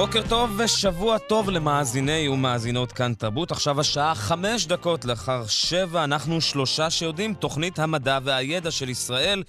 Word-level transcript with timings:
בוקר 0.00 0.22
טוב 0.28 0.50
ושבוע 0.58 1.18
טוב 1.18 1.50
למאזיני 1.50 2.28
ומאזינות 2.28 2.92
כאן 2.92 3.14
תרבות. 3.14 3.50
עכשיו 3.52 3.80
השעה 3.80 4.14
חמש 4.14 4.66
דקות 4.66 5.04
לאחר 5.04 5.46
שבע, 5.46 6.04
אנחנו 6.04 6.40
שלושה 6.40 6.90
שיודעים, 6.90 7.34
תוכנית 7.34 7.78
המדע 7.78 8.18
והידע 8.24 8.70
של 8.70 8.88
ישראל. 8.88 9.42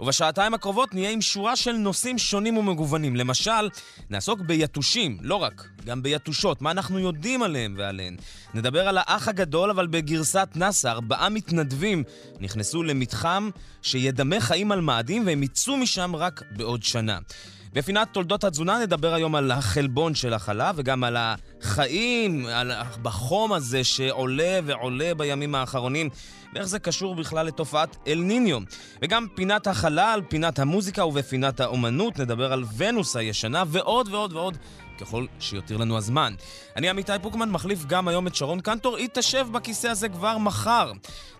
ובשעתיים 0.00 0.54
הקרובות 0.54 0.94
נהיה 0.94 1.10
עם 1.10 1.20
שורה 1.20 1.56
של 1.56 1.72
נושאים 1.72 2.18
שונים 2.18 2.56
ומגוונים. 2.56 3.16
למשל, 3.16 3.68
נעסוק 4.10 4.40
ביתושים, 4.40 5.18
לא 5.20 5.34
רק, 5.34 5.68
גם 5.84 6.02
ביתושות, 6.02 6.62
מה 6.62 6.70
אנחנו 6.70 6.98
יודעים 6.98 7.42
עליהם 7.42 7.74
ועליהן. 7.78 8.16
נדבר 8.54 8.88
על 8.88 8.98
האח 9.00 9.28
הגדול, 9.28 9.70
אבל 9.70 9.86
בגרסת 9.86 10.48
נאס"א, 10.54 10.88
ארבעה 10.88 11.28
מתנדבים 11.28 12.04
נכנסו 12.40 12.82
למתחם 12.82 13.50
שידמה 13.82 14.40
חיים 14.40 14.72
על 14.72 14.80
מאדים 14.80 15.26
והם 15.26 15.42
יצאו 15.42 15.76
משם 15.76 16.16
רק 16.16 16.42
בעוד 16.56 16.82
שנה. 16.82 17.18
בפינת 17.72 18.08
תולדות 18.12 18.44
התזונה 18.44 18.78
נדבר 18.78 19.14
היום 19.14 19.34
על 19.34 19.50
החלבון 19.50 20.14
של 20.14 20.34
החלב 20.34 20.74
וגם 20.78 21.04
על 21.04 21.16
החיים, 21.18 22.46
על 22.46 22.72
בחום 23.02 23.52
הזה 23.52 23.84
שעולה 23.84 24.60
ועולה 24.64 25.14
בימים 25.14 25.54
האחרונים 25.54 26.10
ואיך 26.54 26.66
זה 26.66 26.78
קשור 26.78 27.14
בכלל 27.14 27.46
לתופעת 27.46 27.96
אל 28.06 28.18
ניניו. 28.18 28.58
וגם 29.02 29.26
פינת 29.34 29.66
החלל, 29.66 30.20
פינת 30.28 30.58
המוזיקה 30.58 31.04
ובפינת 31.04 31.60
האומנות 31.60 32.18
נדבר 32.18 32.52
על 32.52 32.64
ונוס 32.76 33.16
הישנה 33.16 33.64
ועוד 33.66 34.08
ועוד 34.08 34.32
ועוד 34.32 34.58
ככל 34.98 35.26
שיותיר 35.40 35.76
לנו 35.76 35.96
הזמן. 35.96 36.34
אני 36.76 36.88
עמיתי 36.88 37.12
פוקמן, 37.22 37.50
מחליף 37.50 37.84
גם 37.84 38.08
היום 38.08 38.26
את 38.26 38.34
שרון 38.34 38.60
קנטור, 38.60 38.96
היא 38.96 39.08
תשב 39.14 39.46
בכיסא 39.52 39.86
הזה 39.86 40.08
כבר 40.08 40.38
מחר. 40.38 40.92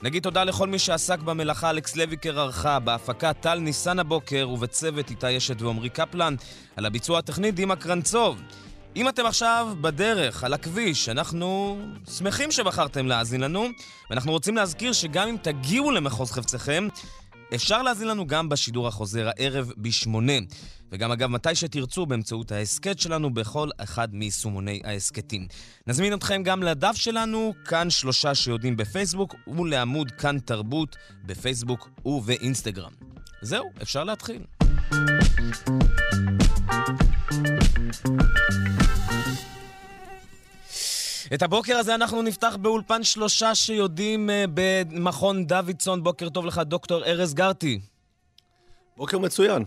נגיד 0.03 0.23
תודה 0.23 0.45
לכל 0.45 0.69
מי 0.69 0.79
שעסק 0.79 1.19
במלאכה, 1.19 1.71
אלכס 1.71 1.97
לויקר 1.97 2.41
ערכה, 2.41 2.79
בהפקה 2.79 3.33
טל 3.33 3.59
ניסן 3.59 3.99
הבוקר, 3.99 4.49
ובצוות 4.53 5.11
איתי 5.11 5.37
אשת 5.37 5.63
ועמרי 5.63 5.89
קפלן, 5.89 6.35
על 6.77 6.87
הביצוע 6.87 7.19
הטכני 7.19 7.51
דימה 7.51 7.77
קרנצוב. 7.77 8.41
אם 8.97 9.09
אתם 9.09 9.27
עכשיו 9.27 9.69
בדרך, 9.81 10.45
על 10.45 10.53
הכביש, 10.53 11.09
אנחנו 11.09 11.79
שמחים 12.19 12.51
שבחרתם 12.51 13.07
להאזין 13.07 13.41
לנו, 13.41 13.67
ואנחנו 14.11 14.33
רוצים 14.33 14.57
להזכיר 14.57 14.93
שגם 14.93 15.29
אם 15.29 15.37
תגיעו 15.43 15.91
למחוז 15.91 16.33
חפציכם, 16.33 16.89
אפשר 17.55 17.83
להאזין 17.83 18.09
לנו 18.09 18.27
גם 18.27 18.49
בשידור 18.49 18.89
החוזר 18.89 19.29
הערב 19.29 19.73
בשמונה. 19.77 20.33
וגם 20.93 21.13
אגב, 21.13 21.29
מתי 21.29 21.55
שתרצו, 21.55 22.07
באמצעות 22.07 22.53
ההסכת 22.53 22.99
שלנו 22.99 23.35
בכל 23.35 23.69
אחד 23.79 24.15
מיישומוני 24.15 24.81
ההסכתים. 24.85 25.47
נזמין 25.87 26.15
אתכם 26.15 26.43
גם 26.43 26.63
לדף 26.63 26.97
שלנו, 26.97 27.55
כאן 27.65 27.91
שלושה 27.91 28.35
שיודעים 28.35 28.77
בפייסבוק, 28.77 29.35
ולעמוד 29.47 30.11
כאן 30.11 30.39
תרבות 30.39 30.97
בפייסבוק 31.27 31.91
ובאינסטגרם. 32.05 32.93
זהו, 33.43 33.71
אפשר 33.83 34.05
להתחיל. 34.05 34.43
את 41.35 41.43
הבוקר 41.43 41.77
הזה 41.77 41.95
אנחנו 41.95 42.23
נפתח 42.23 42.57
באולפן 42.61 43.05
שלושה 43.05 43.55
שיודעים 43.55 44.31
uh, 44.31 44.33
במכון 44.55 45.47
דוידסון. 45.47 46.03
בוקר 46.03 46.29
טוב 46.29 46.47
לך, 46.47 46.59
דוקטור 46.59 47.05
ארז 47.05 47.35
גרטי. 47.35 47.81
בוקר 48.97 49.19
מצוין. 49.19 49.65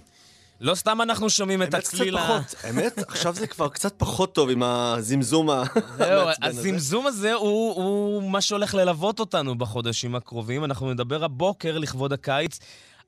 לא 0.62 0.76
סתם 0.76 1.02
אנחנו 1.02 1.30
שומעים 1.30 1.64
את 1.64 1.74
הצליל 1.74 2.18
ה... 2.18 2.40
האמת, 2.64 2.98
עכשיו 2.98 3.36
זה 3.36 3.48
כבר 3.48 3.70
קצת 3.70 3.94
פחות 3.98 4.36
טוב 4.36 4.50
עם 4.50 4.64
הזמזום 4.64 5.50
המעצבן 5.50 5.84
הזה. 6.00 6.36
הזמזום 6.42 7.08
הזה 7.08 7.34
הוא, 7.34 8.32
מה 8.32 8.42
שהולך 8.42 8.76
ללוות 8.76 9.20
אותנו 9.20 9.58
בחודשים 9.58 10.16
הקרובים. 10.16 10.64
אנחנו 10.64 10.94
נדבר 10.94 11.24
הבוקר, 11.24 11.78
לכבוד 11.78 12.14
הקיץ, 12.14 12.60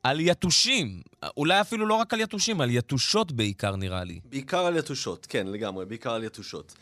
על 0.03 0.19
יתושים. 0.19 1.01
אולי 1.37 1.61
אפילו 1.61 1.85
לא 1.85 1.93
רק 1.93 2.13
על 2.13 2.19
יתושים, 2.19 2.61
על 2.61 2.69
יתושות 2.69 3.31
בעיקר, 3.31 3.75
נראה 3.75 4.03
לי. 4.03 4.19
בעיקר 4.25 4.65
על 4.65 4.77
יתושות, 4.77 5.25
כן, 5.29 5.47
לגמרי, 5.47 5.85
בעיקר 5.85 6.11
על 6.11 6.23
יתושות. 6.23 6.73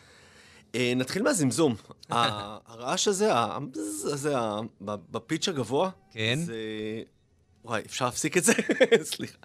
אה, 0.76 0.94
נתחיל 0.96 1.24
מהזמזום. 1.24 1.76
הרעש 2.10 3.08
הזה, 3.08 3.34
הבז 3.34 4.10
הזה, 4.14 4.36
בפיץ' 4.82 5.48
הגבוה, 5.48 5.90
כן. 6.12 6.40
זה... 6.46 6.56
וואי, 7.66 7.82
אפשר 7.86 8.06
להפסיק 8.06 8.38
את 8.38 8.44
זה? 8.44 8.54
סליחה. 9.14 9.38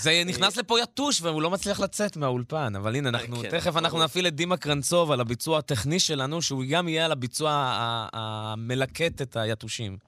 זה 0.00 0.22
נכנס 0.26 0.56
לפה 0.56 0.80
יתוש 0.80 1.22
והוא 1.22 1.42
לא 1.42 1.50
מצליח 1.50 1.80
לצאת 1.80 2.16
מהאולפן, 2.16 2.76
אבל 2.76 2.96
הנה, 2.96 3.08
אנחנו, 3.08 3.36
כן, 3.36 3.50
תכף 3.50 3.76
אנחנו 3.76 3.98
ברור. 3.98 4.04
נפעיל 4.04 4.26
את 4.26 4.34
דימה 4.34 4.56
קרנצוב 4.56 5.10
על 5.10 5.20
הביצוע 5.20 5.58
הטכני 5.58 6.00
שלנו, 6.00 6.42
שהוא 6.42 6.64
גם 6.70 6.88
יהיה 6.88 7.04
על 7.04 7.12
הביצוע 7.12 7.50
המלקט 8.12 9.22
את 9.22 9.36
היתושים. 9.36 9.98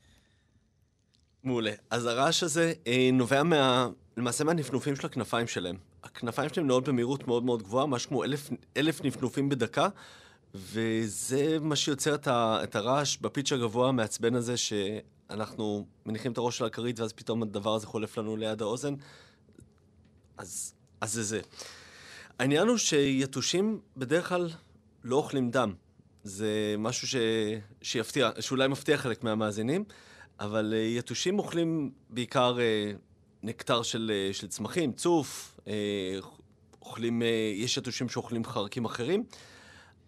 מעולה. 1.45 1.73
אז 1.91 2.07
הרעש 2.07 2.43
הזה 2.43 2.73
אה, 2.87 3.11
נובע 3.13 3.43
מה... 3.43 3.89
למעשה 4.17 4.45
מהנפנופים 4.45 4.97
של 4.97 5.07
הכנפיים 5.07 5.47
שלהם. 5.47 5.77
הכנפיים 6.05 6.49
שלהם 6.49 6.67
נעות 6.67 6.89
במהירות 6.89 7.29
מאוד 7.29 7.45
מאוד 7.45 7.63
גבוהה, 7.63 7.87
משהו 7.87 8.09
כמו 8.09 8.25
אלף, 8.25 8.51
אלף 8.77 9.05
נפנופים 9.05 9.49
בדקה, 9.49 9.89
וזה 10.55 11.59
מה 11.61 11.77
שיוצר 11.77 12.15
את, 12.15 12.29
ה, 12.29 12.61
את 12.63 12.77
הרעש 12.77 13.17
בפיץ' 13.21 13.53
הגבוה 13.53 13.89
המעצבן 13.89 14.35
הזה, 14.35 14.57
שאנחנו 14.57 15.87
מניחים 16.07 16.33
את 16.33 16.39
הראש 16.39 16.61
על 16.61 16.67
הכרית, 16.67 17.01
ואז 17.01 17.13
פתאום 17.13 17.43
הדבר 17.43 17.75
הזה 17.75 17.87
חולף 17.87 18.19
לנו 18.19 18.37
ליד 18.37 18.63
האוזן. 18.63 18.95
אז, 20.39 20.75
אז 21.01 21.13
זה 21.13 21.23
זה. 21.23 21.41
העניין 22.39 22.69
הוא 22.69 22.77
שיתושים 22.77 23.81
בדרך 23.97 24.29
כלל 24.29 24.51
לא 25.05 25.17
אוכלים 25.17 25.51
דם. 25.51 25.75
זה 26.25 26.75
משהו 26.79 27.09
ש... 27.09 27.17
שיפתיע, 27.83 28.31
שאולי 28.41 28.69
מפתיע 28.69 28.97
חלק 28.97 29.25
מהמאזינים, 29.25 29.85
אבל 30.41 30.75
אה, 30.77 30.79
יתושים 30.79 31.39
אוכלים 31.39 31.91
בעיקר 32.11 32.59
אה, 32.61 32.93
נקטר 33.43 33.83
של, 33.83 34.13
אה, 34.15 34.35
של 34.35 34.49
צמחים, 34.49 34.93
צוף, 34.93 35.61
אה, 35.69 35.73
אוכלים, 36.83 37.23
אה, 37.23 37.53
יש 37.55 37.77
יתושים 37.77 38.09
שאוכלים 38.09 38.45
חרקים 38.45 38.85
אחרים, 38.85 39.25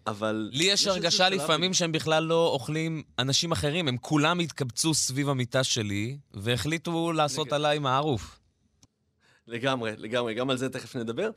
אבל... 0.07 0.49
לי 0.53 0.63
יש 0.63 0.87
הרגשה 0.87 1.29
לפעמים 1.29 1.73
שהם 1.73 1.91
בכלל 1.91 2.23
לא 2.23 2.47
אוכלים 2.47 3.03
אנשים 3.19 3.51
אחרים, 3.51 3.87
הם 3.87 3.97
כולם 3.97 4.39
התקבצו 4.39 4.93
סביב 4.93 5.29
המיטה 5.29 5.63
שלי, 5.63 6.17
והחליטו 6.33 7.11
לעשות 7.11 7.47
נגד. 7.47 7.53
עליי 7.53 7.79
מערוף. 7.79 8.39
לגמרי, 9.47 9.91
לגמרי, 9.97 10.33
גם 10.33 10.49
על 10.49 10.57
זה 10.57 10.69
תכף 10.69 10.95
נדבר. 10.95 11.29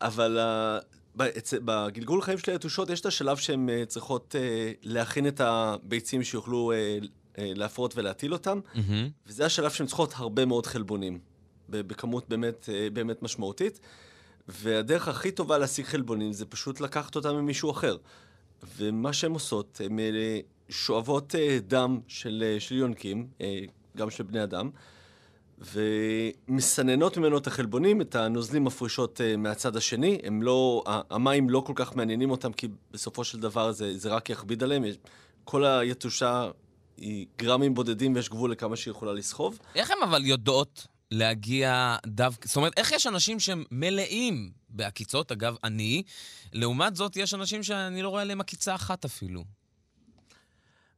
אבל 0.00 0.38
uh, 0.38 0.84
בצ... 1.16 1.54
בגלגול 1.64 2.22
חיים 2.22 2.38
של 2.38 2.52
היתושות 2.52 2.90
יש 2.90 3.00
את 3.00 3.06
השלב 3.06 3.36
שהן 3.36 3.68
uh, 3.68 3.86
צריכות 3.86 4.34
uh, 4.34 4.78
להכין 4.82 5.28
את 5.28 5.40
הביצים 5.40 6.22
שיוכלו 6.22 6.72
uh, 6.72 7.04
uh, 7.04 7.38
להפרות 7.38 7.96
ולהטיל 7.96 8.32
אותם, 8.32 8.60
מהמם. 8.74 9.08
וזה 9.26 9.46
השלב 9.46 9.70
שהן 9.70 9.86
צריכות 9.86 10.12
הרבה 10.16 10.44
מאוד 10.44 10.66
חלבונים, 10.66 11.18
ב- 11.70 11.80
בכמות 11.80 12.28
באמת, 12.28 12.68
uh, 12.68 12.94
באמת 12.94 13.22
משמעותית. 13.22 13.80
והדרך 14.48 15.08
הכי 15.08 15.30
טובה 15.30 15.58
להשיג 15.58 15.84
חלבונים 15.84 16.32
זה 16.32 16.46
פשוט 16.46 16.80
לקחת 16.80 17.16
אותם 17.16 17.36
ממישהו 17.36 17.70
אחר. 17.70 17.96
ומה 18.76 19.12
שהן 19.12 19.32
עושות, 19.32 19.80
הן 19.84 19.98
שואבות 20.70 21.34
אה, 21.34 21.58
דם 21.66 22.00
של, 22.08 22.56
של 22.58 22.74
יונקים, 22.74 23.26
אה, 23.40 23.60
גם 23.96 24.10
של 24.10 24.24
בני 24.24 24.42
אדם, 24.42 24.70
ומסננות 25.60 27.16
ממנו 27.16 27.38
את 27.38 27.46
החלבונים, 27.46 28.00
את 28.00 28.14
הנוזלים 28.14 28.64
מפרישות 28.64 29.20
אה, 29.20 29.36
מהצד 29.36 29.76
השני. 29.76 30.18
הם 30.22 30.42
לא, 30.42 30.84
המים 31.10 31.50
לא 31.50 31.62
כל 31.66 31.72
כך 31.76 31.96
מעניינים 31.96 32.30
אותם, 32.30 32.52
כי 32.52 32.68
בסופו 32.90 33.24
של 33.24 33.40
דבר 33.40 33.72
זה, 33.72 33.98
זה 33.98 34.08
רק 34.08 34.30
יכביד 34.30 34.62
עליהם. 34.62 34.84
כל 35.44 35.64
היתושה 35.64 36.50
היא 36.96 37.26
גרמים 37.38 37.74
בודדים 37.74 38.14
ויש 38.14 38.28
גבול 38.28 38.52
לכמה 38.52 38.76
שהיא 38.76 38.92
יכולה 38.92 39.12
לסחוב. 39.12 39.58
איך 39.74 39.90
הן 39.90 40.08
אבל 40.08 40.26
יודעות 40.26 40.86
להגיע 41.10 41.96
דווקא... 42.06 42.48
זאת 42.48 42.56
אומרת, 42.56 42.72
איך 42.76 42.92
יש 42.92 43.06
אנשים 43.06 43.40
שהם 43.40 43.64
מלאים 43.70 44.50
בעקיצות, 44.68 45.32
אגב, 45.32 45.56
אני, 45.64 46.02
לעומת 46.52 46.96
זאת 46.96 47.16
יש 47.16 47.34
אנשים 47.34 47.62
שאני 47.62 48.02
לא 48.02 48.08
רואה 48.08 48.22
עליהם 48.22 48.40
עקיצה 48.40 48.74
אחת 48.74 49.04
אפילו. 49.04 49.44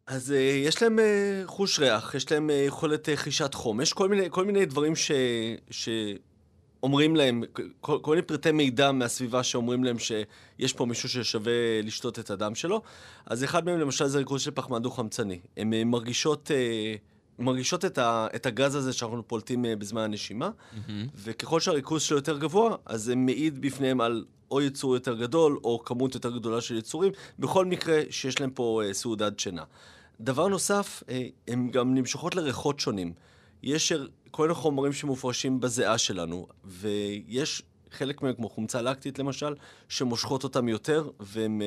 אז 0.07 0.31
uh, 0.31 0.35
יש 0.35 0.83
להם 0.83 0.99
uh, 0.99 1.03
חוש 1.47 1.79
ריח, 1.79 2.15
יש 2.15 2.33
להם 2.33 2.51
uh, 2.51 2.53
יכולת 2.53 3.09
uh, 3.09 3.13
חישת 3.15 3.55
חום, 3.55 3.81
יש 3.81 3.93
כל 3.93 4.09
מיני, 4.09 4.27
כל 4.31 4.45
מיני 4.45 4.67
דברים 4.67 4.97
ש, 4.97 5.11
שאומרים 5.71 7.17
להם, 7.17 7.43
כל, 7.81 7.99
כל 8.03 8.11
מיני 8.11 8.23
פרטי 8.23 8.53
מידע 8.53 8.93
מהסביבה 8.93 9.43
שאומרים 9.43 9.85
להם 9.85 9.97
שיש 9.99 10.73
פה 10.73 10.87
מישהו 10.87 11.09
ששווה 11.09 11.83
לשתות 11.83 12.19
את 12.19 12.31
הדם 12.31 12.55
שלו. 12.55 12.83
אז 13.27 13.45
אחד 13.45 13.65
מהם 13.65 13.81
למשל 13.81 14.07
זה 14.07 14.19
ריכוז 14.19 14.43
של 14.43 14.51
פחמן 14.51 14.83
דו-חמצני. 14.83 15.41
הן 15.57 15.73
uh, 15.73 15.77
מרגישות, 15.85 16.51
uh, 16.51 17.43
מרגישות 17.43 17.85
את, 17.85 17.99
ה, 17.99 18.27
את 18.35 18.47
הגז 18.47 18.75
הזה 18.75 18.93
שאנחנו 18.93 19.29
פולטים 19.29 19.65
בזמן 19.79 20.03
הנשימה, 20.03 20.51
וככל 21.25 21.61
שהריכוז 21.61 22.03
שלו 22.03 22.17
יותר 22.17 22.39
גבוה, 22.39 22.77
אז 22.87 23.03
זה 23.03 23.17
מעיד 23.17 23.61
בפניהם 23.61 24.01
על 24.01 24.25
או 24.53 24.61
יצור 24.61 24.95
יותר 24.95 25.15
גדול, 25.15 25.59
או 25.65 25.85
כמות 25.85 26.15
יותר 26.15 26.31
גדולה 26.31 26.61
של 26.61 26.77
יצורים, 26.77 27.13
בכל 27.39 27.67
מקרה 27.67 28.01
שיש 28.11 28.41
להם 28.41 28.51
פה 28.51 28.83
uh, 28.85 28.93
סעודת 28.93 29.41
שינה. 29.41 29.65
דבר 30.21 30.49
נוסף, 30.49 31.03
אה, 31.09 31.27
הן 31.49 31.71
גם 31.71 31.95
נמשכות 31.95 32.35
לריחות 32.35 32.81
שונים. 32.81 33.13
יש 33.63 33.93
כל 34.31 34.43
מיני 34.43 34.55
חומרים 34.55 34.93
שמופרשים 34.93 35.61
בזיעה 35.61 35.99
שלנו, 35.99 36.47
ויש 36.65 37.63
חלק 37.91 38.23
מהם, 38.23 38.35
כמו 38.35 38.49
חומצה 38.49 38.83
לקטית 38.83 39.19
למשל, 39.19 39.55
שמושכות 39.89 40.45
אותם 40.45 40.69
יותר, 40.69 41.11
והן 41.21 41.61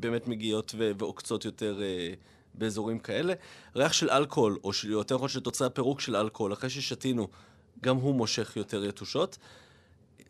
באמת 0.00 0.28
מגיעות 0.28 0.74
ועוקצות 0.98 1.44
יותר 1.44 1.80
באזורים 2.54 2.98
כאלה. 2.98 3.34
ריח 3.76 3.92
של 3.92 4.10
אלכוהול, 4.10 4.58
או 4.64 4.72
של, 4.72 4.90
יותר 4.90 5.14
נכון 5.14 5.28
של 5.28 5.40
תוצרי 5.40 5.66
הפירוק 5.66 6.00
של 6.00 6.16
אלכוהול, 6.16 6.52
אחרי 6.52 6.70
ששתינו, 6.70 7.28
גם 7.82 7.96
הוא 7.96 8.14
מושך 8.14 8.56
יותר 8.56 8.84
יתושות. 8.84 9.38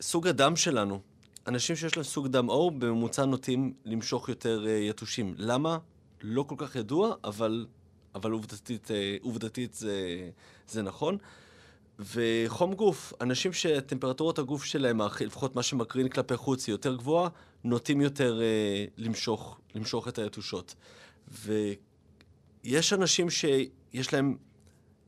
סוג 0.01 0.29
הדם 0.29 0.57
שלנו, 0.57 1.01
אנשים 1.47 1.77
שיש 1.77 1.97
להם 1.97 2.05
סוג 2.05 2.27
דם 2.27 2.51
O 2.51 2.71
בממוצע 2.79 3.25
נוטים 3.25 3.73
למשוך 3.85 4.29
יותר 4.29 4.65
uh, 4.65 4.69
יתושים. 4.69 5.35
למה? 5.39 5.79
לא 6.23 6.43
כל 6.43 6.55
כך 6.59 6.77
ידוע, 6.77 7.15
אבל, 7.25 7.67
אבל 8.15 8.31
עובדתית, 8.31 8.89
uh, 8.89 8.91
עובדתית 9.23 9.75
זה, 9.75 10.31
זה 10.69 10.83
נכון. 10.83 11.19
וחום 11.99 12.75
גוף, 12.75 13.13
אנשים 13.21 13.53
שטמפרטורת 13.53 14.39
הגוף 14.39 14.65
שלהם, 14.65 15.01
לפחות 15.21 15.57
מה 15.57 15.63
שמקרין 15.63 16.09
כלפי 16.09 16.37
חוץ, 16.37 16.67
היא 16.67 16.73
יותר 16.73 16.97
גבוהה, 16.97 17.29
נוטים 17.65 18.01
יותר 18.01 18.39
uh, 18.39 18.91
למשוך, 18.97 19.59
למשוך 19.75 20.09
את 20.09 20.19
היתושות. 20.19 20.75
ויש 22.65 22.93
אנשים 22.93 23.31
שיש 23.31 24.13
להם 24.13 24.37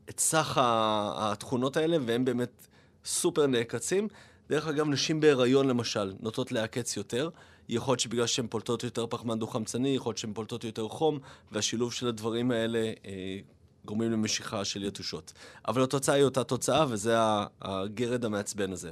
את 0.09 0.19
סך 0.19 0.57
התכונות 0.61 1.77
האלה, 1.77 1.97
והם 2.05 2.25
באמת 2.25 2.67
סופר 3.05 3.47
נעקצים. 3.47 4.07
דרך 4.49 4.67
אגב, 4.67 4.87
נשים 4.87 5.19
בהיריון 5.19 5.67
למשל 5.67 6.13
נוטות 6.19 6.51
לעקץ 6.51 6.97
יותר. 6.97 7.29
יכול 7.69 7.91
להיות 7.91 7.99
שבגלל 7.99 8.27
שהן 8.27 8.47
פולטות 8.47 8.83
יותר 8.83 9.07
פחמן 9.07 9.39
דו-חמצני, 9.39 9.89
יכול 9.89 10.09
להיות 10.09 10.17
שהן 10.17 10.33
פולטות 10.33 10.63
יותר 10.63 10.87
חום, 10.87 11.19
והשילוב 11.51 11.93
של 11.93 12.07
הדברים 12.07 12.51
האלה 12.51 12.79
אה, 12.79 13.39
גורמים 13.85 14.11
למשיכה 14.11 14.65
של 14.65 14.83
יתושות. 14.83 15.33
אבל 15.67 15.83
התוצאה 15.83 16.15
היא 16.15 16.23
אותה 16.23 16.43
תוצאה, 16.43 16.85
וזה 16.89 17.15
הגרד 17.61 18.25
המעצבן 18.25 18.71
הזה. 18.71 18.91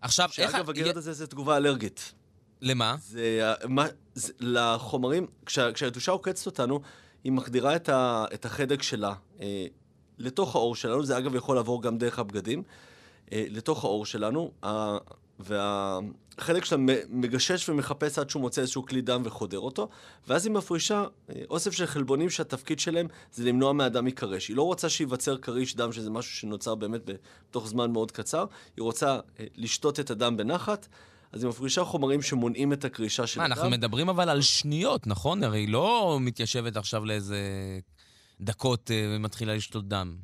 עכשיו, 0.00 0.28
שאגב, 0.32 0.46
איך... 0.46 0.56
שאגב, 0.56 0.70
הגרד 0.70 0.96
הזה 0.96 1.12
זה 1.12 1.26
תגובה 1.26 1.56
אלרגית. 1.56 2.12
למה? 2.60 2.96
זה, 3.00 3.54
מה, 3.68 3.86
זה 4.14 4.32
לחומרים, 4.40 5.26
כשה, 5.46 5.72
כשהיתושה 5.72 6.12
עוקצת 6.12 6.46
אותנו, 6.46 6.80
היא 7.24 7.32
מחדירה 7.32 7.76
את, 7.76 7.88
ה, 7.88 8.24
את 8.34 8.44
החדק 8.44 8.82
שלה 8.82 9.14
אה, 9.40 9.66
לתוך 10.18 10.54
העור 10.54 10.76
שלנו, 10.76 11.04
זה 11.04 11.18
אגב 11.18 11.34
יכול 11.34 11.56
לעבור 11.56 11.82
גם 11.82 11.98
דרך 11.98 12.18
הבגדים. 12.18 12.62
אה, 13.32 13.44
לתוך 13.50 13.84
העור 13.84 14.06
שלנו, 14.06 14.50
והחלק 15.38 16.64
שלה 16.64 16.78
מגשש 17.08 17.68
ומחפש 17.68 18.18
עד 18.18 18.30
שהוא 18.30 18.40
מוצא 18.40 18.60
איזשהו 18.60 18.86
כלי 18.86 19.00
דם 19.00 19.22
וחודר 19.24 19.58
אותו, 19.58 19.88
ואז 20.28 20.46
היא 20.46 20.54
מפרישה 20.54 21.04
אה, 21.30 21.42
אוסף 21.50 21.72
של 21.72 21.86
חלבונים 21.86 22.30
שהתפקיד 22.30 22.80
שלהם 22.80 23.06
זה 23.32 23.44
למנוע 23.44 23.72
מהדם 23.72 24.04
מקרש. 24.04 24.48
היא 24.48 24.56
לא 24.56 24.62
רוצה 24.62 24.88
שייווצר 24.88 25.38
כריש 25.38 25.76
דם, 25.76 25.92
שזה 25.92 26.10
משהו 26.10 26.32
שנוצר 26.32 26.74
באמת 26.74 27.00
בתוך 27.50 27.68
זמן 27.68 27.92
מאוד 27.92 28.10
קצר, 28.10 28.46
היא 28.76 28.82
רוצה 28.82 29.18
אה, 29.40 29.44
לשתות 29.56 30.00
את 30.00 30.10
הדם 30.10 30.36
בנחת. 30.36 30.88
אז 31.32 31.42
היא 31.42 31.48
מפרישה 31.48 31.84
חומרים 31.84 32.22
שמונעים 32.22 32.72
את 32.72 32.84
הקרישה 32.84 33.26
של 33.26 33.40
הדם. 33.40 33.52
אנחנו 33.52 33.70
מדברים 33.70 34.08
אבל 34.08 34.28
על 34.28 34.42
שניות, 34.42 35.06
נכון? 35.06 35.44
הרי 35.44 35.58
היא 35.58 35.68
לא 35.68 36.18
מתיישבת 36.20 36.76
עכשיו 36.76 37.04
לאיזה 37.04 37.38
דקות 38.40 38.90
ומתחילה 38.94 39.54
לשתות 39.54 39.88
דם. 39.88 40.16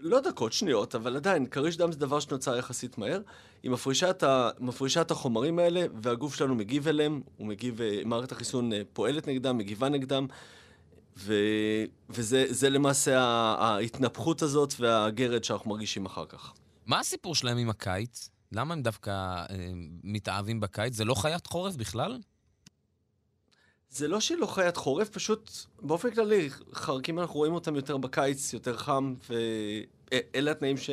לא 0.00 0.20
דקות, 0.20 0.52
שניות, 0.52 0.94
אבל 0.94 1.16
עדיין, 1.16 1.46
כריש 1.46 1.76
דם 1.76 1.92
זה 1.92 1.98
דבר 1.98 2.20
שנוצר 2.20 2.56
יחסית 2.56 2.98
מהר. 2.98 3.20
היא 3.62 3.70
מפרישה 3.70 4.10
את, 4.10 4.22
ה, 4.22 4.50
מפרישה 4.60 5.00
את 5.00 5.10
החומרים 5.10 5.58
האלה, 5.58 5.86
והגוף 6.02 6.34
שלנו 6.34 6.54
מגיב 6.54 6.88
אליהם, 6.88 7.20
הוא 7.36 7.46
מגיב, 7.46 7.80
אה, 7.80 8.00
מערכת 8.04 8.32
החיסון 8.32 8.72
אה, 8.72 8.82
פועלת 8.92 9.28
נגדם, 9.28 9.58
מגיבה 9.58 9.88
נגדם, 9.88 10.26
ו, 11.18 11.34
וזה 12.10 12.70
למעשה 12.70 13.20
ההתנפחות 13.58 14.42
הזאת 14.42 14.74
והגרד 14.80 15.44
שאנחנו 15.44 15.70
מרגישים 15.70 16.06
אחר 16.06 16.26
כך. 16.26 16.52
מה 16.86 16.98
הסיפור 17.00 17.34
שלהם 17.34 17.58
עם 17.58 17.70
הקיץ? 17.70 18.30
למה 18.52 18.74
הם 18.74 18.82
דווקא 18.82 19.10
אה, 19.10 19.44
מתאהבים 20.04 20.60
בקיץ? 20.60 20.94
זה 20.94 21.04
לא 21.04 21.14
חיית 21.14 21.46
חורף 21.46 21.76
בכלל? 21.76 22.18
זה 23.90 24.08
לא 24.08 24.20
שהיא 24.20 24.38
לא 24.38 24.46
חיית 24.46 24.76
חורף, 24.76 25.08
פשוט 25.08 25.50
באופן 25.82 26.10
כללי, 26.10 26.48
חרקים 26.72 27.18
אנחנו 27.18 27.34
רואים 27.34 27.52
אותם 27.52 27.76
יותר 27.76 27.96
בקיץ, 27.96 28.52
יותר 28.52 28.76
חם, 28.76 29.14
ואלה 29.30 30.50
התנאים 30.50 30.76
ש... 30.76 30.90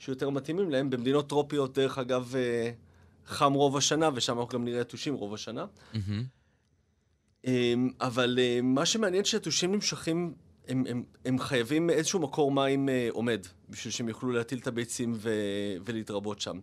שיותר 0.00 0.30
מתאימים 0.30 0.70
להם. 0.70 0.90
במדינות 0.90 1.28
טרופיות, 1.28 1.78
דרך 1.78 1.98
אגב, 1.98 2.34
אה, 2.36 2.70
חם 3.26 3.52
רוב 3.52 3.76
השנה, 3.76 4.10
ושם 4.14 4.38
אנחנו 4.38 4.58
גם 4.58 4.64
נראה 4.64 4.80
יתושים 4.80 5.14
רוב 5.14 5.34
השנה. 5.34 5.66
Mm-hmm. 5.94 7.48
אבל 8.00 8.38
אה, 8.42 8.60
מה 8.62 8.86
שמעניין 8.86 9.24
שיתושים 9.24 9.72
נמשכים, 9.72 10.34
הם, 10.68 10.84
הם, 10.88 11.04
הם 11.24 11.38
חייבים 11.38 11.90
איזשהו 11.90 12.20
מקור 12.20 12.52
מים 12.52 12.88
אה, 12.88 13.08
עומד, 13.10 13.46
בשביל 13.68 13.92
שהם 13.92 14.08
יוכלו 14.08 14.30
להטיל 14.32 14.58
את 14.58 14.66
הביצים 14.66 15.12
ו... 15.16 15.30
ולהתרבות 15.84 16.40
שם. 16.40 16.58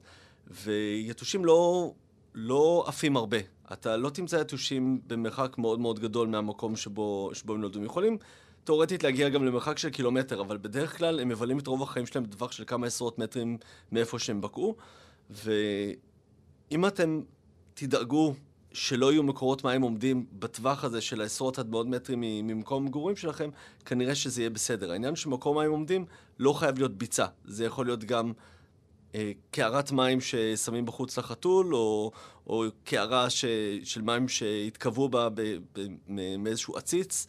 ויתושים 0.48 1.46
לא, 1.46 1.94
לא 2.36 2.84
עפים 2.88 3.18
הרבה. 3.18 3.38
אתה 3.74 3.98
לא 3.98 4.10
תמצא 4.10 4.36
יתושים 4.36 5.02
במרחק 5.08 5.58
מאוד 5.58 5.80
מאוד 5.80 6.00
גדול 6.00 6.28
מהמקום 6.28 6.76
שבו, 6.76 7.30
שבו 7.34 7.54
הם 7.54 7.62
נולדו. 7.62 7.80
הם 7.80 7.86
יכולים 7.86 8.18
תאורטית 8.64 9.04
להגיע 9.04 9.30
גם 9.30 9.46
למרחק 9.46 9.78
של 9.78 9.90
קילומטר, 9.90 10.42
אבל 10.42 10.58
בדרך 10.58 10.98
כלל 10.98 11.20
הם 11.20 11.30
מבלים 11.30 11.60
את 11.60 11.68
רוב 11.68 11.84
החיים 11.84 12.06
שלהם 12.06 12.24
בטווח 12.24 12.52
של 12.52 12.64
כמה 12.68 12.88
עשרות 12.88 13.20
מטרים 13.20 13.58
מאיפה 13.92 14.20
שהם 14.20 14.42
בקעו. 14.42 14.76
ואם 15.30 16.86
אתם 16.88 17.22
תדאגו 17.74 18.34
שלא 18.74 19.12
יהיו 19.12 19.24
מקורות 19.24 19.64
מים 19.64 19.82
עומדים 19.82 20.26
בטווח 20.34 20.84
הזה 20.84 21.02
של 21.02 21.22
העשרות 21.22 21.60
עד 21.60 21.70
מאות 21.70 21.88
מטרים 21.88 22.22
ממקום 22.22 22.84
המגורים 22.84 23.16
שלכם, 23.16 23.50
כנראה 23.86 24.16
שזה 24.16 24.42
יהיה 24.42 24.50
בסדר. 24.50 24.92
העניין 24.92 25.16
שמקום 25.16 25.58
מים 25.58 25.72
עומדים 25.72 26.06
לא 26.40 26.54
חייב 26.54 26.78
להיות 26.78 26.98
ביצה. 26.98 27.26
זה 27.46 27.66
יכול 27.66 27.86
להיות 27.86 28.04
גם 28.04 28.34
אה, 29.16 29.32
קערת 29.52 29.92
מים 29.92 30.22
ששמים 30.22 30.86
בחוץ 30.86 31.18
לחתול, 31.18 31.76
או, 31.76 32.12
או 32.48 32.66
קערה 32.84 33.30
ש, 33.30 33.46
של 33.84 34.02
מים 34.02 34.28
שהתקבעו 34.28 35.10
בה 35.10 35.28
מאיזשהו 36.38 36.78
עציץ. 36.78 37.28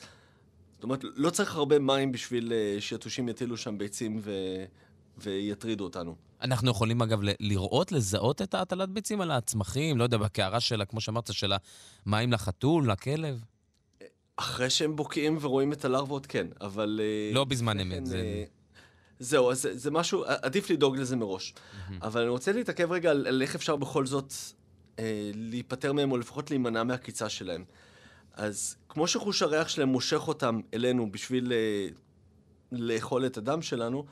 זאת 0.74 0.82
אומרת, 0.82 1.00
לא 1.02 1.30
צריך 1.30 1.56
הרבה 1.56 1.78
מים 1.78 2.12
בשביל 2.12 2.52
אה, 2.52 2.80
שיתושים 2.80 3.28
יטילו 3.28 3.56
שם 3.56 3.78
ביצים 3.78 4.18
ו, 4.22 4.32
ויטרידו 5.18 5.84
אותנו. 5.84 6.16
אנחנו 6.42 6.70
יכולים 6.70 7.02
אגב 7.02 7.20
לראות, 7.40 7.92
לזהות 7.92 8.42
את 8.42 8.54
ההטלת 8.54 8.88
ביצים 8.88 9.20
על 9.20 9.30
הצמחים, 9.30 9.98
לא 9.98 10.04
יודע, 10.04 10.16
בקערה 10.16 10.60
שלה, 10.60 10.84
כמו 10.84 11.00
שאמרת, 11.00 11.32
של 11.32 11.52
המים 12.06 12.32
לחתול, 12.32 12.90
לכלב? 12.90 13.44
אחרי 14.36 14.70
שהם 14.70 14.96
בוקעים 14.96 15.38
ורואים 15.40 15.72
את 15.72 15.84
הלרוות, 15.84 16.26
כן, 16.26 16.46
אבל... 16.60 17.00
אה, 17.02 17.34
לא 17.34 17.44
בזמן 17.44 17.80
אמת. 17.80 18.06
זה... 18.06 18.44
זהו, 19.18 19.50
אז 19.50 19.62
זה, 19.62 19.78
זה 19.78 19.90
משהו, 19.90 20.24
עדיף 20.26 20.70
לדאוג 20.70 20.96
לזה 20.96 21.16
מראש. 21.16 21.54
Mm-hmm. 21.54 21.92
אבל 22.02 22.20
אני 22.20 22.30
רוצה 22.30 22.52
להתעכב 22.52 22.92
רגע 22.92 23.10
על, 23.10 23.26
על 23.26 23.42
איך 23.42 23.54
אפשר 23.54 23.76
בכל 23.76 24.06
זאת 24.06 24.32
אה, 24.98 25.30
להיפטר 25.34 25.92
מהם, 25.92 26.12
או 26.12 26.16
לפחות 26.16 26.50
להימנע 26.50 26.82
מהקיצה 26.82 27.28
שלהם. 27.28 27.64
אז 28.34 28.76
כמו 28.88 29.06
שחוש 29.06 29.42
הריח 29.42 29.68
שלהם 29.68 29.88
מושך 29.88 30.28
אותם 30.28 30.60
אלינו 30.74 31.12
בשביל 31.12 31.52
אה, 31.52 31.88
לאכול 32.72 33.26
את 33.26 33.36
הדם 33.36 33.62
שלנו, 33.62 34.04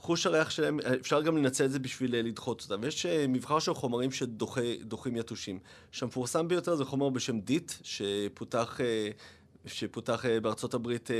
חוש 0.00 0.26
הריח 0.26 0.50
שלהם, 0.50 0.80
אפשר 1.00 1.22
גם 1.22 1.36
לנצל 1.36 1.64
את 1.64 1.70
זה 1.70 1.78
בשביל 1.78 2.14
אה, 2.14 2.22
לדחות 2.22 2.62
אותם. 2.62 2.84
יש 2.84 3.06
אה, 3.06 3.26
מבחר 3.28 3.58
של 3.58 3.74
חומרים 3.74 4.10
שדוחים 4.10 5.16
יתושים. 5.16 5.58
שהמפורסם 5.90 6.48
ביותר 6.48 6.74
זה 6.74 6.84
חומר 6.84 7.08
בשם 7.08 7.40
דיט, 7.40 7.72
שפותח... 7.82 8.80
אה, 8.80 9.10
שפותח 9.66 10.24
בארצות 10.42 10.74
הברית 10.74 11.10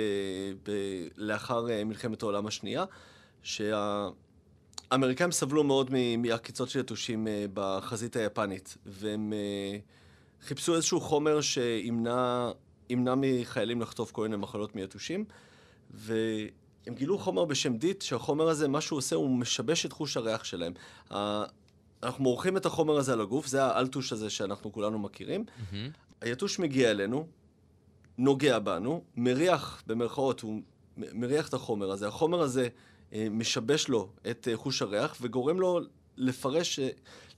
לאחר 1.17 1.67
מלחמת 1.85 2.23
העולם 2.23 2.47
השנייה, 2.47 2.85
שהאמריקאים 4.91 5.33
סבלו 5.33 5.65
מאוד 5.65 5.91
מעקיצות 6.19 6.69
של 6.69 6.81
יתושים 6.81 7.27
בחזית 7.55 8.17
היפנית, 8.17 8.77
והם 8.87 9.33
חיפשו 10.43 10.75
איזשהו 10.75 11.01
חומר 11.01 11.41
שימנע 11.41 13.15
מחיילים 13.17 13.81
לחטוף 13.81 14.11
כל 14.11 14.23
מיני 14.23 14.37
מחלות 14.37 14.77
מיתושים, 14.77 15.25
והם 15.91 16.95
גילו 16.95 17.19
חומר 17.19 17.45
בשם 17.45 17.77
דיט, 17.77 18.03
שהחומר 18.03 18.49
הזה, 18.49 18.69
מה 18.69 18.81
שהוא 18.81 18.97
עושה, 18.97 19.17
הוא 19.17 19.31
משבש 19.31 19.87
את 19.87 19.93
חוש 19.93 20.17
הריח 20.17 20.45
שלהם. 20.45 20.73
אנחנו 22.03 22.25
מורחים 22.25 22.57
את 22.57 22.67
החומר 22.67 22.97
הזה 22.97 23.13
על 23.13 23.21
הגוף, 23.21 23.47
זה 23.47 23.65
האלטוש 23.65 24.13
הזה 24.13 24.31
שאנחנו 24.31 24.73
כולנו 24.73 24.99
מכירים. 24.99 25.45
Mm-hmm. 25.45 25.75
היתוש 26.21 26.59
מגיע 26.59 26.91
אלינו, 26.91 27.27
נוגע 28.19 28.59
בנו, 28.59 29.03
מריח, 29.17 29.83
במרכאות, 29.87 30.41
הוא 30.41 30.61
מריח 30.97 31.49
את 31.49 31.55
החומר 31.55 31.91
הזה. 31.91 32.09
החומר 32.09 32.41
הזה 32.41 32.63
אה, 32.63 32.69
משבש 33.13 33.89
לו 33.89 34.09
את 34.31 34.49
אה, 34.51 34.57
חוש 34.57 34.83
הריח 34.83 35.17
וגורם 35.21 35.61
לו 35.61 35.81
לפרש, 36.17 36.79
אה, 36.79 36.89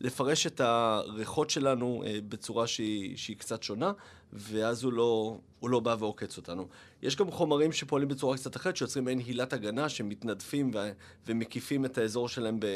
לפרש 0.00 0.47
את 0.47 0.61
הריחות 0.61 1.50
שלנו 1.50 2.02
אה, 2.07 2.19
בצורה 2.29 2.67
שהיא, 2.67 3.17
שהיא 3.17 3.37
קצת 3.37 3.62
שונה, 3.62 3.93
ואז 4.33 4.85
הוא 4.85 4.93
לא, 4.93 5.38
הוא 5.61 5.71
לא 5.71 5.81
בא 5.81 5.97
ועוקץ 5.99 6.37
אותנו. 6.37 6.69
יש 7.02 7.17
גם 7.17 7.31
חומרים 7.31 7.73
שפועלים 7.73 8.09
בצורה 8.09 8.37
קצת 8.37 8.57
אחרת, 8.57 8.76
שיוצרים 8.76 9.05
מעין 9.05 9.19
הילת 9.19 9.52
הגנה, 9.52 9.88
שמתנדפים 9.88 10.71
ו, 10.75 10.79
ומקיפים 11.26 11.85
את 11.85 11.99
האזור 11.99 12.29
שלהם 12.29 12.61
ב, 12.61 12.67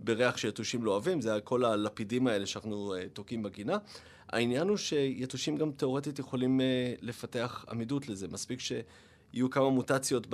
בריח 0.00 0.36
שיתושים 0.36 0.84
לא 0.84 0.90
אוהבים, 0.90 1.20
זה 1.20 1.40
כל 1.44 1.64
הלפידים 1.64 2.26
האלה 2.26 2.46
שאנחנו 2.46 2.94
תוקעים 3.12 3.42
בגינה. 3.42 3.78
העניין 4.28 4.68
הוא 4.68 4.76
שיתושים 4.76 5.56
גם 5.56 5.72
תאורטית 5.72 6.18
יכולים 6.18 6.60
לפתח 7.00 7.64
עמידות 7.70 8.08
לזה. 8.08 8.28
מספיק 8.28 8.60
שיהיו 8.60 9.50
כמה 9.50 9.70
מוטציות 9.70 10.26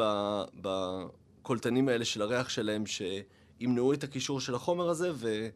בקולטנים 1.47 1.89
האלה 1.89 2.05
של 2.05 2.23
הריח 2.23 2.49
שלהם, 2.49 2.85
שימנעו 2.87 3.93
את 3.93 4.05
הקישור 4.05 4.41
של 4.41 4.55
החומר 4.55 4.89
הזה, 4.89 5.11
ו... 5.15 5.49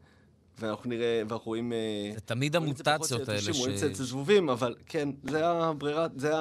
ואנחנו 0.58 0.90
נראה, 0.90 1.22
ואנחנו 1.28 1.46
רואים... 1.46 1.72
זה 2.14 2.20
תמיד 2.20 2.56
המוטציות 2.56 3.28
האלה 3.28 3.40
ש... 3.40 3.58
רואים 3.58 3.76
קצת 3.76 3.94
זבובים, 3.94 4.48
אבל 4.48 4.74
כן, 4.86 5.08
זה 5.22 5.46
הברירה, 5.46 6.06
זה 6.16 6.32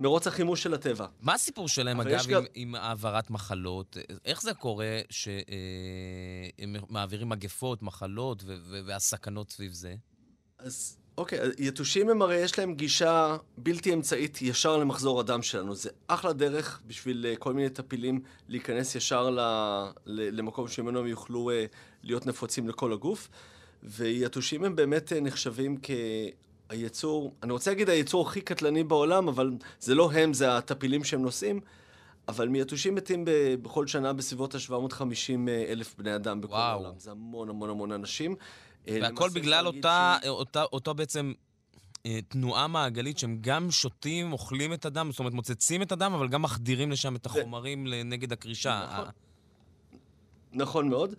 מרוץ 0.00 0.26
החימוש 0.26 0.62
של 0.62 0.74
הטבע. 0.74 1.06
מה 1.20 1.34
הסיפור 1.34 1.68
שלהם, 1.68 2.00
אגב, 2.00 2.20
עם, 2.24 2.30
גם... 2.30 2.44
עם 2.54 2.74
העברת 2.74 3.30
מחלות? 3.30 3.96
איך 4.24 4.42
זה 4.42 4.54
קורה 4.54 5.00
שהם 5.10 6.76
אה, 6.76 6.80
מעבירים 6.88 7.28
מגפות, 7.28 7.82
מחלות 7.82 8.44
והסכנות 8.86 9.50
סביב 9.50 9.72
זה? 9.72 9.94
אז 10.58 10.98
אוקיי, 11.18 11.38
יתושים 11.58 12.10
הם 12.10 12.22
הרי 12.22 12.36
יש 12.36 12.58
להם 12.58 12.74
גישה 12.74 13.36
בלתי 13.58 13.94
אמצעית 13.94 14.42
ישר 14.42 14.76
למחזור 14.76 15.20
הדם 15.20 15.42
שלנו. 15.42 15.74
זה 15.74 15.90
אחלה 16.06 16.32
דרך 16.32 16.80
בשביל 16.86 17.26
אה, 17.28 17.36
כל 17.36 17.52
מיני 17.52 17.70
טפילים 17.70 18.20
להיכנס 18.48 18.94
ישר 18.94 19.30
ל, 19.30 19.38
ל, 20.06 20.38
למקום 20.38 20.68
שממנו 20.68 20.98
הם 20.98 21.06
יוכלו 21.06 21.50
uh, 21.50 21.74
להיות 22.02 22.26
נפוצים 22.26 22.68
לכל 22.68 22.92
הגוף. 22.92 23.28
ויתושים 23.82 24.64
הם 24.64 24.76
באמת 24.76 25.12
uh, 25.12 25.20
נחשבים 25.20 25.76
כ... 25.82 25.90
היצור, 26.68 27.34
אני 27.42 27.52
רוצה 27.52 27.70
להגיד 27.70 27.90
היצור 27.90 28.28
הכי 28.28 28.40
קטלני 28.40 28.84
בעולם, 28.84 29.28
אבל 29.28 29.50
זה 29.80 29.94
לא 29.94 30.12
הם, 30.12 30.34
זה 30.34 30.56
הטפילים 30.56 31.04
שהם 31.04 31.22
נושאים. 31.22 31.60
אבל 32.28 32.48
מיתושים 32.48 32.94
מתים 32.94 33.24
ב, 33.24 33.30
בכל 33.62 33.86
שנה 33.86 34.12
בסביבות 34.12 34.54
ה-750 34.54 35.48
אלף 35.68 35.94
בני 35.98 36.14
אדם 36.14 36.40
בכל 36.40 36.52
וואו. 36.52 36.70
העולם. 36.70 36.92
זה 36.98 37.10
המון 37.10 37.48
המון 37.48 37.70
המון 37.70 37.92
אנשים. 37.92 38.36
אה, 38.88 38.98
והכל 39.02 39.30
בגלל 39.30 39.66
אותה, 39.66 40.18
ש... 40.22 40.26
אותה, 40.26 40.62
אותה 40.62 40.92
בעצם 40.92 41.32
אה, 42.06 42.18
תנועה 42.28 42.66
מעגלית 42.66 43.18
שהם 43.18 43.38
גם 43.40 43.70
שותים, 43.70 44.32
אוכלים 44.32 44.72
את 44.72 44.84
הדם, 44.84 45.08
זאת 45.10 45.18
אומרת 45.18 45.32
מוצצים 45.32 45.82
את 45.82 45.92
הדם, 45.92 46.12
אבל 46.12 46.28
גם 46.28 46.42
מחדירים 46.42 46.90
לשם 46.90 47.16
את 47.16 47.26
החומרים 47.26 47.86
ו... 47.90 48.04
נגד 48.04 48.32
הקרישה. 48.32 48.86
נכון, 48.92 49.06
נכון 50.52 50.88
מאוד. 50.88 51.14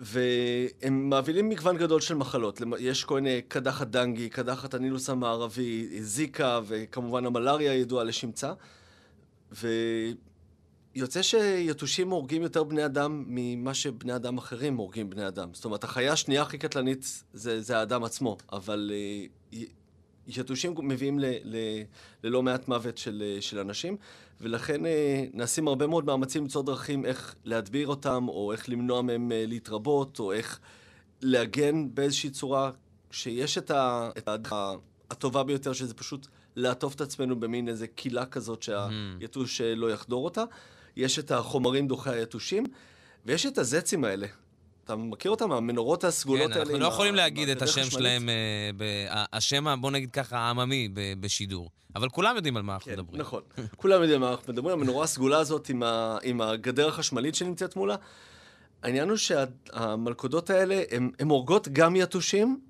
והם 0.00 1.10
מעבירים 1.10 1.48
מגוון 1.48 1.76
גדול 1.76 2.00
של 2.00 2.14
מחלות. 2.14 2.60
יש 2.78 3.04
כל 3.04 3.14
מיני 3.14 3.42
קדחת 3.42 3.86
דנגי, 3.86 4.28
קדחת 4.28 4.74
הנילוס 4.74 5.10
המערבי, 5.10 6.02
זיקה, 6.02 6.60
וכמובן 6.66 7.26
המלאריה 7.26 7.72
הידועה 7.72 8.04
לשמצה. 8.04 8.52
ויוצא 10.94 11.22
שיתושים 11.22 12.10
הורגים 12.10 12.42
יותר 12.42 12.64
בני 12.64 12.84
אדם 12.84 13.24
ממה 13.26 13.74
שבני 13.74 14.16
אדם 14.16 14.38
אחרים 14.38 14.76
הורגים 14.76 15.10
בני 15.10 15.28
אדם. 15.28 15.48
זאת 15.52 15.64
אומרת, 15.64 15.84
החיה 15.84 16.12
השנייה 16.12 16.42
הכי 16.42 16.58
קטלנית 16.58 17.22
זה, 17.32 17.60
זה 17.60 17.78
האדם 17.78 18.04
עצמו, 18.04 18.36
אבל 18.52 18.90
uh, 19.52 19.56
יתושים 20.26 20.74
מביאים 20.82 21.18
ל, 21.18 21.24
ל, 21.44 21.56
ללא 22.22 22.42
מעט 22.42 22.68
מוות 22.68 22.98
של, 22.98 23.36
של 23.40 23.58
אנשים. 23.58 23.96
ולכן 24.40 24.86
אה, 24.86 25.24
נעשים 25.32 25.68
הרבה 25.68 25.86
מאוד 25.86 26.04
מאמצים 26.04 26.42
למצוא 26.42 26.62
דרכים 26.62 27.04
איך 27.04 27.34
להדביר 27.44 27.88
אותם, 27.88 28.28
או 28.28 28.52
איך 28.52 28.68
למנוע 28.68 29.02
מהם 29.02 29.32
אה, 29.32 29.44
להתרבות, 29.46 30.18
או 30.18 30.32
איך 30.32 30.60
להגן 31.22 31.94
באיזושהי 31.94 32.30
צורה, 32.30 32.70
שיש 33.10 33.58
את, 33.58 33.70
ה, 33.70 34.10
את 34.18 34.28
ה, 34.52 34.72
הטובה 35.10 35.42
ביותר, 35.42 35.72
שזה 35.72 35.94
פשוט 35.94 36.26
לעטוף 36.56 36.94
את 36.94 37.00
עצמנו 37.00 37.40
במין 37.40 37.68
איזה 37.68 37.86
קילה 37.86 38.26
כזאת 38.26 38.62
שהיתוש 38.62 39.60
mm. 39.60 39.64
לא 39.76 39.90
יחדור 39.90 40.24
אותה. 40.24 40.44
יש 40.96 41.18
את 41.18 41.30
החומרים 41.30 41.88
דוחי 41.88 42.10
היתושים, 42.10 42.64
ויש 43.26 43.46
את 43.46 43.58
הזצים 43.58 44.04
האלה. 44.04 44.26
אתה 44.84 44.96
מכיר 44.96 45.30
אותם? 45.30 45.52
המנורות 45.52 46.04
הסגולות 46.04 46.50
כן, 46.50 46.52
האלה? 46.52 46.64
כן, 46.64 46.70
אנחנו 46.70 46.82
לא 46.82 46.88
יכולים 46.88 47.14
להגיד 47.14 47.48
את 47.48 47.62
השם 47.62 47.90
שלהם, 47.90 48.28
השם, 49.32 49.80
בוא 49.80 49.90
נגיד 49.90 50.10
ככה, 50.10 50.38
העממי 50.38 50.88
בשידור. 51.20 51.70
אבל 51.96 52.08
כולם 52.08 52.36
יודעים 52.36 52.56
על 52.56 52.62
מה 52.62 52.74
אנחנו 52.74 52.92
כן, 52.92 52.98
מדברים. 52.98 53.20
נכון. 53.20 53.42
כולם 53.76 54.02
יודעים 54.02 54.22
על 54.22 54.28
מה 54.28 54.34
אנחנו 54.34 54.52
מדברים. 54.52 54.78
המנורה 54.78 55.04
הסגולה 55.04 55.38
הזאת 55.38 55.68
עם, 55.68 55.82
ה, 55.82 56.18
עם 56.22 56.40
הגדר 56.40 56.88
החשמלית 56.88 57.34
שנמצאת 57.34 57.76
מולה. 57.76 57.96
העניין 58.82 59.08
הוא 59.08 59.16
שהמלכודות 59.16 60.50
האלה, 60.50 60.82
הן 61.18 61.28
הורגות 61.28 61.68
גם 61.68 61.96
יתושים 61.96 62.60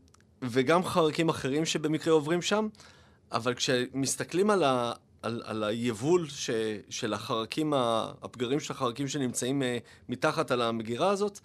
וגם 0.42 0.84
חרקים 0.84 1.28
אחרים 1.28 1.64
שבמקרה 1.64 2.14
עוברים 2.14 2.42
שם, 2.42 2.68
אבל 3.32 3.54
כשמסתכלים 3.54 4.50
על, 4.50 4.64
ה, 4.64 4.92
על, 5.24 5.42
על 5.44 5.64
היבול 5.64 6.28
ש, 6.28 6.50
של 6.90 7.12
החרקים, 7.12 7.72
הפגרים 8.22 8.60
של 8.60 8.72
החרקים 8.72 9.08
שנמצאים 9.08 9.62
uh, 9.62 9.64
מתחת 10.08 10.50
על 10.50 10.62
המגירה 10.62 11.10
הזאת, 11.10 11.40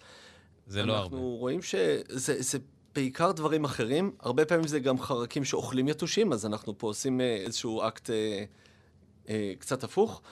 זה 0.66 0.82
לא 0.82 0.92
הרבה. 0.96 1.16
אנחנו 1.16 1.36
רואים 1.36 1.62
שזה 1.62 2.58
בעיקר 2.94 3.32
דברים 3.32 3.64
אחרים. 3.64 4.10
הרבה 4.20 4.44
פעמים 4.44 4.66
זה 4.66 4.80
גם 4.80 5.00
חרקים 5.00 5.44
שאוכלים 5.44 5.88
יתושים, 5.88 6.32
אז 6.32 6.46
אנחנו 6.46 6.78
פה 6.78 6.86
עושים 6.86 7.20
אה, 7.20 7.36
איזשהו 7.36 7.82
אקט 7.88 8.10
אה, 8.10 8.44
אה, 9.28 9.52
קצת 9.58 9.84
הפוך. 9.84 10.22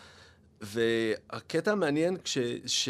והקטע 0.61 1.73
המעניין, 1.73 2.17
כש, 2.25 2.89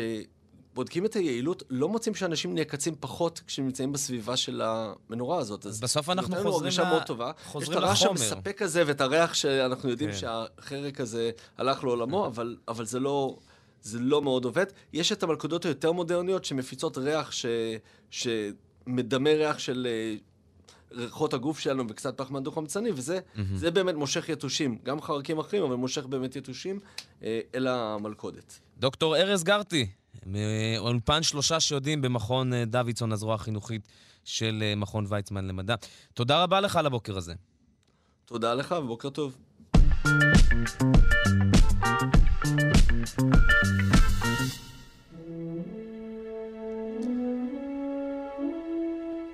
שבודקים 0.78 1.04
את 1.04 1.14
היעילות, 1.14 1.62
לא 1.70 1.88
מוצאים 1.88 2.14
שאנשים 2.14 2.54
נעקצים 2.54 2.94
פחות 3.00 3.40
כשנמצאים 3.46 3.92
בסביבה 3.92 4.36
של 4.36 4.62
המנורה 4.64 5.38
הזאת. 5.38 5.66
אז 5.66 5.80
בסוף 5.80 6.10
אנחנו 6.10 6.36
חוזרים, 6.42 6.72
ל... 6.78 6.88
מאוד 6.88 7.02
טובה. 7.02 7.32
חוזרים 7.44 7.78
לחומר. 7.78 7.92
יש 7.92 8.02
את 8.02 8.06
הרעש 8.06 8.22
המספק 8.22 8.62
הזה 8.62 8.82
ואת 8.86 9.00
הריח 9.00 9.34
שאנחנו 9.34 9.90
יודעים 9.90 10.10
כן. 10.10 10.16
שהחרק 10.16 11.00
הזה 11.00 11.30
הלך 11.58 11.84
לעולמו, 11.84 12.26
אבל, 12.26 12.56
אבל 12.68 12.84
זה 12.84 13.00
לא... 13.00 13.36
זה 13.82 13.98
לא 13.98 14.22
מאוד 14.22 14.44
עובד. 14.44 14.66
יש 14.92 15.12
את 15.12 15.22
המלכודות 15.22 15.64
היותר 15.64 15.92
מודרניות 15.92 16.44
שמפיצות 16.44 16.98
ריח 16.98 17.32
ש... 17.32 17.46
שמדמה 18.10 19.30
ריח 19.30 19.58
של 19.58 19.86
אה, 19.90 20.16
ריחות 20.92 21.34
הגוף 21.34 21.58
שלנו 21.58 21.84
וקצת 21.88 22.18
פחמן 22.18 22.42
דו-חמצני, 22.42 22.90
וזה 22.94 23.18
mm-hmm. 23.18 23.70
באמת 23.70 23.94
מושך 23.94 24.28
יתושים. 24.28 24.78
גם 24.82 25.00
חרקים 25.00 25.38
אחרים, 25.38 25.62
אבל 25.62 25.74
מושך 25.74 26.06
באמת 26.06 26.36
יתושים 26.36 26.80
אה, 27.22 27.40
אל 27.54 27.66
המלכודת. 27.66 28.58
דוקטור 28.78 29.16
ארז 29.16 29.44
גרטי, 29.44 29.86
מאולפן 30.26 31.22
שלושה 31.22 31.60
שיודעים 31.60 32.02
במכון 32.02 32.52
אה, 32.52 32.64
דוידסון, 32.64 33.12
הזרוע 33.12 33.34
החינוכית 33.34 33.88
של 34.24 34.72
מכון 34.76 35.06
ויצמן 35.08 35.46
למדע. 35.46 35.74
תודה 36.14 36.42
רבה 36.42 36.60
לך 36.60 36.76
על 36.76 36.86
הבוקר 36.86 37.16
הזה. 37.16 37.34
תודה 38.24 38.54
לך 38.54 38.74
ובוקר 38.78 39.10
טוב. 39.10 39.36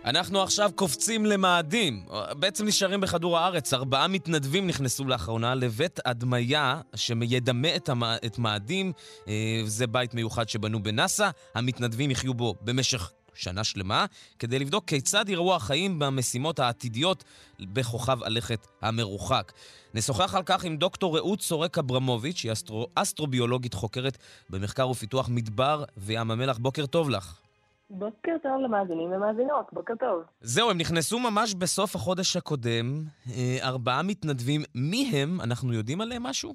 אנחנו 0.05 0.43
עכשיו 0.43 0.71
קופצים 0.75 1.27
למאדים. 1.27 2.07
בעצם 2.39 2.67
נשארים 2.67 3.01
בכדור 3.01 3.39
הארץ. 3.39 3.75
ארבעה 3.75 4.09
מתנדבים 4.09 4.67
נכנסו 4.67 5.05
לאחרונה 5.05 5.55
לבית 5.55 6.01
הדמיה 6.05 6.81
שידמה 6.97 7.77
את, 7.77 7.89
המ... 7.89 8.03
את 8.27 8.39
מאדים. 8.39 8.93
אה, 9.29 9.63
זה 9.65 9.87
בית 9.87 10.15
מיוחד 10.15 10.49
שבנו 10.49 10.83
בנאסא. 10.83 11.31
המתנדבים 11.55 12.11
יחיו 12.11 12.35
בו 12.35 12.55
במשך 12.61 13.13
שנה 13.35 13.65
שלמה, 13.65 14.07
כדי 14.39 14.59
לבדוק 14.59 14.85
כיצד 14.85 15.29
יראו 15.29 15.55
החיים 15.55 15.99
במשימות 15.99 16.59
העתידיות 16.59 17.25
בכוכב 17.61 18.23
הלכת 18.23 18.67
המרוחק. 18.83 19.53
נשוחח 19.95 20.35
על 20.35 20.43
כך 20.47 20.65
עם 20.65 20.77
דוקטור 20.77 21.17
רעות 21.17 21.43
סורק 21.43 21.79
אברמוביץ', 21.79 22.37
שהיא 22.37 22.53
אסטרו... 22.53 22.87
אסטרוביולוגית 22.95 23.75
חוקרת 23.75 24.19
במחקר 24.51 24.89
ופיתוח 24.89 25.29
מדבר 25.29 25.85
וים 25.97 26.31
המלח. 26.31 26.59
בוקר 26.59 26.87
טוב 26.87 27.11
לך. 27.11 27.44
בוקר 27.91 28.37
טוב 28.43 28.61
למאזינים 28.61 29.13
ומאזינות, 29.13 29.73
בוקר 29.73 29.95
טוב. 29.95 30.23
זהו, 30.41 30.71
הם 30.71 30.79
נכנסו 30.79 31.19
ממש 31.19 31.55
בסוף 31.55 31.95
החודש 31.95 32.37
הקודם, 32.37 32.87
אה, 33.31 33.69
ארבעה 33.69 34.03
מתנדבים. 34.03 34.61
מי 34.75 35.11
הם? 35.13 35.41
אנחנו 35.41 35.73
יודעים 35.73 36.01
עליהם 36.01 36.23
משהו? 36.23 36.55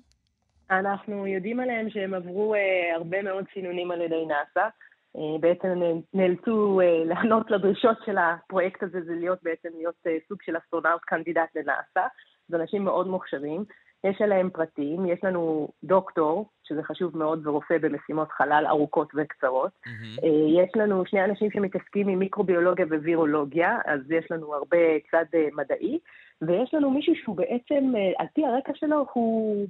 אנחנו 0.71 1.27
יודעים 1.27 1.59
עליהם 1.59 1.89
שהם 1.89 2.13
עברו 2.13 2.55
אה, 2.55 2.95
הרבה 2.95 3.21
מאוד 3.21 3.45
סינונים 3.53 3.91
על 3.91 4.01
ידי 4.01 4.25
נאס"א. 4.27 4.69
אה, 5.15 5.39
בעצם 5.39 5.81
נאלצו 6.13 6.81
אה, 6.81 7.03
לענות 7.09 7.51
לדרישות 7.51 7.97
של 8.05 8.17
הפרויקט 8.17 8.83
הזה, 8.83 9.01
זה 9.01 9.13
להיות 9.13 9.39
בעצם 9.43 9.69
להיות 9.77 9.95
אה, 10.07 10.17
סוג 10.27 10.37
של 10.41 10.57
astronaut 10.57 11.01
candidate 11.01 11.55
לנאס"א. 11.55 12.07
זה 12.47 12.57
אנשים 12.57 12.83
מאוד 12.83 13.07
מוכשרים. 13.07 13.65
יש 14.03 14.21
עליהם 14.21 14.49
פרטים, 14.49 15.05
יש 15.05 15.23
לנו 15.23 15.69
דוקטור, 15.83 16.49
שזה 16.63 16.83
חשוב 16.83 17.17
מאוד, 17.17 17.47
ורופא 17.47 17.77
במשימות 17.77 18.31
חלל 18.31 18.65
ארוכות 18.67 19.11
וקצרות. 19.15 19.71
Mm-hmm. 19.71 20.25
יש 20.57 20.69
לנו 20.75 21.05
שני 21.05 21.23
אנשים 21.23 21.51
שמתעסקים 21.51 22.07
עם 22.07 22.19
מיקרוביולוגיה 22.19 22.85
ווירולוגיה, 22.85 23.77
אז 23.85 24.11
יש 24.11 24.31
לנו 24.31 24.55
הרבה 24.55 24.77
צד 25.11 25.25
מדעי, 25.55 25.99
ויש 26.41 26.73
לנו 26.73 26.91
מישהו 26.91 27.15
שהוא 27.15 27.35
בעצם, 27.35 27.93
על 28.17 28.27
פי 28.33 28.45
הרקע 28.45 28.71
שלו, 28.75 29.05
הוא 29.13 29.67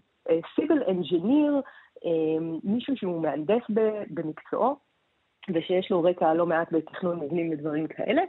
סיביל 0.55 0.83
אנג'יניר, 0.87 1.61
מישהו 2.63 2.97
שהוא 2.97 3.21
מהנדס 3.21 3.63
במקצועו, 4.09 4.88
ושיש 5.53 5.91
לו 5.91 6.03
רקע 6.03 6.33
לא 6.33 6.45
מעט 6.45 6.67
בתכנון 6.71 7.19
מבנים 7.19 7.51
ודברים 7.51 7.87
כאלה. 7.87 8.21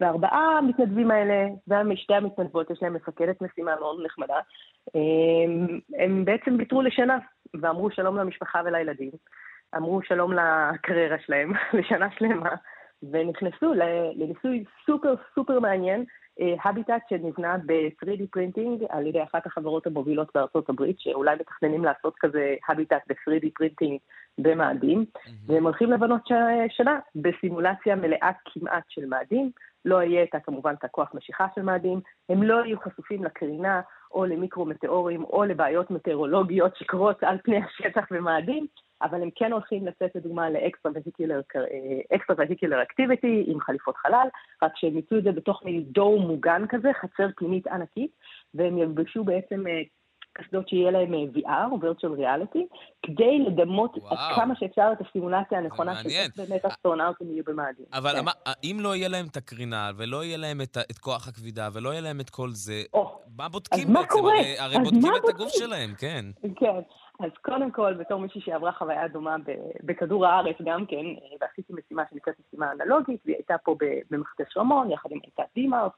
והארבעה 0.00 0.58
המתנדבים 0.58 1.10
האלה, 1.10 1.46
ושתי 1.92 2.14
המתנדבות, 2.14 2.70
יש 2.70 2.82
להם 2.82 2.94
מפקדת 2.94 3.42
משימה 3.42 3.76
מאוד 3.80 4.04
נחמדה, 4.04 4.38
הם, 4.94 5.80
הם 5.98 6.24
בעצם 6.24 6.54
ויתרו 6.58 6.82
לשנה, 6.82 7.18
ואמרו 7.60 7.90
שלום 7.90 8.16
למשפחה 8.16 8.60
ולילדים. 8.64 9.10
אמרו 9.76 10.02
שלום 10.02 10.32
לקריירה 10.32 11.16
שלהם 11.26 11.52
לשנה 11.78 12.08
שלמה, 12.18 12.50
ונכנסו 13.12 13.74
לניסוי 14.16 14.64
סופר 14.86 15.14
סופר 15.34 15.60
מעניין, 15.60 16.04
habitat 16.64 17.02
שנבנה 17.08 17.56
ב-3D 17.66 18.22
printing 18.30 18.84
על 18.88 19.06
ידי 19.06 19.22
אחת 19.22 19.46
החברות 19.46 19.86
המובילות 19.86 20.28
בארצות 20.34 20.68
הברית, 20.68 21.00
שאולי 21.00 21.36
מתכננים 21.40 21.84
לעשות 21.84 22.14
כזה 22.20 22.54
habitat 22.68 23.02
ב-3D 23.08 23.48
printing 23.54 23.98
במאדים, 24.38 25.04
mm-hmm. 25.16 25.30
והם 25.46 25.64
הולכים 25.64 25.92
לבלות 25.92 26.20
שנה 26.68 26.98
בסימולציה 27.14 27.96
מלאה 27.96 28.30
כמעט 28.44 28.84
של 28.88 29.06
מאדים. 29.06 29.50
לא 29.84 30.02
יהיה 30.02 30.22
את, 30.22 30.34
כמובן 30.44 30.74
את 30.78 30.84
הכוח 30.84 31.14
משיכה 31.14 31.46
של 31.54 31.62
מאדים, 31.62 32.00
הם 32.28 32.42
לא 32.42 32.64
יהיו 32.64 32.80
חשופים 32.80 33.24
לקרינה 33.24 33.80
או 34.10 34.24
למיקרו-מטאורים 34.24 35.24
או 35.24 35.44
לבעיות 35.44 35.90
מטאורולוגיות 35.90 36.76
שקורות 36.76 37.22
על 37.22 37.38
פני 37.44 37.60
השטח 37.64 38.04
במאדים, 38.10 38.66
אבל 39.02 39.22
הם 39.22 39.30
כן 39.34 39.52
הולכים 39.52 39.86
לצאת 39.86 40.10
לדוגמה 40.14 40.50
ל-extra-vehicular 40.50 42.78
activity 42.88 43.44
עם 43.46 43.60
חליפות 43.60 43.96
חלל, 43.96 44.28
רק 44.62 44.72
שהם 44.76 44.98
יצאו 44.98 45.18
את 45.18 45.24
זה 45.24 45.32
בתוך 45.32 45.64
מין 45.64 45.82
דור 45.82 46.20
מוגן 46.20 46.62
כזה, 46.68 46.88
חצר 47.00 47.28
פנימית 47.36 47.66
ענקית, 47.66 48.10
והם 48.54 48.78
ילבשו 48.78 49.24
בעצם 49.24 49.66
אה, 49.66 49.82
קסדות 50.32 50.68
שיהיה 50.68 50.90
להם 50.90 51.14
אה, 51.14 51.18
VR 51.34 51.82
virtual 51.82 52.18
reality, 52.18 52.58
כדי 53.02 53.38
לדמות 53.38 53.96
וואו. 53.96 54.12
עד 54.12 54.36
כמה 54.36 54.54
שאפשר 54.56 54.90
את 54.92 55.06
הסימולציה 55.06 55.58
הנכונה 55.58 56.02
של 56.02 56.08
איך 56.08 56.36
באמת 56.36 56.64
אסטרונאוטים 56.64 57.30
יהיו 57.30 57.44
במאדים. 57.46 57.86
אבל 57.92 58.12
כן. 58.12 58.24
מה, 58.24 58.32
אם 58.64 58.76
לא 58.80 58.96
יהיה 58.96 59.08
להם 59.08 59.26
את 59.30 59.36
הקרינה, 59.36 59.90
ולא 59.96 60.24
יהיה 60.24 60.36
להם 60.36 60.60
את, 60.60 60.76
את 60.90 60.98
כוח 60.98 61.28
הכבידה, 61.28 61.68
ולא 61.72 61.90
יהיה 61.90 62.00
להם 62.00 62.20
את 62.20 62.30
כל 62.30 62.48
זה, 62.50 62.82
או, 62.92 63.20
מה 63.36 63.48
בודקים 63.48 63.78
בעצם? 63.78 63.92
מה 63.92 64.06
קורה? 64.06 64.38
הרי, 64.38 64.58
הרי 64.58 64.78
בודקים 64.78 65.12
את 65.24 65.28
הגוף 65.28 65.52
שלהם, 65.52 65.94
כן. 65.98 66.24
כן. 66.56 66.80
אז 67.20 67.30
קודם 67.42 67.70
כל, 67.70 67.94
בתור 67.94 68.20
מישהי 68.20 68.40
שעברה 68.40 68.72
חוויה 68.72 69.08
דומה 69.08 69.36
בכדור 69.82 70.26
הארץ 70.26 70.56
גם 70.64 70.86
כן, 70.86 70.96
אה, 70.96 71.36
ועשיתי 71.40 71.72
משימה 71.72 72.02
שנקראת 72.10 72.34
משימה 72.46 72.72
אנלוגית, 72.72 73.20
והיא 73.24 73.36
הייתה 73.36 73.58
פה 73.58 73.76
במכתש 74.10 74.56
רמון, 74.56 74.90
יחד 74.90 75.08
עם 75.12 75.18
איתת 75.24 75.44
דימאוס, 75.54 75.92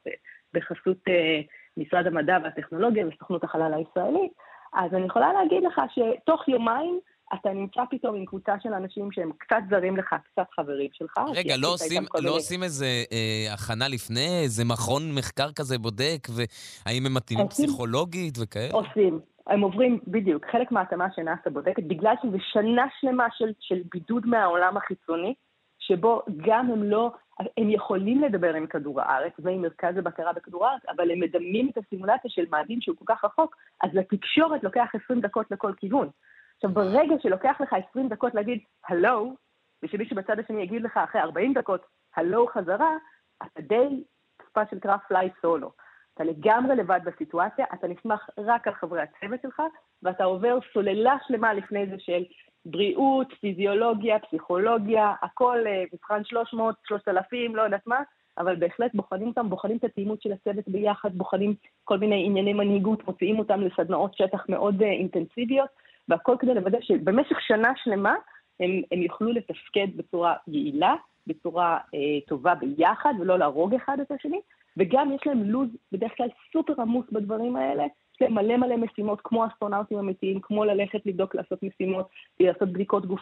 בחסות 0.55 0.99
אה, 1.09 1.41
משרד 1.77 2.07
המדע 2.07 2.39
והטכנולוגיה 2.45 3.07
וסוכנות 3.09 3.45
החלל 3.45 3.75
הישראלית, 3.75 4.33
אז 4.73 4.95
אני 4.95 5.07
יכולה 5.07 5.33
להגיד 5.33 5.62
לך 5.62 5.81
שתוך 5.95 6.49
יומיים 6.49 7.00
אתה 7.35 7.53
נמצא 7.53 7.81
פתאום 7.91 8.17
עם 8.17 8.27
קבוצה 8.27 8.53
של 8.62 8.73
אנשים 8.73 9.12
שהם 9.12 9.31
קצת 9.39 9.57
זרים 9.71 9.97
לך, 9.97 10.15
קצת 10.33 10.47
חברים 10.57 10.89
שלך. 10.93 11.21
רגע, 11.35 11.55
לא 11.57 11.69
עושים, 11.73 12.03
לא 12.03 12.21
מיני... 12.21 12.29
עושים 12.29 12.62
איזה 12.62 12.87
אה, 13.12 13.55
הכנה 13.55 13.89
לפני, 13.89 14.41
איזה 14.43 14.65
מכון 14.65 15.03
מחקר 15.15 15.53
כזה 15.53 15.79
בודק, 15.79 16.29
והאם 16.29 17.07
הם 17.07 17.15
מתאימים 17.15 17.49
פסיכולוגית 17.49 18.39
וכאלה? 18.43 18.73
עושים. 18.73 19.21
הם 19.47 19.61
עוברים, 19.61 20.00
בדיוק, 20.06 20.47
חלק 20.47 20.73
מההתאמה 20.73 21.06
שנאס"א 21.14 21.50
בודקת, 21.50 21.82
בגלל 21.82 22.14
שזה 22.23 22.37
שנה 22.40 22.87
שלמה 23.00 23.26
של, 23.30 23.52
של 23.61 23.82
בידוד 23.92 24.26
מהעולם 24.26 24.76
החיצוני, 24.76 25.35
שבו 25.78 26.23
גם 26.37 26.70
הם 26.70 26.82
לא, 26.82 27.12
הם 27.38 27.70
יכולים 27.70 28.23
לדבר 28.23 28.54
עם 28.54 28.66
כדור 28.66 29.00
הארץ 29.00 29.32
ועם 29.38 29.62
מרכז 29.62 29.97
הבקרה 29.97 30.32
בכדור 30.32 30.66
הארץ, 30.66 30.82
אבל 30.88 31.11
הם 31.11 31.20
מדמים 31.20 31.68
את 31.68 31.78
הסימולציה 31.78 32.30
של 32.30 32.44
מאדים 32.50 32.80
שהוא 32.80 32.97
כל 32.97 33.04
כך 33.14 33.25
רחוק, 33.25 33.56
אז 33.82 33.90
לתקשורת 33.94 34.64
לוקח 34.64 34.87
20 35.04 35.20
דקות 35.20 35.50
לכל 35.50 35.73
כיוון. 35.76 36.09
עכשיו, 36.56 36.70
ברגע 36.70 37.14
שלוקח 37.23 37.56
לך 37.61 37.75
20 37.90 38.09
דקות 38.09 38.35
להגיד 38.35 38.61
הלו, 38.88 39.35
ושמישהו 39.82 40.16
בצד 40.16 40.38
השני 40.38 40.62
יגיד 40.62 40.82
לך 40.82 40.97
אחרי 40.97 41.20
40 41.20 41.54
דקות 41.54 41.87
הלו 42.16 42.47
חזרה, 42.47 42.97
אתה 43.42 43.62
די 43.62 44.04
תקופה 44.37 44.61
של 44.70 44.78
קרב 44.78 44.99
פליי 45.09 45.30
סולו. 45.42 45.73
אתה 46.21 46.29
לגמרי 46.29 46.77
לבד 46.77 47.00
בסיטואציה, 47.05 47.65
אתה 47.75 47.89
נסמך 47.89 48.31
רק 48.39 48.69
על 48.69 48.75
חברי 48.75 49.00
הצוות 49.00 49.41
שלך, 49.43 49.62
ואתה 50.03 50.25
עובר 50.25 50.59
סוללה 50.73 51.17
שלמה 51.29 51.55
לפני 51.55 51.87
זה 51.87 51.97
של 51.99 52.25
בריאות, 52.67 53.27
פיזיולוגיה, 53.41 54.19
פסיכולוגיה, 54.19 55.15
הכל 55.23 55.59
אה, 55.67 55.85
מבחן 55.93 56.25
300, 56.25 56.75
3,000, 56.89 57.57
לא 57.57 57.62
יודעת 57.62 57.87
מה, 57.87 58.03
אבל 58.39 58.57
בהחלט 58.57 58.95
בוחנים 58.95 59.29
אותם, 59.29 59.50
בוחנים 59.50 59.77
את 59.77 59.85
התאימות 59.85 60.23
של 60.23 60.33
הצוות 60.33 60.69
ביחד, 60.69 61.11
בוחנים 61.15 61.55
כל 61.85 61.99
מיני 61.99 62.27
ענייני 62.27 62.53
מנהיגות, 62.53 63.07
מוציאים 63.07 63.39
אותם 63.39 63.61
לסדנאות 63.61 64.15
שטח 64.17 64.45
מאוד 64.49 64.83
uh, 64.83 64.85
אינטנסיביות, 64.85 65.69
והכל 66.09 66.37
כדי 66.39 66.55
לוודא 66.55 66.79
שבמשך 66.81 67.41
שנה 67.41 67.73
שלמה 67.77 68.15
הם, 68.61 68.71
הם 68.93 69.03
יוכלו 69.03 69.33
לתפקד 69.33 69.88
בצורה 69.97 70.35
יעילה, 70.49 70.94
בצורה 71.27 71.79
uh, 71.79 72.29
טובה 72.29 72.55
ביחד, 72.55 73.14
ולא 73.21 73.38
להרוג 73.38 73.75
אחד 73.75 74.01
את 74.01 74.11
השני, 74.11 74.40
וגם 74.76 75.12
יש 75.12 75.20
להם 75.26 75.42
לו"ז 75.42 75.68
בדרך 75.92 76.12
כלל 76.16 76.28
סופר 76.52 76.83
עמוס 76.83 77.06
בדברים 77.12 77.56
האלה, 77.56 77.85
יש 77.85 78.22
להם 78.22 78.35
מלא 78.35 78.56
מלא 78.56 78.76
משימות, 78.76 79.20
כמו 79.24 79.46
אסטרונאוטים 79.46 79.98
אמיתיים, 79.98 80.40
כמו 80.40 80.64
ללכת 80.64 81.06
לבדוק, 81.06 81.35
לעשות 81.35 81.62
משימות, 81.62 82.09
לעשות 82.40 82.72
בדיקות 82.72 83.06
גוף, 83.06 83.20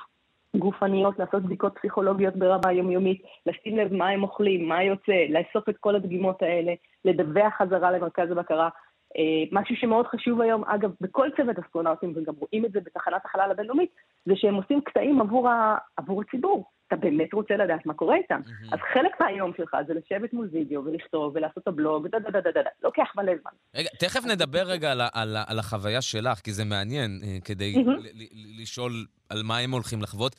גופניות, 0.57 1.19
לעשות 1.19 1.43
בדיקות 1.43 1.79
פסיכולוגיות 1.79 2.37
ברמה 2.37 2.73
יומיומית, 2.73 3.23
לשים 3.47 3.77
לב 3.77 3.95
מה 3.95 4.09
הם 4.09 4.23
אוכלים, 4.23 4.69
מה 4.69 4.83
יוצא, 4.83 5.27
לאסוף 5.29 5.69
את 5.69 5.77
כל 5.81 5.97
הדגימות 5.97 6.43
האלה, 6.43 6.75
לדווח 7.05 7.55
חזרה 7.59 7.91
למרכז 7.91 8.31
הבקרה. 8.31 8.69
אה, 9.17 9.45
משהו 9.53 9.77
שמאוד 9.77 10.07
חשוב 10.07 10.41
היום, 10.41 10.65
אגב, 10.65 10.91
בכל 11.01 11.29
צוות 11.37 11.59
אסטרונאוטים, 11.59 12.13
וגם 12.17 12.35
רואים 12.39 12.65
את 12.65 12.73
זה 12.73 12.81
בתחנת 12.81 13.25
החלל 13.25 13.51
הבינלאומית, 13.51 13.91
זה 14.27 14.37
שהם 14.37 14.55
עושים 14.55 14.81
קטעים 14.81 15.21
עבור, 15.21 15.49
ה... 15.49 15.77
עבור 15.97 16.23
הציבור. 16.23 16.65
אתה 16.89 16.97
באמת 16.97 17.35
רוצה 17.35 17.57
לדעת 17.57 17.87
מה 17.87 17.95
קורה 17.95 18.17
איתם. 18.17 18.41
Mm-hmm. 18.45 18.75
אז 18.75 18.79
חלק 18.93 19.21
מהיום 19.21 19.53
שלך 19.57 19.77
זה 19.87 19.95
לשבת 19.95 20.33
מול 20.33 20.49
וידאו 20.53 20.85
ולכתוב 20.85 21.33
ולעשות 21.37 21.63
את 21.63 21.69
הבלוג, 21.69 22.07
דה 22.07 22.19
דה 22.19 22.31
דה 22.31 22.41
דה 22.41 22.51
דה, 22.53 22.71
לוקח 22.83 23.13
מלא 23.17 23.33
זמן. 23.43 23.51
רגע, 23.75 23.89
תכף 23.99 24.27
נדבר 24.27 24.63
רגע 24.67 24.93
על, 24.93 25.01
על, 25.15 25.37
על 25.49 25.59
החוויה 25.59 26.03
שלך, 26.03 26.39
כי 26.41 26.53
זה 26.53 26.65
מעניין, 26.65 27.11
אה, 27.25 27.37
כדי 27.45 27.75
mm-hmm. 27.75 28.09
לשאול 28.63 28.93
על 29.31 29.43
מה 29.45 29.59
הם 29.59 29.71
הולכים 29.71 30.03
לחוות, 30.03 30.37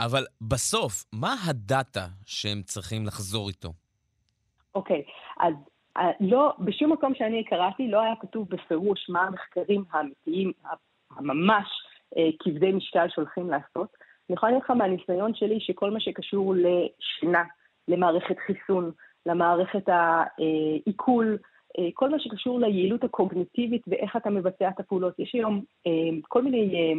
אבל 0.00 0.24
בסוף, 0.40 1.04
מה 1.12 1.34
הדאטה 1.46 2.06
שהם 2.26 2.62
צריכים 2.62 3.06
לחזור 3.06 3.48
איתו? 3.48 3.72
אוקיי, 4.74 5.02
okay, 5.06 5.46
אז 5.46 5.54
אה, 5.96 6.10
לא, 6.20 6.52
בשום 6.58 6.92
מקום 6.92 7.14
שאני 7.14 7.44
קראתי 7.44 7.88
לא 7.88 8.00
היה 8.00 8.14
כתוב 8.20 8.48
בפירוש 8.48 9.10
מה 9.10 9.22
המחקרים 9.22 9.84
האמיתיים, 9.90 10.52
הממש 11.10 11.66
אה, 12.16 12.30
כבדי 12.40 12.72
משקל 12.72 13.06
שהולכים 13.08 13.50
לעשות. 13.50 14.01
אני 14.28 14.36
יכולה 14.36 14.52
להגיד 14.52 14.64
לך 14.64 14.70
מהניסיון 14.70 15.34
שלי 15.34 15.60
שכל 15.60 15.90
מה 15.90 16.00
שקשור 16.00 16.54
לשינה, 16.56 17.42
למערכת 17.88 18.36
חיסון, 18.46 18.90
למערכת 19.26 19.88
העיכול, 19.88 21.38
אה, 21.78 21.88
כל 21.94 22.10
מה 22.10 22.18
שקשור 22.18 22.60
ליעילות 22.60 23.04
הקוגניטיבית 23.04 23.82
ואיך 23.86 24.16
אתה 24.16 24.30
מבצע 24.30 24.68
את 24.68 24.80
הפעולות. 24.80 25.18
יש 25.18 25.34
היום 25.34 25.62
כל 26.28 26.42
מיני, 26.42 26.94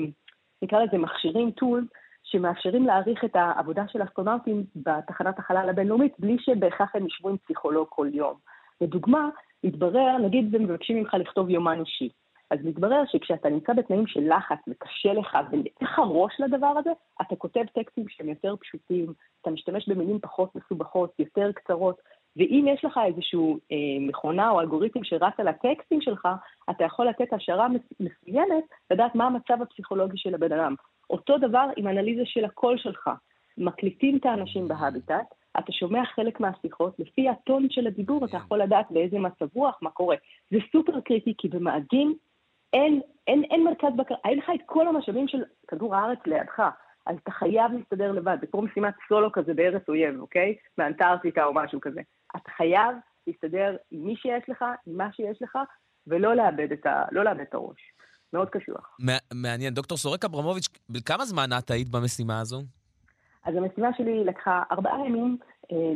נקרא 0.62 0.84
לזה 0.84 0.98
מכשירים, 0.98 1.52
טולס, 1.52 1.86
שמאפשרים 2.24 2.86
להעריך 2.86 3.24
את 3.26 3.36
העבודה 3.36 3.84
של 3.88 4.04
אסטרונאוטים 4.04 4.64
בתחנת 4.76 5.40
החלל 5.40 5.70
הבינלאומית 5.70 6.14
בלי 6.20 6.38
שבהכרח 6.40 6.96
הם 6.96 7.08
ישבו 7.08 7.30
עם 7.30 7.38
פסיכולוג 7.38 7.88
כל 7.90 8.08
יום. 8.14 8.34
לדוגמה, 8.82 9.30
מתברר, 9.64 10.18
נגיד 10.18 10.56
ומבקשים 10.56 10.98
ממך 10.98 11.14
לכתוב 11.14 11.50
יומן 11.50 11.80
אישי. 11.80 12.10
אז 12.54 12.60
מתברר 12.64 13.04
שכשאתה 13.12 13.50
נמצא 13.50 13.74
בתנאים 13.74 14.08
של 14.08 14.34
לחץ 14.36 14.58
וקשה 14.68 15.14
לך 15.14 15.38
ואיך 15.52 16.00
הראש 16.00 16.34
לדבר 16.40 16.74
הזה, 16.80 16.90
אתה 17.22 17.36
כותב 17.36 17.64
טקסטים 17.74 18.06
שהם 18.10 18.30
יותר 18.30 18.56
פשוטים, 18.56 19.14
אתה 19.42 19.50
משתמש 19.50 19.90
במילים 19.90 20.20
פחות 20.20 20.56
מסובכות, 20.56 21.14
יותר 21.20 21.52
קצרות, 21.52 22.02
ואם 22.38 22.66
יש 22.74 22.86
לך 22.86 23.00
איזושהי 23.06 23.40
אה, 23.72 24.08
מכונה 24.08 24.50
או 24.50 24.60
אלגוריתם 24.60 25.04
שרץ 25.04 25.34
על 25.38 25.48
הטקסטים 25.48 26.02
שלך, 26.02 26.28
אתה 26.70 26.84
יכול 26.84 27.08
לתת 27.08 27.34
השערה 27.34 27.68
מסוימת, 28.00 28.64
לדעת 28.92 29.16
מה 29.16 29.26
המצב 29.26 29.62
הפסיכולוגי 29.62 30.18
של 30.18 30.36
הבן 30.36 30.52
אדם. 30.52 30.76
אותו 31.10 31.38
דבר 31.38 31.66
עם 31.78 31.88
אנליזה 31.88 32.24
של 32.26 32.46
הקול 32.46 32.78
שלך. 32.78 33.10
מקליטים 33.58 34.18
את 34.18 34.26
האנשים 34.26 34.68
בהביטט, 34.68 35.34
אתה 35.60 35.72
שומע 35.72 36.06
חלק 36.06 36.40
מהשיחות, 36.40 37.00
לפי 37.00 37.30
הטון 37.30 37.68
של 37.70 37.88
הדיבור 37.88 38.26
אתה 38.26 38.38
יכול 38.38 38.62
לדעת 38.62 38.92
באיזה 38.92 39.20
מצב 39.20 39.48
רוח, 39.56 39.80
מה 39.82 39.90
קורה. 39.90 40.16
זה 40.52 40.58
סופר 40.72 41.02
קריטי, 41.02 41.34
כי 41.38 41.48
במאדים 41.48 42.16
אין, 42.74 43.02
אין, 43.28 43.44
אין 43.52 43.64
מרכז 43.64 43.98
בקרה, 43.98 44.18
אין 44.26 44.38
לך 44.38 44.52
את 44.56 44.62
כל 44.66 44.88
המשאבים 44.88 45.28
של 45.28 45.44
כדור 45.68 45.96
הארץ 45.96 46.20
לידך, 46.26 46.60
אז 47.06 47.16
אתה 47.24 47.32
חייב 47.32 47.72
להסתדר 47.72 48.12
לבד, 48.12 48.38
זה 48.42 48.48
כמו 48.48 48.62
משימת 48.62 48.94
סולו 49.08 49.32
כזה 49.32 49.54
בארץ 49.54 49.90
אויב, 49.90 50.20
אוקיי? 50.20 50.56
באנטארקטיקה 50.78 51.46
או 51.46 51.54
משהו 51.54 51.82
כזה. 51.82 52.02
אתה 52.36 52.52
חייב 52.58 52.96
להסתדר 53.28 53.76
עם 53.92 54.06
מי 54.06 54.16
שיש 54.16 54.44
לך, 54.48 54.66
עם 54.88 54.98
מה 54.98 55.14
שיש 55.14 55.42
לך, 55.42 55.58
ולא 56.08 56.36
לאבד 56.36 56.72
את, 56.72 56.86
ה, 56.86 57.04
לא 57.12 57.24
לאבד 57.24 57.40
את 57.40 57.54
הראש. 57.54 57.94
מאוד 58.34 58.50
קשוח. 58.50 58.98
מעניין. 59.34 59.74
דוקטור 59.74 59.98
סורק 59.98 60.26
אברמוביץ', 60.26 60.68
כמה 61.06 61.26
זמן 61.26 61.50
את 61.60 61.72
היית 61.72 61.90
במשימה 61.90 62.40
הזו? 62.40 62.62
אז 63.46 63.56
המשימה 63.56 63.90
שלי 63.98 64.24
לקחה 64.24 64.64
ארבעה 64.72 65.06
ימים 65.06 65.38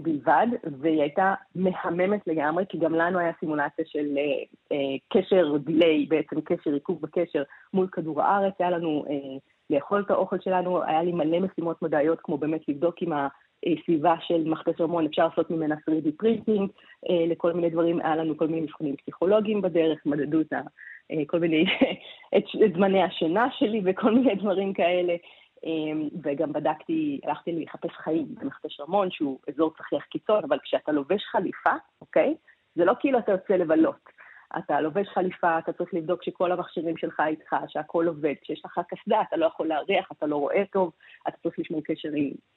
בלבד, 0.01 0.47
והיא 0.82 1.01
הייתה 1.01 1.34
מהממת 1.56 2.27
לגמרי, 2.27 2.63
כי 2.69 2.77
גם 2.77 2.95
לנו 2.95 3.19
היה 3.19 3.32
סימולציה 3.39 3.86
של 3.88 4.17
אה, 4.17 4.43
אה, 4.71 4.95
קשר 5.10 5.58
delay, 5.58 6.06
בעצם 6.06 6.41
קשר, 6.41 6.73
עיכוב 6.73 7.01
בקשר 7.01 7.43
מול 7.73 7.88
כדור 7.91 8.21
הארץ, 8.21 8.53
היה 8.60 8.69
לנו 8.69 9.06
אה, 9.10 9.38
לאכול 9.69 10.01
את 10.06 10.12
האוכל 10.12 10.39
שלנו, 10.39 10.84
היה 10.84 11.03
לי 11.03 11.12
מלא 11.12 11.39
משימות 11.39 11.82
מדעיות, 11.82 12.19
כמו 12.23 12.38
באמת 12.38 12.62
לבדוק 12.67 12.95
אם 13.02 13.13
הסביבה 13.65 14.15
של 14.27 14.43
מכתש 14.49 14.82
רמון, 14.82 15.06
אפשר 15.06 15.27
לעשות 15.27 15.51
ממנה 15.51 15.75
3D 15.75 16.08
printing, 16.17 16.70
אה, 17.10 17.25
לכל 17.27 17.53
מיני 17.53 17.69
דברים, 17.69 17.99
היה 17.99 18.15
לנו 18.15 18.38
כל 18.38 18.47
מיני 18.47 18.62
מבחנים 18.62 18.95
פסיכולוגיים 18.95 19.62
בדרך, 19.62 19.99
מדדו 20.06 20.41
את. 20.41 20.53
אה, 21.12 21.23
כל 21.27 21.39
מיני, 21.39 21.65
את, 22.38 22.43
את 22.65 22.73
זמני 22.73 23.03
השינה 23.03 23.47
שלי 23.51 23.82
וכל 23.86 24.12
מיני 24.12 24.36
דברים 24.36 24.73
כאלה. 24.73 25.15
אמ, 25.63 26.10
וגם 26.24 26.54
בדקתי, 26.54 27.20
הלכתי 27.24 27.52
לחפש 27.52 27.91
חיים 27.98 28.36
במכתש 28.36 28.80
רמון, 28.80 29.12
שהוא 29.12 29.39
אזור 29.48 29.74
צחיח 29.78 30.04
קיצון, 30.04 30.43
אבל 30.43 30.60
כשאתה 30.63 30.91
לובש 30.91 31.24
חליפה, 31.32 31.74
אוקיי? 32.02 32.36
זה 32.76 32.86
לא 32.86 32.93
כאילו 33.00 33.20
אתה 33.20 33.32
יוצא 33.32 33.54
לבלות. 33.54 34.17
אתה 34.58 34.82
לובש 34.82 35.08
חליפה, 35.08 35.60
אתה 35.60 35.74
צריך 35.74 35.93
לבדוק 35.93 36.24
שכל 36.24 36.52
המכשירים 36.52 36.98
שלך 36.98 37.20
איתך, 37.28 37.56
שהכל 37.67 38.08
עובד. 38.08 38.34
כשיש 38.41 38.62
לך 38.65 38.80
קסדה, 38.89 39.22
אתה 39.22 39.38
לא 39.38 39.46
יכול 39.46 39.67
להריח, 39.67 40.12
אתה 40.12 40.26
לא 40.26 40.36
רואה 40.36 40.63
טוב, 40.72 40.91
אתה 41.28 41.38
צריך 41.43 41.60
לשמור 41.60 41.82
קשר, 41.84 42.10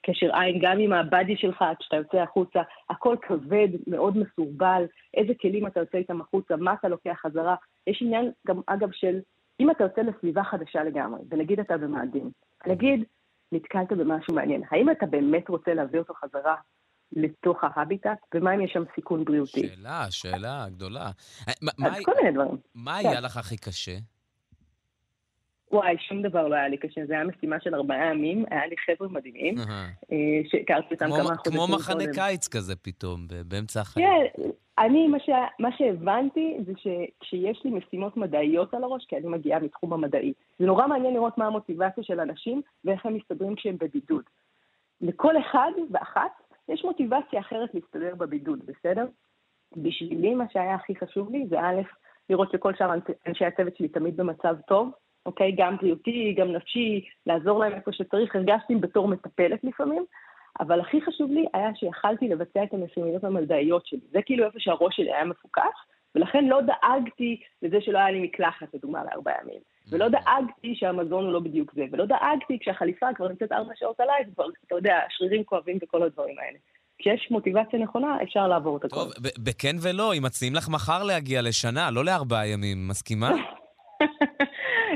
קשר 0.05 0.35
עין 0.35 0.59
גם 0.61 0.79
עם 0.79 0.93
הבאדי 0.93 1.37
שלך 1.37 1.65
כשאתה 1.79 1.95
יוצא 1.95 2.17
החוצה. 2.17 2.61
הכל 2.89 3.15
כבד, 3.21 3.67
מאוד 3.87 4.17
מסורבל, 4.17 4.85
איזה 5.13 5.33
כלים 5.41 5.67
אתה 5.67 5.79
יוצא 5.79 5.97
איתם 5.97 6.21
החוצה, 6.21 6.55
מה 6.55 6.73
אתה 6.73 6.87
לוקח 6.87 7.17
חזרה. 7.21 7.55
יש 7.87 8.01
עניין 8.01 8.31
גם, 8.47 8.61
אגב, 8.67 8.91
של 8.91 9.19
אם 9.59 9.71
אתה 9.71 9.83
יוצא 9.83 10.01
לסביבה 10.01 10.43
חדשה 10.43 10.83
לגמרי, 10.83 11.21
ונגיד 11.29 11.59
אתה 11.59 11.77
במאדים, 11.77 12.31
נגיד 12.67 13.03
נתקלת 13.51 13.91
במשהו 13.91 14.35
מעניין, 14.35 14.63
האם 14.71 14.91
אתה 14.91 15.05
באמת 15.05 15.49
רוצה 15.49 15.73
להביא 15.73 15.99
אותו 15.99 16.13
חזרה 16.13 16.55
לתוך 17.11 17.57
ההביטט, 17.63 18.19
ומה 18.35 18.55
אם 18.55 18.61
יש 18.61 18.71
שם 18.73 18.83
סיכון 18.95 19.25
בריאותי? 19.25 19.67
שאלה, 19.67 20.05
שאלה 20.09 20.65
גדולה. 20.69 21.11
אה, 21.47 21.53
אז 21.85 22.03
כל 22.03 22.11
מיני 22.21 22.31
דברים. 22.31 22.57
מה 22.75 22.95
היה 22.95 23.13
כן. 23.13 23.23
לך 23.23 23.37
הכי 23.37 23.57
קשה? 23.57 23.97
וואי, 25.71 25.95
שום 25.99 26.21
דבר 26.21 26.47
לא 26.47 26.55
היה 26.55 26.67
לי 26.67 26.77
קשה, 26.77 27.05
זו 27.05 27.13
הייתה 27.13 27.37
משימה 27.37 27.55
של 27.59 27.75
ארבעה 27.75 28.05
ימים, 28.05 28.45
היה 28.51 28.67
לי 28.67 28.75
חבר'ה 28.85 29.07
מדהימים, 29.07 29.55
אה, 30.11 30.41
שהכרתי 30.49 30.93
אותם 30.93 31.05
כמה 31.05 31.23
חודשים 31.23 31.53
כמו 31.53 31.67
מחנה 31.67 32.03
קיץ 32.13 32.47
כזה 32.47 32.75
פתאום, 32.75 33.27
באמצע 33.45 33.81
החיים. 33.81 34.07
כן, 34.07 34.49
אני, 34.77 35.07
מה, 35.07 35.19
ש... 35.19 35.29
מה 35.59 35.69
שהבנתי 35.77 36.57
זה 36.65 36.71
שכשיש 36.77 37.61
לי 37.65 37.71
משימות 37.71 38.17
מדעיות 38.17 38.73
על 38.73 38.83
הראש, 38.83 39.05
כי 39.05 39.17
אני 39.17 39.27
מגיעה 39.27 39.59
מתחום 39.59 39.93
המדעי, 39.93 40.33
זה 40.59 40.65
נורא 40.65 40.87
מעניין 40.87 41.13
לראות 41.13 41.37
מה 41.37 41.45
המוטיבציה 41.45 42.03
של 42.03 42.19
אנשים 42.19 42.61
ואיך 42.85 43.05
הם 43.05 43.15
מסתדרים 43.15 43.55
כשהם 43.55 43.77
בבידוד. 43.79 44.23
לכל 45.01 45.33
אחד 45.37 45.71
ואחת 45.91 46.31
יש 46.69 46.85
מוטיבציה 46.85 47.39
אחרת 47.39 47.69
להסתדר 47.73 48.15
בבידוד, 48.15 48.59
בסדר? 48.65 49.05
בשבילי 49.77 50.33
מה 50.35 50.45
שהיה 50.53 50.75
הכי 50.75 50.95
חשוב 50.95 51.31
לי 51.31 51.47
זה 51.49 51.59
א', 51.59 51.81
לראות 52.29 52.51
שכל 52.51 52.73
שאר 52.75 52.93
אנשי 53.27 53.45
הצוות 53.45 53.77
שלי 53.77 53.87
תמיד 53.87 54.17
במצב 54.17 54.55
טוב, 54.67 54.91
אוקיי? 55.25 55.51
גם 55.57 55.77
בריאותי, 55.77 56.35
גם 56.37 56.51
נפשי, 56.51 57.05
לעזור 57.25 57.59
להם 57.59 57.73
איפה 57.73 57.91
שצריך. 57.91 58.35
הרגשתי 58.35 58.75
בתור 58.75 59.07
מטפלת 59.07 59.63
לפעמים, 59.63 60.05
אבל 60.59 60.79
הכי 60.81 61.01
חשוב 61.01 61.31
לי 61.31 61.45
היה 61.53 61.69
שיכלתי 61.75 62.27
לבצע 62.27 62.63
את 62.63 62.73
המשימות 62.73 63.23
המדעיות 63.23 63.87
שלי. 63.87 63.99
זה 64.11 64.19
כאילו 64.25 64.45
איפה 64.45 64.59
שהראש 64.59 64.95
שלי 64.95 65.13
היה 65.13 65.25
מפוקח, 65.25 65.85
ולכן 66.15 66.45
לא 66.45 66.59
דאגתי 66.61 67.41
לזה 67.61 67.77
שלא 67.81 67.97
היה 67.97 68.11
לי 68.11 68.19
מקלחת, 68.19 68.67
לדוגמה, 68.73 69.03
לארבעה 69.03 69.35
ימים. 69.43 69.59
ולא 69.91 70.09
דאגתי 70.09 70.75
שהמזון 70.75 71.25
הוא 71.25 71.33
לא 71.33 71.39
בדיוק 71.39 71.73
זה, 71.73 71.85
ולא 71.91 72.05
דאגתי 72.05 72.59
כשהחליפה 72.59 73.05
כבר 73.15 73.27
נמצאת 73.27 73.51
ארבע 73.51 73.73
שעות 73.75 73.99
עליי, 73.99 74.23
כבר, 74.35 74.45
אתה 74.67 74.75
יודע, 74.75 74.99
שרירים 75.09 75.43
כואבים 75.43 75.77
וכל 75.83 76.03
הדברים 76.03 76.35
האלה. 76.39 76.57
כשיש 76.97 77.31
מוטיבציה 77.31 77.79
נכונה, 77.79 78.17
אפשר 78.23 78.47
לעבור 78.47 78.77
את 78.77 78.85
הכל. 78.85 78.95
טוב, 78.95 79.11
בכן 79.39 79.75
ולא, 79.81 80.13
אם 80.13 80.23
מציעים 80.23 80.55
לך 80.55 80.69
מחר 80.69 81.03
להגיע 81.03 81.41
לשנה, 81.41 81.91
לא 81.91 82.05
לארבעה 82.05 82.47
ימים, 82.47 82.87
מסכימה? 82.87 83.31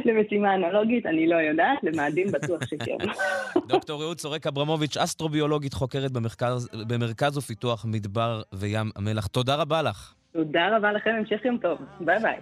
למשימה 0.05 0.55
אנלוגית, 0.55 1.05
אני 1.05 1.27
לא 1.27 1.35
יודעת, 1.35 1.77
למאדים 1.83 2.27
בטוח 2.31 2.59
שכן. 2.65 2.97
דוקטור 3.67 4.01
רעות 4.01 4.17
צורק 4.17 4.47
אברמוביץ', 4.47 4.97
אסטרוביולוגית 4.97 5.73
חוקרת 5.73 6.11
במרכז, 6.11 6.69
במרכז 6.87 7.37
ופיתוח 7.37 7.85
מדבר 7.85 8.41
וים 8.53 8.91
המלח. 8.95 9.27
תודה 9.27 9.55
רבה 9.55 9.81
לך. 9.81 10.13
תודה 10.31 10.77
רבה 10.77 10.91
לכם, 10.91 11.09
המשך 11.19 11.45
יום 11.45 11.57
טוב. 11.57 11.77
ביי 11.99 12.19
ביי. 12.19 12.37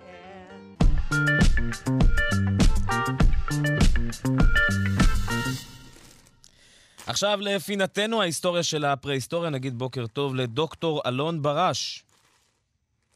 עכשיו 7.08 7.40
לפינתנו 7.42 8.22
ההיסטוריה 8.22 8.64
של 8.64 8.86
הפרה-היסטוריה, 8.86 9.50
נגיד 9.50 9.78
בוקר 9.78 10.08
טוב 10.08 10.36
לדוקטור 10.36 11.02
אלון 11.08 11.42
ברש. 11.42 12.04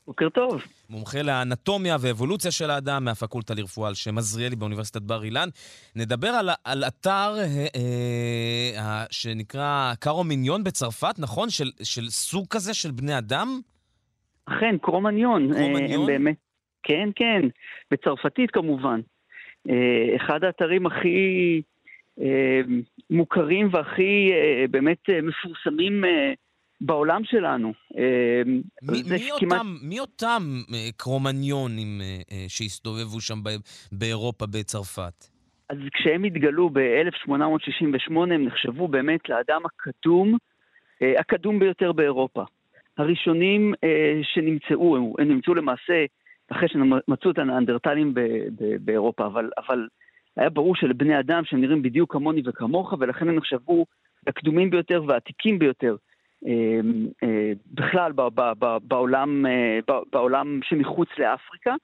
בוקר 0.08 0.30
טוב. 0.30 0.62
מומחה 0.90 1.22
לאנטומיה 1.22 1.96
ואבולוציה 2.02 2.52
של 2.52 2.70
האדם 2.70 3.06
מהפקולטה 3.06 3.54
לרפואה 3.54 3.88
על 3.90 3.96
שם 3.96 4.18
עזריאלי 4.18 4.56
באוניברסיטת 4.56 5.02
בר 5.02 5.24
אילן. 5.24 5.50
נדבר 5.96 6.28
על, 6.28 6.50
על 6.64 6.84
אתר 6.84 7.34
אה, 7.38 7.68
אה, 8.78 9.04
שנקרא 9.12 9.94
קרומיניון 10.00 10.64
בצרפת, 10.64 11.20
נכון? 11.20 11.50
של, 11.50 11.72
של 11.84 12.10
סוג 12.10 12.46
כזה 12.50 12.74
של 12.74 12.92
בני 12.92 13.18
אדם? 13.18 13.60
אכן, 14.46 14.78
קרומניון. 14.82 15.54
קרומניון? 15.54 16.02
אה, 16.02 16.08
באמת, 16.08 16.36
כן, 16.84 17.10
כן, 17.16 17.42
בצרפתית 17.92 18.52
כמובן. 18.52 19.00
אה, 19.70 20.16
אחד 20.16 20.44
האתרים 20.44 20.86
הכי 20.86 21.62
אה, 22.22 22.62
מוכרים 23.10 23.70
והכי 23.72 24.30
אה, 24.34 24.66
באמת 24.70 25.10
אה, 25.10 25.20
מפורסמים 25.22 26.06
אה, 26.06 26.34
בעולם 26.82 27.24
שלנו. 27.24 27.74
אה, 27.98 28.42
מי, 28.82 29.04
מי, 29.10 29.30
כמעט... 29.40 29.60
אותם, 29.60 29.68
מי 29.82 30.00
אותם 30.00 30.42
אה, 30.74 30.90
קרומניונים 30.98 32.02
אה, 32.02 32.46
שהסתובבו 32.48 33.22
שם 33.22 33.40
באירופה, 33.92 34.46
בצרפת? 34.46 35.26
אז 35.70 35.78
כשהם 35.94 36.24
התגלו 36.24 36.70
ב-1868, 36.70 38.14
הם 38.16 38.46
נחשבו 38.46 38.88
באמת 38.88 39.30
לאדם 39.30 39.62
הקדום, 39.66 40.38
הקדום 41.20 41.60
ביותר 41.60 41.92
באירופה. 41.92 42.44
הראשונים 42.98 43.74
שנמצאו, 44.24 45.16
הם 45.20 45.28
נמצאו 45.28 45.54
למעשה 45.54 46.06
אחרי 46.52 46.70
שמצאו 46.70 47.32
את 47.32 47.38
הנאנדרטלים 47.38 48.14
באירופה, 48.80 49.26
אבל, 49.26 49.50
אבל 49.68 49.88
היה 50.38 50.50
ברור 50.50 50.76
שלבני 50.76 51.20
אדם 51.20 51.46
שהם 51.46 51.62
נראים 51.62 51.82
בדיוק 51.82 52.14
כמוני 52.14 52.42
וכמוך, 52.46 52.94
ולכן 53.00 53.30
הם 53.30 53.36
נחשבו 53.36 53.86
הקדומים 54.28 54.70
ביותר 54.70 55.04
והעתיקים 55.08 55.60
ביותר 55.60 55.90
אמ, 55.92 55.96
אה, 55.96 56.07
בכלל 57.74 58.12
בעולם, 58.82 59.46
אה, 59.46 59.80
בעולם 60.12 60.60
שמחוץ 60.64 61.10
לאפריקה. 61.18 61.76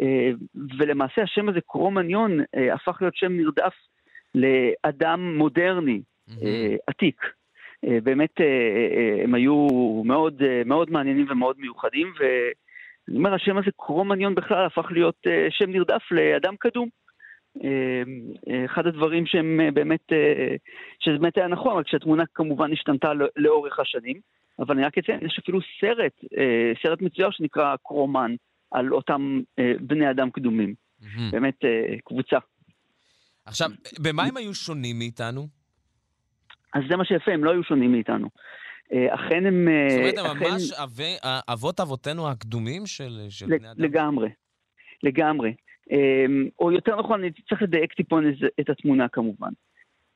אה, 0.00 0.30
ולמעשה 0.78 1.22
השם 1.22 1.48
הזה, 1.48 1.60
קרומניון, 1.66 2.40
הפך 2.74 2.98
להיות 3.00 3.16
שם 3.16 3.32
נרדף 3.32 3.74
לאדם 4.34 5.34
מודרני, 5.36 6.00
עתיק. 6.86 7.20
באמת 7.82 8.40
הם 9.24 9.34
היו 9.34 9.66
מאוד, 10.04 10.42
מאוד 10.66 10.90
מעניינים 10.90 11.26
ומאוד 11.30 11.56
מיוחדים, 11.58 12.12
ואני 12.18 13.18
אומר, 13.18 13.34
השם 13.34 13.58
הזה, 13.58 13.70
קרומניון 13.76 14.34
בכלל, 14.34 14.66
הפך 14.66 14.86
להיות 14.90 15.26
שם 15.50 15.70
נרדף 15.70 16.02
לאדם 16.10 16.56
קדום. 16.56 16.88
אה, 17.64 18.64
אחד 18.64 18.86
הדברים 18.86 19.26
שהם 19.26 19.60
אה, 19.60 19.70
באמת, 19.70 20.12
אה, 20.12 20.56
שזה 21.00 21.18
באמת 21.18 21.36
היה 21.36 21.48
נכון, 21.48 21.78
רק 21.78 21.88
שהתמונה 21.88 22.24
כמובן 22.34 22.72
השתנתה 22.72 23.12
לאורך 23.36 23.78
השנים, 23.78 24.20
אבל 24.58 24.74
אני 24.74 24.84
רק 24.84 24.98
אציין, 24.98 25.26
יש 25.26 25.38
אפילו 25.42 25.58
סרט, 25.80 26.12
סרט 26.82 27.02
מצויר 27.02 27.30
שנקרא 27.30 27.76
קרומן, 27.84 28.34
על 28.70 28.92
אותם 28.92 29.40
בני 29.80 30.10
אדם 30.10 30.30
קדומים. 30.30 30.74
באמת 31.30 31.58
קבוצה. 32.04 32.36
עכשיו, 33.44 33.70
במה 33.98 34.24
הם 34.24 34.36
היו 34.36 34.54
שונים 34.54 34.98
מאיתנו? 34.98 35.48
אז 36.74 36.82
זה 36.90 36.96
מה 36.96 37.04
שיפה, 37.04 37.32
הם 37.32 37.44
לא 37.44 37.50
היו 37.50 37.64
שונים 37.64 37.92
מאיתנו. 37.92 38.28
אכן 38.88 39.46
הם... 39.46 39.68
זאת 39.88 39.98
אומרת, 39.98 40.18
הם 40.18 40.36
אכן... 40.36 40.50
ממש 40.50 40.72
אבות 41.48 41.80
אבותינו 41.80 42.28
הקדומים 42.28 42.86
של, 42.86 43.26
של 43.28 43.46
בני 43.46 43.70
אדם? 43.70 43.84
לגמרי, 43.84 44.28
לגמרי. 45.02 45.52
אמ, 45.90 46.48
או 46.58 46.72
יותר 46.72 47.00
נכון, 47.00 47.20
אני 47.20 47.30
צריך 47.48 47.62
לדייק 47.62 47.92
טיפון 47.92 48.24
את 48.60 48.70
התמונה 48.70 49.08
כמובן. 49.08 49.50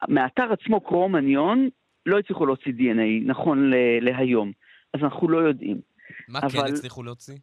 מהאתר 0.09 0.52
עצמו, 0.52 0.81
קרומניון, 0.81 1.68
לא 2.07 2.18
הצליחו 2.18 2.46
להוציא 2.46 2.72
DNA 2.72 3.26
נכון 3.26 3.70
להיום, 4.00 4.52
אז 4.94 5.00
אנחנו 5.02 5.29
לא 5.29 5.38
יודעים. 5.38 5.81
מה 6.29 6.40
כן 6.40 6.46
אבל... 6.46 6.68
כן 6.68 6.74
הצליחו 6.74 7.02
להוציא? 7.02 7.35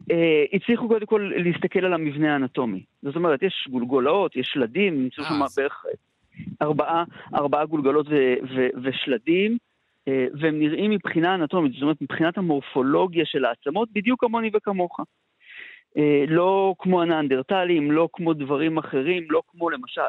Uh, 0.00 0.14
הצליחו 0.52 0.88
קודם 0.88 1.06
כל 1.06 1.32
להסתכל 1.36 1.84
על 1.84 1.92
המבנה 1.94 2.32
האנטומי. 2.32 2.84
זאת 3.02 3.16
אומרת, 3.16 3.42
יש 3.42 3.68
גולגולות, 3.70 4.36
יש 4.36 4.50
שלדים, 4.52 5.02
נמצאו 5.02 5.24
שם 5.24 5.40
בערך 5.56 5.84
ארבעה, 6.62 7.04
ארבעה 7.34 7.66
גולגלות 7.66 8.06
ו- 8.08 8.34
ו- 8.56 8.68
ושלדים, 8.82 9.58
uh, 10.08 10.12
והם 10.40 10.58
נראים 10.58 10.90
מבחינה 10.90 11.34
אנטומית, 11.34 11.72
זאת 11.72 11.82
אומרת, 11.82 12.02
מבחינת 12.02 12.38
המורפולוגיה 12.38 13.24
של 13.26 13.44
העצמות, 13.44 13.88
בדיוק 13.92 14.20
כמוני 14.20 14.50
וכמוך. 14.54 15.00
אה, 15.96 16.24
לא 16.28 16.74
כמו 16.78 17.02
הנאנדרטלים, 17.02 17.90
לא 17.90 18.08
כמו 18.12 18.34
דברים 18.34 18.78
אחרים, 18.78 19.26
לא 19.30 19.42
כמו 19.48 19.70
למשל 19.70 20.00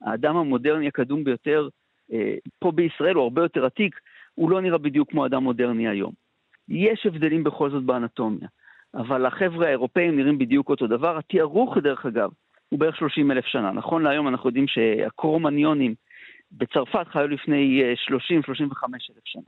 האדם 0.00 0.36
המודרני 0.36 0.88
הקדום 0.88 1.24
ביותר 1.24 1.68
אה, 2.12 2.34
פה 2.58 2.72
בישראל, 2.72 3.14
הוא 3.14 3.22
הרבה 3.22 3.42
יותר 3.42 3.66
עתיק, 3.66 4.00
הוא 4.34 4.50
לא 4.50 4.60
נראה 4.60 4.78
בדיוק 4.78 5.10
כמו 5.10 5.26
אדם 5.26 5.42
מודרני 5.42 5.88
היום. 5.88 6.12
יש 6.68 7.06
הבדלים 7.06 7.44
בכל 7.44 7.70
זאת 7.70 7.82
באנטומיה, 7.82 8.48
אבל 8.94 9.26
החבר'ה 9.26 9.66
האירופאים 9.66 10.16
נראים 10.16 10.38
בדיוק 10.38 10.68
אותו 10.68 10.86
דבר. 10.86 11.18
התיארוך, 11.18 11.78
דרך 11.78 12.06
אגב, 12.06 12.30
הוא 12.68 12.80
בערך 12.80 12.96
30 12.96 13.30
אלף 13.30 13.46
שנה. 13.46 13.72
נכון 13.72 14.02
להיום 14.02 14.28
אנחנו 14.28 14.48
יודעים 14.48 14.68
שהקרומניונים 14.68 15.94
בצרפת 16.52 17.08
חיו 17.08 17.28
לפני 17.28 17.82
30-35 18.08 18.12
אה, 18.12 18.96
אלף 19.10 19.24
שנה. 19.24 19.42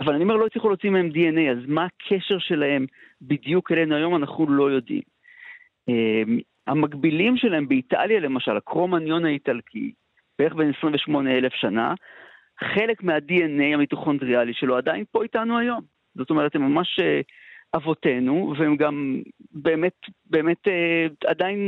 אבל 0.00 0.14
אני 0.14 0.24
אומר, 0.24 0.36
לא 0.36 0.46
הצליחו 0.46 0.68
להוציא 0.68 0.90
מהם 0.90 1.10
DNA, 1.10 1.50
אז 1.50 1.58
מה 1.66 1.84
הקשר 1.84 2.38
שלהם 2.38 2.86
בדיוק 3.22 3.72
אלינו 3.72 3.94
היום, 3.94 4.16
אנחנו 4.16 4.50
לא 4.50 4.70
יודעים. 4.70 5.02
אמ, 5.88 6.38
המקבילים 6.66 7.36
שלהם 7.36 7.68
באיטליה, 7.68 8.20
למשל, 8.20 8.56
הקרומניון 8.56 9.24
האיטלקי, 9.24 9.92
בערך 10.38 10.54
בין 10.54 10.72
28 10.78 11.30
אלף 11.30 11.52
שנה, 11.52 11.94
חלק 12.60 13.02
מה-DNA 13.02 13.74
המיטוכונדריאלי 13.74 14.54
שלו 14.54 14.76
עדיין 14.76 15.04
פה 15.10 15.22
איתנו 15.22 15.58
היום. 15.58 15.80
זאת 16.14 16.30
אומרת, 16.30 16.54
הם 16.54 16.62
ממש 16.62 16.98
אה, 17.00 17.20
אבותינו, 17.74 18.54
והם 18.58 18.76
גם 18.76 19.22
באמת, 19.52 19.96
באמת 20.30 20.68
אה, 20.68 21.06
עדיין 21.26 21.58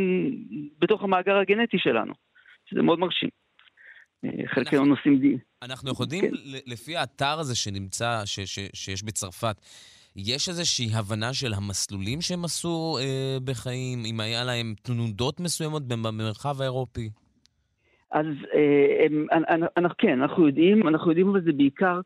בתוך 0.78 1.02
המאגר 1.04 1.36
הגנטי 1.36 1.78
שלנו, 1.78 2.12
שזה 2.66 2.82
מאוד 2.82 2.98
מרשים. 2.98 3.28
חלקנו 4.46 4.84
נושאים 4.84 5.18
דין. 5.18 5.38
אנחנו 5.62 5.90
יכולים, 5.90 6.20
כן. 6.20 6.30
לפי 6.66 6.96
האתר 6.96 7.38
הזה 7.38 7.56
שנמצא, 7.56 8.22
ש, 8.24 8.40
ש, 8.40 8.58
שיש 8.74 9.02
בצרפת, 9.02 9.56
יש 10.16 10.48
איזושהי 10.48 10.86
הבנה 10.94 11.34
של 11.34 11.52
המסלולים 11.54 12.20
שהם 12.20 12.44
עשו 12.44 12.98
אה, 13.00 13.36
בחיים, 13.44 14.02
אם 14.06 14.20
היה 14.20 14.44
להם 14.44 14.74
תנודות 14.82 15.40
מסוימות 15.40 15.82
במרחב 15.88 16.60
האירופי? 16.60 17.10
אז 18.10 18.26
אה, 18.54 19.06
הם, 19.06 19.26
אנחנו, 19.76 19.96
כן, 19.98 20.22
אנחנו 20.22 20.46
יודעים, 20.46 20.88
אנחנו 20.88 21.10
יודעים 21.10 21.28
אבל 21.28 21.44
זה 21.44 21.52
בעיקר 21.52 22.00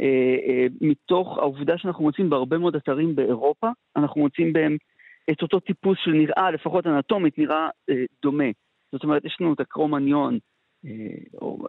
אה, 0.00 0.36
אה, 0.48 0.66
מתוך 0.80 1.38
העובדה 1.38 1.78
שאנחנו 1.78 2.04
מוצאים 2.04 2.30
בהרבה 2.30 2.58
מאוד 2.58 2.76
אתרים 2.76 3.16
באירופה, 3.16 3.68
אנחנו 3.96 4.20
מוצאים 4.20 4.52
בהם 4.52 4.76
את 5.30 5.42
אותו 5.42 5.60
טיפוס 5.60 5.98
של 6.04 6.10
נראה, 6.10 6.50
לפחות 6.50 6.86
אנטומית, 6.86 7.38
נראה 7.38 7.68
אה, 7.90 8.04
דומה. 8.22 8.50
זאת 8.92 9.04
אומרת, 9.04 9.24
יש 9.24 9.36
לנו 9.40 9.52
את 9.52 9.60
הקרומניון, 9.60 10.38
או, 11.42 11.66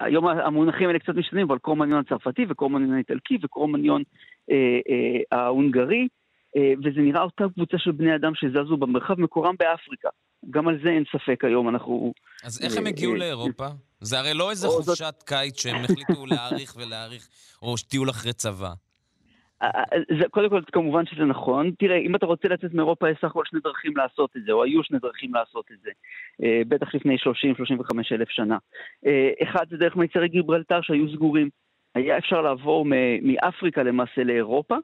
היום 0.00 0.26
המונחים 0.26 0.88
האלה 0.88 0.98
קצת 0.98 1.14
משתנים, 1.14 1.46
אבל 1.46 1.58
קרומניון 1.58 2.00
הצרפתי 2.06 2.42
וקרומניון 2.48 2.94
האיטלקי 2.94 3.38
וקרומניון 3.42 4.02
אה, 4.50 4.56
אה, 4.90 5.38
ההונגרי, 5.38 6.08
אה, 6.56 6.72
וזה 6.78 7.00
נראה 7.00 7.22
אותה 7.22 7.44
קבוצה 7.54 7.78
של 7.78 7.92
בני 7.92 8.14
אדם 8.14 8.32
שזזו 8.34 8.76
במרחב, 8.76 9.20
מקורם 9.20 9.54
באפריקה. 9.58 10.08
גם 10.50 10.68
על 10.68 10.78
זה 10.84 10.88
אין 10.88 11.04
ספק 11.12 11.44
היום, 11.44 11.68
אנחנו... 11.68 12.12
אז 12.44 12.62
איך 12.62 12.76
הם 12.76 12.86
הגיעו 12.86 13.14
לאירופה? 13.14 13.66
זה 14.00 14.18
הרי 14.18 14.34
לא 14.34 14.50
איזה 14.50 14.68
חופשת 14.68 15.14
קיץ 15.26 15.60
שהם 15.60 15.84
החליטו 15.84 16.26
להאריך 16.26 16.76
ולהאריך, 16.76 17.28
או 17.62 17.74
טיול 17.88 18.10
אחרי 18.10 18.32
צבא. 18.32 18.72
זה, 20.20 20.28
קודם 20.30 20.48
כל, 20.50 20.60
כמובן 20.72 21.06
שזה 21.06 21.24
נכון. 21.24 21.70
תראה, 21.78 21.96
אם 21.96 22.16
אתה 22.16 22.26
רוצה 22.26 22.48
לצאת 22.48 22.74
מאירופה, 22.74 23.10
יש 23.10 23.18
סך 23.18 23.24
הכל 23.24 23.42
שני 23.44 23.60
דרכים 23.60 23.96
לעשות 23.96 24.36
את 24.36 24.42
זה, 24.44 24.52
או 24.52 24.64
היו 24.64 24.82
שני 24.84 24.98
דרכים 24.98 25.34
לעשות 25.34 25.64
את 25.72 25.76
זה. 25.82 25.90
בטח 26.68 26.94
לפני 26.94 27.16
30-35 27.16 27.18
אלף 28.12 28.28
שנה. 28.28 28.58
אחד 29.42 29.64
זה 29.70 29.76
דרך 29.76 29.96
מיצרי 29.96 30.28
גיברלטר 30.28 30.80
שהיו 30.82 31.12
סגורים. 31.12 31.48
היה 31.94 32.18
אפשר 32.18 32.40
לעבור 32.40 32.86
מאפריקה 33.22 33.82
למעשה 33.82 34.24
לאירופה 34.24 34.76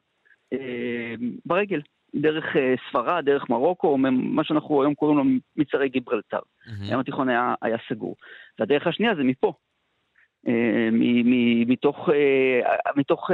ברגל. 1.47 1.81
דרך 2.15 2.57
אה, 2.57 2.75
ספרד, 2.89 3.25
דרך 3.25 3.51
מרוקו, 3.51 3.99
מה 4.13 4.45
שאנחנו 4.45 4.83
היום 4.83 4.95
קוראים 4.95 5.19
לו 5.19 5.25
מצרי 5.57 5.89
גיברלטר. 5.89 6.39
Mm-hmm. 6.39 6.91
הים 6.91 6.99
התיכון 6.99 7.29
היה, 7.29 7.55
היה 7.63 7.77
סגור. 7.89 8.17
והדרך 8.59 8.87
השנייה 8.87 9.15
זה 9.15 9.23
מפה. 9.23 9.53
אה, 10.49 10.89
מתוך, 11.67 12.09
אה, 12.09 12.93
מתוך 12.97 13.31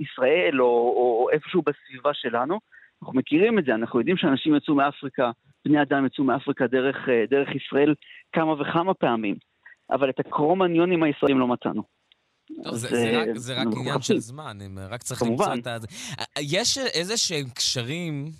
ישראל 0.00 0.62
או, 0.62 0.66
או 0.66 1.28
איפשהו 1.32 1.62
בסביבה 1.62 2.10
שלנו. 2.14 2.58
אנחנו 3.02 3.14
מכירים 3.14 3.58
את 3.58 3.64
זה, 3.64 3.74
אנחנו 3.74 3.98
יודעים 3.98 4.16
שאנשים 4.16 4.56
יצאו 4.56 4.74
מאפריקה, 4.74 5.30
בני 5.64 5.82
אדם 5.82 6.06
יצאו 6.06 6.24
מאפריקה 6.24 6.66
דרך, 6.66 6.96
דרך 7.30 7.48
ישראל 7.54 7.94
כמה 8.32 8.52
וכמה 8.52 8.94
פעמים, 8.94 9.34
אבל 9.90 10.10
את 10.10 10.20
הקרומניונים 10.20 11.02
הישראלים 11.02 11.38
לא 11.38 11.46
מצאנו. 11.46 11.82
טוב, 12.64 12.74
זה, 12.74 12.88
זה, 12.88 13.20
רק, 13.20 13.28
זה 13.34 13.60
רק 13.60 13.66
עניין 13.76 14.00
של 14.00 14.18
זמן, 14.18 14.58
הם 14.64 14.78
רק 14.90 15.02
צריך 15.02 15.22
למצוא 15.22 15.54
את 15.54 15.66
ה... 15.66 15.76
יש 16.40 16.78
איזה 16.78 17.16
שהם 17.16 17.48
קשרים, 17.54 18.30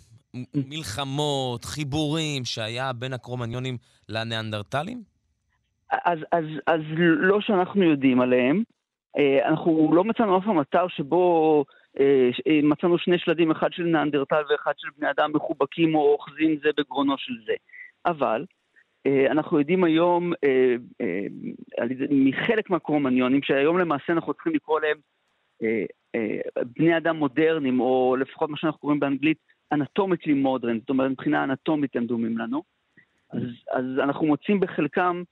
מלחמות, 0.55 1.65
חיבורים, 1.65 2.45
שהיה 2.45 2.93
בין 2.93 3.13
הקרומניונים 3.13 3.77
לניאנדרטלים? 4.09 5.03
אז, 5.91 6.19
אז, 6.33 6.45
אז 6.67 6.81
לא 6.99 7.41
שאנחנו 7.41 7.83
יודעים 7.83 8.21
עליהם. 8.21 8.63
אה, 9.19 9.49
אנחנו 9.49 9.91
לא 9.95 10.05
מצאנו 10.05 10.39
אף 10.39 10.45
פעם 10.45 10.61
אתר 10.61 10.89
שבו 10.89 11.65
אה, 12.01 12.31
אה, 12.47 12.61
מצאנו 12.63 12.99
שני 12.99 13.19
שלדים, 13.19 13.51
אחד 13.51 13.73
של 13.73 13.83
ניאנדרטל 13.83 14.43
ואחד 14.51 14.73
של 14.77 14.89
בני 14.99 15.11
אדם 15.11 15.31
מחובקים 15.35 15.95
או 15.95 16.13
אוחזים 16.13 16.57
זה 16.63 16.69
בגרונו 16.77 17.15
של 17.19 17.35
זה. 17.47 17.55
אבל 18.07 18.45
אנחנו 19.31 19.59
יודעים 19.59 19.85
היום 19.85 20.33
מחלק 22.11 22.71
מהקרומניונים, 22.71 23.43
שהיום 23.43 23.79
למעשה 23.79 24.13
אנחנו 24.13 24.35
צריכים 24.35 24.55
לקרוא 24.55 24.81
להם 24.81 24.97
בני 26.77 26.97
אדם 26.97 27.17
מודרניים, 27.17 27.81
או 27.81 28.17
לפחות 28.21 28.51
מה 28.51 28.57
שאנחנו 28.57 28.81
קוראים 28.81 29.01
באנגלית 29.01 29.39
אנטומיקלי 29.73 30.35
מודרן, 30.35 30.81
זאת 30.81 30.91
אומרת 30.91 31.11
מבחינה 31.11 31.45
אנטומית 31.45 31.97
הם 31.97 32.07
דומים 32.07 32.39
לנו. 32.39 32.63
אז, 33.33 33.43
אז 33.71 33.85
אנחנו 33.99 34.27
מוצאים 34.27 34.61
בחלקם 34.61 35.23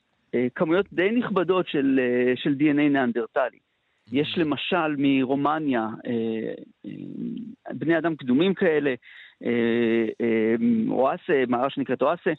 כמויות 0.54 0.86
די 0.92 1.10
נכבדות 1.10 1.68
של, 1.68 2.00
של 2.36 2.54
DNA 2.58 2.90
ניאנדרטלי. 2.90 3.58
יש 4.12 4.34
למשל 4.38 4.96
מרומניה 4.98 5.88
בני 7.70 7.98
אדם 7.98 8.16
קדומים 8.16 8.54
כאלה, 8.54 8.94
אואסה, 10.88 11.44
מערה 11.48 11.70
שנקראת 11.70 12.02
אואסה, 12.02 12.32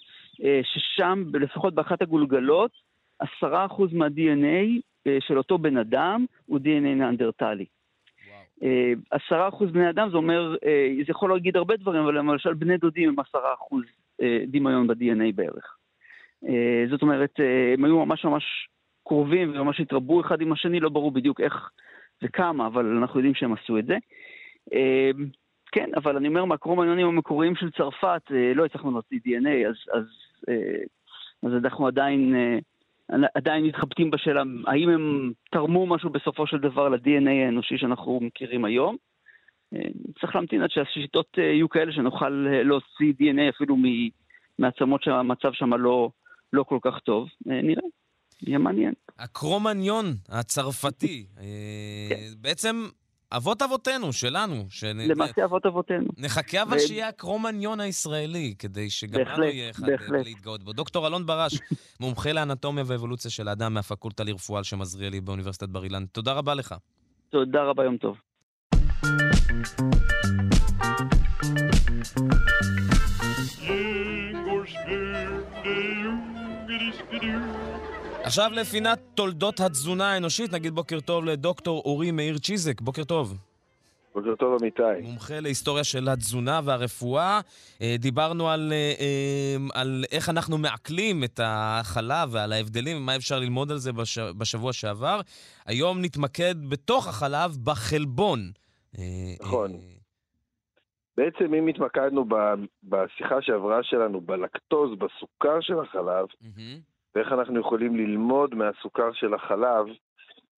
אה, 0.44 0.62
ששם, 0.64 1.24
לפחות 1.34 1.76
באחת 1.76 2.02
הגולגלות, 2.02 2.72
עשרה 3.20 3.66
אחוז 3.66 3.94
מה-DNA 3.94 4.82
אה, 5.08 5.18
של 5.20 5.38
אותו 5.38 5.58
בן 5.58 5.78
אדם 5.78 6.26
הוא 6.46 6.60
DNA 6.60 6.96
ניאנדרטלי. 6.96 7.66
אה, 8.64 8.94
עשרה 9.12 9.48
אחוז 9.48 9.72
בני 9.72 9.90
אדם, 9.90 10.10
זה 10.10 10.18
אומר, 10.18 10.56
זה 11.06 11.12
יכול 11.12 11.30
להגיד 11.30 11.58
הרבה 11.58 11.78
דברים, 11.78 12.02
אבל 12.02 12.18
למשל 12.18 12.54
בני 12.54 12.78
דודים 12.78 13.10
הם 13.10 13.20
עשרה 13.20 13.54
אחוז 13.54 13.84
דמיון 14.48 14.88
ב-DNA 14.88 15.36
בערך. 15.36 15.79
זאת 16.90 17.02
אומרת, 17.02 17.40
הם 17.74 17.86
היו 17.86 18.06
ממש 18.06 18.26
ממש 18.26 18.44
קרובים 19.08 19.50
וממש 19.50 19.80
התרבו 19.80 20.22
אחד 20.22 20.42
עם 20.42 20.52
השני, 20.52 20.80
לא 20.80 20.90
ברור 20.90 21.12
בדיוק 21.12 21.42
איך 21.42 21.70
וכמה, 22.24 22.68
אבל 22.68 22.98
אנחנו 22.98 23.20
יודעים 23.20 23.36
שהם 23.36 23.54
עשו 23.54 23.78
את 23.78 23.86
זה. 23.86 23.98
כן, 25.72 25.90
אבל 25.96 26.18
אני 26.18 26.28
אומר, 26.28 26.46
מהקרומניונים 26.46 27.08
המקוריים 27.08 27.56
של 27.56 27.72
צרפת, 27.72 28.22
לא 28.56 28.66
הצלחנו 28.66 28.92
להוציא 28.92 29.20
DNA, 29.26 29.68
אז, 29.70 29.76
אז 29.94 30.06
אה, 30.50 30.84
אז 31.44 31.52
אנחנו 31.54 31.88
עדיין, 31.88 32.36
אה, 32.36 33.28
עדיין 33.36 33.66
מתחבטים 33.66 34.12
בשאלה 34.12 34.44
האם 34.68 34.90
הם 34.90 35.32
תרמו 35.52 35.86
משהו 35.86 36.10
בסופו 36.10 36.48
של 36.48 36.58
דבר 36.58 36.90
ל-DNA 36.90 37.46
האנושי 37.46 37.78
שאנחנו 37.78 38.20
מכירים 38.22 38.66
היום. 38.66 38.96
אה, 39.76 39.80
צריך 40.20 40.36
להמתין 40.36 40.62
עד 40.62 40.70
שהשיטות 40.70 41.38
יהיו 41.38 41.70
כאלה 41.70 41.92
שנוכל 41.92 42.30
להוציא 42.64 43.14
DNA 43.22 43.50
אפילו 43.56 43.78
מעצמות 44.60 45.04
שהמצב 45.04 45.54
שם 45.54 45.74
לא, 45.74 46.10
לא 46.54 46.64
כל 46.64 46.78
כך 46.82 47.00
טוב. 47.00 47.28
נראה, 47.46 47.82
יהיה 48.42 48.58
מעניין. 48.58 48.94
הקרומניון 49.20 50.06
הצרפתי, 50.30 51.26
כן. 52.10 52.16
בעצם 52.38 52.88
אבות 53.32 53.62
אבותינו, 53.62 54.14
שלנו. 54.14 54.66
שנ... 54.70 54.98
למעשה 54.98 55.46
אבות 55.46 55.66
אבותינו. 55.66 56.08
נחכה 56.18 56.62
אבל 56.62 56.78
ו... 56.78 56.80
שיהיה 56.80 57.08
הקרומניון 57.08 57.80
הישראלי, 57.80 58.56
כדי 58.60 58.90
שגם 58.90 59.22
לנו 59.22 59.44
יהיה 59.44 59.70
אחד 59.70 59.86
בהחלט. 59.86 60.26
להתגאות 60.26 60.64
בו. 60.64 60.74
דוקטור 60.74 61.08
אלון 61.08 61.26
ברש, 61.26 61.54
מומחה 62.02 62.32
לאנטומיה 62.34 62.84
ואבולוציה 62.88 63.32
של 63.32 63.48
האדם 63.48 63.74
מהפקולטה 63.74 64.24
לרפואה 64.24 64.58
על 64.58 64.64
שם 64.64 64.82
עזריאלי 64.82 65.22
באוניברסיטת 65.22 65.70
בר 65.70 65.84
אילן. 65.84 66.06
תודה 66.06 66.34
רבה 66.34 66.54
לך. 66.54 66.76
תודה 67.30 67.64
רבה, 67.64 67.84
יום 67.84 67.98
טוב. 67.98 68.18
עכשיו 78.24 78.52
לפינת 78.54 79.00
תולדות 79.16 79.60
התזונה 79.60 80.14
האנושית, 80.14 80.52
נגיד 80.52 80.76
בוקר 80.76 81.00
טוב 81.00 81.26
לדוקטור 81.26 81.82
אורי 81.86 82.12
מאיר 82.12 82.38
צ'יזק, 82.38 82.82
בוקר 82.82 83.04
טוב. 83.04 83.38
בוקר 84.16 84.36
טוב, 84.36 84.58
אמיתי. 84.62 85.02
מומחה 85.02 85.40
להיסטוריה 85.40 85.84
של 85.84 86.10
התזונה 86.10 86.62
והרפואה. 86.64 87.40
אה, 87.82 87.96
דיברנו 88.00 88.50
על, 88.50 88.74
אה, 88.74 88.94
אה, 89.00 89.82
על 89.82 90.06
איך 90.12 90.30
אנחנו 90.30 90.58
מעכלים 90.58 91.24
את 91.24 91.40
החלב 91.44 92.30
ועל 92.32 92.54
ההבדלים 92.54 92.98
ומה 92.98 93.16
אפשר 93.16 93.40
ללמוד 93.40 93.72
על 93.72 93.78
זה 93.78 93.92
בשבוע 94.38 94.74
שעבר. 94.74 95.22
היום 95.66 96.02
נתמקד 96.02 96.56
בתוך 96.70 97.08
החלב 97.08 97.58
בחלבון. 97.64 98.52
נכון. 99.42 99.72
בעצם 101.20 101.54
אם 101.54 101.68
התמקדנו 101.68 102.26
בשיחה 102.84 103.42
שעברה 103.42 103.84
שלנו 103.84 104.22
בלקטוז, 104.22 105.00
בסוכר 105.00 105.62
של 105.62 105.80
החלב, 105.80 106.26
mm-hmm. 106.26 106.80
ואיך 107.16 107.32
אנחנו 107.32 107.60
יכולים 107.60 107.96
ללמוד 107.96 108.56
מהסוכר 108.56 109.12
של 109.14 109.34
החלב, 109.34 109.86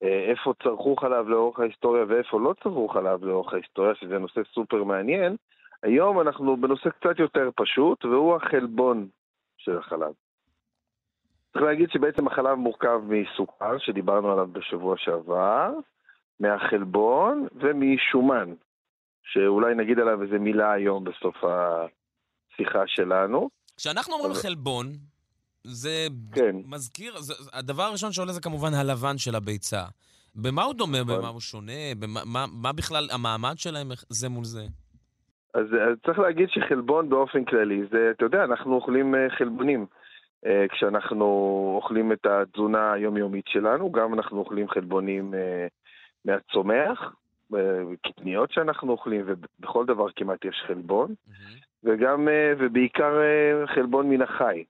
אה, 0.04 0.26
איפה 0.30 0.54
צרכו 0.64 0.96
חלב 0.96 1.28
לאורך 1.28 1.60
ההיסטוריה 1.60 2.06
ואיפה 2.08 2.40
לא 2.40 2.54
צרכו 2.64 2.88
חלב 2.88 3.24
לאורך 3.26 3.54
ההיסטוריה, 3.54 3.96
שזה 3.96 4.20
נושא 4.20 4.42
סופר 4.54 4.84
מעניין. 4.84 5.36
היום 5.84 6.22
אנחנו 6.22 6.58
בנושא 6.58 6.90
קצת 6.90 7.20
יותר 7.20 7.50
פשוט, 7.56 8.06
והוא 8.06 8.36
החלבון 8.36 9.08
של 9.58 9.78
החלב. 9.78 10.12
צריך 11.54 11.64
להגיד 11.64 11.90
שבעצם 11.92 12.28
החלב 12.28 12.54
מורכב 12.54 13.02
מסוכר, 13.08 13.78
שדיברנו 13.78 14.32
עליו 14.32 14.48
בשבוע 14.52 14.98
שעבר, 14.98 15.74
מהחלבון 16.40 17.48
ומשומן, 17.56 18.54
שאולי 19.24 19.76
נגיד 19.76 20.00
עליו 20.00 20.24
איזה 20.24 20.40
מילה 20.40 20.72
היום 20.72 21.04
בסוף 21.04 21.36
השיחה 21.44 22.84
שלנו. 22.88 23.50
כשאנחנו 23.78 24.14
אומרים 24.14 24.34
חלבון, 24.34 24.86
זה 25.64 26.08
כן. 26.34 26.56
מזכיר, 26.66 27.20
זה, 27.20 27.34
הדבר 27.54 27.84
הראשון 27.84 28.12
שעולה 28.12 28.32
זה 28.32 28.42
כמובן 28.42 28.74
הלבן 28.74 29.18
של 29.18 29.36
הביצה. 29.36 29.84
במה 30.36 30.64
הוא 30.64 30.74
דומה, 30.74 31.02
נכון. 31.02 31.18
במה 31.18 31.28
הוא 31.28 31.40
שונה, 31.40 31.96
במה, 32.00 32.20
מה, 32.26 32.46
מה 32.52 32.74
בכלל 32.74 33.08
המעמד 33.12 33.58
שלהם 33.58 33.88
זה 34.10 34.30
מול 34.30 34.44
זה? 34.44 34.62
אז, 35.54 35.66
אז 35.66 35.98
צריך 36.06 36.20
להגיד 36.20 36.50
שחלבון 36.50 37.10
באופן 37.10 37.46
כללי, 37.46 37.82
זה, 37.92 38.12
אתה 38.12 38.26
יודע, 38.26 38.44
אנחנו 38.44 38.76
אוכלים 38.76 39.16
אה, 39.16 39.30
חלבונים. 39.38 39.86
אה, 40.46 40.66
כשאנחנו 40.72 41.26
אוכלים 41.76 42.12
את 42.12 42.26
התזונה 42.26 42.92
היומיומית 42.94 43.46
שלנו, 43.48 43.92
גם 43.92 44.14
אנחנו 44.14 44.40
אוכלים 44.40 44.70
חלבונים 44.70 45.34
אה, 45.34 45.68
מהצומח, 46.26 47.14
קטניות 48.02 48.52
שאנחנו 48.52 48.92
אוכלים, 48.92 49.26
ובכל 49.28 49.86
דבר 49.86 50.12
כמעט 50.16 50.46
יש 50.46 50.64
חלבון, 50.68 51.10
mm-hmm. 51.10 51.62
וגם, 51.84 52.28
ובעיקר 52.60 53.14
חלבון 53.66 54.10
מן 54.10 54.22
החי. 54.22 54.64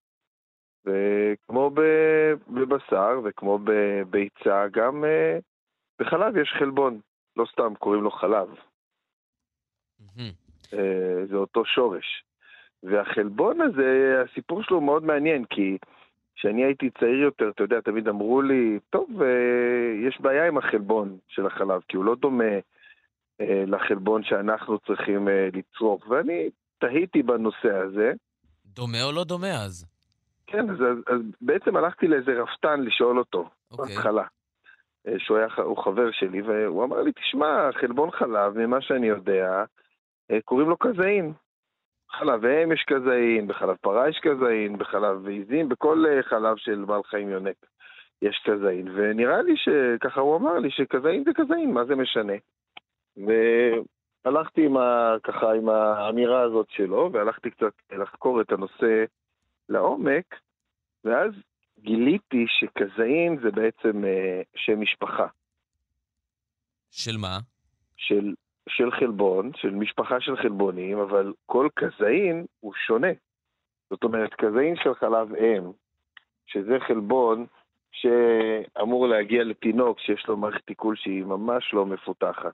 וכמו 0.86 1.72
בבשר 2.48 3.20
וכמו 3.24 3.60
בביצה, 3.64 4.68
גם 4.72 5.04
בחלב 6.00 6.38
יש 6.38 6.54
חלבון, 6.60 7.00
לא 7.38 7.46
סתם 7.52 7.74
קוראים 7.80 8.04
לו 8.04 8.12
חלב. 8.12 8.48
Mm-hmm. 10.02 10.76
זה 11.30 11.36
אותו 11.36 11.66
שורש. 11.66 12.24
והחלבון 12.84 13.62
הזה, 13.62 14.22
הסיפור 14.26 14.64
שלו 14.64 14.82
מאוד 14.82 15.04
מעניין, 15.04 15.46
כי 15.46 15.78
כשאני 16.42 16.64
הייתי 16.66 16.90
צעיר 17.00 17.20
יותר, 17.20 17.50
אתה 17.50 17.64
יודע, 17.64 17.82
תמיד 17.82 18.08
אמרו 18.08 18.42
לי, 18.42 18.80
טוב, 18.90 19.10
יש 20.08 20.22
בעיה 20.22 20.48
עם 20.48 20.58
החלבון 20.58 21.18
של 21.28 21.46
החלב, 21.46 21.82
כי 21.88 21.98
הוא 21.98 22.06
לא 22.06 22.16
דומה 22.16 22.54
אה, 23.42 23.64
לחלבון 23.68 24.24
שאנחנו 24.24 24.80
צריכים 24.80 25.28
אה, 25.28 25.48
לצרוך, 25.54 26.08
ואני 26.08 26.50
תהיתי 26.80 27.24
בנושא 27.24 27.76
הזה. 27.76 28.14
דומה 28.66 29.04
או 29.04 29.12
לא 29.12 29.24
דומה 29.24 29.64
אז? 29.66 29.86
כן, 30.48 30.70
אז, 30.70 30.76
אז, 30.82 30.98
אז 31.08 31.22
בעצם 31.42 31.76
הלכתי 31.76 32.08
לאיזה 32.08 32.32
רפתן 32.32 32.82
לשאול 32.82 33.20
אותו, 33.20 33.42
okay. 33.44 33.72
אוקיי. 33.72 33.96
בהתחלה. 33.96 34.24
אה, 35.08 35.14
שהוא 35.18 35.38
היה, 35.38 35.48
הוא 35.58 35.78
חבר 35.78 36.12
שלי, 36.12 36.42
והוא 36.42 36.84
אמר 36.84 37.02
לי, 37.02 37.12
תשמע, 37.12 37.70
חלבון 37.82 38.12
חלב, 38.12 38.58
ממה 38.58 38.82
שאני 38.82 39.08
יודע, 39.08 39.64
קוראים 40.46 40.70
לו 40.70 40.78
קזאין. 40.78 41.34
בחלב 42.12 42.46
אם 42.46 42.72
יש 42.72 42.84
כזאין, 42.88 43.48
בחלב 43.48 43.76
פרה 43.82 44.10
יש 44.10 44.20
כזאין, 44.22 44.78
בחלב 44.78 45.28
עיזים, 45.28 45.70
בכל 45.70 46.06
אה, 46.10 46.24
חלב 46.24 46.58
של 46.58 46.86
בעל 46.86 47.04
חיים 47.04 47.30
יונק 47.30 47.66
יש 48.22 48.42
כזאין. 48.46 48.88
ונראה 48.88 49.42
לי 49.42 49.54
שככה 49.58 50.22
הוא 50.22 50.38
אמר 50.38 50.60
לי 50.60 50.72
שכזאין 50.72 51.24
זה 51.24 51.32
כזאין, 51.36 51.74
מה 51.74 51.86
זה 51.86 51.96
משנה? 51.96 52.34
והלכתי 53.18 54.66
עם 54.66 54.78
ה, 54.78 55.16
ככה 55.24 55.54
עם 55.54 55.70
האמירה 55.70 56.42
הזאת 56.42 56.68
שלו, 56.70 57.10
והלכתי 57.14 57.52
קצת 57.52 57.74
לחקור 57.92 58.42
את 58.42 58.52
הנושא 58.52 59.04
לעומק, 59.70 60.36
ואז 61.04 61.32
גיליתי 61.80 62.46
שכזאין 62.48 63.40
זה 63.44 63.52
בעצם 63.52 64.06
אה, 64.06 64.42
שם 64.56 64.82
משפחה. 64.82 65.28
של 66.92 67.18
מה? 67.18 67.38
של 67.96 68.34
של 68.70 68.92
חלבון, 68.92 69.52
של 69.56 69.70
משפחה 69.70 70.22
של 70.22 70.38
חלבונים, 70.38 71.00
אבל 71.00 71.34
כל 71.46 71.68
כזאין 71.76 72.46
הוא 72.60 72.74
שונה. 72.74 73.12
זאת 73.90 74.04
אומרת, 74.04 74.34
כזאין 74.34 74.76
של 74.76 74.94
חלב 74.94 75.36
אם, 75.36 75.72
שזה 76.46 76.80
חלבון 76.80 77.46
שאמור 77.92 79.08
להגיע 79.08 79.44
לתינוק 79.44 80.00
שיש 80.00 80.28
לו 80.28 80.38
מערכת 80.38 80.70
עיכול 80.70 80.96
שהיא 80.96 81.24
ממש 81.24 81.74
לא 81.74 81.86
מפותחת. 81.86 82.54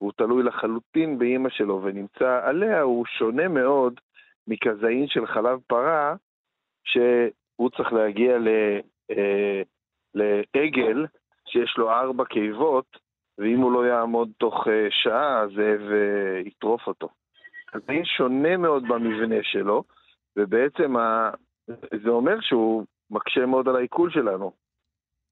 והוא 0.00 0.12
תלוי 0.16 0.42
לחלוטין 0.42 1.18
באימא 1.18 1.50
שלו 1.50 1.80
ונמצא 1.82 2.40
עליה, 2.44 2.80
הוא 2.80 3.06
שונה 3.06 3.48
מאוד 3.48 4.00
מכזאין 4.46 5.08
של 5.08 5.26
חלב 5.26 5.60
פרה, 5.66 6.14
שהוא 6.84 7.70
צריך 7.76 7.92
להגיע 7.92 8.38
ל, 8.38 8.48
אה, 9.10 9.62
לעגל 10.14 11.06
שיש 11.46 11.74
לו 11.78 11.90
ארבע 11.90 12.24
קיבות, 12.24 12.98
ואם 13.38 13.60
הוא 13.60 13.72
לא 13.72 13.86
יעמוד 13.86 14.28
תוך 14.38 14.68
אה, 14.68 14.86
שעה, 14.90 15.40
הזאב 15.40 15.80
אה, 15.92 16.40
יטרוף 16.44 16.86
אותו. 16.86 17.08
זה 17.74 17.92
שונה 18.04 18.56
מאוד 18.56 18.82
במבנה 18.88 19.42
שלו, 19.42 19.84
ובעצם 20.36 20.96
ה... 20.96 21.30
זה 22.04 22.10
אומר 22.10 22.40
שהוא 22.40 22.84
מקשה 23.10 23.46
מאוד 23.46 23.68
על 23.68 23.76
העיכול 23.76 24.10
שלנו. 24.10 24.63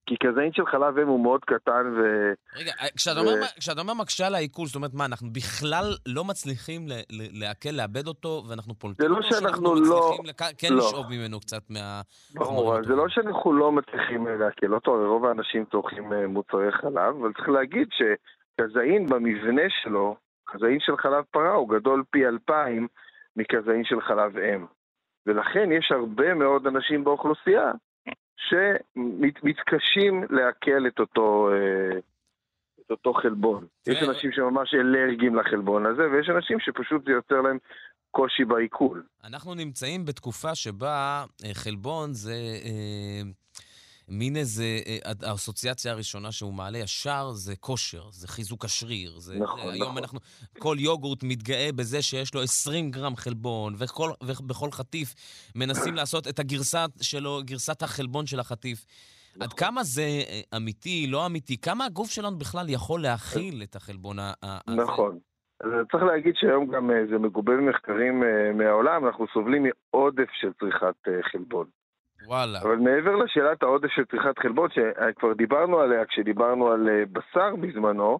כי 0.07 0.15
כזאין 0.21 0.53
של 0.53 0.67
חלב 0.67 0.99
אם 0.99 1.09
הוא 1.09 1.21
מאוד 1.21 1.45
קטן 1.45 1.95
ו... 1.97 2.33
רגע, 2.61 2.73
אה, 2.81 2.87
כשאתה, 2.97 3.21
ו... 3.21 3.23
אומר, 3.23 3.47
כשאתה 3.59 3.81
אומר 3.81 3.95
מקשה 3.95 4.27
על 4.27 4.35
העיכול, 4.35 4.67
זאת 4.67 4.77
אומרת 4.77 4.95
מה, 4.95 5.05
אנחנו 5.05 5.29
בכלל 5.33 5.85
לא 6.07 6.25
מצליחים 6.25 6.87
לעכל, 7.41 7.69
לאבד 7.73 8.07
אותו, 8.07 8.43
ואנחנו 8.49 8.75
פולטים? 8.75 9.07
זה 9.07 9.09
לא 9.09 9.23
שאנחנו 9.23 9.75
לא... 9.75 10.19
לק... 10.25 10.43
כן 10.59 10.69
לא. 10.71 10.79
לשאוב 10.79 11.07
ממנו 11.11 11.41
קצת 11.41 11.71
מה... 11.71 12.01
ברור, 12.35 12.85
זה 12.85 12.95
לא 12.95 13.09
שאנחנו 13.09 13.53
לא 13.53 13.73
מצליחים 13.73 14.27
לעכל 14.27 14.75
אותו, 14.75 14.93
רוב 14.93 15.27
האנשים 15.27 15.65
צורכים 15.65 16.13
אה, 16.13 16.27
מוצרי 16.27 16.73
חלב, 16.73 17.15
אבל 17.21 17.33
צריך 17.33 17.49
להגיד 17.49 17.89
שכזאין 17.93 19.07
במבנה 19.07 19.69
שלו, 19.83 20.17
כזאין 20.47 20.79
של 20.81 20.97
חלב 20.97 21.25
פרה 21.31 21.55
הוא 21.55 21.69
גדול 21.69 22.03
פי 22.11 22.27
אלפיים 22.27 22.89
מכזאין 23.37 23.85
של 23.85 24.01
חלב 24.01 24.37
אם. 24.39 24.67
ולכן 25.27 25.73
יש 25.73 25.93
הרבה 25.93 26.35
מאוד 26.35 26.67
אנשים 26.67 27.05
באוכלוסייה 27.05 27.73
שמתקשים 28.37 30.25
לעכל 30.31 30.87
את 30.87 30.99
אותו, 31.01 31.51
אה, 31.53 31.99
את 32.81 32.91
אותו 32.91 33.13
חלבון. 33.15 33.67
יש 33.87 33.99
כן. 34.01 34.09
אנשים 34.09 34.33
שממש 34.33 34.75
אלרגיים 34.75 35.37
לחלבון 35.37 35.87
הזה, 35.87 36.03
ויש 36.03 36.29
אנשים 36.29 36.61
שפשוט 36.61 37.05
זה 37.05 37.13
יוצר 37.13 37.41
להם 37.41 37.59
קושי 38.11 38.45
בעיכול. 38.45 39.03
אנחנו 39.25 39.55
נמצאים 39.55 40.05
בתקופה 40.05 40.55
שבה 40.55 41.25
אה, 41.45 41.55
חלבון 41.55 42.13
זה... 42.13 42.33
אה, 42.65 43.23
מין 44.13 44.37
איזה, 44.37 44.65
אה, 44.87 45.13
האסוציאציה 45.23 45.93
הראשונה 45.93 46.33
שהוא 46.33 46.55
מעלה 46.55 46.79
ישר 46.79 47.31
זה 47.31 47.57
כושר, 47.57 48.03
זה 48.11 48.29
חיזוק 48.29 48.65
השריר. 48.65 49.19
זה, 49.19 49.39
נכון, 49.39 49.61
זה, 49.61 49.73
היום 49.73 49.89
נכון. 49.89 49.99
אנחנו, 49.99 50.19
כל 50.59 50.77
יוגורט 50.79 51.23
מתגאה 51.23 51.69
בזה 51.77 52.03
שיש 52.03 52.35
לו 52.35 52.43
20 52.43 52.91
גרם 52.91 53.17
חלבון, 53.17 53.75
וכל, 53.79 54.11
ובכל 54.23 54.71
חטיף 54.71 55.15
מנסים 55.55 55.95
לעשות 55.95 56.29
את 56.29 56.39
הגרסה 56.39 56.85
שלו, 57.01 57.41
גרסת 57.45 57.83
החלבון 57.83 58.27
של 58.27 58.41
החטיף. 58.41 58.85
נכון. 59.37 59.43
עד 59.43 59.53
כמה 59.53 59.83
זה 59.83 60.03
אה, 60.03 60.41
אמיתי, 60.57 61.07
לא 61.09 61.27
אמיתי? 61.27 61.57
כמה 61.57 61.85
הגוף 61.85 62.11
שלנו 62.11 62.39
בכלל 62.39 62.69
יכול 62.69 63.03
להכיל 63.03 63.63
את 63.63 63.77
החלבון 63.77 64.17
הזה? 64.19 64.83
נכון. 64.83 65.19
אז 65.61 65.69
צריך 65.93 66.05
להגיד 66.05 66.35
שהיום 66.37 66.67
גם 66.67 66.91
אה, 66.91 67.07
זה 67.11 67.19
מגובה 67.19 67.57
במחקרים 67.57 68.23
מהעולם, 68.55 69.07
אנחנו 69.07 69.27
סובלים 69.35 69.67
מעודף 69.95 70.29
של 70.41 70.53
צריכת 70.61 70.95
חלבון. 71.33 71.67
וואלה. 72.27 72.59
אבל 72.63 72.77
מעבר 72.77 73.17
לשאלת 73.17 73.63
העודף 73.63 73.89
של 73.89 74.05
צריכת 74.05 74.39
חלבון, 74.39 74.69
שכבר 74.71 75.33
דיברנו 75.33 75.81
עליה 75.81 76.05
כשדיברנו 76.05 76.69
על 76.69 76.89
אה, 76.89 77.05
בשר 77.13 77.57
בזמנו, 77.57 78.19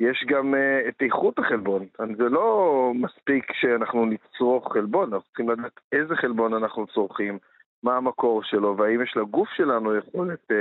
יש 0.00 0.24
גם 0.28 0.54
uh, 0.54 0.88
את 0.88 1.02
איכות 1.02 1.38
החלבון. 1.38 1.86
זה 2.16 2.28
לא 2.28 2.92
מספיק 2.94 3.52
שאנחנו 3.52 4.06
נצרוך 4.06 4.72
חלבון, 4.72 5.12
אנחנו 5.12 5.28
צריכים 5.28 5.50
לדעת 5.50 5.80
איזה 5.92 6.16
חלבון 6.16 6.54
אנחנו 6.54 6.86
צורכים, 6.86 7.38
מה 7.82 7.96
המקור 7.96 8.42
שלו, 8.42 8.76
והאם 8.76 9.02
יש 9.02 9.16
לגוף 9.16 9.48
שלנו 9.48 9.96
יכולת 9.96 10.40
uh, 10.50 10.54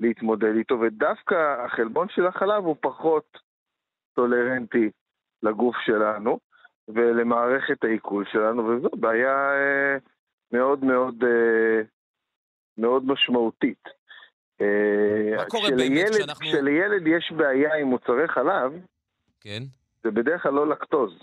להתמודד 0.00 0.54
איתו, 0.56 0.80
ודווקא 0.80 1.64
החלבון 1.64 2.08
של 2.08 2.26
החלב 2.26 2.64
הוא 2.64 2.76
פחות 2.80 3.38
טולרנטי 4.14 4.90
לגוף 5.42 5.76
שלנו 5.84 6.38
ולמערכת 6.88 7.84
העיכול 7.84 8.24
שלנו, 8.32 8.66
וזו 8.66 8.88
בעיה 8.96 9.50
uh, 9.52 10.08
מאוד 10.52 10.84
מאוד 10.84 11.24
uh, 11.24 11.95
מאוד 12.78 13.06
משמעותית. 13.06 13.84
מה 14.60 14.66
אה, 15.38 15.44
קורה 15.48 15.70
באמת 15.70 16.10
כשאנחנו... 16.10 16.46
כשלילד 16.46 17.06
יש 17.06 17.32
בעיה 17.36 17.74
עם 17.74 17.86
מוצרי 17.86 18.28
חלב, 18.28 18.72
כן. 19.40 19.62
זה 20.04 20.10
בדרך 20.10 20.42
כלל 20.42 20.52
לא 20.52 20.68
לקטוז. 20.68 21.22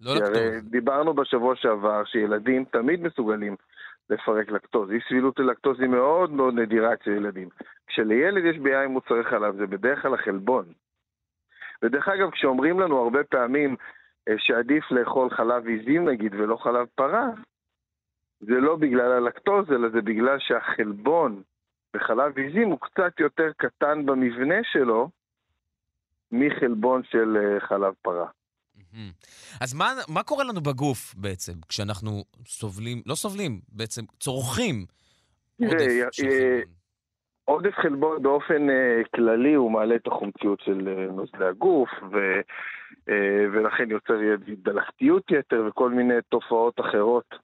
לא 0.00 0.14
לקטוז. 0.14 0.70
דיברנו 0.70 1.14
בשבוע 1.14 1.56
שעבר 1.56 2.04
שילדים 2.04 2.64
תמיד 2.64 3.00
מסוגלים 3.02 3.56
לפרק 4.10 4.50
לקטוז. 4.50 4.90
אי 4.90 4.98
סבילות 5.08 5.38
ללקטוז 5.38 5.80
היא 5.80 5.88
מאוד 5.88 6.30
מאוד 6.30 6.54
נדירה 6.54 6.94
אצל 6.94 7.10
ילדים. 7.10 7.48
כשלילד 7.86 8.44
יש 8.44 8.58
בעיה 8.58 8.82
עם 8.82 8.90
מוצרי 8.90 9.24
חלב, 9.24 9.56
זה 9.56 9.66
בדרך 9.66 10.02
כלל 10.02 10.14
החלבון. 10.14 10.64
ודרך 11.82 12.08
אגב, 12.08 12.30
כשאומרים 12.30 12.80
לנו 12.80 12.98
הרבה 12.98 13.24
פעמים 13.24 13.76
אה, 14.28 14.34
שעדיף 14.38 14.90
לאכול 14.90 15.30
חלב 15.30 15.66
עיזים 15.66 16.08
נגיד 16.08 16.34
ולא 16.34 16.56
חלב 16.56 16.86
פרה, 16.94 17.30
זה 18.40 18.54
לא 18.54 18.76
בגלל 18.76 19.12
הלקטוז, 19.12 19.70
אלא 19.70 19.88
זה 19.88 20.00
בגלל 20.00 20.36
שהחלבון 20.38 21.42
בחלב 21.94 22.38
עיזים 22.38 22.68
הוא 22.68 22.78
קצת 22.80 23.20
יותר 23.20 23.50
קטן 23.56 24.06
במבנה 24.06 24.60
שלו 24.72 25.10
מחלבון 26.32 27.02
של 27.04 27.36
אה, 27.36 27.60
חלב 27.60 27.94
פרה. 28.02 28.26
אז 29.60 29.74
מה, 29.74 29.92
מה 30.08 30.22
קורה 30.22 30.44
לנו 30.44 30.60
בגוף 30.60 31.14
בעצם, 31.16 31.52
כשאנחנו 31.68 32.24
סובלים, 32.46 33.02
לא 33.06 33.14
סובלים, 33.14 33.60
בעצם 33.68 34.02
צורכים 34.20 34.86
עודף 35.60 36.12
של 36.12 36.22
חלבון? 36.30 36.76
עודף 37.44 37.74
חלבון 37.74 38.22
באופן 38.22 38.68
uh, 38.68 39.08
כללי 39.14 39.54
הוא 39.54 39.70
מעלה 39.70 39.94
את 39.96 40.06
החומציות 40.06 40.60
של 40.60 40.88
uh, 40.88 41.12
נוזלי 41.12 41.46
הגוף, 41.46 41.88
ו, 42.12 42.40
uh, 42.90 43.12
ולכן 43.52 43.90
יוצר 43.90 44.14
דלקתיות 44.62 45.30
יתר 45.30 45.64
וכל 45.68 45.90
מיני 45.90 46.14
תופעות 46.28 46.80
אחרות 46.80 47.24
אה, 47.32 47.38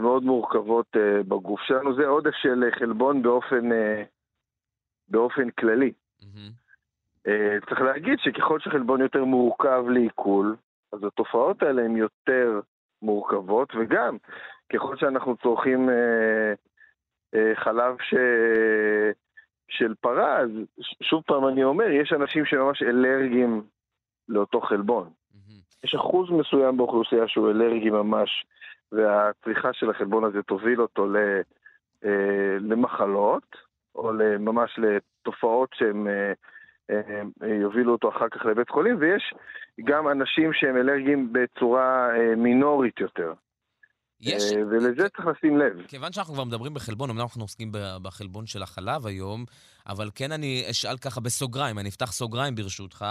מאוד 0.00 0.22
מורכבות 0.22 0.86
אה, 0.96 1.22
בגוף 1.22 1.60
שלנו. 1.60 1.94
זה 1.94 2.06
עודף 2.06 2.34
של 2.34 2.64
חלבון 2.78 3.22
באופן, 3.22 3.72
אה, 3.72 4.02
באופן 5.08 5.50
כללי. 5.50 5.92
Mm-hmm. 6.20 6.52
צריך 7.68 7.80
להגיד 7.80 8.18
שככל 8.18 8.60
שחלבון 8.60 9.00
יותר 9.00 9.24
מורכב 9.24 9.84
לעיכול, 9.88 10.56
אז 10.92 11.04
התופעות 11.04 11.62
האלה 11.62 11.82
הן 11.82 11.96
יותר 11.96 12.60
מורכבות, 13.02 13.72
וגם 13.80 14.16
ככל 14.72 14.96
שאנחנו 14.96 15.36
צורכים 15.36 15.88
חלב 17.54 17.96
ש... 18.00 18.14
של 19.68 19.94
פרה, 20.00 20.38
אז 20.38 20.50
שוב 21.02 21.22
פעם 21.26 21.48
אני 21.48 21.64
אומר, 21.64 21.90
יש 21.90 22.12
אנשים 22.12 22.44
שממש 22.44 22.82
אלרגיים 22.82 23.62
לאותו 24.28 24.60
חלבון. 24.60 25.10
Mm-hmm. 25.10 25.84
יש 25.84 25.94
אחוז 25.94 26.30
מסוים 26.30 26.76
באוכלוסייה 26.76 27.28
שהוא 27.28 27.50
אלרגי 27.50 27.90
ממש 27.90 28.46
והצריכה 28.92 29.72
של 29.72 29.90
החלבון 29.90 30.24
הזה 30.24 30.42
תוביל 30.42 30.82
אותו 30.82 31.06
אה, 32.04 32.56
למחלות, 32.60 33.56
או 33.94 34.12
ממש 34.38 34.78
לתופעות 34.78 35.70
שהם 35.74 36.08
אה, 36.08 36.32
אה, 36.90 37.48
יובילו 37.48 37.92
אותו 37.92 38.08
אחר 38.08 38.28
כך 38.28 38.46
לבית 38.46 38.70
חולים, 38.70 38.96
ויש 38.98 39.34
גם 39.84 40.08
אנשים 40.08 40.52
שהם 40.52 40.76
אלרגיים 40.76 41.32
בצורה 41.32 42.08
מינורית 42.36 43.00
יותר. 43.00 43.32
יש... 44.20 44.52
ולזה 44.70 45.08
צריך 45.08 45.26
לשים 45.26 45.58
לב. 45.58 45.86
כיוון 45.88 46.12
שאנחנו 46.12 46.34
כבר 46.34 46.44
מדברים 46.44 46.74
בחלבון, 46.74 47.10
אמנם 47.10 47.22
אנחנו 47.22 47.42
עוסקים 47.42 47.68
בחלבון 48.02 48.46
של 48.46 48.62
החלב 48.62 49.06
היום, 49.06 49.44
אבל 49.86 50.10
כן 50.14 50.32
אני 50.32 50.64
אשאל 50.70 50.96
ככה 50.96 51.20
בסוגריים, 51.20 51.78
אני 51.78 51.88
אפתח 51.88 52.12
סוגריים 52.12 52.54
ברשותך, 52.54 53.04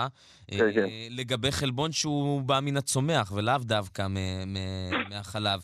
כן, 0.48 0.74
כן. 0.74 0.88
לגבי 1.10 1.52
חלבון 1.52 1.92
שהוא 1.92 2.42
בא 2.42 2.60
מן 2.62 2.78
הצומח 2.78 3.32
ולאו 3.36 3.58
דווקא 3.62 4.08
מהחלב. 5.10 5.60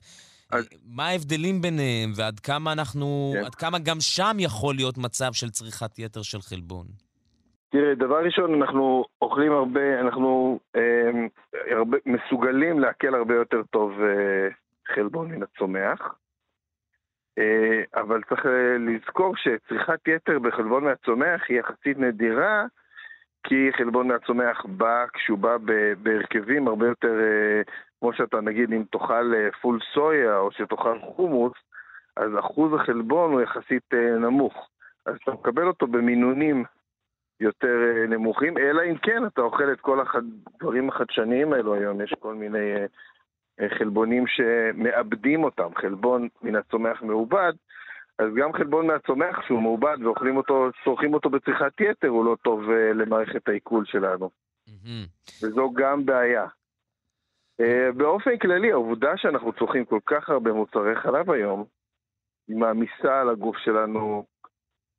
אז... 0.52 0.70
מה 0.86 1.08
ההבדלים 1.08 1.62
ביניהם, 1.62 2.12
ועד 2.16 2.40
כמה 2.40 2.74
אנחנו, 2.74 3.34
כן. 3.36 3.46
עד 3.46 3.56
כמה 3.56 3.80
גם 3.80 3.98
שם 4.00 4.38
יכול 4.40 4.76
להיות 4.76 4.98
מצב 4.98 5.34
של 5.34 5.50
צריכת 5.50 6.00
יתר 6.00 6.22
של 6.22 6.42
חלבון? 6.42 6.86
תראה, 7.72 7.96
דבר 7.96 8.26
ראשון, 8.26 8.62
אנחנו 8.62 9.06
אוכלים 9.22 9.52
הרבה, 9.52 10.00
אנחנו 10.00 10.60
אה, 10.76 10.82
הרבה, 11.78 11.98
מסוגלים 12.06 12.80
לעכל 12.80 13.16
הרבה 13.16 13.36
יותר 13.36 13.62
טוב 13.72 13.92
אה, 13.92 14.50
חלבון 14.96 15.32
מן 15.32 15.44
הצומח, 15.44 16.16
אה, 17.38 18.02
אבל 18.02 18.22
צריך 18.30 18.46
אה, 18.46 18.78
לזכור 18.80 19.36
שצריכת 19.36 20.08
יתר 20.08 20.40
בחלבון 20.40 20.84
מהצומח 20.84 21.42
היא 21.50 21.60
יחסית 21.60 21.98
נדירה, 21.98 22.66
כי 23.44 23.70
חלבון 23.78 24.08
מהצומח 24.08 24.66
בא, 24.66 25.06
כשהוא 25.14 25.38
בא 25.38 25.58
בהרכבים 26.04 26.68
הרבה 26.68 26.88
יותר, 26.88 27.20
אה, 27.20 27.62
כמו 28.00 28.14
שאתה 28.14 28.42
נגיד, 28.42 28.74
אם 28.74 28.84
תאכל 28.92 29.34
פול 29.62 29.80
סויה 29.94 30.38
או 30.38 30.52
שתאכל 30.52 31.00
חומוס, 31.00 31.54
אז 32.18 32.40
אחוז 32.40 32.74
החלבון 32.74 33.32
הוא 33.32 33.42
יחסית 33.42 33.94
נמוך. 34.20 34.70
אז 35.06 35.16
אתה 35.24 35.32
מקבל 35.32 35.68
אותו 35.68 35.88
במינונים 35.88 36.64
יותר 37.40 38.06
נמוכים, 38.08 38.58
אלא 38.58 38.82
אם 38.84 38.98
כן 38.98 39.26
אתה 39.26 39.42
אוכל 39.42 39.72
את 39.72 39.82
כל 39.82 40.00
הדברים 40.00 40.90
החדשניים 40.90 41.54
האלו 41.54 41.74
היום, 41.74 42.02
יש 42.02 42.14
כל 42.20 42.34
מיני 42.34 42.74
חלבונים 43.78 44.24
שמאבדים 44.28 45.43
אותם, 45.43 45.70
חלבון 45.76 46.28
מן 46.41 46.55
הצומח 46.55 47.01
מעובד, 47.01 47.53
אז 48.20 48.28
גם 48.36 48.53
חלבון 48.53 48.88
מהצומח 48.88 49.41
שהוא 49.47 49.62
מעובד 49.62 49.97
ואוכלים 50.03 50.38
אותו, 50.38 50.70
צורכים 50.84 51.14
אותו 51.14 51.30
בצריכת 51.30 51.82
יתר, 51.82 52.07
הוא 52.07 52.26
לא 52.26 52.36
טוב 52.43 52.64
uh, 52.64 52.93
למערכת 52.93 53.49
העיכול 53.49 53.86
שלנו. 53.86 54.30
Mm-hmm. 54.70 55.43
וזו 55.43 55.72
גם 55.74 56.05
בעיה. 56.05 56.45
Uh, 57.62 57.91
באופן 57.97 58.38
כללי, 58.38 58.72
העובדה 58.72 59.18
שאנחנו 59.18 59.53
צורכים 59.53 59.86
כל 59.86 59.99
כך 60.05 60.30
הרבה 60.30 60.53
מוצרי 60.53 60.95
חלב 60.95 61.32
היום, 61.32 61.66
היא 62.47 62.57
מעמיסה 62.57 63.22
על 63.22 63.30
הגוף 63.30 63.57
שלנו, 63.57 64.26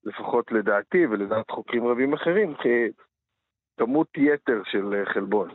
לפחות 0.04 0.52
לדעתי 0.52 1.06
ולדעת 1.06 1.50
חוקרים 1.50 1.86
רבים 1.86 2.12
אחרים, 2.12 2.54
ככמות 2.54 4.08
יתר 4.16 4.62
של 4.64 4.94
אה, 4.94 5.12
חלבון. 5.14 5.48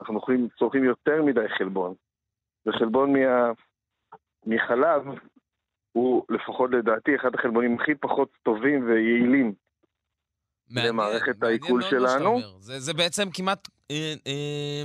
אנחנו 0.00 0.20
צורכים 0.58 0.84
יותר 0.84 1.22
מדי 1.22 1.48
חלבון. 1.58 1.94
וחלבון 2.66 3.12
מה... 3.12 3.52
מחלב 4.46 5.02
הוא 5.92 6.24
לפחות 6.28 6.70
לדעתי 6.70 7.16
אחד 7.16 7.34
החלבונים 7.34 7.76
הכי 7.80 7.94
פחות 7.94 8.28
טובים 8.42 8.88
ויעילים 8.88 9.54
מעניין, 10.70 10.88
למערכת 10.88 11.42
העיכול 11.42 11.82
שלנו. 11.82 12.40
זה, 12.58 12.80
זה 12.80 12.94
בעצם 12.94 13.28
כמעט 13.34 13.68
אה, 13.90 14.14
אה, 14.26 14.82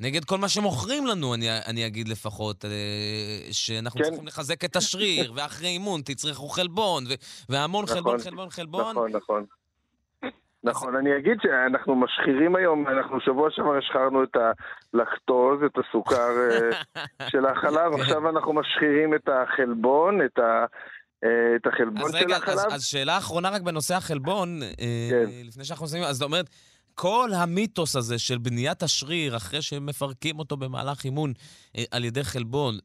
נגד 0.00 0.24
כל 0.24 0.38
מה 0.38 0.48
שמוכרים 0.48 1.06
לנו, 1.06 1.34
אני, 1.34 1.46
אני 1.66 1.86
אגיד 1.86 2.08
לפחות, 2.08 2.64
אה, 2.64 3.48
שאנחנו 3.52 4.00
כן. 4.00 4.04
צריכים 4.04 4.26
לחזק 4.26 4.64
את 4.64 4.76
השריר, 4.76 5.32
ואחרי 5.36 5.68
אימון 5.68 6.00
תצרכו 6.04 6.48
חלבון, 6.48 7.04
והמון 7.48 7.84
נכון, 7.84 7.96
חלבון, 7.96 8.18
חלבון, 8.18 8.50
חלבון. 8.50 8.90
נכון, 8.90 9.16
נכון. 9.16 9.44
נכון, 10.64 10.96
אני 10.96 11.16
אגיד 11.16 11.36
שאנחנו 11.42 11.94
משחירים 11.94 12.56
היום, 12.56 12.88
אנחנו 12.88 13.20
שבוע 13.20 13.50
שעבר 13.50 13.76
השחרנו 13.78 14.22
את 14.24 14.36
הלקטוז, 14.36 15.58
את 15.66 15.78
הסוכר 15.78 16.30
אה, 16.50 16.70
של 17.30 17.46
החלב, 17.46 17.94
כן. 17.94 18.00
עכשיו 18.00 18.28
אנחנו 18.28 18.52
משחירים 18.52 19.14
את 19.14 19.28
החלבון, 19.28 20.20
את 20.24 20.38
ה... 20.38 20.64
אה, 21.24 21.56
את 21.56 21.66
החלבון 21.66 22.10
של 22.10 22.16
רגע, 22.16 22.36
החלב. 22.36 22.58
אז, 22.58 22.74
אז 22.74 22.84
שאלה 22.84 23.18
אחרונה 23.18 23.50
רק 23.50 23.62
בנושא 23.62 23.94
החלבון, 23.94 24.62
אה, 24.62 25.08
כן. 25.10 25.30
לפני 25.48 25.64
שאנחנו 25.64 25.84
עושים, 25.84 26.02
אז 26.02 26.16
זאת 26.16 26.26
אומרת, 26.26 26.50
כל 26.94 27.30
המיתוס 27.36 27.96
הזה 27.96 28.18
של 28.18 28.38
בניית 28.38 28.82
השריר 28.82 29.36
אחרי 29.36 29.62
שמפרקים 29.62 30.38
אותו 30.38 30.56
במהלך 30.56 31.04
אימון 31.04 31.32
על 31.90 32.04
ידי 32.04 32.24
חלבון, 32.24 32.78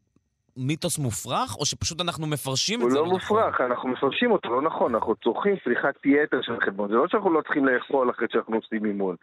מיתוס 0.68 1.00
מופרך, 1.00 1.56
או 1.60 1.66
שפשוט 1.66 2.02
אנחנו 2.02 2.28
מפרשים 2.28 2.82
את 2.82 2.92
זה? 2.92 3.00
הוא 3.00 3.08
לא 3.08 3.14
מופרך, 3.14 3.62
אנחנו 3.62 3.90
מפרשים 3.90 4.32
אותו 4.32 4.50
לא 4.50 4.62
נכון, 4.62 4.96
אנחנו 4.96 5.16
צורכים 5.16 5.56
צריכת 5.64 6.06
יתר 6.06 6.42
של 6.42 6.60
חלבון. 6.60 6.90
זה 6.90 6.96
לא 6.96 7.08
שאנחנו 7.08 7.34
לא 7.34 7.42
צריכים 7.42 7.66
לאכול 7.66 8.10
אחרי 8.10 8.28
שאנחנו 8.32 8.56
עושים 8.56 8.86
אימון, 8.86 9.16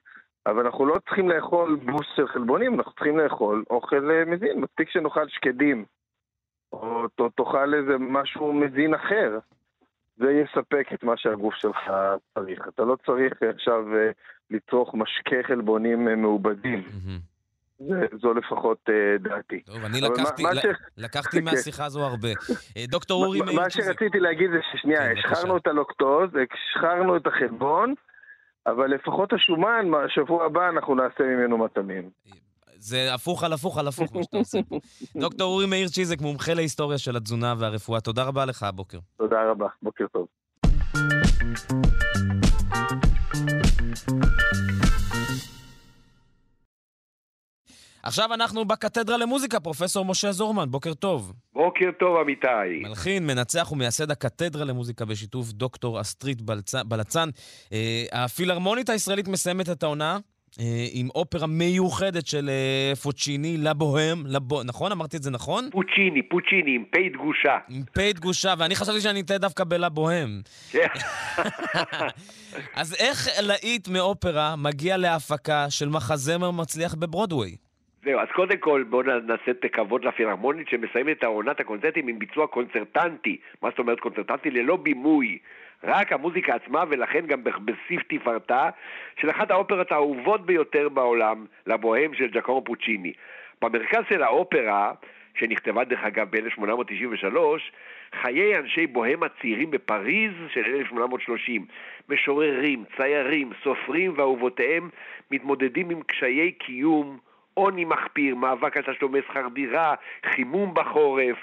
אבל 0.46 0.66
אנחנו 0.66 0.86
לא 0.86 0.98
צריכים 1.04 1.28
לאכול 1.28 1.78
בוס 1.84 2.06
של 2.16 2.28
חלבונים, 2.28 2.74
אנחנו 2.74 2.92
צריכים 2.92 3.18
לאכול 3.18 3.64
אוכל 3.70 4.10
אה, 4.10 4.24
מזין. 4.24 4.60
מספיק 4.60 4.90
שנאכל 4.90 5.28
שקדים, 5.28 5.84
או 6.72 7.08
תאכל 7.36 7.74
איזה 7.74 7.98
משהו 7.98 8.52
מזין 8.52 8.94
אחר. 8.94 9.38
זה 10.16 10.32
יספק 10.32 10.92
את 10.94 11.04
מה 11.04 11.16
שהגוף 11.16 11.54
שלך 11.54 11.78
צריך. 12.34 12.68
אתה 12.68 12.84
לא 12.84 12.96
צריך 13.06 13.32
עכשיו 13.54 13.96
אה, 13.96 14.10
לצרוך 14.50 14.94
משקה 14.94 15.36
חלבונים 15.42 16.08
אה, 16.08 16.16
מעובדים. 16.16 16.82
Mm-hmm. 16.86 17.35
זו 18.22 18.34
לפחות 18.34 18.78
uh, 18.88 19.22
דעתי. 19.22 19.60
טוב, 19.60 19.84
אני 19.84 20.00
לקחתי, 20.00 20.42
מה, 20.42 20.48
מה 20.54 20.60
ש... 20.60 20.66
לקחתי 20.96 21.40
מהשיחה 21.44 21.84
הזו 21.84 22.04
הרבה. 22.04 22.28
אה, 22.76 22.84
דוקטור 22.88 23.24
אורי 23.24 23.40
מאיר... 23.40 23.60
מה 23.60 23.70
שרציתי 23.70 24.20
להגיד 24.20 24.50
זה 24.50 24.58
ששנייה, 24.72 25.00
כן, 25.00 25.14
השחררנו 25.18 25.56
את 25.56 25.66
הלוקטוז, 25.66 26.30
השחררנו 26.70 27.16
את 27.16 27.26
החלבון, 27.26 27.94
אבל 28.66 28.86
לפחות 28.86 29.32
השומן, 29.32 29.90
בשבוע 29.90 30.44
הבא 30.44 30.68
אנחנו 30.68 30.94
נעשה 30.94 31.22
ממנו 31.24 31.58
מטעמים. 31.58 32.10
זה 32.78 33.14
הפוך 33.14 33.44
על 33.44 33.52
הפוך 33.52 33.78
על 33.78 33.88
הפוך, 33.88 34.16
מה 34.16 34.22
שאתה 34.22 34.36
עושה. 34.36 34.58
דוקטור 35.22 35.52
אורי 35.52 35.66
מאיר 35.66 35.88
צ'יזק, 35.88 36.20
מומחה 36.20 36.54
להיסטוריה 36.54 36.98
של 36.98 37.16
התזונה 37.16 37.54
והרפואה, 37.58 38.00
תודה 38.00 38.24
רבה 38.24 38.44
לך 38.44 38.62
הבוקר. 38.62 38.98
תודה 39.16 39.50
רבה, 39.50 39.68
בוקר 39.82 40.06
טוב. 40.06 40.26
עכשיו 48.06 48.34
אנחנו 48.34 48.64
בקתדרה 48.64 49.16
למוזיקה, 49.16 49.60
פרופסור 49.60 50.04
משה 50.04 50.32
זורמן, 50.32 50.70
בוקר 50.70 50.94
טוב. 50.94 51.32
בוקר 51.52 51.90
טוב, 51.98 52.16
אמיתי. 52.16 52.82
מלחין, 52.82 53.26
מנצח 53.26 53.72
ומייסד 53.72 54.10
הקתדרה 54.10 54.64
למוזיקה 54.64 55.04
בשיתוף 55.04 55.52
דוקטור 55.52 56.00
אסטרית 56.00 56.42
בלצן. 56.86 57.28
אה, 57.72 58.04
הפילהרמונית 58.12 58.88
הישראלית 58.88 59.28
מסיימת 59.28 59.68
את 59.68 59.82
העונה. 59.82 60.18
אה, 60.60 60.86
עם 60.92 61.08
אופרה 61.14 61.46
מיוחדת 61.46 62.26
של 62.26 62.48
אה, 62.48 62.96
פוצ'יני, 62.96 63.56
לבוהם, 63.56 64.22
לבו... 64.26 64.62
נכון? 64.62 64.92
אמרתי 64.92 65.16
את 65.16 65.22
זה 65.22 65.30
נכון? 65.30 65.68
פוצ'יני, 65.72 66.22
פוצ'יני, 66.28 66.74
עם 66.74 66.84
פ' 66.84 67.12
דגושה. 67.12 67.58
עם 67.68 67.82
פ' 67.92 68.12
דגושה, 68.14 68.54
ואני 68.58 68.74
חשבתי 68.74 69.00
שאני 69.00 69.20
אתן 69.20 69.36
דווקא 69.36 69.64
בלבוהם. 69.64 70.40
כן. 70.70 70.86
אז 72.80 72.94
איך 72.94 73.28
להיט 73.42 73.88
מאופרה 73.88 74.56
מגיע 74.56 74.96
להפקה 74.96 75.70
של 75.70 75.88
מחזמר 75.88 76.50
מצליח 76.50 76.94
בברודוויי? 76.94 77.56
זהו, 78.06 78.20
אז 78.20 78.28
קודם 78.34 78.56
כל 78.56 78.84
בואו 78.88 79.02
נעשה 79.02 79.50
את 79.50 79.64
הכבוד 79.64 80.04
לפילהרמונית 80.04 80.68
שמסיימת 80.68 81.18
את 81.18 81.24
העונת 81.24 81.60
הקונצרטים 81.60 82.08
עם 82.08 82.18
ביצוע 82.18 82.46
קונצרטנטי. 82.46 83.36
מה 83.62 83.70
זאת 83.70 83.78
אומרת 83.78 84.00
קונצרטנטי? 84.00 84.50
ללא 84.50 84.76
בימוי. 84.76 85.38
רק 85.84 86.12
המוזיקה 86.12 86.54
עצמה, 86.54 86.84
ולכן 86.88 87.26
גם 87.26 87.44
בסיף 87.44 88.02
תפארתה, 88.08 88.70
של 89.20 89.30
אחת 89.30 89.50
האופרות 89.50 89.92
האהובות 89.92 90.46
ביותר 90.46 90.88
בעולם, 90.88 91.46
לבוהם 91.66 92.14
של 92.14 92.26
ג'קומו 92.26 92.64
פוצ'יני. 92.64 93.12
במרכז 93.62 94.02
של 94.08 94.22
האופרה, 94.22 94.92
שנכתבה 95.34 95.84
דרך 95.84 96.04
אגב 96.04 96.28
ב-1893, 96.30 97.36
חיי 98.22 98.58
אנשי 98.58 98.86
בוהם 98.86 99.22
הצעירים 99.22 99.70
בפריז 99.70 100.32
של 100.52 100.64
1830. 100.64 101.66
משוררים, 102.08 102.84
ציירים, 102.96 103.50
סופרים 103.62 104.14
ואהובותיהם 104.16 104.88
מתמודדים 105.30 105.90
עם 105.90 106.02
קשיי 106.02 106.52
קיום, 106.52 107.18
עוני 107.56 107.84
מחפיר, 107.84 108.34
מאבק 108.34 108.76
על 108.76 108.82
תשלומי 108.82 109.18
שכר 109.28 109.48
דירה, 109.54 109.94
חימום 110.26 110.74
בחורף, 110.74 111.36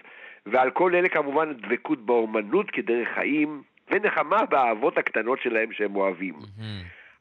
ועל 0.45 0.72
כל 0.72 0.95
אלה 0.95 1.09
כמובן 1.09 1.53
דבקות 1.53 2.05
באומנות 2.05 2.72
כדרך 2.72 3.07
חיים, 3.16 3.61
ונחמה 3.91 4.45
באהבות 4.45 4.97
הקטנות 4.97 5.41
שלהם 5.41 5.72
שהם 5.72 5.95
אוהבים. 5.95 6.34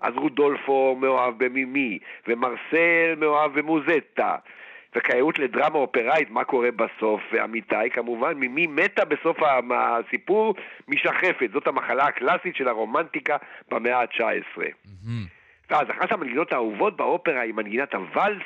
אז 0.00 0.14
רודולפו 0.16 0.96
מאוהב 1.00 1.44
במימי, 1.44 1.98
ומרסל 2.28 3.14
מאוהב 3.18 3.58
במוזטה. 3.58 4.36
וכאיות 4.96 5.38
לדרמה 5.38 5.78
אופראית, 5.78 6.30
מה 6.30 6.44
קורה 6.44 6.70
בסוף? 6.70 7.20
אמיתי, 7.44 7.90
כמובן, 7.92 8.32
ממי 8.36 8.66
מתה 8.66 9.04
בסוף 9.04 9.36
הסיפור? 9.70 10.54
משחפת. 10.88 11.50
זאת 11.52 11.66
המחלה 11.66 12.04
הקלאסית 12.04 12.56
של 12.56 12.68
הרומנטיקה 12.68 13.36
במאה 13.70 14.00
ה-19. 14.00 14.62
ואז 15.70 15.90
אחת 15.90 16.12
המנגינות 16.12 16.52
האהובות 16.52 16.96
באופרה 16.96 17.40
היא 17.40 17.54
מנגינת 17.54 17.94
הוואלס 17.94 18.42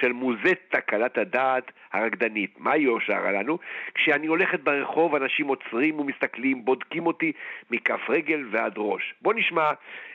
של 0.00 0.12
מוזטה, 0.12 0.80
כלת 0.80 1.18
הדעת 1.18 1.72
הרקדנית. 1.92 2.54
מה 2.58 2.72
היא 2.72 2.88
שרה 3.06 3.32
לנו? 3.32 3.58
כשאני 3.94 4.26
הולכת 4.26 4.60
ברחוב, 4.60 5.14
אנשים 5.14 5.46
עוצרים 5.46 6.00
ומסתכלים, 6.00 6.64
בודקים 6.64 7.06
אותי 7.06 7.32
מכף 7.70 8.00
רגל 8.08 8.44
ועד 8.50 8.74
ראש. 8.76 9.14
בוא 9.22 9.34
נשמע 9.34 9.70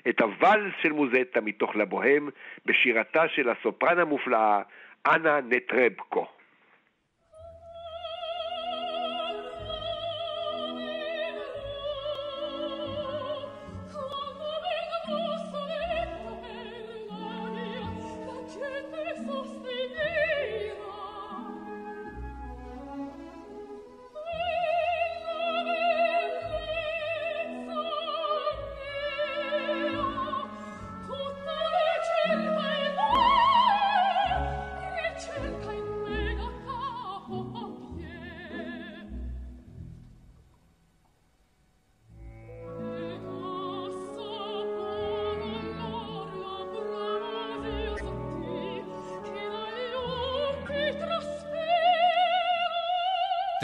את 0.10 0.22
הוואלס 0.22 0.74
של 0.82 0.92
מוזטה 0.92 1.42
מתוך 1.42 1.76
לבוהם, 1.76 2.30
בשירתה 2.66 3.28
של 3.28 3.50
הסופרן 3.50 4.00
המופלאה, 4.00 4.62
אנה 5.08 5.40
נטרבקו. 5.50 6.28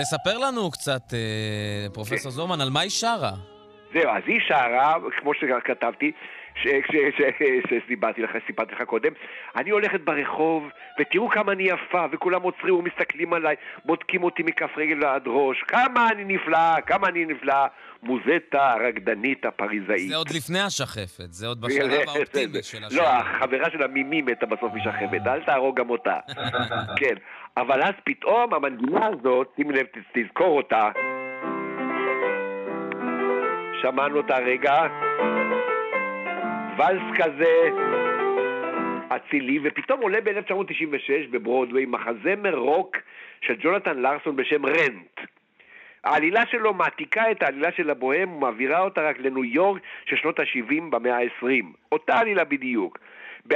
תספר 0.10 0.38
לנו 0.38 0.72
קצת, 0.72 1.14
אה, 1.14 1.88
פרופסור 1.94 2.32
זורמן, 2.32 2.62
על 2.62 2.70
מה 2.70 2.80
היא 2.80 2.90
שרה. 2.90 3.32
זהו, 3.94 4.10
אז 4.10 4.24
היא 4.26 4.40
שרה, 4.48 4.96
כמו 5.22 5.32
שכתבתי, 5.34 6.12
שסיפרתי 7.70 8.22
לך, 8.22 8.32
סיפרתי 8.48 8.76
לך 8.76 8.82
קודם, 8.82 9.12
אני 9.56 9.70
הולכת 9.70 10.02
ברחוב, 10.02 10.64
ותראו 11.00 11.30
כמה 11.30 11.52
אני 11.52 11.64
יפה, 11.64 12.06
וכולם 12.12 12.42
עוצרים 12.42 12.76
ומסתכלים 12.76 13.34
עליי, 13.34 13.56
בודקים 13.86 14.24
אותי 14.24 14.44
מכף 14.44 14.70
רגל 14.78 15.06
ועד 15.06 15.24
ראש, 15.26 15.64
כמה 15.68 16.10
אני 16.12 16.24
נפלאה, 16.36 16.82
כמה 16.82 17.08
אני 17.08 17.26
נפלאה, 17.26 17.68
מוזטה 18.04 18.72
הרקדנית 18.72 19.46
הפריזאית. 19.46 20.10
זה 20.10 20.16
עוד 20.16 20.30
לפני 20.30 20.60
השחפת, 20.60 21.34
זה 21.34 21.48
עוד 21.48 21.62
בשלב 21.62 21.92
האופטימי 22.10 22.64
של 22.64 22.84
השחפת. 22.84 23.02
לא, 23.02 23.08
החברה 23.08 23.70
של 23.72 23.84
המימי 23.84 24.22
מתה 24.22 24.46
בסוף 24.46 24.74
משחפת, 24.74 25.28
אל 25.28 25.44
תהרוג 25.44 25.80
גם 25.80 25.90
אותה. 25.90 26.20
כן, 27.00 27.16
אבל 27.58 27.82
אז 27.82 27.94
פתאום 28.04 28.54
המנגינה 28.54 29.08
הזאת, 29.08 29.54
שים 29.56 29.72
לב, 29.72 29.86
תזכור 30.14 30.58
אותה, 30.58 30.90
שמענו 33.82 34.18
אותה 34.18 34.38
רגע, 34.38 34.82
ואלס 36.78 37.04
כזה 37.18 37.70
אצילי, 39.16 39.60
ופתאום 39.64 40.02
עולה 40.02 40.22
ב-1996 40.22 41.28
בברודווי 41.32 41.86
מחזמר 41.86 42.56
רוק 42.56 42.98
של 43.42 43.56
ג'ונתן 43.62 43.98
לארסון 43.98 44.36
בשם 44.36 44.66
רנט. 44.66 45.20
העלילה 46.04 46.46
שלו 46.46 46.74
מעתיקה 46.74 47.32
את 47.32 47.44
העלילה 47.44 47.72
של 47.72 47.90
הבוהם 47.90 48.34
ומעבירה 48.34 48.80
אותה 48.80 49.02
רק 49.02 49.20
לניו 49.20 49.44
יורק 49.44 49.82
של 50.06 50.16
שנות 50.16 50.40
ה-70 50.40 50.82
במאה 50.90 51.18
ה-20. 51.18 51.66
אותה 51.92 52.18
עלילה 52.18 52.44
בדיוק. 52.44 53.00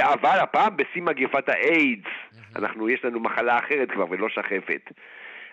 אבל 0.00 0.38
הפעם 0.40 0.76
בשיא 0.76 1.02
מגפת 1.02 1.48
האיידס. 1.48 2.10
אנחנו, 2.56 2.88
יש 2.88 3.04
לנו 3.04 3.20
מחלה 3.20 3.58
אחרת 3.58 3.90
כבר 3.90 4.04
ולא 4.10 4.28
שחפת. 4.28 4.90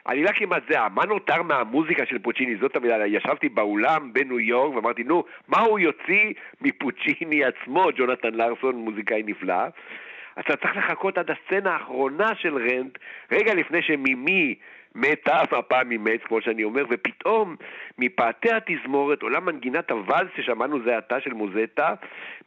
עלילה 0.05 0.33
כמעט 0.33 0.63
זהה, 0.71 0.89
מה 0.89 1.05
נותר 1.05 1.41
מהמוזיקה 1.43 2.05
של 2.05 2.19
פוצ'יני? 2.19 2.55
זאת 2.55 2.75
המילה, 2.75 3.07
ישבתי 3.07 3.49
באולם 3.49 4.13
בניו 4.13 4.39
יורק 4.39 4.75
ואמרתי, 4.75 5.03
נו, 5.03 5.23
מה 5.47 5.59
הוא 5.59 5.79
יוציא 5.79 6.33
מפוצ'יני 6.61 7.43
עצמו, 7.45 7.87
ג'ונתן 7.95 8.33
לארסון, 8.33 8.75
מוזיקאי 8.75 9.23
נפלא? 9.25 9.63
אז 10.35 10.43
אתה 10.45 10.55
צריך 10.55 10.77
לחכות 10.77 11.17
עד 11.17 11.31
הסצנה 11.31 11.73
האחרונה 11.73 12.35
של 12.35 12.57
רנט, 12.57 12.97
רגע 13.31 13.53
לפני 13.53 13.81
שמימי 13.81 14.55
מתה, 14.95 15.41
הפעם 15.51 15.89
ממת, 15.89 16.23
כמו 16.23 16.41
שאני 16.41 16.63
אומר, 16.63 16.85
ופתאום 16.89 17.55
מפאתי 17.97 18.49
התזמורת 18.51 19.21
עולה 19.21 19.39
מנגינת 19.39 19.91
הוואלס 19.91 20.29
ששמענו 20.35 20.83
זה 20.85 20.97
עתה 20.97 21.21
של 21.21 21.33
מוזטה 21.33 21.93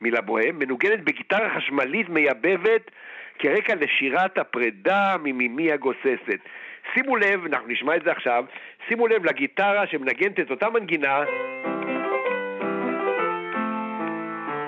מלבוהם, 0.00 0.58
מנוגנת 0.58 1.04
בגיטרה 1.04 1.50
חשמלית 1.56 2.08
מייבבת 2.08 2.90
כרקע 3.38 3.74
לשירת 3.74 4.38
הפרידה 4.38 5.16
ממימי 5.22 5.72
הגוססת. 5.72 6.40
שימו 6.94 7.16
לב, 7.16 7.44
אנחנו 7.44 7.68
נשמע 7.68 7.96
את 7.96 8.02
זה 8.04 8.12
עכשיו, 8.12 8.44
שימו 8.88 9.06
לב 9.06 9.24
לגיטרה 9.24 9.86
שמנגנת 9.86 10.40
את 10.40 10.50
אותה 10.50 10.70
מנגינה. 10.70 11.24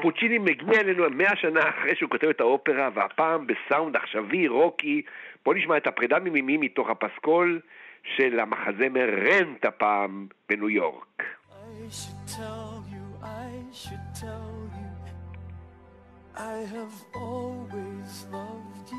פוצ'יני 0.03 0.39
מגיע 0.39 0.81
אלינו 0.81 1.05
מאה 1.11 1.37
שנה 1.37 1.61
אחרי 1.69 1.97
שהוא 1.97 2.11
כותב 2.11 2.29
את 2.29 2.41
האופרה, 2.41 2.89
והפעם 2.95 3.47
בסאונד 3.47 3.97
עכשווי, 3.97 4.49
רוקי. 4.49 5.03
בואו 5.45 5.57
נשמע 5.57 5.77
את 5.77 5.87
הפרידה 5.87 6.19
ממימי 6.19 6.57
מתוך 6.57 6.91
הפסקול 6.91 7.61
של 8.17 8.41
המחזמר 8.41 9.09
רנט 9.27 9.64
הפעם 9.64 10.27
בניו 10.49 10.71
יורק. 10.71 11.23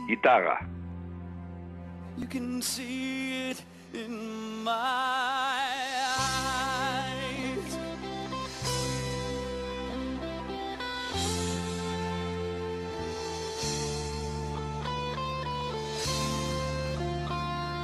גיטרה. 0.07 0.55
You 2.17 2.25
can 2.25 2.61
see 2.63 3.51
it 3.51 3.61
in 3.93 4.13
my 4.63 4.71
eyes. 6.17 7.77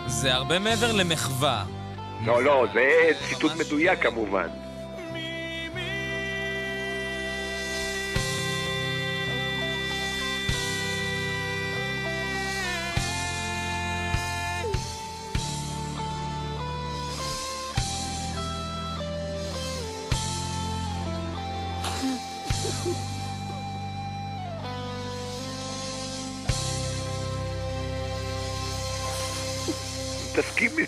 זה 0.08 0.34
הרבה 0.34 0.60
מעבר 0.60 0.92
למחווה. 0.92 1.66
לא, 2.26 2.44
לא, 2.44 2.66
זה 2.74 3.10
ציטוט 3.30 3.52
מדויק 3.56 4.00
כמובן. 4.04 4.63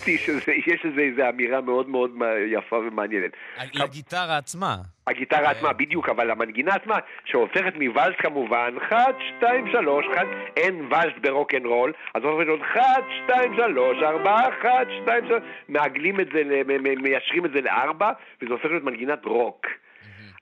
איתי 0.08 0.40
שיש 0.44 0.84
איזו 0.84 1.28
אמירה 1.28 1.60
מאוד 1.60 1.88
מאוד 1.88 2.10
יפה 2.46 2.76
ומעניינת. 2.76 3.30
לגיטרה 3.74 4.36
עצמה. 4.36 4.76
הגיטרה 5.06 5.50
עצמה, 5.50 5.72
בדיוק, 5.72 6.08
אבל 6.08 6.30
המנגינה 6.30 6.74
עצמה, 6.74 6.98
שהופכת 7.24 7.72
מוואלס 7.80 8.16
כמובן, 8.18 8.74
1, 8.88 9.14
2, 9.38 9.66
3, 9.72 10.06
1, 10.14 10.26
אין 10.56 10.86
ואלס 10.90 11.14
ברוקנרול, 11.22 11.92
אז 12.14 12.22
הופכת 12.22 12.46
להיות 12.46 12.60
1, 12.60 12.82
2, 13.24 13.54
3, 13.56 14.02
4, 14.02 14.40
1, 14.60 14.70
2, 15.02 15.26
3, 15.28 15.42
מעגלים 15.68 16.20
את 16.20 16.26
זה, 16.32 16.62
מיישרים 17.02 17.46
את 17.46 17.50
זה 17.54 17.60
לארבע, 17.60 18.10
וזה 18.42 18.52
הופך 18.52 18.64
להיות 18.64 18.84
מנגינת 18.84 19.24
רוק. 19.24 19.66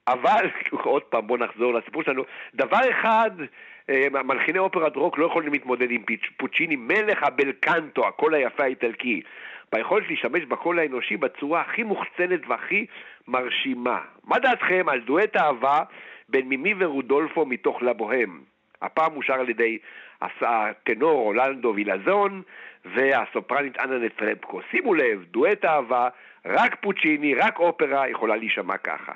אבל, 0.09 0.51
עוד 0.85 1.03
פעם, 1.03 1.27
בואו 1.27 1.39
נחזור 1.39 1.75
לסיפור 1.75 2.03
שלנו, 2.03 2.23
דבר 2.55 2.91
אחד 2.91 3.31
אה, 3.91 4.07
מלחיני 4.25 4.59
אופרת 4.59 4.97
רוק 4.97 5.19
לא 5.19 5.27
יכולים 5.27 5.53
להתמודד 5.53 5.91
עם 5.91 6.03
פוצ'יני, 6.37 6.77
מלך 6.77 7.23
הבלקנטו, 7.23 8.09
הקול 8.09 8.35
היפה 8.35 8.62
האיטלקי, 8.62 9.23
ביכולת 9.75 10.11
להשתמש 10.11 10.45
בקול 10.45 10.79
האנושי 10.79 11.16
בצורה 11.16 11.61
הכי 11.61 11.83
מוחצנת 11.83 12.41
והכי 12.49 12.87
מרשימה. 13.29 14.01
מה 14.25 14.39
דעתכם 14.39 14.89
על 14.89 15.01
דואט 15.01 15.37
אהבה 15.37 15.83
בין 16.29 16.49
מימי 16.49 16.75
ורודולפו 16.79 17.47
מתוך 17.47 17.83
לבוהם? 17.83 18.41
הפעם 18.83 19.16
אושר 19.16 19.35
על 19.35 19.49
ידי 19.49 19.79
הטנור 20.22 21.11
אורלנדו 21.11 21.72
וילזון, 21.75 22.43
והסופרנית 22.85 23.79
אנה 23.79 23.99
נטרפקו. 23.99 24.61
שימו 24.70 24.95
לב, 24.95 25.25
דואט 25.25 25.64
אהבה, 25.64 26.09
רק 26.47 26.77
פוצ'יני, 26.81 27.35
רק 27.35 27.59
אופרה 27.59 28.09
יכולה 28.09 28.37
להישמע 28.37 28.77
ככה. 28.77 29.12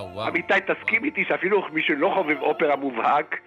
וואו, 0.00 0.14
וואו. 0.14 0.28
אמיתי, 0.28 0.54
תסכים 0.66 1.04
איתי 1.04 1.24
שאפילו 1.24 1.66
מי 1.72 1.82
שלא 1.82 2.12
חובב 2.14 2.40
אופרה 2.40 2.76
מובהק, 2.76 3.40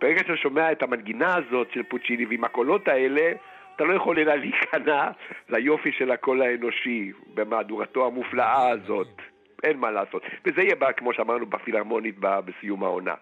ברגע 0.00 0.18
שאתה 0.18 0.36
שומע 0.36 0.72
את 0.72 0.82
המנגינה 0.82 1.36
הזאת 1.36 1.68
של 1.72 1.82
פוצ'יני 1.82 2.26
ועם 2.26 2.44
הקולות 2.44 2.88
האלה, 2.88 3.32
אתה 3.76 3.84
לא 3.84 3.94
יכול 3.94 4.18
אלא 4.18 4.34
להיכנע 4.34 5.10
ליופי 5.48 5.92
של 5.92 6.10
הקול 6.10 6.42
האנושי 6.42 7.12
במהדורתו 7.34 8.06
המופלאה 8.06 8.68
הזאת. 8.70 9.22
אין 9.64 9.78
מה 9.78 9.90
לעשות. 9.90 10.22
וזה 10.46 10.62
יהיה, 10.62 10.74
בה, 10.74 10.92
כמו 10.92 11.12
שאמרנו, 11.12 11.46
בפילהרמונית 11.46 12.14
בסיום 12.18 12.84
העונה. 12.84 13.14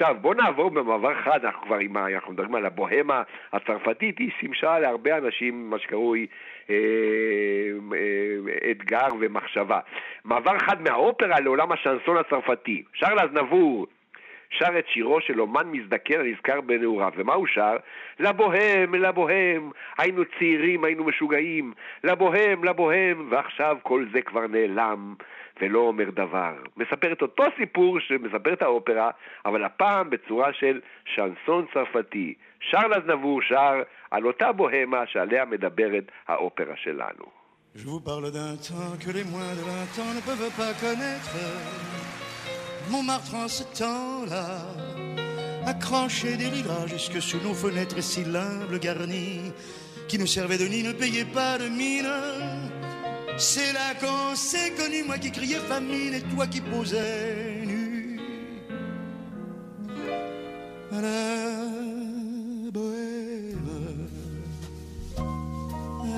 עכשיו, 0.00 0.16
בואו 0.20 0.34
נעבור 0.34 0.70
במעבר 0.70 1.14
חד, 1.14 1.44
אנחנו 1.44 1.62
כבר 1.62 1.76
עם 1.76 1.96
ה... 1.96 2.14
אנחנו 2.14 2.32
מדברים 2.32 2.54
על 2.54 2.66
הבוהמה 2.66 3.22
הצרפתית, 3.52 4.18
היא 4.18 4.30
שימשה 4.40 4.78
להרבה 4.78 5.18
אנשים 5.18 5.70
מה 5.70 5.78
שקרוי 5.78 6.26
אה, 6.70 6.74
אה, 7.94 8.70
אתגר 8.70 9.08
ומחשבה. 9.20 9.80
מעבר 10.24 10.58
חד 10.58 10.82
מהאופרה 10.82 11.40
לעולם 11.40 11.72
השנסון 11.72 12.16
הצרפתי. 12.16 12.82
שרל 12.92 13.20
אזנבור 13.20 13.86
שר 14.50 14.78
את 14.78 14.88
שירו 14.88 15.20
של 15.20 15.40
אומן 15.40 15.66
מזדקן 15.72 16.20
הנזכר 16.20 16.60
בנעוריו. 16.60 17.12
ומה 17.16 17.34
הוא 17.34 17.46
שר? 17.46 17.76
לבוהם, 18.20 18.94
לבוהם, 18.94 19.70
היינו 19.98 20.22
צעירים, 20.38 20.84
היינו 20.84 21.04
משוגעים, 21.04 21.72
לבוהם, 22.04 22.64
לבוהם, 22.64 23.26
ועכשיו 23.30 23.76
כל 23.82 24.04
זה 24.12 24.22
כבר 24.22 24.46
נעלם. 24.46 25.14
ולא 25.61 25.79
אומר 25.79 26.09
דבר. 26.09 26.53
מספר 26.77 27.11
את 27.11 27.21
אותו 27.21 27.43
סיפור 27.57 27.99
שמספר 27.99 28.53
את 28.53 28.61
האופרה, 28.61 29.11
אבל 29.45 29.63
הפעם 29.63 30.09
בצורה 30.09 30.53
של 30.53 30.81
שנסון 31.05 31.65
צרפתי. 31.73 32.33
שרל 32.59 32.93
אזנבור 32.93 33.41
שר 33.41 33.81
על 34.11 34.25
אותה 34.25 34.51
בוהמה 34.51 35.03
שעליה 35.07 35.45
מדברת 35.45 36.11
האופרה 36.27 36.75
שלנו. 36.75 37.25
Je 37.77 37.85
vous 37.87 37.99
parle 37.99 38.31
d'un 38.31 38.55
temps 38.55 38.95
que 39.03 39.11
les 39.11 39.25
moins 39.25 39.53
de 39.59 39.59
20 39.59 39.99
ans 40.01 40.13
ne 40.17 40.21
peuvent 40.21 40.55
pas 40.55 40.73
connaître. 40.79 41.35
Montmartre 42.89 43.35
en 43.35 43.49
ce 43.49 43.63
temps-là, 43.77 44.61
accroché 45.67 46.37
des 46.37 46.49
lilas 46.55 46.87
jusque 46.87 47.21
sous 47.21 47.41
nos 47.43 47.53
fenêtres 47.53 48.01
si 48.01 48.23
l'humble 48.23 48.79
garnies, 48.79 49.51
qui 50.07 50.17
ne 50.17 50.25
servaient 50.25 50.57
de 50.57 50.67
nid, 50.67 50.83
ne 50.83 50.93
payaient 50.93 51.25
pas 51.25 51.57
de 51.57 51.67
mine. 51.67 52.09
C'est 53.42 53.72
là 53.72 53.94
qu'on 53.98 54.36
s'est 54.36 54.72
connu, 54.76 55.02
moi 55.02 55.16
qui 55.16 55.32
criais 55.32 55.60
famine 55.66 56.12
et 56.12 56.20
toi 56.20 56.46
qui 56.46 56.60
posais 56.60 57.62
nu. 57.64 58.20
La 60.92 61.00
bohème, 62.70 64.08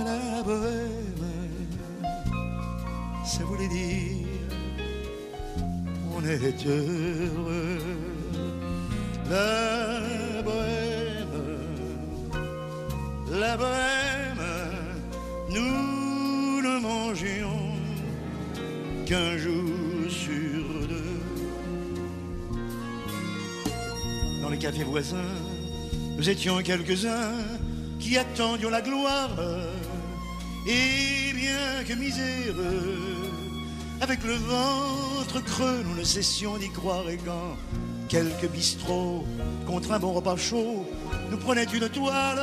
la 0.04 0.42
bohème, 0.42 1.28
ça 3.24 3.44
voulait 3.44 3.68
dire 3.68 4.26
on 6.16 6.24
est 6.24 6.66
heureux. 6.66 7.78
La 9.30 10.42
bohème, 10.42 11.38
la 13.30 13.56
bohème, 13.56 14.44
nous 15.50 16.01
ne 16.72 16.80
mangions 16.80 17.74
qu'un 19.06 19.36
jour 19.36 20.10
sur 20.10 20.88
deux. 20.88 21.20
Dans 24.40 24.50
les 24.50 24.58
cafés 24.58 24.84
voisins, 24.84 25.34
nous 26.16 26.28
étions 26.28 26.58
quelques-uns 26.62 27.32
qui 27.98 28.16
attendions 28.16 28.70
la 28.70 28.80
gloire. 28.80 29.30
Et 30.66 31.32
bien 31.34 31.84
que 31.86 31.94
miséreux, 31.94 33.30
avec 34.00 34.22
le 34.24 34.34
ventre 34.34 35.42
creux, 35.44 35.82
nous 35.84 35.96
ne 35.96 36.04
cessions 36.04 36.56
d'y 36.58 36.70
croire. 36.70 37.08
Et 37.08 37.18
quand 37.18 37.56
quelques 38.08 38.48
bistrots, 38.48 39.24
contre 39.66 39.92
un 39.92 39.98
bon 39.98 40.12
repas 40.12 40.36
chaud, 40.36 40.86
nous 41.30 41.38
prenaient 41.38 41.64
une 41.64 41.88
toile, 41.88 42.42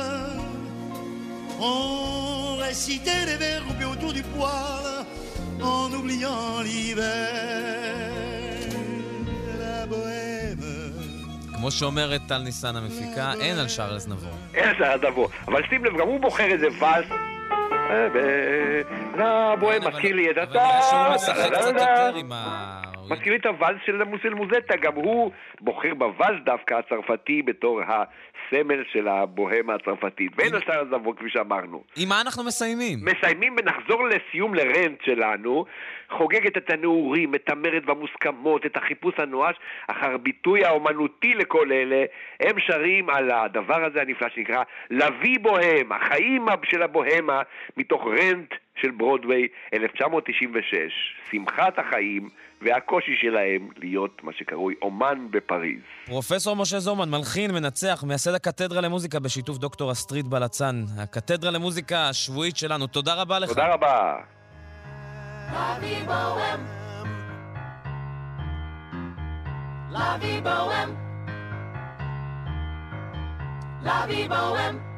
récitait 2.70 3.24
des 3.30 3.38
vers 3.44 3.62
groupés 3.64 3.88
autour 3.94 4.12
du 4.18 4.22
poêle, 4.32 4.98
en 5.74 5.88
oubliant 5.98 6.60
l'hiver. 6.66 7.32
La 9.62 9.86
bohème. 9.92 10.64
כמו 11.54 11.70
שאומרת 11.70 12.20
טל 12.28 12.38
ניסן 12.38 12.76
המפיקה, 12.76 13.32
אין 13.40 13.58
על 13.58 13.68
שרלס 13.68 14.08
נבו. 14.08 14.26
אין 14.54 14.68
על 14.68 14.74
שרלס 14.78 15.04
נבו. 15.04 15.28
אבל 15.48 15.62
שים 15.68 15.84
לב, 15.84 15.92
גם 16.00 16.08
הוא 16.08 16.20
בוחר 16.20 16.44
איזה 16.44 16.66
ואלס. 16.80 17.06
לבוהם, 19.14 19.88
מזכיר 19.88 20.16
לי 20.16 20.30
את 20.30 20.36
אבל 20.36 20.52
נראה 20.52 20.82
שהוא 20.82 21.14
משחק 21.14 21.52
קצת 21.52 21.66
יותר 21.66 22.14
עם 22.16 22.32
ה... 22.32 22.79
מזכיר 23.10 23.32
לי 23.32 23.38
את 23.38 23.46
הוואלס 23.46 23.78
של 23.86 24.04
מוסל 24.04 24.34
מוזטה, 24.34 24.76
גם 24.76 24.94
הוא 24.94 25.30
בוחר 25.60 25.94
בוואלס 25.94 26.40
דווקא 26.44 26.74
הצרפתי 26.74 27.42
בתור 27.42 27.80
הסמל 27.82 28.84
של 28.92 29.08
הבוהמה 29.08 29.74
הצרפתית. 29.74 30.32
ואין 30.36 30.54
השאר 30.54 30.80
הזבו, 30.80 31.16
כפי 31.16 31.30
שאמרנו. 31.30 31.82
עם 31.96 32.08
מה 32.08 32.20
אנחנו 32.20 32.44
מסיימים? 32.44 32.98
מסיימים 33.02 33.56
ונחזור 33.58 34.08
לסיום 34.08 34.54
לרנט 34.54 35.02
שלנו, 35.04 35.64
חוגגת 36.10 36.56
את 36.56 36.70
הנעורים, 36.70 37.34
את 37.34 37.50
המרד 37.50 37.88
והמוסכמות, 37.88 38.66
את 38.66 38.76
החיפוש 38.76 39.14
הנואש, 39.18 39.56
אחר 39.86 40.16
ביטוי 40.16 40.64
האומנותי 40.64 41.34
לכל 41.34 41.72
אלה, 41.72 42.04
הם 42.40 42.56
שרים 42.58 43.10
על 43.10 43.30
הדבר 43.30 43.84
הזה 43.84 44.00
הנפלא 44.00 44.28
שנקרא 44.28 44.62
לוי 44.90 45.38
בוהם, 45.38 45.92
החיים 45.92 46.46
של 46.64 46.82
הבוהמה, 46.82 47.42
מתוך 47.76 48.02
רנט 48.06 48.54
של 48.76 48.90
ברודוויי 48.90 49.48
1996, 49.74 51.14
שמחת 51.30 51.78
החיים 51.78 52.28
והקושי 52.62 53.12
שלהם 53.20 53.68
להיות 53.76 54.20
מה 54.22 54.32
שקרוי 54.38 54.74
אומן 54.82 55.26
בפריז. 55.30 55.80
פרופסור 56.06 56.56
משה 56.56 56.78
זומן, 56.78 57.10
מלחין, 57.10 57.50
מנצח, 57.50 58.04
מייסד 58.06 58.34
הקתדרה 58.34 58.80
למוזיקה 58.80 59.20
בשיתוף 59.20 59.58
דוקטור 59.58 59.92
אסטרית 59.92 60.26
בלצן, 60.26 60.84
הקתדרה 60.98 61.50
למוזיקה 61.50 62.08
השבועית 62.08 62.56
שלנו. 62.56 62.86
תודה 62.86 63.14
רבה 63.14 63.38
לך. 63.38 63.48
תודה 63.48 63.74
רבה. 63.74 64.16
La 69.92 70.16
vie 70.22 70.40
bohème. 70.40 70.94
La 73.82 74.06
vie 74.06 74.28
bohème. 74.28 74.89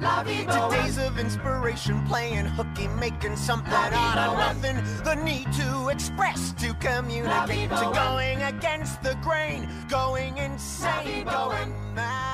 Bohème. 0.00 0.70
Days 0.70 0.98
of 0.98 1.18
inspiration, 1.18 2.04
playing 2.06 2.46
hooky, 2.46 2.88
making 2.88 3.36
something 3.36 3.72
out 3.72 4.18
of 4.18 4.38
nothing. 4.38 4.76
The 5.04 5.14
need 5.14 5.52
to 5.54 5.88
express, 5.88 6.52
to 6.54 6.74
communicate, 6.74 7.70
to 7.70 7.90
going 7.94 8.42
against 8.42 9.02
the 9.02 9.14
grain, 9.22 9.68
going 9.88 10.36
insane, 10.38 11.24
going 11.24 11.72
mad. 11.94 12.32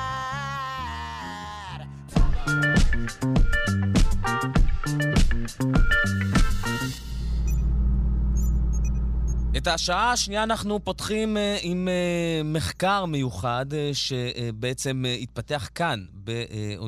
את 9.57 9.67
השעה 9.67 10.11
השנייה 10.11 10.43
אנחנו 10.43 10.83
פותחים 10.83 11.37
uh, 11.37 11.39
עם 11.61 11.87
uh, 11.87 12.43
מחקר 12.43 13.05
מיוחד 13.05 13.65
uh, 13.71 13.75
שבעצם 13.93 15.05
התפתח 15.21 15.69
כאן 15.75 16.05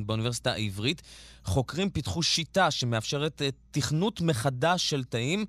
באוניברסיטה 0.06 0.52
העברית. 0.52 1.02
חוקרים 1.44 1.90
פיתחו 1.90 2.24
שיטה 2.24 2.72
שמאפשרת 2.72 3.42
תכנות 3.72 4.22
מחדש 4.22 4.90
של 4.90 5.04
תאים, 5.04 5.46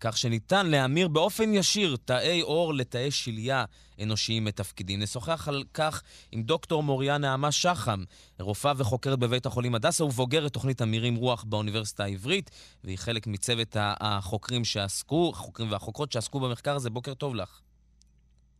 כך 0.00 0.16
שניתן 0.16 0.66
להמיר 0.66 1.08
באופן 1.08 1.54
ישיר 1.54 1.96
תאי 2.04 2.40
עור 2.40 2.74
לתאי 2.74 3.10
שליה 3.10 3.64
אנושיים 4.02 4.44
מתפקידים. 4.44 5.00
נשוחח 5.00 5.48
על 5.48 5.64
כך 5.74 6.02
עם 6.32 6.42
דוקטור 6.42 6.82
מוריה 6.82 7.18
נעמה 7.18 7.52
שחם, 7.52 8.04
רופאה 8.40 8.72
וחוקרת 8.76 9.18
בבית 9.18 9.46
החולים 9.46 9.74
הדסה 9.74 10.04
ובוגרת 10.04 10.52
תוכנית 10.52 10.82
אמירים 10.82 11.14
רוח 11.14 11.44
באוניברסיטה 11.44 12.04
העברית, 12.04 12.50
והיא 12.84 12.98
חלק 12.98 13.26
מצוות 13.26 13.76
החוקרים 13.80 14.64
שעסקו, 14.64 15.30
החוקרים 15.34 15.72
והחוקרות 15.72 16.12
שעסקו 16.12 16.40
במחקר 16.40 16.74
הזה. 16.74 16.90
בוקר 16.90 17.14
טוב 17.14 17.34
לך. 17.34 17.60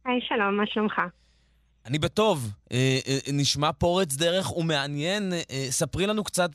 היי, 0.04 0.20
שלום, 0.28 0.56
מה 0.56 0.64
שלומך? 0.66 1.00
אני 1.86 1.98
בטוב. 1.98 2.50
אה, 2.72 2.98
אה, 3.06 3.18
נשמע 3.32 3.72
פורץ 3.72 4.16
דרך 4.16 4.56
ומעניין. 4.56 5.32
אה, 5.32 5.66
ספרי 5.70 6.06
לנו 6.06 6.24
קצת 6.24 6.50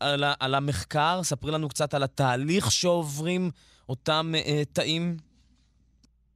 על, 0.00 0.24
על 0.40 0.54
המחקר, 0.54 1.20
ספרי 1.22 1.52
לנו 1.52 1.68
קצת 1.68 1.94
על 1.94 2.02
התהליך 2.02 2.72
שעוברים 2.72 3.50
אותם 3.90 4.32
תאים. 4.72 5.16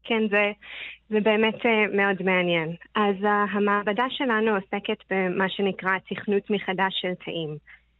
כן, 0.04 0.22
זה, 0.30 0.52
זה 1.08 1.20
באמת 1.20 1.54
uh, 1.54 1.96
מאוד 1.96 2.22
מעניין. 2.22 2.76
אז 2.94 3.16
המעבדה 3.52 4.04
שלנו 4.10 4.50
עוסקת 4.54 4.98
במה 5.10 5.48
שנקרא 5.48 5.90
תכנות 6.10 6.50
מחדש 6.50 6.94
של 7.00 7.14
תאים. 7.24 7.56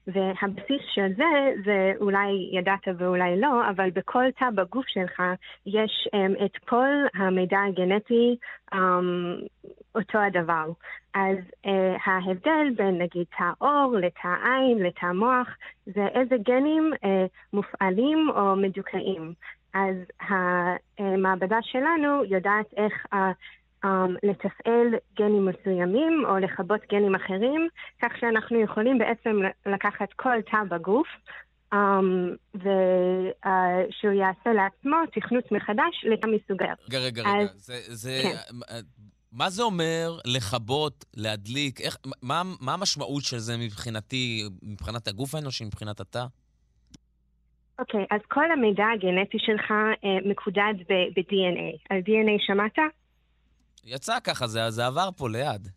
והבסיס 0.07 0.83
של 0.95 1.13
זה, 1.17 1.53
זה 1.65 1.93
אולי 2.01 2.51
ידעת 2.53 2.89
ואולי 2.99 3.41
לא, 3.41 3.71
אבל 3.71 3.91
בכל 3.91 4.25
תא 4.39 4.51
בגוף 4.55 4.85
שלך 4.89 5.23
יש 5.67 6.09
um, 6.15 6.45
את 6.45 6.57
כל 6.69 6.89
המידע 7.15 7.59
הגנטי 7.69 8.37
um, 8.75 8.77
אותו 9.95 10.19
הדבר. 10.19 10.67
אז 11.15 11.39
uh, 11.67 11.71
ההבדל 12.07 12.71
בין 12.77 12.99
נגיד 12.99 13.27
תא 13.39 13.51
עור 13.59 13.97
לתא 13.97 14.29
עין 14.45 14.79
לתא 14.79 15.07
מוח 15.07 15.49
זה 15.87 16.07
איזה 16.07 16.37
גנים 16.37 16.93
uh, 16.95 17.07
מופעלים 17.53 18.31
או 18.37 18.57
מדוכאים. 18.57 19.33
אז 19.75 19.97
המעבדה 20.99 21.59
שלנו 21.63 22.25
יודעת 22.25 22.67
איך 22.77 23.07
uh, 23.15 23.17
לתפעל 24.22 24.87
גנים 25.18 25.47
מסוימים 25.47 26.24
או 26.28 26.37
לכבות 26.39 26.80
גנים 26.93 27.14
אחרים, 27.14 27.68
כך 28.03 28.12
שאנחנו 28.20 28.61
יכולים 28.61 28.99
בעצם 28.99 29.41
לקחת 29.66 30.09
כל 30.16 30.43
תא 30.51 30.64
בגוף 30.70 31.07
um, 31.74 31.76
ושהוא 32.55 34.12
uh, 34.12 34.16
יעשה 34.16 34.53
לעצמו 34.53 34.97
תכנות 35.14 35.53
מחדש 35.53 36.05
לתא 36.05 36.26
מסוג 36.26 36.62
אחר. 36.62 36.72
רגע, 36.89 36.99
רגע, 36.99 37.22
רגע. 37.22 37.47
זה, 37.55 37.74
זה, 37.87 38.20
כן. 38.22 38.57
מה 39.32 39.51
זה 39.51 39.62
אומר 39.62 40.18
לכבות, 40.26 41.05
להדליק? 41.16 41.80
איך, 41.80 41.97
מה, 42.22 42.43
מה 42.61 42.74
המשמעות 42.74 43.22
של 43.22 43.39
זה 43.39 43.57
מבחינתי, 43.57 44.43
מבחינת 44.62 45.09
הגוף 45.09 45.35
האנושי, 45.35 45.64
מבחינת 45.64 46.01
התא? 46.01 46.24
אוקיי, 47.78 48.03
okay, 48.03 48.07
אז 48.11 48.20
כל 48.28 48.53
המידע 48.53 48.85
הגנטי 48.95 49.39
שלך 49.39 49.70
אה, 49.70 50.30
מקודד 50.30 50.74
ב-DNA. 50.89 51.78
על 51.91 51.99
DNA 51.99 52.47
שמעת? 52.47 52.78
יצא 53.87 54.20
ככה, 54.20 54.47
זה, 54.47 54.70
זה 54.70 54.87
עבר 54.87 55.09
פה 55.16 55.28
ליד. 55.28 55.68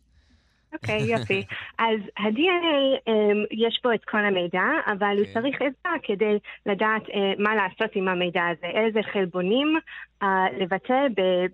אוקיי, 0.74 1.00
okay, 1.00 1.20
יופי. 1.20 1.44
אז 1.80 2.00
ה-DNA, 2.18 2.98
um, 2.98 3.12
אמ, 3.12 3.44
יש 3.52 3.80
בו 3.84 3.92
את 3.92 4.06
כל 4.06 4.26
המידע, 4.26 4.64
אבל 4.86 5.02
okay. 5.02 5.18
הוא 5.18 5.20
אוקיי. 5.20 5.34
צריך 5.34 5.56
עזרה 5.56 6.00
כדי 6.04 6.38
לדעת 6.66 7.02
uh, 7.04 7.12
מה 7.40 7.56
לעשות 7.56 7.96
עם 7.96 8.08
המידע 8.08 8.42
הזה, 8.48 8.68
איזה 8.68 9.00
חלבונים 9.14 9.78
uh, 10.24 10.26
לבטא 10.60 11.08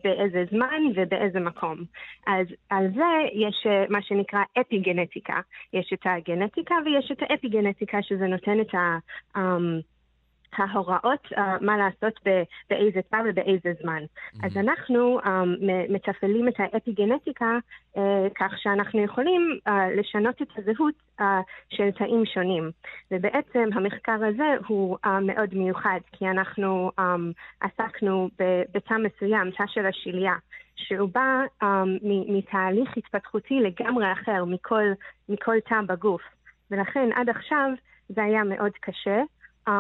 באיזה 0.03 0.45
זמן 0.51 0.81
ובאיזה 0.95 1.39
מקום. 1.39 1.77
אז 2.27 2.47
על 2.69 2.87
זה 2.95 3.11
יש 3.33 3.65
uh, 3.65 3.91
מה 3.91 4.01
שנקרא 4.01 4.43
אפיגנטיקה. 4.61 5.39
יש 5.73 5.93
את 5.93 6.05
הגנטיקה 6.05 6.75
ויש 6.85 7.11
את 7.11 7.17
האפיגנטיקה, 7.21 7.97
שזה 8.01 8.27
נותן 8.27 8.59
את 8.61 8.75
ה... 8.75 8.97
Um, 9.37 9.92
ההוראות 10.57 11.25
uh, 11.25 11.39
מה 11.61 11.77
לעשות 11.77 12.19
באיזה 12.69 13.01
תא 13.01 13.17
ובאיזה 13.29 13.73
זמן. 13.81 14.03
Mm-hmm. 14.03 14.45
אז 14.45 14.57
אנחנו 14.57 15.19
um, 15.19 15.27
מתפעלים 15.89 16.47
את 16.47 16.53
האפיגנטיקה 16.57 17.57
uh, 17.95 17.99
כך 18.35 18.51
שאנחנו 18.57 19.03
יכולים 19.03 19.57
uh, 19.67 19.71
לשנות 19.97 20.41
את 20.41 20.47
הזהות 20.57 20.95
uh, 21.19 21.23
של 21.69 21.91
תאים 21.91 22.25
שונים. 22.25 22.71
ובעצם 23.11 23.69
המחקר 23.73 24.19
הזה 24.25 24.55
הוא 24.67 24.97
uh, 25.05 25.09
מאוד 25.21 25.53
מיוחד, 25.53 25.99
כי 26.11 26.27
אנחנו 26.27 26.91
um, 26.99 27.01
עסקנו 27.61 28.29
בתא 28.73 28.93
מסוים, 28.93 29.51
תא 29.51 29.63
של 29.67 29.85
השליה. 29.85 30.33
שהוא 30.75 31.09
בא 31.13 31.43
um, 31.63 31.65
מתהליך 32.03 32.97
התפתחותי 32.97 33.59
לגמרי 33.59 34.11
אחר 34.11 34.45
מכל, 34.45 34.83
מכל 35.29 35.55
תא 35.69 35.81
בגוף. 35.87 36.21
ולכן 36.71 37.09
עד 37.15 37.29
עכשיו 37.29 37.69
זה 38.09 38.23
היה 38.23 38.43
מאוד 38.43 38.71
קשה, 38.81 39.21
um, 39.67 39.71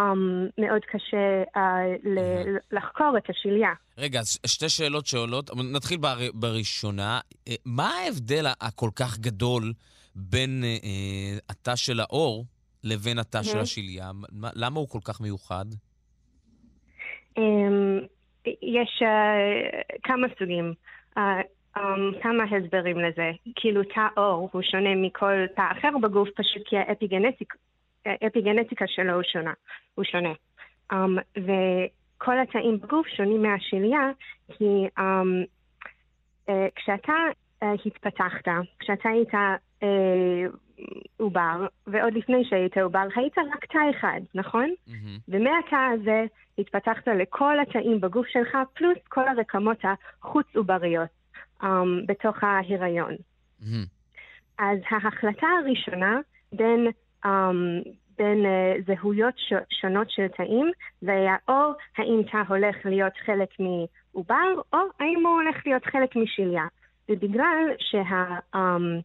מאוד 0.57 0.81
קשה 0.85 1.43
uh, 1.55 1.59
ל- 2.03 2.57
לחקור 2.77 3.17
את 3.17 3.29
השליה. 3.29 3.69
רגע, 3.97 4.19
אז 4.19 4.39
שתי 4.45 4.69
שאלות 4.69 5.05
שעולות. 5.05 5.49
נתחיל 5.73 5.97
בר, 5.97 6.17
בראשונה. 6.33 7.19
אה, 7.47 7.53
מה 7.65 7.89
ההבדל 7.89 8.45
הכל 8.61 8.89
כך 8.95 9.19
גדול 9.19 9.73
בין 10.15 10.63
uh, 10.63 11.39
התא 11.49 11.75
של 11.75 11.99
האור 11.99 12.45
לבין 12.83 13.19
התא 13.19 13.37
mm-hmm. 13.37 13.43
של 13.43 13.59
השליה? 13.59 14.11
למה 14.55 14.79
הוא 14.79 14.89
כל 14.89 14.99
כך 15.05 15.21
מיוחד? 15.21 15.65
Um, 17.39 17.41
יש 18.45 19.01
uh, 19.01 19.97
כמה 20.03 20.27
סוגים. 20.39 20.73
Uh, 21.17 21.21
um, 21.77 22.23
כמה 22.23 22.43
הסברים 22.43 22.99
לזה. 22.99 23.31
כאילו 23.55 23.83
תא 23.83 24.07
אור 24.17 24.49
הוא 24.51 24.61
שונה 24.61 24.95
מכל 24.95 25.47
תא 25.55 25.61
אחר 25.71 25.97
בגוף, 26.01 26.29
פשוט 26.35 26.67
כי 26.69 26.77
האפיגנטיקה 26.77 27.57
האפיגנטיקה 28.05 28.85
שלו 28.87 29.13
הוא 29.13 29.23
שונה, 29.23 29.53
הוא 29.95 30.05
שונה. 30.05 30.33
Um, 30.93 30.95
וכל 31.37 32.39
התאים 32.39 32.79
בגוף 32.79 33.07
שונים 33.07 33.41
מהשליה, 33.41 34.11
כי 34.47 34.87
um, 34.99 35.01
uh, 36.49 36.51
כשאתה 36.75 37.13
uh, 37.63 37.65
התפתחת, 37.85 38.47
כשאתה 38.79 39.09
היית 39.09 39.33
uh, 39.33 39.85
עובר, 41.17 41.67
ועוד 41.87 42.13
לפני 42.13 42.45
שהיית 42.49 42.77
עובר, 42.77 43.07
היית 43.15 43.37
רק 43.37 43.65
תא 43.65 43.79
אחד, 43.97 44.21
נכון? 44.35 44.69
Mm-hmm. 44.87 45.19
ומהתא 45.27 45.75
הזה 45.93 46.25
התפתחת 46.57 47.07
לכל 47.07 47.59
התאים 47.59 48.01
בגוף 48.01 48.27
שלך, 48.27 48.57
פלוס 48.73 48.97
כל 49.09 49.27
הרקמות 49.27 49.77
החוץ-עובריות 49.83 51.09
um, 51.61 51.65
בתוך 52.07 52.43
ההיריון. 52.43 53.13
Mm-hmm. 53.61 53.87
אז 54.59 54.77
ההחלטה 54.91 55.47
הראשונה 55.61 56.19
בין 56.53 56.87
בין 58.17 58.45
uh, 58.45 58.49
זהויות 58.87 59.33
ש- 59.37 59.79
שונות 59.81 60.07
של 60.09 60.27
תאים, 60.27 60.71
והיה 61.01 61.35
או 61.47 61.71
האם 61.97 62.21
תא 62.31 62.37
הולך 62.47 62.75
להיות 62.85 63.13
חלק 63.25 63.49
מעובר, 63.59 64.61
או 64.73 64.79
האם 64.99 65.25
הוא 65.25 65.41
הולך 65.41 65.55
להיות 65.65 65.85
חלק 65.85 66.15
משליה. 66.15 66.63
ובגלל 67.09 67.59
שההבדל 67.79 68.95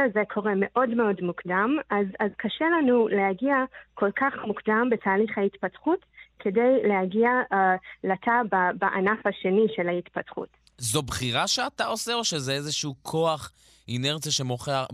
um, 0.00 0.02
הזה 0.10 0.22
קורה 0.34 0.52
מאוד 0.56 0.88
מאוד 0.88 1.20
מוקדם, 1.20 1.76
אז, 1.90 2.06
אז 2.20 2.30
קשה 2.36 2.64
לנו 2.64 3.08
להגיע 3.08 3.56
כל 3.94 4.10
כך 4.16 4.32
מוקדם 4.46 4.88
בתהליך 4.90 5.38
ההתפתחות 5.38 6.04
כדי 6.38 6.88
להגיע 6.88 7.30
uh, 7.52 7.56
לתא 8.04 8.42
בענף 8.78 9.26
השני 9.26 9.66
של 9.76 9.88
ההתפתחות. 9.88 10.48
זו 10.78 11.02
בחירה 11.02 11.46
שאתה 11.46 11.84
עושה, 11.84 12.14
או 12.14 12.24
שזה 12.24 12.52
איזשהו 12.52 12.94
כוח 13.02 13.52
אינרציה 13.88 14.32
שמוכר, 14.32 14.84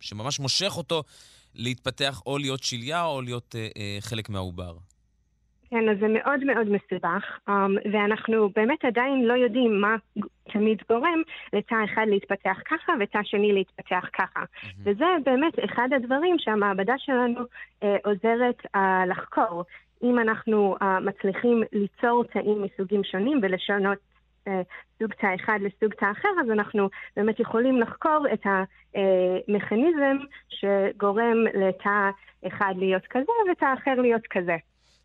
שממש 0.00 0.40
מושך 0.40 0.72
אותו 0.76 1.02
להתפתח 1.54 2.22
או 2.26 2.38
להיות 2.38 2.62
שליה 2.62 3.04
או 3.04 3.22
להיות 3.22 3.54
אה, 3.58 3.68
אה, 3.76 3.96
חלק 4.00 4.30
מהעובר? 4.30 4.76
כן, 5.70 5.88
אז 5.88 5.96
זה 6.00 6.06
מאוד 6.08 6.44
מאוד 6.44 6.68
מסובך, 6.68 7.38
um, 7.48 7.52
ואנחנו 7.92 8.50
באמת 8.56 8.84
עדיין 8.84 9.24
לא 9.24 9.32
יודעים 9.32 9.80
מה 9.80 9.96
תמיד 10.52 10.78
גורם 10.88 11.22
לתא 11.52 11.74
אחד 11.84 12.06
להתפתח 12.08 12.56
ככה 12.70 12.92
ותא 13.00 13.18
שני 13.24 13.52
להתפתח 13.52 14.04
ככה. 14.12 14.40
Mm-hmm. 14.40 14.66
וזה 14.82 15.04
באמת 15.24 15.52
אחד 15.64 15.88
הדברים 15.96 16.36
שהמעבדה 16.38 16.94
שלנו 16.98 17.40
uh, 17.40 17.86
עוזרת 18.04 18.66
uh, 18.76 18.78
לחקור. 19.10 19.64
אם 20.02 20.18
אנחנו 20.18 20.76
uh, 20.80 20.84
מצליחים 20.84 21.62
ליצור 21.72 22.24
תאים 22.24 22.62
מסוגים 22.62 23.04
שונים 23.04 23.40
ולשנות 23.42 23.98
סוג 24.98 25.12
תא 25.12 25.34
אחד 25.34 25.58
לסוג 25.62 25.94
תא 25.94 26.10
אחר, 26.10 26.28
אז 26.40 26.50
אנחנו 26.50 26.88
באמת 27.16 27.40
יכולים 27.40 27.80
לחקור 27.80 28.26
את 28.32 28.46
המכניזם 28.46 30.16
שגורם 30.48 31.44
לתא 31.54 32.10
אחד 32.46 32.74
להיות 32.76 33.06
כזה 33.06 33.32
ותא 33.52 33.74
אחר 33.74 33.94
להיות 33.94 34.26
כזה. 34.30 34.56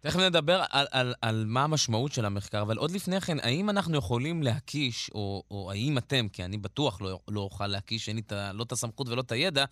תכף 0.06 0.20
נדבר 0.20 0.64
על, 0.70 0.88
על, 0.92 1.14
על 1.22 1.46
מה 1.48 1.64
המשמעות 1.64 2.12
של 2.12 2.26
המחקר, 2.26 2.62
אבל 2.62 2.78
עוד 2.78 2.92
לפני 2.92 3.22
כן, 3.22 3.40
האם 3.40 3.70
אנחנו 3.70 3.98
יכולים 3.98 4.44
להקיש, 4.44 5.10
או, 5.16 5.44
או 5.52 5.72
האם 5.72 5.98
אתם, 5.98 6.28
כי 6.28 6.44
אני 6.44 6.58
בטוח 6.58 7.02
לא, 7.02 7.20
לא 7.28 7.42
אוכל 7.42 7.68
להקיש, 7.68 8.08
אין 8.10 8.16
לי 8.16 8.22
ת, 8.22 8.32
לא 8.54 8.64
את 8.64 8.72
הסמכות 8.72 9.10
ולא 9.10 9.22
את 9.22 9.32
הידע, 9.32 9.66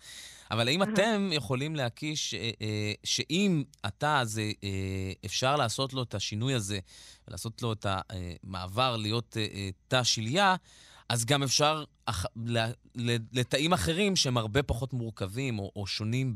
אבל 0.50 0.68
האם 0.68 0.82
אתם 0.82 1.30
יכולים 1.32 1.76
להקיש 1.76 2.34
אה, 2.34 2.50
אה, 2.62 2.92
שאם 3.04 3.64
התא 3.84 4.18
הזה, 4.20 4.52
אה, 4.64 5.12
אפשר 5.24 5.56
לעשות 5.56 5.92
לו 5.92 6.02
את 6.02 6.14
השינוי 6.14 6.54
הזה, 6.54 6.78
ולעשות 7.28 7.62
לו 7.62 7.72
את 7.72 7.86
המעבר 7.88 8.96
להיות 8.96 9.36
אה, 9.36 9.70
תא 9.88 10.02
שליה, 10.02 10.56
אז 11.08 11.24
גם 11.24 11.42
אפשר 11.42 11.84
אח, 12.06 12.26
לתאים 13.32 13.72
אחרים 13.72 14.16
שהם 14.16 14.36
הרבה 14.36 14.62
פחות 14.62 14.92
מורכבים 14.92 15.58
או, 15.58 15.72
או 15.76 15.86
שונים 15.86 16.34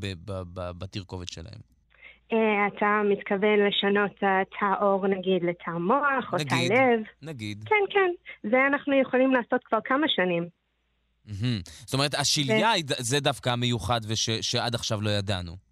בתרכובת 0.55 1.29
שלהם. 1.29 1.68
אה, 2.33 2.67
אתה 2.67 3.01
מתכוון 3.05 3.59
לשנות 3.67 4.11
תא 4.59 4.83
עור 4.83 5.07
נגיד 5.07 5.43
לתא 5.43 5.71
מוח 5.71 6.33
או 6.33 6.37
תא 6.37 6.55
לב. 6.55 7.01
נגיד. 7.21 7.63
כן, 7.65 7.83
כן. 7.89 8.11
זה 8.49 8.57
אנחנו 8.67 9.01
יכולים 9.01 9.33
לעשות 9.33 9.63
כבר 9.63 9.79
כמה 9.85 10.07
שנים. 10.09 10.47
זאת 11.85 11.93
אומרת, 11.93 12.15
השליה 12.15 12.71
זה 12.87 13.19
דווקא 13.19 13.49
המיוחד 13.49 13.99
ושעד 14.07 14.75
עכשיו 14.75 15.01
לא 15.01 15.09
ידענו. 15.09 15.69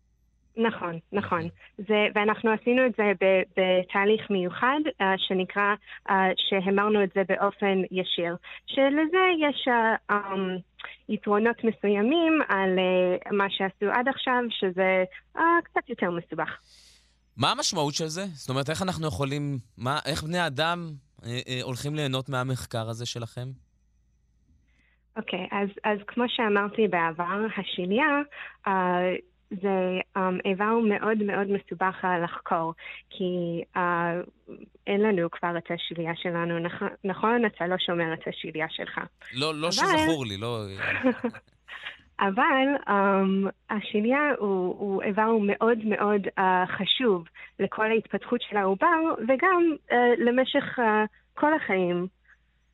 נכון, 0.58 1.00
נכון. 1.12 1.42
זה, 1.78 2.08
ואנחנו 2.16 2.52
עשינו 2.52 2.86
את 2.86 2.92
זה 2.98 3.12
בתהליך 3.58 4.30
מיוחד 4.30 4.80
uh, 4.88 5.04
שנקרא, 5.18 5.76
uh, 6.10 6.12
שהמרנו 6.38 7.04
את 7.04 7.10
זה 7.16 7.22
באופן 7.28 7.82
ישיר. 7.92 8.36
שלזה 8.68 9.26
יש 9.40 9.68
uh, 9.68 10.12
um, 10.12 10.62
יתרונות 11.10 11.56
מסוימים 11.64 12.42
על 12.48 12.70
uh, 12.80 13.36
מה 13.36 13.46
שעשו 13.50 13.92
עד 13.92 14.08
עכשיו, 14.08 14.44
שזה 14.50 15.04
uh, 15.36 15.40
קצת 15.64 15.90
יותר 15.90 16.12
מסובך. 16.12 16.60
מה 17.38 17.52
המשמעות 17.52 17.94
של 17.94 18.08
זה? 18.08 18.26
זאת 18.34 18.50
אומרת, 18.50 18.70
איך 18.70 18.82
אנחנו 18.82 19.08
יכולים, 19.08 19.58
מה, 19.78 20.00
איך 20.06 20.24
בני 20.24 20.48
אדם 20.48 20.90
אה, 21.26 21.40
אה, 21.48 21.60
הולכים 21.64 21.96
ליהנות 21.96 22.30
מהמחקר 22.30 22.90
הזה 22.90 23.06
שלכם? 23.06 23.48
אוקיי, 25.18 25.46
okay, 25.46 25.56
אז, 25.56 25.70
אז 25.84 26.00
כמו 26.08 26.24
שאמרתי 26.28 26.88
בעבר, 26.88 27.46
השליה, 27.58 28.06
uh, 28.68 28.70
זה 29.52 30.00
um, 30.18 30.22
איבר 30.46 30.80
מאוד 30.90 31.18
מאוד 31.24 31.48
מסובך 31.48 32.04
לחקור, 32.24 32.74
כי 33.10 33.64
uh, 33.76 33.80
אין 34.88 35.02
לנו 35.02 35.32
כבר 35.32 35.58
את 35.58 35.72
השלייה 35.72 36.16
שלנו, 36.16 36.60
נכ... 36.60 36.84
נכון? 37.04 37.46
אתה 37.46 37.68
לא 37.68 37.76
שומר 37.80 38.14
את 38.14 38.28
השלייה 38.28 38.68
שלך. 38.70 39.00
לא, 39.34 39.56
לא 39.56 39.68
אבל... 39.68 39.72
שזכור 39.72 40.26
לי, 40.26 40.38
לא... 40.38 40.60
אבל 42.20 42.68
um, 42.88 43.50
השליה 43.70 44.32
הוא, 44.40 44.76
הוא 44.80 45.04
איבר 45.04 45.38
מאוד 45.42 45.78
מאוד 45.86 46.22
uh, 46.40 46.42
חשוב 46.68 47.24
לכל 47.60 47.92
ההתפתחות 47.92 48.42
של 48.50 48.58
העובר, 48.58 49.14
וגם 49.28 49.76
uh, 49.90 49.94
למשך 50.18 50.80
uh, 50.80 50.82
כל 51.34 51.54
החיים. 51.54 52.08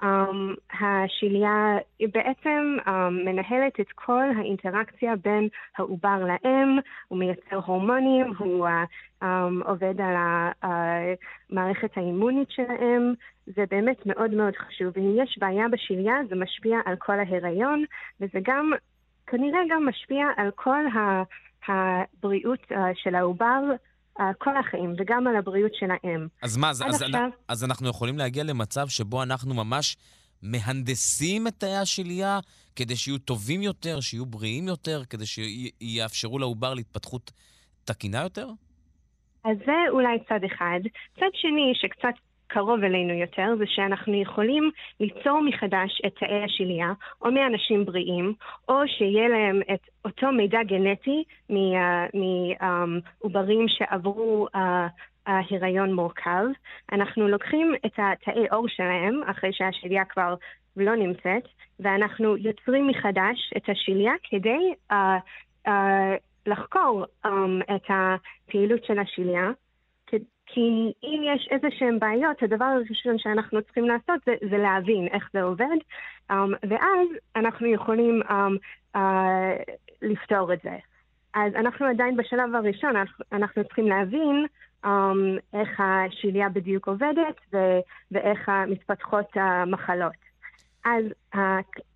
Um, 0.04 0.56
השליה 0.82 1.78
בעצם 2.12 2.78
um, 2.86 2.90
מנהלת 3.26 3.80
את 3.80 3.92
כל 3.96 4.24
האינטראקציה 4.38 5.16
בין 5.16 5.48
העובר 5.78 6.26
לאם, 6.26 6.80
הוא 7.08 7.20
מייצר 7.20 7.56
הורמונים, 7.66 8.34
הוא 8.38 8.68
uh, 8.68 9.24
um, 9.24 9.26
עובד 9.66 10.02
על 10.02 10.16
המערכת 10.62 11.98
האימונית 11.98 12.52
שלהם, 12.52 13.14
זה 13.46 13.64
באמת 13.72 14.06
מאוד 14.06 14.32
מאוד 14.34 14.56
חשוב. 14.56 14.94
ואם 14.96 15.16
יש 15.24 15.38
בעיה 15.42 15.68
בשליה, 15.68 16.16
זה 16.30 16.36
משפיע 16.36 16.78
על 16.86 16.96
כל 16.96 17.20
ההיריון, 17.20 17.84
וזה 18.22 18.40
גם, 18.44 18.72
כנראה 19.28 19.60
גם 19.70 19.86
משפיע 19.86 20.26
על 20.38 20.52
כל 20.56 20.86
הבריאות 21.68 22.72
uh, 22.72 22.76
של 22.94 23.16
העובר. 23.16 23.62
כל 24.38 24.58
החיים, 24.58 24.94
וגם 24.98 25.28
על 25.28 25.36
הבריאות 25.36 25.72
שלהם. 25.76 26.28
אז 26.44 26.58
מה, 26.58 26.70
אז, 26.70 26.82
אז, 26.82 27.02
עכשיו... 27.02 27.30
אז 27.48 27.64
אנחנו 27.64 27.90
יכולים 27.90 28.18
להגיע 28.18 28.44
למצב 28.44 28.88
שבו 28.88 29.24
אנחנו 29.24 29.54
ממש 29.54 29.98
מהנדסים 30.42 31.48
את 31.48 31.54
תאי 31.58 31.76
השלייה 31.76 32.40
כדי 32.76 32.96
שיהיו 32.96 33.18
טובים 33.18 33.62
יותר, 33.62 34.00
שיהיו 34.00 34.26
בריאים 34.26 34.68
יותר, 34.68 35.02
כדי 35.10 35.26
שיאפשרו 35.26 36.40
לעובר 36.40 36.74
להתפתחות 36.74 37.32
תקינה 37.86 38.22
יותר? 38.22 38.48
אז 39.46 39.58
זה 39.66 39.72
אולי 39.90 40.18
צד 40.30 40.40
אחד. 40.46 40.80
צד 41.16 41.34
שני, 41.34 41.74
שקצת 41.76 42.16
קרוב 42.54 42.84
אלינו 42.84 43.14
יותר, 43.14 43.56
זה 43.58 43.64
שאנחנו 43.68 44.22
יכולים 44.22 44.72
ליצור 45.00 45.42
מחדש 45.42 46.02
את 46.06 46.16
תאי 46.20 46.44
השליה, 46.44 46.88
או 47.22 47.32
מאנשים 47.32 47.86
בריאים, 47.86 48.34
או 48.70 48.76
שיהיה 48.88 49.28
להם 49.28 49.62
את 49.74 49.80
אותו 50.06 50.32
מידע 50.32 50.64
גנטי 50.64 51.24
מעוברים 52.14 53.68
שעברו 53.68 54.48
הריון 55.28 55.94
מורכב. 55.94 56.46
אנחנו 56.92 57.28
לוקחים 57.28 57.76
את 57.86 57.94
התאי 57.98 58.48
עור 58.52 58.68
שלהם, 58.68 59.22
אחרי 59.24 59.54
שהשליה 59.54 60.06
כבר 60.06 60.36
לא 60.78 60.96
נמצאת, 60.96 61.44
ואנחנו 61.80 62.38
יוצרים 62.38 62.88
מחדש 62.88 63.54
את 63.58 63.70
השליה 63.70 64.14
כדי 64.24 64.74
uh, 64.92 64.96
uh, 65.68 65.72
לחקור 66.46 67.06
um, 67.26 67.30
את 67.76 67.84
הפעילות 67.90 68.86
של 68.86 69.00
השליה. 69.00 69.52
כי 70.46 70.94
אם 71.04 71.22
יש 71.24 71.48
איזה 71.52 71.68
שהן 71.72 72.00
בעיות, 72.00 72.44
הדבר 72.44 72.66
הראשון 72.66 73.18
שאנחנו 73.18 73.62
צריכים 73.62 73.86
לעשות 73.86 74.22
זה, 74.26 74.36
זה 74.50 74.58
להבין 74.58 75.08
איך 75.08 75.30
זה 75.34 75.42
עובד, 75.42 75.78
um, 76.32 76.34
ואז 76.70 77.08
אנחנו 77.36 77.68
יכולים 77.68 78.22
um, 78.22 78.34
uh, 78.96 79.00
לפתור 80.02 80.54
את 80.54 80.60
זה. 80.64 80.78
אז 81.34 81.56
אנחנו 81.56 81.86
עדיין 81.86 82.18
בשלב 82.18 82.56
הראשון, 82.56 82.94
אנחנו 83.32 83.64
צריכים 83.64 83.88
להבין 83.88 84.46
um, 84.86 84.90
איך 85.54 85.80
השליה 85.80 86.50
בדיוק 86.50 86.88
עובדת 86.88 87.36
ו- 87.54 87.80
ואיך 88.12 88.52
מתפתחות 88.68 89.28
המחלות. 89.36 90.24
אז 90.86 91.06
uh, 91.36 91.38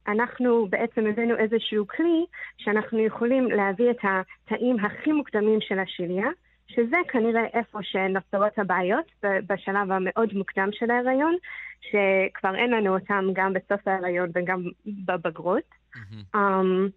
אנחנו 0.08 0.68
בעצם 0.70 1.06
הבאנו 1.06 1.36
איזשהו 1.38 1.88
כלי 1.88 2.26
שאנחנו 2.58 3.00
יכולים 3.00 3.52
להביא 3.52 3.92
את 3.92 4.00
התאים 4.04 4.80
הכי 4.80 5.12
מוקדמים 5.12 5.62
של 5.62 5.80
השליה, 5.80 6.28
שזה 6.68 6.98
כנראה 7.08 7.46
איפה 7.54 7.80
שנוצרות 7.82 8.60
הבעיות 8.60 9.06
בשלב 9.24 9.92
המאוד 9.92 10.34
מוקדם 10.34 10.70
של 10.72 10.92
ההיריון, 10.92 11.36
שכבר 11.82 12.56
אין 12.56 12.72
לנו 12.72 12.94
אותם 12.94 13.26
גם 13.34 13.54
בסוף 13.54 13.88
ההיריון 13.88 14.30
וגם 14.34 14.64
בבגרות. 15.06 15.64
Mm-hmm. 15.96 16.36
Um, 16.36 16.90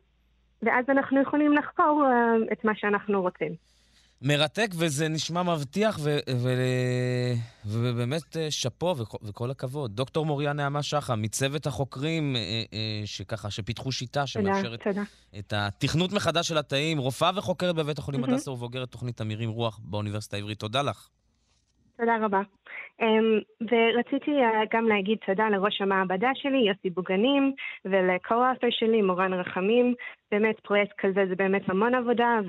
ואז 0.62 0.84
אנחנו 0.88 1.22
יכולים 1.22 1.52
לחקור 1.52 2.04
uh, 2.04 2.52
את 2.52 2.64
מה 2.64 2.74
שאנחנו 2.74 3.22
רוצים. 3.22 3.52
מרתק, 4.22 4.70
וזה 4.74 5.08
נשמע 5.08 5.42
מבטיח, 5.42 5.98
ו- 6.02 6.18
ו- 6.36 7.34
ובאמת 7.64 8.36
אה, 8.36 8.50
שאפו 8.50 8.96
וכל, 8.98 9.18
וכל 9.22 9.50
הכבוד. 9.50 9.96
דוקטור 9.96 10.26
מוריה 10.26 10.52
נעמה 10.52 10.82
שחם, 10.82 11.22
מצוות 11.22 11.66
החוקרים 11.66 12.36
אה, 12.36 12.40
אה, 12.72 13.02
שככה, 13.04 13.50
שפיתחו 13.50 13.92
שיטה 13.92 14.26
שמאפשרת 14.26 14.80
את 15.38 15.52
התכנות 15.56 16.12
מחדש 16.12 16.48
של 16.48 16.58
התאים, 16.58 16.98
רופאה 16.98 17.30
וחוקרת 17.36 17.74
בבית 17.74 17.98
החולים. 17.98 18.24
הדסה 18.24 18.50
ובוגרת 18.50 18.88
תוכנית 18.90 19.20
אמירים 19.20 19.50
רוח 19.50 19.80
באוניברסיטה 19.82 20.36
העברית. 20.36 20.58
תודה 20.58 20.82
לך. 20.82 21.08
תודה 22.00 22.16
רבה. 22.20 22.40
Um, 23.02 23.42
ורציתי 23.60 24.30
uh, 24.30 24.66
גם 24.72 24.86
להגיד 24.88 25.18
תודה 25.26 25.48
לראש 25.48 25.80
המעבדה 25.80 26.30
שלי, 26.34 26.58
יוסי 26.58 26.90
בוגנים, 26.90 27.52
ולקו-אופר 27.84 28.66
שלי, 28.70 29.02
מורן 29.02 29.32
רחמים. 29.32 29.94
באמת, 30.30 30.60
פרויקט 30.60 30.92
כזה 30.98 31.26
זה 31.28 31.36
באמת 31.36 31.62
המון 31.68 31.94
עבודה, 31.94 32.40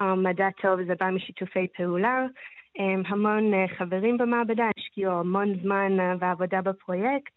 ומדע 0.00 0.48
טוב 0.62 0.82
זה 0.82 0.94
בא 1.00 1.10
משיתופי 1.10 1.66
פעולה. 1.76 2.26
Um, 2.78 3.08
המון 3.08 3.54
uh, 3.54 3.78
חברים 3.78 4.18
במעבדה 4.18 4.64
השקיעו 4.78 5.12
המון 5.12 5.54
זמן 5.62 5.92
uh, 5.98 6.16
ועבודה 6.20 6.62
בפרויקט. 6.62 7.32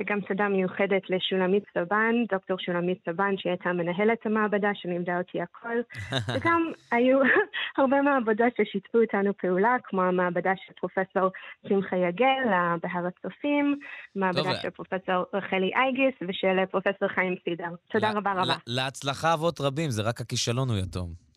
וגם 0.00 0.20
תודה 0.20 0.48
מיוחדת 0.48 1.02
לשולמית 1.10 1.64
סבן, 1.74 2.14
דוקטור 2.32 2.58
שולמית 2.58 2.98
סבן, 3.06 3.34
שהיא 3.38 3.50
הייתה 3.50 3.72
מנהלת 3.72 4.18
המעבדה, 4.26 4.68
שלימדה 4.74 5.18
אותי 5.18 5.38
הכל. 5.42 5.76
וגם 6.34 6.72
היו 6.92 7.18
הרבה 7.78 8.02
מעבדות 8.02 8.52
ששיתפו 8.56 9.00
איתנו 9.00 9.32
פעולה, 9.36 9.76
כמו 9.84 10.02
המעבדה 10.02 10.52
של 10.56 10.72
פרופסור 10.80 11.30
שמחה 11.68 11.96
יגל 11.96 12.42
בהר 12.82 13.06
הצופים, 13.06 13.78
מעבדה 14.16 14.54
של 14.62 14.70
פרופסור 14.70 15.24
רחלי 15.34 15.70
אייגיס 15.74 16.14
ושל 16.28 16.66
פרופסור 16.70 17.08
חיים 17.08 17.34
סידר. 17.44 17.70
תודה 17.92 18.10
רבה 18.10 18.32
רבה. 18.32 18.54
להצלחה 18.66 19.34
אבות 19.34 19.60
רבים, 19.60 19.90
זה 19.90 20.02
רק 20.02 20.20
הכישלון 20.20 20.68
הוא 20.68 20.78
יתום. 20.78 21.29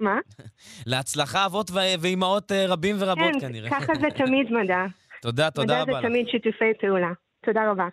מה? 0.00 0.18
להצלחה 0.86 1.46
אבות 1.46 1.70
ואימהות 2.00 2.52
אה, 2.52 2.66
רבים 2.66 2.96
ורבות 2.98 3.32
כן, 3.32 3.40
כנראה. 3.40 3.70
כן, 3.70 3.80
ככה 3.80 3.94
זה 3.94 4.06
תמיד 4.16 4.46
מדע. 4.50 4.86
תודה, 5.22 5.50
תודה 5.50 5.82
רבה 5.82 5.92
לך. 5.92 5.98
מדע 5.98 6.00
זה 6.00 6.08
תמיד 6.08 6.26
שיתופי 6.28 6.72
פעולה. 6.80 7.12
תודה 7.44 7.70
רבה. 7.70 7.88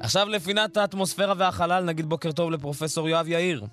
עכשיו 0.00 0.28
לפינת 0.28 0.76
האטמוספירה 0.76 1.34
והחלל, 1.36 1.84
נגיד 1.84 2.06
בוקר 2.06 2.32
טוב 2.32 2.50
לפרופסור 2.50 3.08
יואב 3.08 3.28
יאיר. 3.28 3.64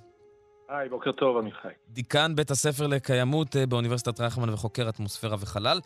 היי, 0.69 0.89
בוקר 0.89 1.11
טוב, 1.11 1.37
עמיחי. 1.37 1.67
דיקן 1.89 2.35
בית 2.35 2.51
הספר 2.51 2.87
לקיימות 2.87 3.55
אה, 3.55 3.65
באוניברסיטת 3.65 4.19
רייכמן 4.19 4.49
וחוקר 4.49 4.89
אטמוספירה 4.89 5.35
וחלל. 5.39 5.79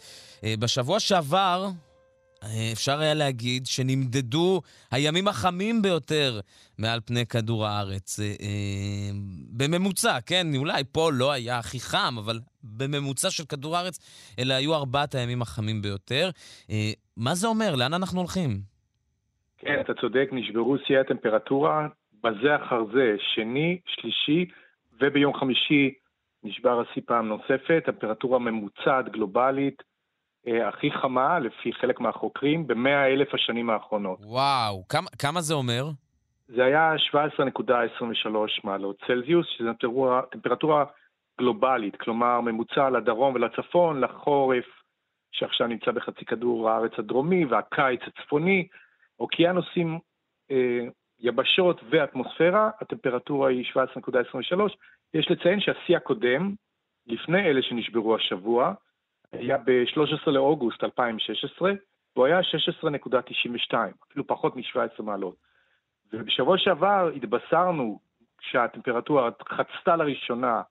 אה, 0.44 0.54
בשבוע 0.60 1.00
שעבר 1.00 1.70
אפשר 2.74 3.00
היה 3.00 3.14
להגיד 3.14 3.66
שנמדדו 3.66 4.62
הימים 4.92 5.28
החמים 5.28 5.82
ביותר 5.82 6.40
מעל 6.80 7.00
פני 7.06 7.26
כדור 7.26 7.66
הארץ. 7.66 8.20
בממוצע, 9.58 10.22
כן, 10.26 10.48
אולי 10.56 10.84
פה 10.92 11.10
לא 11.14 11.32
היה 11.32 11.58
הכי 11.60 11.80
חם, 11.80 12.16
אבל 12.18 12.40
בממוצע 12.64 13.30
של 13.30 13.44
כדור 13.46 13.78
הארץ 13.78 14.00
אלה 14.40 14.56
היו 14.56 14.76
ארבעת 14.76 15.16
הימים 15.16 15.42
החמים 15.42 15.82
ביותר. 15.82 16.30
מה 17.18 17.36
זה 17.36 17.48
אומר? 17.48 17.76
לאן 17.76 17.94
אנחנו 17.94 18.20
הולכים? 18.20 18.50
כן, 19.58 19.82
אתה 19.82 19.94
צודק, 20.02 20.30
נשברו 20.32 20.78
שיאי 20.88 21.00
הטמפרטורה 21.00 21.88
בזה 22.24 22.56
אחר 22.56 22.84
זה, 22.94 23.16
שני, 23.36 23.80
שלישי, 23.86 24.46
וביום 25.02 25.34
חמישי 25.34 25.94
נשבר 26.44 26.82
השיא 26.82 27.02
פעם 27.06 27.28
נוספת, 27.28 27.84
טמפרטורה 27.86 28.40
ממוצעת 28.40 29.12
גלובלית 29.12 29.82
אה, 29.82 29.91
הכי 30.48 30.92
חמה, 30.92 31.40
לפי 31.40 31.74
חלק 31.74 32.00
מהחוקרים, 32.00 32.68
במאה 32.68 33.08
אלף 33.08 33.34
השנים 33.34 33.70
האחרונות. 33.70 34.20
וואו, 34.22 34.88
כמה, 34.90 35.10
כמה 35.20 35.42
זה 35.42 35.54
אומר? 35.54 35.84
זה 36.48 36.66
היה 36.66 36.94
17.23 37.12 38.30
מעלות 38.64 38.96
צלזיוס, 39.08 39.48
שזו 39.58 39.74
טמפרטורה, 39.74 40.22
טמפרטורה 40.32 40.86
גלובלית, 41.40 41.96
כלומר 41.96 42.42
ממוצע 42.42 42.90
לדרום 42.90 43.36
ולצפון, 43.36 44.02
לחורף 44.02 44.66
שעכשיו 45.32 45.68
נמצא 45.68 45.92
בחצי 45.92 46.26
כדור 46.26 46.70
הארץ 46.70 46.92
הדרומי 46.98 47.46
והקיץ 47.46 48.02
הצפוני, 48.08 48.68
אוקיינוסים 49.20 50.00
אה, 50.52 50.86
יבשות 51.20 51.82
ואטמוספירה, 51.90 52.70
הטמפרטורה 52.82 53.50
היא 53.50 53.66
17.23. 53.74 53.78
יש 55.14 55.32
לציין 55.32 55.60
שהשיא 55.60 55.98
הקודם, 55.98 56.54
לפני 57.08 57.40
אלה 57.40 57.62
שנשברו 57.62 58.16
השבוע, 58.16 58.74
היה 59.34 59.58
ב-13 59.58 60.32
לאוגוסט 60.32 60.84
2016, 60.84 61.72
והוא 62.16 62.26
היה 62.26 62.40
16.92, 62.40 63.76
אפילו 64.10 64.28
פחות 64.28 64.56
מ-17 64.56 65.04
מעלות. 65.04 65.36
ובשבוע 66.14 66.58
שעבר 66.58 67.12
התבשרנו 67.16 68.00
שהטמפרטורה 68.42 69.30
חצתה 69.50 69.96
לראשונה 69.96 70.62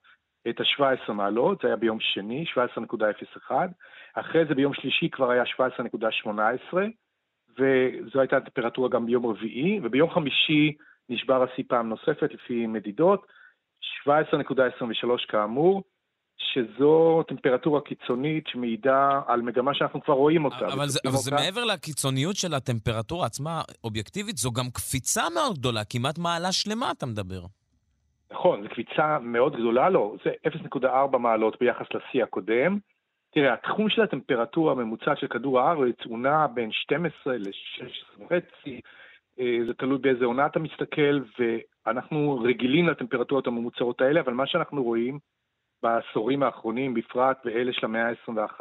את 0.48 0.60
ה-17 0.60 1.12
מעלות, 1.12 1.60
זה 1.62 1.68
היה 1.68 1.76
ביום 1.76 2.00
שני, 2.00 2.44
17.01, 3.48 3.52
אחרי 4.14 4.44
זה 4.44 4.54
ביום 4.54 4.74
שלישי 4.74 5.08
כבר 5.10 5.30
היה 5.30 5.44
17.18, 6.22 6.76
וזו 7.58 8.20
הייתה 8.20 8.36
הטמפרטורה 8.36 8.88
גם 8.88 9.06
ביום 9.06 9.26
רביעי, 9.26 9.80
וביום 9.82 10.10
חמישי 10.10 10.76
נשבר 11.08 11.42
השיא 11.42 11.64
פעם 11.68 11.88
נוספת 11.88 12.34
לפי 12.34 12.66
מדידות, 12.66 13.26
17.23 14.08 14.12
כאמור, 15.28 15.82
שזו 16.40 17.22
טמפרטורה 17.28 17.80
קיצונית 17.80 18.44
שמעידה 18.46 19.20
על 19.26 19.42
מגמה 19.42 19.74
שאנחנו 19.74 20.02
כבר 20.02 20.14
רואים 20.14 20.44
אותה. 20.44 20.66
אבל, 20.66 20.88
זה, 20.88 21.00
אבל 21.06 21.16
זה 21.16 21.30
מעבר 21.30 21.64
לקיצוניות 21.64 22.36
של 22.36 22.54
הטמפרטורה 22.54 23.26
עצמה, 23.26 23.62
אובייקטיבית, 23.84 24.36
זו 24.36 24.50
גם 24.52 24.70
קפיצה 24.74 25.22
מאוד 25.34 25.58
גדולה, 25.58 25.84
כמעט 25.84 26.18
מעלה 26.18 26.52
שלמה 26.52 26.90
אתה 26.90 27.06
מדבר. 27.06 27.40
נכון, 28.32 28.62
זו 28.62 28.68
קפיצה 28.68 29.18
מאוד 29.18 29.56
גדולה, 29.56 29.90
לא, 29.90 30.14
זה 30.24 30.30
0.4 30.48 31.18
מעלות 31.18 31.56
ביחס 31.60 31.86
לשיא 31.94 32.22
הקודם, 32.22 32.78
תראה, 33.34 33.52
התחום 33.52 33.88
של 33.88 34.02
הטמפרטורה 34.02 34.72
הממוצעת 34.72 35.18
של 35.18 35.26
כדור 35.26 35.60
הארץ 35.60 35.96
הוא 36.04 36.18
נע 36.18 36.46
בין 36.46 36.72
12 36.72 37.36
ל-16 37.36 38.22
וחצי, 38.22 38.80
אה, 39.40 39.58
זה 39.66 39.74
תלוי 39.74 39.98
באיזה 39.98 40.24
עונה 40.24 40.46
אתה 40.46 40.58
מסתכל, 40.58 41.20
ואנחנו 41.38 42.40
רגילים 42.44 42.88
לטמפרטורות 42.88 43.46
הממוצעות 43.46 44.00
האלה, 44.00 44.20
אבל 44.20 44.32
מה 44.32 44.46
שאנחנו 44.46 44.82
רואים 44.82 45.18
בעשורים 45.82 46.42
האחרונים, 46.42 46.94
בפרט 46.94 47.38
ואלה 47.44 47.72
של 47.72 47.86
המאה 47.86 48.08
ה-21, 48.08 48.60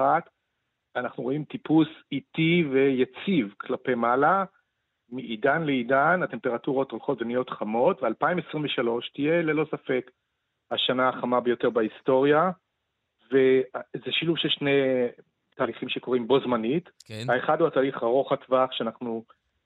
אנחנו 0.96 1.24
רואים 1.24 1.44
טיפוס 1.44 1.88
איטי 2.12 2.64
ויציב 2.72 3.54
כלפי 3.58 3.96
מעלה. 3.96 4.44
מעידן 5.12 5.64
לעידן 5.64 6.24
הטמפרטורות 6.24 6.92
הולכות 6.92 7.22
ונהיות 7.22 7.50
חמות, 7.50 8.04
ו-2023 8.04 8.88
תהיה 9.14 9.42
ללא 9.42 9.66
ספק 9.72 10.12
השנה 10.72 11.10
החמה 11.10 11.40
ביותר 11.40 11.70
בהיסטוריה. 11.70 12.52
וזה 13.32 14.12
שילוב 14.12 14.38
של 14.38 14.50
שני 14.50 14.82
תהליכים 15.56 15.90
שקורים 15.90 16.28
בו 16.28 16.40
זמנית. 16.40 16.90
כן. 17.06 17.26
האחד 17.30 17.60
הוא 17.60 17.68
התהליך 17.68 18.04
ארוך 18.04 18.32
הטווח 18.32 18.72
שאנחנו 18.72 19.24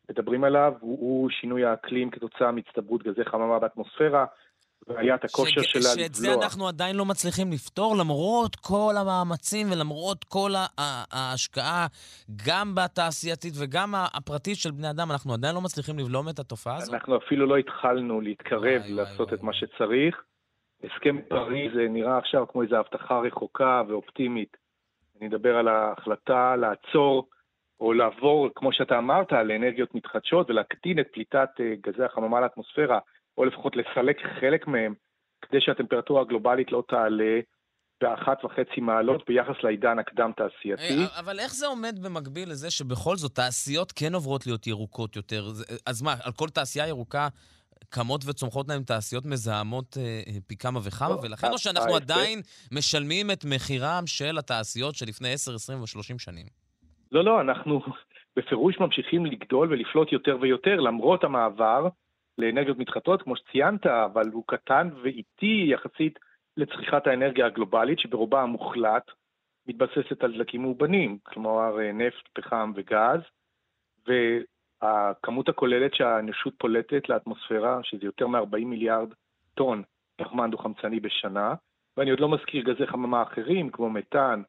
מדברים 0.10 0.44
עליו, 0.44 0.74
הוא, 0.80 1.00
הוא 1.00 1.30
שינוי 1.30 1.66
האקלים 1.66 2.10
כתוצאה 2.10 2.52
מהצטברות 2.52 3.04
גזי 3.04 3.26
חממה 3.26 3.60
באטמוספירה. 3.60 4.26
ועליית 4.88 5.24
הכושר 5.24 5.62
ש... 5.62 5.72
שלה 5.72 5.82
לבלוע. 5.82 6.06
שאת 6.06 6.14
זה 6.16 6.34
אנחנו 6.34 6.68
עדיין 6.68 6.96
לא 6.96 7.06
מצליחים 7.06 7.52
לפתור, 7.52 7.96
למרות 7.98 8.56
כל 8.56 8.94
המאמצים 8.98 9.68
ולמרות 9.72 10.24
כל 10.24 10.52
ההשקעה, 11.12 11.88
גם 12.48 12.76
בתעשייתית 12.76 13.54
וגם 13.60 13.94
הפרטית 14.14 14.58
של 14.58 14.72
בני 14.72 14.90
אדם, 14.90 15.12
אנחנו 15.12 15.34
עדיין 15.34 15.56
לא 15.56 15.62
מצליחים 15.62 16.00
לבלום 16.00 16.30
את 16.30 16.40
התופעה 16.40 16.76
הזאת? 16.76 16.94
אנחנו 16.94 17.18
אפילו 17.18 17.46
לא 17.46 17.58
התחלנו 17.58 18.22
להתקרב 18.22 18.82
וואי, 18.82 18.94
לעשות 18.94 19.28
וואי, 19.28 19.34
את 19.34 19.40
וואי. 19.40 19.46
מה 19.46 19.54
שצריך. 19.54 20.24
הסכם 20.84 21.22
פריז 21.30 21.72
נראה 21.90 22.18
עכשיו 22.18 22.48
כמו 22.48 22.62
איזו 22.62 22.76
הבטחה 22.76 23.20
רחוקה 23.20 23.82
ואופטימית. 23.88 24.58
אני 25.20 25.28
אדבר 25.28 25.58
על 25.58 25.68
ההחלטה 25.68 26.56
לעצור 26.56 27.30
או 27.80 27.94
לעבור, 27.94 28.50
כמו 28.56 28.74
שאתה 28.74 28.98
אמרת, 28.98 29.32
לאנרגיות 29.32 29.96
מתחדשות 29.96 30.50
ולהקטין 30.50 31.00
את 31.00 31.08
פליטת 31.14 31.50
אה, 31.60 31.74
גזי 31.82 32.04
החממה 32.04 32.42
לאטמוספירה, 32.42 33.00
או 33.38 33.46
לפחות 33.46 33.76
לסלק 33.76 34.18
חלק 34.40 34.68
מהם, 34.68 34.94
כדי 35.42 35.62
שהטמפרטורה 35.62 36.22
הגלובלית 36.22 36.72
לא 36.72 36.84
תעלה 36.88 37.40
באחת 38.02 38.46
וחצי 38.46 38.82
מעלות 38.82 39.24
ביחס 39.28 39.64
לעידן 39.64 40.00
הקדם-תעשייתי. 40.00 40.84
אה, 40.84 41.20
אבל 41.20 41.40
איך 41.40 41.54
זה 41.54 41.68
עומד 41.68 42.00
במקביל 42.04 42.50
לזה 42.50 42.72
שבכל 42.72 43.16
זאת 43.16 43.36
תעשיות 43.36 43.92
כן 43.92 44.14
עוברות 44.14 44.46
להיות 44.46 44.68
ירוקות 44.68 45.16
יותר? 45.16 45.46
אז 45.86 46.02
מה, 46.02 46.14
על 46.24 46.32
כל 46.32 46.50
תעשייה 46.50 46.88
ירוקה 46.88 47.28
קמות 47.90 48.22
וצומחות 48.28 48.68
להם 48.70 48.84
תעשיות 48.84 49.26
מזהמות 49.26 49.98
אה, 49.98 50.04
אה, 50.04 50.40
פי 50.48 50.58
כמה 50.58 50.80
וכמה, 50.84 51.10
לא, 51.10 51.20
ולכן 51.24 51.48
או 51.52 51.58
שאנחנו 51.58 51.96
עדיין 51.96 52.42
משלמים 52.72 53.32
את 53.32 53.46
מחירם 53.46 54.04
של 54.06 54.38
התעשיות 54.38 54.96
שלפני 54.96 55.34
10, 55.34 55.56
20 55.56 55.80
ו-30 55.80 56.18
שנים? 56.18 56.46
לא, 57.12 57.24
לא, 57.24 57.42
אנחנו 57.42 57.82
בפירוש 58.36 58.80
ממשיכים 58.80 59.26
לגדול 59.26 59.72
ולפלוט 59.72 60.12
יותר 60.12 60.38
ויותר, 60.42 60.80
למרות 60.80 61.24
המעבר 61.24 61.88
לאנרגיות 62.38 62.78
מתחדשות, 62.78 63.22
כמו 63.22 63.36
שציינת, 63.36 63.86
אבל 63.86 64.30
הוא 64.32 64.44
קטן 64.48 64.90
ואיטי 65.04 65.66
יחסית 65.68 66.20
לצריכת 66.58 67.08
האנרגיה 67.08 67.46
הגלובלית, 67.46 68.00
שברובה 68.00 68.42
המוחלט 68.42 69.12
מתבססת 69.68 70.24
על 70.24 70.34
דלקים 70.34 70.62
מאובנים, 70.62 71.18
כלומר 71.24 71.80
אה, 71.80 71.92
נפט, 71.92 72.28
פחם 72.34 72.72
וגז, 72.76 73.22
הכמות 74.82 75.50
הכוללת 75.50 75.94
שהאנושות 75.94 76.54
פולטת 76.58 77.10
לאטמוספירה, 77.10 77.80
שזה 77.84 78.06
יותר 78.06 78.28
מ-40 78.28 78.66
מיליארד 78.66 79.14
טון 79.56 79.84
פחמן 80.18 80.52
דו-חמצני 80.52 81.00
בשנה, 81.00 81.54
ואני 81.98 82.10
עוד 82.10 82.20
לא 82.20 82.30
מזכיר 82.30 82.64
גזי 82.64 82.88
חממה 82.88 83.24
אחרים, 83.24 83.70
כמו 83.70 83.90
מתאן 83.90 84.42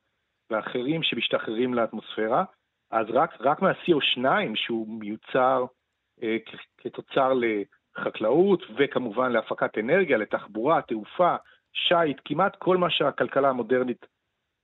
ואחרים 0.50 1.02
שמשתחררים 1.02 1.74
לאטמוספירה, 1.74 2.44
אז 2.90 3.06
רק, 3.10 3.40
רק 3.40 3.62
מה-CO2 3.62 4.26
שהוא 4.54 5.00
מיוצר 5.00 5.64
כתוצר 6.78 7.32
לחקלאות, 7.34 8.62
וכמובן 8.78 9.32
להפקת 9.32 9.78
אנרגיה, 9.78 10.16
לתחבורה, 10.16 10.82
תעופה, 10.82 11.36
שיט, 11.72 12.20
כמעט 12.24 12.56
כל 12.58 12.76
מה 12.76 12.90
שהכלכלה 12.90 13.48
המודרנית 13.48 14.06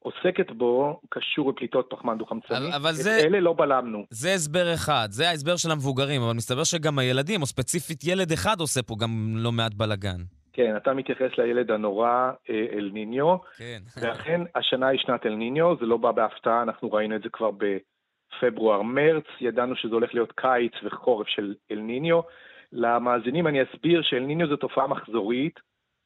עוסקת 0.02 0.50
בו 0.50 1.00
קשור 1.08 1.50
לפליטות 1.50 1.86
פחמן 1.90 2.18
דו-חמצני. 2.18 2.76
אבל 2.76 2.92
זה... 2.92 3.18
אלה 3.18 3.40
לא 3.40 3.52
בלמנו. 3.52 4.04
זה 4.10 4.34
הסבר 4.34 4.74
אחד, 4.74 5.08
זה 5.10 5.28
ההסבר 5.28 5.56
של 5.56 5.70
המבוגרים, 5.70 6.22
אבל 6.22 6.32
מסתבר 6.36 6.64
שגם 6.64 6.98
הילדים, 6.98 7.40
או 7.40 7.46
ספציפית 7.46 8.04
ילד 8.04 8.32
אחד 8.32 8.60
עושה 8.60 8.82
פה 8.82 8.94
גם 9.00 9.34
לא 9.36 9.52
מעט 9.52 9.74
בלאגן. 9.74 10.20
כן, 10.52 10.76
אתה 10.76 10.94
מתייחס 10.94 11.30
לילד 11.38 11.70
הנורא 11.70 12.30
אה, 12.50 12.66
אל 12.72 12.90
ניניו. 12.92 13.36
כן. 13.56 13.80
ואכן, 14.00 14.40
השנה 14.54 14.88
היא 14.88 15.00
שנת 15.00 15.26
אל 15.26 15.34
ניניו, 15.34 15.76
זה 15.80 15.86
לא 15.86 15.96
בא 15.96 16.12
בהפתעה, 16.12 16.62
אנחנו 16.62 16.92
ראינו 16.92 17.16
את 17.16 17.22
זה 17.22 17.28
כבר 17.32 17.50
בפברואר-מרץ, 18.30 19.24
ידענו 19.40 19.76
שזה 19.76 19.94
הולך 19.94 20.14
להיות 20.14 20.32
קיץ 20.32 20.72
וחורף 20.82 21.28
של 21.28 21.54
אל 21.70 21.78
ניניו. 21.78 22.20
למאזינים 22.72 23.46
אני 23.46 23.62
אסביר 23.62 24.02
שאל 24.02 24.20
ניניו 24.20 24.48
זו 24.48 24.56
תופעה 24.56 24.86
מחזורית 24.86 25.60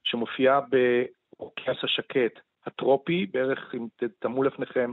שמופיעה 0.04 0.60
באוקיינוס 0.60 1.84
השקט 1.84 2.40
הטרופי, 2.66 3.26
בערך, 3.26 3.74
אם 3.74 3.86
תמו 4.18 4.42
לפניכם 4.42 4.92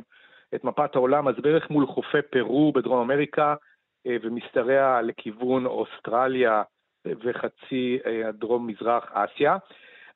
את 0.55 0.63
מפת 0.63 0.95
העולם, 0.95 1.27
אז 1.27 1.35
בערך 1.41 1.69
מול 1.69 1.87
חופי 1.87 2.21
פרו 2.31 2.71
בדרום 2.71 3.01
אמריקה, 3.01 3.55
אה, 4.07 4.15
ומשתרע 4.21 5.01
לכיוון 5.01 5.65
אוסטרליה 5.65 6.63
וחצי 7.05 7.99
אה, 8.05 8.27
הדרום-מזרח 8.29 9.11
אסיה. 9.13 9.57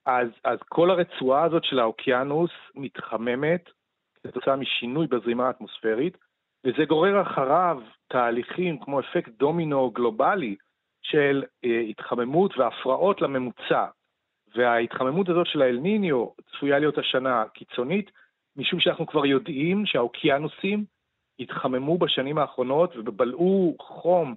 אז, 0.05 0.28
אז 0.43 0.59
כל 0.70 0.89
הרצועה 0.89 1.43
הזאת 1.43 1.63
של 1.63 1.80
האוקיינוס 1.80 2.51
מתחממת 2.76 3.70
כתוצאה 4.28 4.55
משינוי 4.55 5.07
בזרימה 5.07 5.47
האטמוספרית, 5.47 6.18
וזה 6.66 6.86
גורר 6.86 7.22
אחריו 7.22 7.82
תהליכים 8.07 8.80
כמו 8.80 8.99
אפקט 8.99 9.32
דומינו 9.38 9.91
גלובלי, 9.91 10.55
של 11.01 11.43
אה, 11.66 11.80
התחממות 11.80 12.57
והפרעות 12.57 13.22
לממוצע. 13.22 13.86
וההתחממות 14.55 15.30
הזאת 15.30 15.47
של 15.47 15.61
האלניניו 15.61 16.28
צפויה 16.51 16.80
להיות 16.80 16.97
השנה 16.97 17.43
קיצונית, 17.53 18.11
משום 18.55 18.80
שאנחנו 18.80 19.07
כבר 19.07 19.26
יודעים 19.26 19.86
שהאוקיינוסים 19.86 20.86
התחממו 21.39 21.97
בשנים 21.97 22.38
האחרונות 22.38 22.95
ובלעו 22.95 23.76
חום 23.80 24.36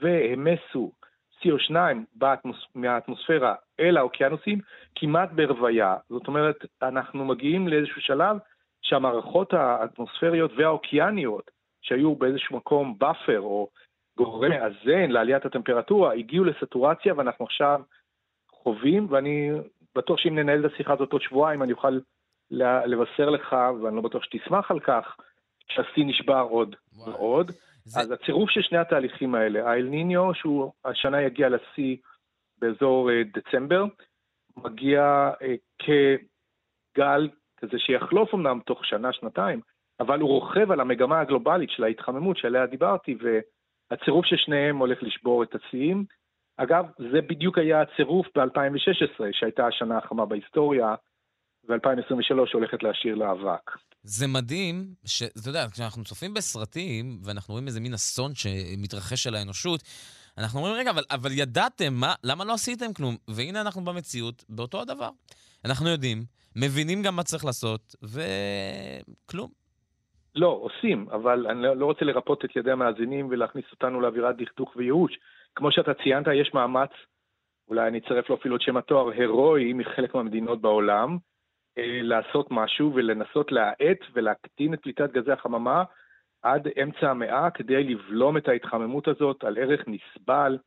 והמסת 0.00 0.92
CO2 1.40 1.74
באטמוס, 2.14 2.66
מהאטמוספירה 2.74 3.54
אל 3.80 3.96
האוקיינוסים 3.96 4.60
כמעט 4.94 5.30
ברוויה. 5.32 5.96
זאת 6.08 6.26
אומרת, 6.28 6.56
אנחנו 6.82 7.24
מגיעים 7.24 7.68
לאיזשהו 7.68 8.00
שלב 8.00 8.36
שהמערכות 8.82 9.52
האטמוספריות 9.52 10.50
והאוקייניות, 10.56 11.50
שהיו 11.84 12.14
באיזשהו 12.14 12.56
מקום 12.56 12.98
buffer 12.98 13.40
או 13.40 13.68
גורם 14.16 14.50
מאזן 14.50 15.10
לעליית 15.10 15.46
הטמפרטורה, 15.46 16.12
הגיעו 16.14 16.44
לסטורציה 16.44 17.14
ואנחנו 17.16 17.44
עכשיו 17.44 17.80
חווים, 18.50 19.06
ואני 19.10 19.50
בטוח 19.94 20.18
שאם 20.18 20.38
ננהל 20.38 20.66
את 20.66 20.72
השיחה 20.72 20.92
הזאת 20.92 21.12
עוד 21.12 21.22
שבועיים 21.22 21.62
אני 21.62 21.72
אוכל 21.72 21.98
לבשר 22.86 23.30
לך, 23.30 23.56
ואני 23.82 23.96
לא 23.96 24.02
בטוח 24.02 24.22
שתשמח 24.24 24.70
על 24.70 24.80
כך, 24.80 25.16
שהשיא 25.68 26.04
נשבר 26.06 26.46
עוד 26.50 26.76
וואי. 26.94 27.10
ועוד. 27.10 27.50
זה... 27.84 28.00
אז 28.00 28.10
הצירוף 28.10 28.50
של 28.50 28.62
שני 28.62 28.78
התהליכים 28.78 29.34
האלה, 29.34 29.70
האל 29.70 29.82
ניניו, 29.82 30.34
שהוא 30.34 30.72
השנה 30.84 31.22
יגיע 31.22 31.48
לשיא 31.48 31.96
באזור 32.58 33.10
אה, 33.10 33.22
דצמבר, 33.34 33.84
מגיע 34.56 35.30
אה, 35.42 35.54
כגל 35.78 37.28
כזה 37.56 37.78
שיחלוף 37.78 38.34
אמנם 38.34 38.60
תוך 38.66 38.84
שנה, 38.84 39.12
שנתיים, 39.12 39.60
אבל 40.00 40.20
הוא 40.20 40.28
רוכב 40.28 40.70
על 40.70 40.80
המגמה 40.80 41.20
הגלובלית 41.20 41.70
של 41.70 41.84
ההתחממות 41.84 42.36
שעליה 42.36 42.66
דיברתי, 42.66 43.16
והצירוף 43.90 44.26
של 44.26 44.36
שניהם 44.36 44.78
הולך 44.78 44.98
לשבור 45.02 45.42
את 45.42 45.54
השיאים. 45.54 46.04
אגב, 46.56 46.84
זה 46.98 47.20
בדיוק 47.20 47.58
היה 47.58 47.82
הצירוף 47.82 48.26
ב-2016, 48.36 49.24
שהייתה 49.32 49.66
השנה 49.66 49.98
החמה 49.98 50.26
בהיסטוריה, 50.26 50.94
ו-2023 51.68 52.38
הולכת 52.52 52.82
להשאיר 52.82 53.14
לאבק. 53.14 53.70
זה 54.02 54.26
מדהים, 54.26 54.84
שאתה 55.06 55.48
יודע, 55.48 55.66
כשאנחנו 55.72 56.04
צופים 56.04 56.34
בסרטים, 56.34 57.18
ואנחנו 57.24 57.52
רואים 57.52 57.66
איזה 57.66 57.80
מין 57.80 57.94
אסון 57.94 58.34
שמתרחש 58.34 59.26
על 59.26 59.34
האנושות, 59.34 59.82
אנחנו 60.38 60.58
אומרים, 60.58 60.76
רגע, 60.76 60.90
אבל, 60.90 61.02
אבל 61.10 61.32
ידעתם, 61.32 61.94
מה, 61.94 62.14
למה 62.24 62.44
לא 62.44 62.52
עשיתם 62.52 62.92
כלום? 62.92 63.16
והנה 63.28 63.60
אנחנו 63.60 63.84
במציאות, 63.84 64.44
באותו 64.48 64.80
הדבר. 64.80 65.10
אנחנו 65.64 65.88
יודעים, 65.88 66.24
מבינים 66.56 67.02
גם 67.02 67.16
מה 67.16 67.22
צריך 67.22 67.44
לעשות, 67.44 67.94
וכלום. 68.02 69.63
לא, 70.34 70.46
עושים, 70.46 71.06
אבל 71.10 71.46
אני 71.46 71.62
לא, 71.62 71.76
לא 71.76 71.86
רוצה 71.86 72.04
לרפות 72.04 72.44
את 72.44 72.56
ידי 72.56 72.70
המאזינים 72.70 73.28
ולהכניס 73.30 73.64
אותנו 73.72 74.00
לאווירת 74.00 74.36
דכדוך 74.36 74.76
וייאוש. 74.76 75.18
כמו 75.54 75.72
שאתה 75.72 75.94
ציינת, 75.94 76.26
יש 76.34 76.54
מאמץ, 76.54 76.90
אולי 77.68 77.88
אני 77.88 77.98
אצרף 77.98 78.28
לו 78.30 78.36
אפילו 78.36 78.56
את 78.56 78.60
שם 78.60 78.76
התואר, 78.76 79.10
הירואי 79.10 79.72
מחלק 79.72 80.14
מהמדינות 80.14 80.60
בעולם, 80.60 81.18
אה, 81.78 82.00
לעשות 82.02 82.46
משהו 82.50 82.92
ולנסות 82.94 83.52
להאט 83.52 83.98
ולהקטין 84.12 84.74
את 84.74 84.82
פליטת 84.82 85.12
גזי 85.12 85.32
החממה 85.32 85.84
עד 86.42 86.68
אמצע 86.82 87.10
המאה 87.10 87.50
כדי 87.50 87.84
לבלום 87.84 88.36
את 88.36 88.48
ההתחממות 88.48 89.08
הזאת 89.08 89.44
על 89.44 89.58
ערך 89.58 89.84
נסבל, 89.86 90.58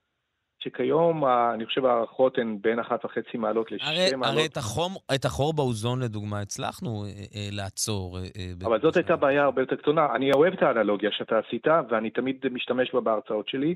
שכיום, 0.59 1.25
אני 1.25 1.65
חושב 1.65 1.85
ההערכות 1.85 2.37
הן 2.37 2.57
בין 2.61 2.79
אחת 2.79 3.05
וחצי 3.05 3.37
מעלות 3.37 3.71
לשתי 3.71 4.15
מעלות. 4.15 4.37
הרי 4.37 4.45
את 4.45 4.57
החום, 4.57 4.91
את 5.15 5.25
החור 5.25 5.53
באוזון, 5.53 6.01
לדוגמה, 6.01 6.39
הצלחנו 6.39 7.03
אה, 7.05 7.09
אה, 7.09 7.47
לעצור. 7.51 8.17
אה, 8.17 8.23
אה 8.23 8.67
אבל 8.67 8.81
זאת 8.81 8.95
הייתה 8.95 9.15
בעיה 9.15 9.43
הרבה 9.43 9.61
יותר 9.61 9.75
קטנה. 9.75 10.15
אני 10.15 10.31
אוהב 10.31 10.53
את 10.53 10.63
האנלוגיה 10.63 11.11
שאתה 11.11 11.39
עשית, 11.47 11.67
ואני 11.89 12.09
תמיד 12.09 12.45
משתמש 12.51 12.93
בה 12.93 13.01
בהרצאות 13.01 13.47
שלי, 13.49 13.75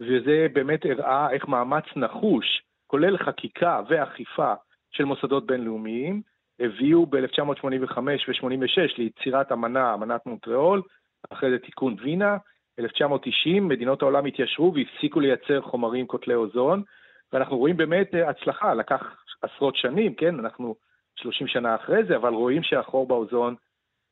וזה 0.00 0.46
באמת 0.52 0.80
הראה 0.84 1.30
איך 1.30 1.48
מאמץ 1.48 1.84
נחוש, 1.96 2.46
כולל 2.86 3.18
חקיקה 3.18 3.80
ואכיפה 3.88 4.54
של 4.92 5.04
מוסדות 5.04 5.46
בינלאומיים, 5.46 6.22
הביאו 6.60 7.06
ב-1985 7.06 7.98
ו-86 7.98 8.98
ליצירת 8.98 9.52
אמנה, 9.52 9.94
אמנת 9.94 10.26
מונטריאול, 10.26 10.82
אחרי 11.30 11.50
זה 11.50 11.58
תיקון 11.58 11.96
וינה, 12.02 12.36
1990 12.80 13.68
מדינות 13.68 14.02
העולם 14.02 14.24
התיישרו 14.26 14.74
והפסיקו 14.74 15.20
לייצר 15.20 15.60
חומרים 15.60 16.06
קוטלי 16.06 16.34
אוזון, 16.34 16.82
ואנחנו 17.32 17.58
רואים 17.58 17.76
באמת 17.76 18.14
אה, 18.14 18.28
הצלחה, 18.28 18.74
לקח 18.74 19.02
עשרות 19.42 19.76
שנים, 19.76 20.14
כן, 20.14 20.38
אנחנו 20.38 20.74
30 21.16 21.46
שנה 21.46 21.74
אחרי 21.74 22.04
זה, 22.04 22.16
אבל 22.16 22.34
רואים 22.34 22.62
שהחור 22.62 23.06
באוזון 23.06 23.54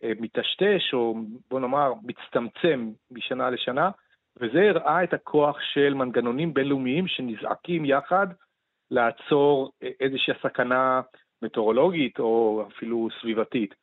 אה, 0.05 0.13
מטשטש, 0.21 0.95
או 0.95 1.15
בוא 1.51 1.61
נאמר, 1.61 1.93
מצטמצם 2.03 2.91
משנה 3.11 3.51
לשנה, 3.51 3.91
וזה 4.37 4.69
הראה 4.69 5.05
את 5.05 5.15
הכוח 5.15 5.57
של 5.61 5.95
מנגנונים 5.95 6.55
בינלאומיים 6.55 7.09
שנזעקים 7.09 7.85
יחד 7.85 8.27
לעצור 8.91 9.71
אה, 9.83 9.91
איזושהי 10.01 10.35
סכנה 10.43 11.01
מטאורולוגית 11.43 12.19
או 12.19 12.65
אפילו 12.69 13.09
סביבתית. 13.21 13.75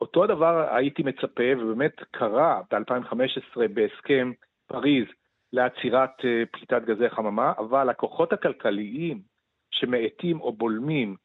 אותו 0.00 0.24
הדבר 0.24 0.74
הייתי 0.74 1.02
מצפה, 1.02 1.44
ובאמת 1.58 1.94
קרה 2.10 2.60
ב-2015 2.70 3.60
בהסכם 3.74 4.32
פריז 4.66 5.06
לעצירת 5.52 6.10
אה, 6.24 6.42
פליטת 6.52 6.82
גזי 6.84 7.10
חממה, 7.10 7.52
אבל 7.58 7.88
הכוחות 7.88 8.32
הכלכליים 8.32 9.22
שמאטים 9.70 10.40
או 10.40 10.52
בולמים 10.52 11.16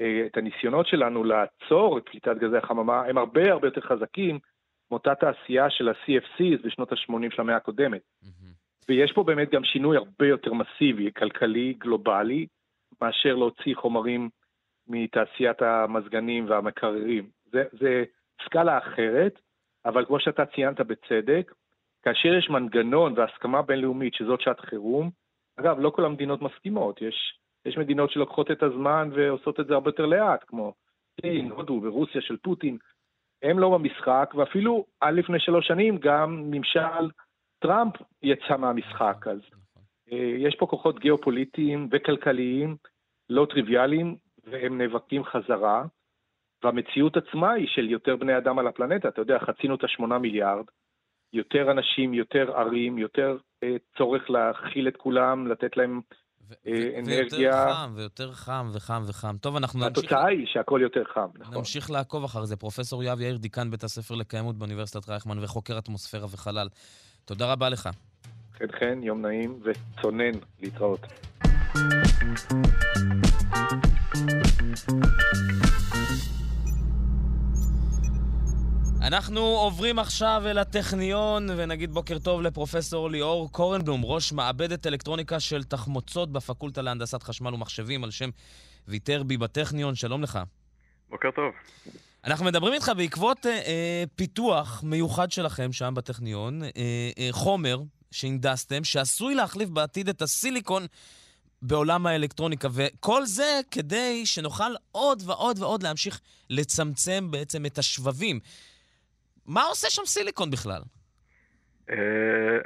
אה, 0.00 0.26
את 0.26 0.36
הניסיונות 0.36 0.86
שלנו 0.86 1.24
לעצור 1.24 1.98
את 1.98 2.08
פליטת 2.08 2.36
גזי 2.36 2.56
החממה, 2.56 3.04
הם 3.04 3.18
הרבה 3.18 3.52
הרבה 3.52 3.66
יותר 3.66 3.80
חזקים 3.80 4.38
מאותה 4.90 5.14
תעשייה 5.14 5.70
של 5.70 5.88
ה-CFCs 5.88 6.62
בשנות 6.64 6.92
ה-80 6.92 7.34
של 7.34 7.40
המאה 7.40 7.56
הקודמת. 7.56 8.00
Mm-hmm. 8.24 8.56
ויש 8.88 9.12
פה 9.12 9.22
באמת 9.22 9.50
גם 9.50 9.64
שינוי 9.64 9.96
הרבה 9.96 10.26
יותר 10.26 10.52
מסיבי, 10.52 11.10
כלכלי, 11.16 11.74
גלובלי, 11.78 12.46
מאשר 13.02 13.34
להוציא 13.34 13.74
חומרים 13.74 14.28
מתעשיית 14.88 15.62
המזגנים 15.62 16.50
והמקררים. 16.50 17.28
זה, 17.52 17.64
זה 17.72 18.04
סקאלה 18.44 18.78
אחרת, 18.78 19.40
אבל 19.84 20.04
כמו 20.04 20.20
שאתה 20.20 20.46
ציינת 20.46 20.80
בצדק, 20.80 21.52
כאשר 22.02 22.34
יש 22.34 22.50
מנגנון 22.50 23.14
והסכמה 23.16 23.62
בינלאומית 23.62 24.14
שזאת 24.14 24.40
שעת 24.40 24.60
חירום, 24.60 25.10
אגב, 25.56 25.78
לא 25.78 25.90
כל 25.90 26.04
המדינות 26.04 26.42
מסכימות, 26.42 27.02
יש, 27.02 27.38
יש 27.64 27.78
מדינות 27.78 28.10
שלוקחות 28.10 28.50
את 28.50 28.62
הזמן 28.62 29.10
ועושות 29.12 29.60
את 29.60 29.66
זה 29.66 29.74
הרבה 29.74 29.88
יותר 29.88 30.06
לאט, 30.06 30.44
כמו 30.46 30.74
סין, 31.20 31.50
הודו 31.50 31.80
ורוסיה 31.82 32.20
של 32.20 32.36
פוטין, 32.36 32.78
הם 33.42 33.58
לא 33.58 33.78
במשחק, 33.78 34.32
ואפילו 34.34 34.86
עד 35.00 35.14
לפני 35.14 35.40
שלוש 35.40 35.66
שנים 35.66 35.98
גם 35.98 36.50
ממשל 36.50 37.10
טראמפ 37.58 37.92
יצא 38.22 38.56
מהמשחק, 38.56 39.26
אז 39.26 39.40
אה, 40.12 40.34
יש 40.38 40.54
פה 40.54 40.66
כוחות 40.66 40.98
גיאופוליטיים 40.98 41.88
וכלכליים 41.92 42.76
לא 43.30 43.46
טריוויאליים, 43.50 44.16
והם 44.44 44.78
נאבקים 44.78 45.24
חזרה. 45.24 45.84
והמציאות 46.66 47.16
עצמה 47.16 47.52
היא 47.52 47.66
של 47.68 47.90
יותר 47.90 48.16
בני 48.16 48.38
אדם 48.38 48.58
על 48.58 48.66
הפלנטה. 48.66 49.08
אתה 49.08 49.20
יודע, 49.20 49.38
חצינו 49.38 49.74
את 49.74 49.84
השמונה 49.84 50.18
מיליארד, 50.18 50.64
יותר 51.32 51.70
אנשים, 51.70 52.14
יותר 52.14 52.56
ערים, 52.56 52.98
יותר 52.98 53.36
אה, 53.62 53.76
צורך 53.98 54.30
להכיל 54.30 54.88
את 54.88 54.96
כולם, 54.96 55.46
לתת 55.46 55.76
להם 55.76 56.00
אה, 56.66 56.98
אנרגיה. 56.98 57.26
ויותר 57.38 57.72
חם, 57.72 57.92
ויותר 57.96 58.32
חם, 58.32 58.66
וחם 58.74 59.02
וחם. 59.08 59.36
טוב, 59.40 59.56
אנחנו 59.56 59.80
נמשיך... 59.80 59.98
התוצאה 59.98 60.26
היא 60.26 60.46
שהכל 60.46 60.80
יותר 60.82 61.04
חם, 61.14 61.28
נכון. 61.38 61.54
נמשיך 61.58 61.90
לעקוב 61.90 62.24
אחר 62.24 62.44
זה. 62.44 62.56
פרופסור 62.56 63.04
יואב 63.04 63.20
יאיר, 63.20 63.36
דיקן 63.36 63.70
בית 63.70 63.84
הספר 63.84 64.14
לקיימות 64.14 64.56
באוניברסיטת 64.56 65.08
רייכמן 65.08 65.44
וחוקר 65.44 65.78
אטמוספירה 65.78 66.24
וחלל. 66.24 66.68
תודה 67.24 67.52
רבה 67.52 67.68
לך. 67.68 67.88
חן 68.58 68.72
חן, 68.78 69.02
יום 69.02 69.26
נעים 69.26 69.60
וצונן 69.62 70.32
להתראות. 70.62 71.00
אנחנו 79.06 79.40
עוברים 79.40 79.98
עכשיו 79.98 80.42
אל 80.46 80.58
הטכניון 80.58 81.48
ונגיד 81.56 81.92
בוקר 81.92 82.18
טוב 82.18 82.42
לפרופסור 82.42 83.10
ליאור 83.10 83.52
קורנבלום, 83.52 84.04
ראש 84.04 84.32
מעבדת 84.32 84.86
אלקטרוניקה 84.86 85.40
של 85.40 85.64
תחמוצות 85.64 86.32
בפקולטה 86.32 86.82
להנדסת 86.82 87.22
חשמל 87.22 87.54
ומחשבים 87.54 88.04
על 88.04 88.10
שם 88.10 88.30
ויטרבי 88.88 89.36
בטכניון, 89.36 89.94
שלום 89.94 90.22
לך. 90.22 90.38
בוקר 91.10 91.30
טוב. 91.30 91.52
אנחנו 92.24 92.44
מדברים 92.44 92.72
איתך 92.72 92.92
בעקבות 92.96 93.46
אה, 93.46 93.52
אה, 93.52 94.04
פיתוח 94.16 94.82
מיוחד 94.82 95.30
שלכם 95.30 95.72
שם 95.72 95.94
בטכניון, 95.96 96.62
אה, 96.62 96.70
אה, 97.18 97.28
חומר 97.30 97.78
שהנדסתם, 98.10 98.84
שעשוי 98.84 99.34
להחליף 99.34 99.68
בעתיד 99.68 100.08
את 100.08 100.22
הסיליקון 100.22 100.86
בעולם 101.62 102.06
האלקטרוניקה, 102.06 102.68
וכל 102.72 103.26
זה 103.26 103.60
כדי 103.70 104.26
שנוכל 104.26 104.74
עוד 104.92 105.22
ועוד 105.26 105.58
ועוד 105.58 105.82
להמשיך 105.82 106.20
לצמצם 106.50 107.30
בעצם 107.30 107.66
את 107.66 107.78
השבבים. 107.78 108.40
מה 109.48 109.62
עושה 109.62 109.90
שם 109.90 110.02
סיליקון 110.04 110.50
בכלל? 110.50 110.80
אה, 111.90 111.96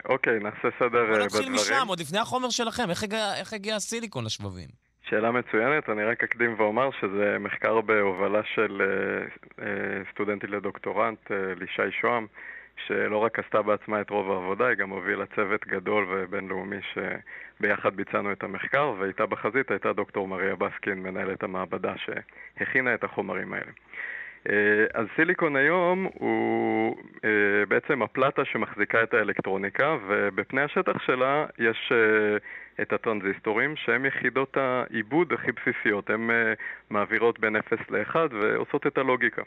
אוקיי, 0.05 0.39
נעשה 0.39 0.69
סדר 0.79 0.89
בדברים. 0.89 1.13
בוא 1.13 1.19
נתחיל 1.19 1.49
משם, 1.49 1.87
עוד 1.89 2.01
לפני 2.01 2.19
החומר 2.19 2.51
שלכם. 2.51 2.91
איך 2.91 3.03
הגיע, 3.03 3.35
איך 3.41 3.53
הגיע 3.53 3.77
הסיליקון 3.77 4.25
לשבבים? 4.25 4.69
שאלה 5.09 5.31
מצוינת, 5.31 5.89
אני 5.89 6.05
רק 6.05 6.25
אקדים 6.25 6.55
ואומר 6.59 6.91
שזה 7.01 7.37
מחקר 7.41 7.81
בהובלה 7.81 8.41
של 8.55 8.83
אה, 8.83 9.65
אה, 9.65 10.03
סטודנטי 10.13 10.47
לדוקטורנט, 10.47 11.31
לישי 11.31 11.93
שוהם, 12.01 12.27
שלא 12.87 13.19
רק 13.19 13.39
עשתה 13.39 13.63
בעצמה 13.63 14.01
את 14.01 14.11
רוב 14.11 14.31
העבודה, 14.31 14.67
היא 14.67 14.77
גם 14.77 14.91
הובילה 14.91 15.27
צוות 15.27 15.67
גדול 15.67 16.07
ובינלאומי 16.11 16.77
שביחד 16.93 17.97
ביצענו 17.97 18.33
את 18.33 18.43
המחקר, 18.43 18.95
ואיתה 18.99 19.27
בחזית 19.27 19.71
הייתה 19.71 19.93
דוקטור 19.93 20.29
מריה 20.29 20.57
בסקין, 20.57 21.03
מנהלת 21.03 21.43
המעבדה 21.43 21.95
שהכינה 21.97 22.95
את 22.95 23.05
החומרים 23.05 23.53
האלה. 23.53 23.73
אה, 24.49 24.55
אז 25.01 25.07
סיליקון 25.17 25.57
היום 25.57 26.09
הוא 26.15 26.97
אה, 27.25 27.67
בעצם 27.69 28.03
הפלטה 28.03 28.43
שמחזיקה 28.53 29.03
את 29.03 29.15
האלקטרוניקה, 29.15 29.97
ובפני 30.09 30.61
השטח 30.61 30.93
שלה 31.07 31.47
יש 31.59 31.93
אה, 31.93 32.37
את 32.83 32.93
הטרנזיסטורים, 32.93 33.77
שהם 33.77 34.07
יחידות 34.07 34.57
העיבוד 34.57 35.33
הכי 35.33 35.53
בסיסיות. 35.53 36.11
הן 36.11 36.31
מעבירות 36.91 37.41
בין 37.41 37.57
0 37.57 37.79
ל-1 37.91 38.17
ועושות 38.17 38.87
את 38.87 38.99
הלוגיקה. 38.99 39.43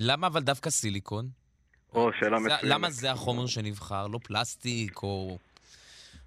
למה 0.00 0.26
אבל 0.26 0.40
דווקא 0.40 0.70
סיליקון? 0.70 1.26
או, 1.92 2.10
שאלה 2.20 2.38
מצוינת. 2.38 2.60
למה 2.62 2.90
זה 2.90 3.10
החומר 3.10 3.46
שנבחר? 3.46 4.06
לא 4.06 4.18
פלסטיק 4.24 5.02
או... 5.02 5.38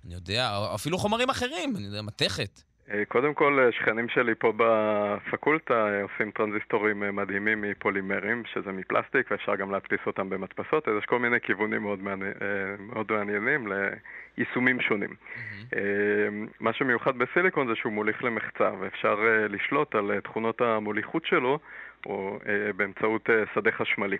אני 0.05 0.13
יודע, 0.13 0.49
אפילו 0.75 0.97
חומרים 0.97 1.29
אחרים, 1.29 1.75
אני 1.75 1.85
יודע, 1.85 2.01
מתכת. 2.01 2.61
אה, 2.89 3.05
קודם 3.07 3.33
כל, 3.33 3.59
אה, 3.59 3.71
שכנים 3.71 4.09
שלי 4.09 4.35
פה 4.35 4.53
בפקולטה 4.57 5.87
אה, 5.87 6.01
עושים 6.03 6.31
טרנזיסטורים 6.31 7.15
מדהימים 7.15 7.61
מפולימרים, 7.61 8.43
שזה 8.45 8.71
מפלסטיק, 8.71 9.31
ואפשר 9.31 9.55
גם 9.55 9.71
להדפיס 9.71 9.99
אותם 10.07 10.29
במדפסות, 10.29 10.87
אז 10.87 10.93
יש 10.97 11.05
כל 11.05 11.19
מיני 11.19 11.39
כיוונים 11.41 11.81
מאוד, 11.81 12.03
מעני... 12.03 12.25
מאוד 12.79 13.11
מעניינים 13.11 13.67
ליישומים 14.37 14.81
שונים. 14.81 15.09
Mm-hmm. 15.09 15.75
מה 16.59 16.73
שמיוחד 16.73 17.17
בסיליקון 17.17 17.67
זה 17.67 17.75
שהוא 17.75 17.93
מוליך 17.93 18.23
למחצה, 18.23 18.71
ואפשר 18.79 19.19
לשלוט 19.49 19.95
על 19.95 20.19
תכונות 20.19 20.61
המוליכות 20.61 21.25
שלו, 21.25 21.59
או 22.05 22.39
באמצעות 22.75 23.29
שדה 23.53 23.71
חשמלי. 23.71 24.17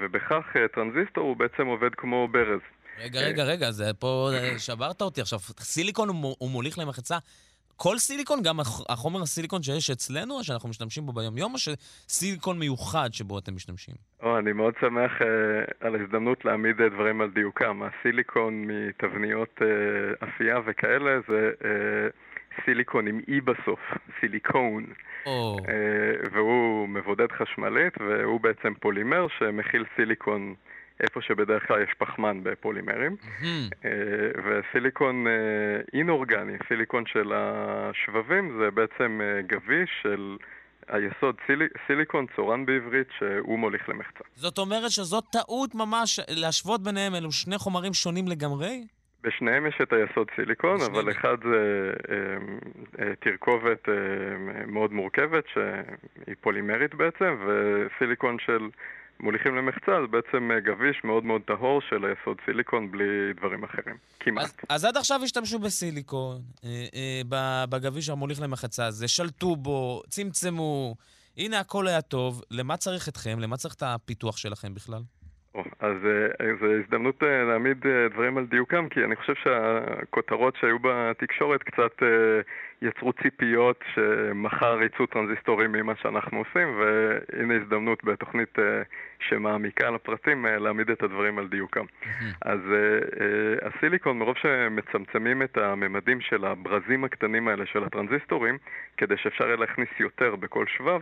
ובכך 0.00 0.56
טרנזיסטור 0.72 1.28
הוא 1.28 1.36
בעצם 1.36 1.66
עובד 1.66 1.94
כמו 1.94 2.28
ברז. 2.28 2.60
רגע, 2.98 3.20
רגע, 3.20 3.44
רגע, 3.44 3.70
זה 3.70 3.94
פה 3.94 4.30
שברת 4.58 5.02
אותי. 5.02 5.20
עכשיו, 5.20 5.38
סיליקון 5.60 6.08
הוא 6.38 6.50
מוליך 6.50 6.78
למחצה 6.78 7.18
כל 7.76 7.98
סיליקון, 7.98 8.42
גם 8.42 8.60
החומר 8.88 9.22
הסיליקון 9.22 9.62
שיש 9.62 9.90
אצלנו, 9.90 10.44
שאנחנו 10.44 10.68
משתמשים 10.68 11.06
בו 11.06 11.12
ביום-יום, 11.12 11.52
או 11.54 11.58
שסיליקון 11.58 12.58
מיוחד 12.58 13.08
שבו 13.12 13.38
אתם 13.38 13.54
משתמשים? 13.54 13.94
או, 14.22 14.38
אני 14.38 14.52
מאוד 14.52 14.74
שמח 14.80 15.12
uh, 15.20 15.24
על 15.80 15.96
ההזדמנות 15.96 16.44
להעמיד 16.44 16.80
uh, 16.80 16.94
דברים 16.94 17.20
על 17.20 17.30
דיוקם. 17.30 17.82
הסיליקון 17.82 18.64
מתבניות 18.66 19.58
uh, 19.58 20.24
אפייה 20.24 20.58
וכאלה 20.66 21.10
זה 21.28 21.50
uh, 21.60 22.64
סיליקון 22.64 23.06
עם 23.06 23.20
אי 23.28 23.40
בסוף, 23.40 23.80
סיליקון. 24.20 24.86
Oh. 25.24 25.28
Uh, 25.28 26.28
והוא 26.32 26.88
מבודד 26.88 27.32
חשמלית, 27.32 27.94
והוא 28.00 28.40
בעצם 28.40 28.74
פולימר 28.80 29.26
שמכיל 29.38 29.84
סיליקון 29.96 30.54
איפה 31.00 31.20
שבדרך 31.22 31.66
כלל 31.66 31.82
יש 31.82 31.94
פחמן 31.98 32.40
בפולימרים, 32.42 33.16
mm-hmm. 33.20 33.86
וסיליקון 34.44 35.26
אה, 35.26 35.32
אינאורגני, 35.92 36.52
סיליקון 36.68 37.06
של 37.06 37.32
השבבים, 37.34 38.58
זה 38.60 38.70
בעצם 38.70 39.20
אה, 39.22 39.42
גביש 39.42 39.90
של 40.02 40.36
היסוד 40.88 41.36
סיל... 41.46 41.62
סיליקון, 41.86 42.26
צורן 42.36 42.66
בעברית, 42.66 43.08
שהוא 43.18 43.58
מוליך 43.58 43.88
למחצה. 43.88 44.24
זאת 44.34 44.58
אומרת 44.58 44.90
שזאת 44.90 45.24
טעות 45.32 45.74
ממש 45.74 46.20
להשוות 46.28 46.82
ביניהם, 46.82 47.14
אלו 47.14 47.32
שני 47.32 47.58
חומרים 47.58 47.94
שונים 47.94 48.28
לגמרי? 48.28 48.86
בשניהם 49.22 49.66
יש 49.66 49.74
את 49.82 49.92
היסוד 49.92 50.26
סיליקון. 50.36 50.80
אבל 50.80 51.10
אחד 51.10 51.36
זה 51.42 51.92
תרכובת 53.20 53.88
מאוד 54.66 54.92
מורכבת, 54.92 55.44
שהיא 55.52 56.34
פולימרית 56.40 56.94
בעצם, 56.94 57.36
וסיליקון 57.46 58.36
של 58.38 58.68
מוליכים 59.20 59.56
למחצה 59.56 59.92
זה 60.00 60.06
בעצם 60.06 60.50
אה, 60.50 60.60
גביש 60.60 61.04
מאוד 61.04 61.24
מאוד 61.24 61.42
טהור 61.46 61.80
של 61.88 62.04
היסוד 62.04 62.36
סיליקון 62.44 62.90
בלי 62.90 63.32
דברים 63.36 63.64
אחרים, 63.64 63.96
כמעט. 64.20 64.44
אז, 64.44 64.52
אז 64.68 64.84
עד 64.84 64.96
עכשיו 64.96 65.20
השתמשו 65.24 65.58
בסיליקון, 65.58 66.40
אה, 66.64 66.86
אה, 66.94 67.66
בגביש 67.68 68.08
המוליך 68.08 68.40
למחצה 68.40 68.86
הזה, 68.86 69.08
שלטו 69.08 69.56
בו, 69.56 70.02
צמצמו, 70.08 70.94
הנה 71.36 71.60
הכל 71.60 71.88
היה 71.88 72.02
טוב, 72.02 72.42
למה 72.50 72.76
צריך 72.76 73.08
אתכם? 73.08 73.38
למה 73.40 73.56
צריך 73.56 73.74
את 73.74 73.82
הפיתוח 73.82 74.36
שלכם 74.36 74.74
בכלל? 74.74 75.02
אז 75.54 75.96
אה, 76.40 76.54
זו 76.60 76.66
הזדמנות 76.66 77.22
אה, 77.22 77.44
להעמיד 77.44 77.86
אה, 77.86 78.08
דברים 78.08 78.38
על 78.38 78.46
דיוקם, 78.46 78.88
כי 78.88 79.04
אני 79.04 79.16
חושב 79.16 79.34
שהכותרות 79.34 80.56
שהיו 80.56 80.78
בתקשורת 80.82 81.62
קצת 81.62 82.02
יצרו 82.82 83.12
ציפיות 83.12 83.84
שמחר 83.94 84.82
יצאו 84.82 85.06
טרנזיסטורים 85.06 85.72
ממה 85.72 85.92
שאנחנו 86.02 86.38
עושים, 86.38 86.78
והנה 86.78 87.54
הזדמנות 87.54 88.04
בתוכנית 88.04 88.58
שמעמיקה 89.18 89.88
על 89.88 89.94
הפרטים 89.94 90.46
להעמיד 90.46 90.90
את 90.90 91.02
הדברים 91.02 91.38
על 91.38 91.48
דיוקם. 91.48 91.84
אז 92.42 92.60
הסיליקון, 93.62 94.18
מרוב 94.18 94.36
שמצמצמים 94.36 95.42
את 95.42 95.56
הממדים 95.56 96.20
של 96.20 96.44
הברזים 96.44 97.04
הקטנים 97.04 97.48
האלה 97.48 97.66
של 97.66 97.84
הטרנזיסטורים, 97.84 98.58
כדי 98.96 99.16
שאפשר 99.16 99.44
יהיה 99.44 99.56
להכניס 99.56 99.88
יותר 100.00 100.36
בכל 100.36 100.66
שבב, 100.66 101.00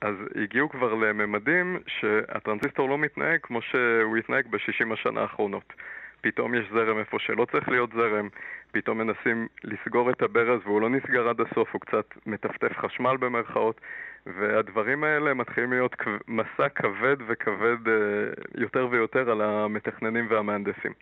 אז 0.00 0.14
הגיעו 0.42 0.68
כבר 0.68 0.94
לממדים 0.94 1.78
שהטרנזיסטור 1.86 2.88
לא 2.88 2.98
מתנהג 2.98 3.38
כמו 3.42 3.62
שהוא 3.62 4.16
התנהג 4.16 4.46
ב-60 4.50 4.92
השנה 4.92 5.20
האחרונות. 5.20 5.72
פתאום 6.22 6.54
יש 6.54 6.66
זרם 6.72 6.98
איפה 6.98 7.18
שלא 7.18 7.46
צריך 7.52 7.68
להיות 7.68 7.90
זרם, 7.92 8.28
פתאום 8.72 8.98
מנסים 8.98 9.46
לסגור 9.64 10.10
את 10.10 10.22
הברז 10.22 10.60
והוא 10.64 10.80
לא 10.80 10.90
נסגר 10.90 11.28
עד 11.28 11.40
הסוף, 11.40 11.72
הוא 11.72 11.80
קצת 11.80 12.04
מטפטף 12.26 12.78
חשמל 12.78 13.16
במרכאות, 13.16 13.80
והדברים 14.26 15.04
האלה 15.04 15.34
מתחילים 15.34 15.72
להיות 15.72 15.96
מסע 16.28 16.68
כבד 16.68 17.16
וכבד 17.26 17.88
אה, 17.88 17.94
יותר 18.54 18.88
ויותר 18.90 19.30
על 19.30 19.40
המתכננים 19.40 20.26
והמהנדסים. 20.30 20.92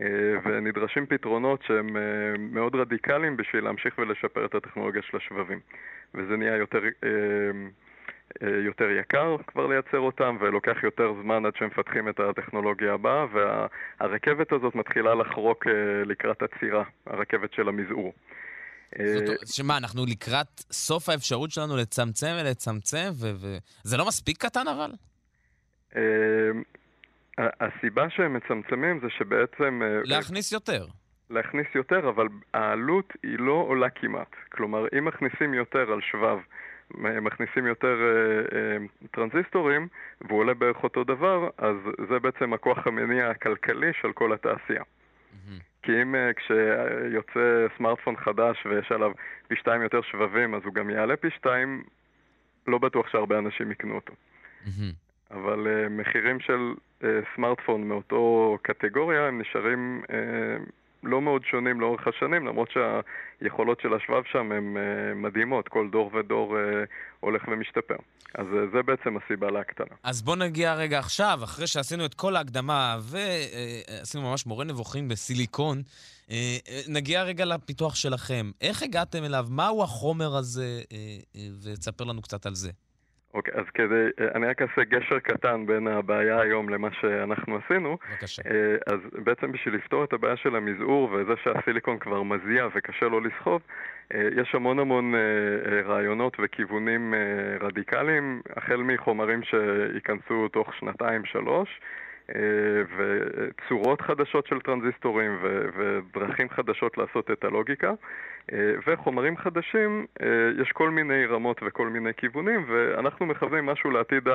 אה, 0.00 0.06
ונדרשים 0.44 1.06
פתרונות 1.06 1.62
שהם 1.62 1.96
מאוד 2.38 2.74
רדיקליים 2.74 3.36
בשביל 3.36 3.64
להמשיך 3.64 3.98
ולשפר 3.98 4.44
את 4.44 4.54
הטכנולוגיה 4.54 5.02
של 5.02 5.16
השבבים. 5.16 5.60
וזה 6.14 6.36
נהיה 6.36 6.56
יותר, 6.56 6.78
אה, 7.04 7.08
אה, 8.42 8.56
יותר 8.64 8.90
יקר 9.00 9.36
כבר 9.46 9.66
לייצר 9.66 9.98
אותם, 9.98 10.36
ולוקח 10.40 10.76
יותר 10.82 11.12
זמן 11.22 11.46
עד 11.46 11.52
שמפתחים 11.58 12.08
את 12.08 12.20
הטכנולוגיה 12.20 12.94
הבאה, 12.94 13.26
והרכבת 13.32 14.52
הזאת 14.52 14.74
מתחילה 14.74 15.14
לחרוק 15.14 15.66
אה, 15.66 15.72
לקראת 16.04 16.42
עצירה, 16.42 16.84
הרכבת 17.06 17.52
של 17.52 17.68
המזעור. 17.68 18.12
זאת, 19.04 19.48
שמה, 19.48 19.76
אנחנו 19.76 20.06
לקראת 20.06 20.60
סוף 20.72 21.08
האפשרות 21.08 21.50
שלנו 21.50 21.76
לצמצם 21.76 22.36
ולצמצם, 22.40 23.08
וזה 23.12 23.96
לא 23.96 24.06
מספיק 24.06 24.44
קטן 24.44 24.64
אבל? 24.68 24.90
הסיבה 27.38 28.10
שהם 28.10 28.34
מצמצמים 28.34 29.00
זה 29.02 29.06
שבעצם... 29.18 29.82
להכניס 30.04 30.52
יותר. 30.52 30.86
להכניס 31.30 31.66
יותר, 31.74 32.08
אבל 32.08 32.26
העלות 32.54 33.12
היא 33.22 33.38
לא 33.38 33.64
עולה 33.68 33.90
כמעט. 33.90 34.34
כלומר, 34.52 34.86
אם 34.98 35.04
מכניסים 35.04 35.54
יותר 35.54 35.92
על 35.92 36.00
שבב, 36.00 36.38
מכניסים 36.94 37.66
יותר 37.66 37.96
אה, 38.02 38.58
אה, 38.58 38.76
טרנזיסטורים, 39.10 39.88
והוא 40.20 40.38
עולה 40.38 40.54
בערך 40.54 40.82
אותו 40.82 41.04
דבר, 41.04 41.48
אז 41.58 41.76
זה 42.08 42.18
בעצם 42.18 42.52
הכוח 42.52 42.86
המניע 42.86 43.30
הכלכלי 43.30 43.92
של 44.00 44.12
כל 44.12 44.32
התעשייה. 44.32 44.82
Mm-hmm. 44.82 45.62
כי 45.82 46.02
אם 46.02 46.14
uh, 46.14 46.32
כשיוצא 46.32 47.66
סמארטפון 47.76 48.16
חדש 48.16 48.66
ויש 48.66 48.92
עליו 48.92 49.12
פי 49.48 49.56
שתיים 49.56 49.82
יותר 49.82 50.00
שבבים, 50.02 50.54
אז 50.54 50.62
הוא 50.64 50.74
גם 50.74 50.90
יעלה 50.90 51.16
פי 51.16 51.30
שתיים, 51.30 51.82
לא 52.66 52.78
בטוח 52.78 53.08
שהרבה 53.08 53.38
אנשים 53.38 53.72
יקנו 53.72 53.94
אותו. 53.94 54.12
Mm-hmm. 54.12 54.70
אבל 55.30 55.66
uh, 55.66 55.88
מחירים 55.88 56.40
של 56.40 56.74
uh, 57.00 57.04
סמארטפון 57.34 57.88
מאותו 57.88 58.58
קטגוריה 58.62 59.28
הם 59.28 59.40
נשארים 59.40 60.02
uh, 60.06 60.12
לא 61.02 61.22
מאוד 61.22 61.42
שונים 61.50 61.80
לאורך 61.80 62.06
השנים, 62.06 62.46
למרות 62.46 62.68
שהיכולות 62.70 63.80
של 63.80 63.94
השבב 63.94 64.22
שם 64.32 64.52
הן 64.52 64.76
uh, 64.76 65.14
מדהימות, 65.14 65.68
כל 65.68 65.88
דור 65.92 66.10
ודור 66.14 66.56
uh, 66.56 66.60
הולך 67.20 67.42
ומשתפר. 67.48 67.96
אז 68.34 68.46
uh, 68.46 68.76
זה 68.76 68.82
בעצם 68.82 69.16
הסיבה 69.16 69.50
להקטנה. 69.50 69.96
אז 70.02 70.22
בוא 70.22 70.36
נגיע 70.36 70.74
רגע 70.74 70.98
עכשיו, 70.98 71.40
אחרי 71.44 71.66
שעשינו 71.66 72.04
את 72.04 72.14
כל 72.14 72.36
ההקדמה 72.36 72.98
ועשינו 73.02 74.30
ממש 74.30 74.46
מורה 74.46 74.64
נבוכים 74.64 75.08
בסיליקון, 75.08 75.82
נגיע 76.88 77.22
רגע 77.22 77.44
לפיתוח 77.44 77.94
שלכם. 77.94 78.50
איך 78.60 78.82
הגעתם 78.82 79.24
אליו? 79.24 79.46
מהו 79.50 79.82
החומר 79.82 80.36
הזה? 80.36 80.80
ותספר 81.62 82.04
לנו 82.04 82.22
קצת 82.22 82.46
על 82.46 82.54
זה. 82.54 82.70
אוקיי, 83.34 83.54
אז 83.54 83.64
כדי, 83.74 84.04
אה, 84.20 84.28
אני 84.34 84.46
רק 84.46 84.62
אעשה 84.62 84.84
גשר 84.84 85.18
קטן 85.18 85.66
בין 85.66 85.86
הבעיה 85.86 86.40
היום 86.40 86.68
למה 86.68 86.88
שאנחנו 86.92 87.56
עשינו. 87.56 87.98
בבקשה. 88.10 88.42
אה, 88.46 88.94
אז 88.94 89.00
בעצם 89.24 89.52
בשביל 89.52 89.74
לפתור 89.74 90.04
את 90.04 90.12
הבעיה 90.12 90.36
של 90.36 90.56
המזעור 90.56 91.08
וזה 91.12 91.32
שהסיליקון 91.44 91.98
כבר 91.98 92.22
מזיע 92.22 92.66
וקשה 92.74 93.06
לו 93.06 93.20
לסחוב, 93.20 93.62
אה, 94.14 94.28
יש 94.36 94.54
המון 94.54 94.78
המון 94.78 95.14
רעיונות 95.84 96.36
וכיוונים 96.42 97.14
רדיקליים, 97.60 98.40
החל 98.56 98.76
מחומרים 98.76 99.40
שייכנסו 99.42 100.48
תוך 100.48 100.74
שנתיים-שלוש. 100.74 101.80
וצורות 102.96 104.00
חדשות 104.00 104.46
של 104.46 104.60
טרנזיסטורים 104.60 105.38
ודרכים 105.76 106.48
חדשות 106.50 106.98
לעשות 106.98 107.30
את 107.30 107.44
הלוגיקה. 107.44 107.92
וחומרים 108.86 109.36
חדשים, 109.36 110.06
יש 110.62 110.72
כל 110.72 110.90
מיני 110.90 111.26
רמות 111.26 111.60
וכל 111.66 111.88
מיני 111.88 112.14
כיוונים, 112.14 112.64
ואנחנו 112.68 113.26
מכוונים 113.26 113.66
משהו 113.66 113.90
לעתיד 113.90 114.28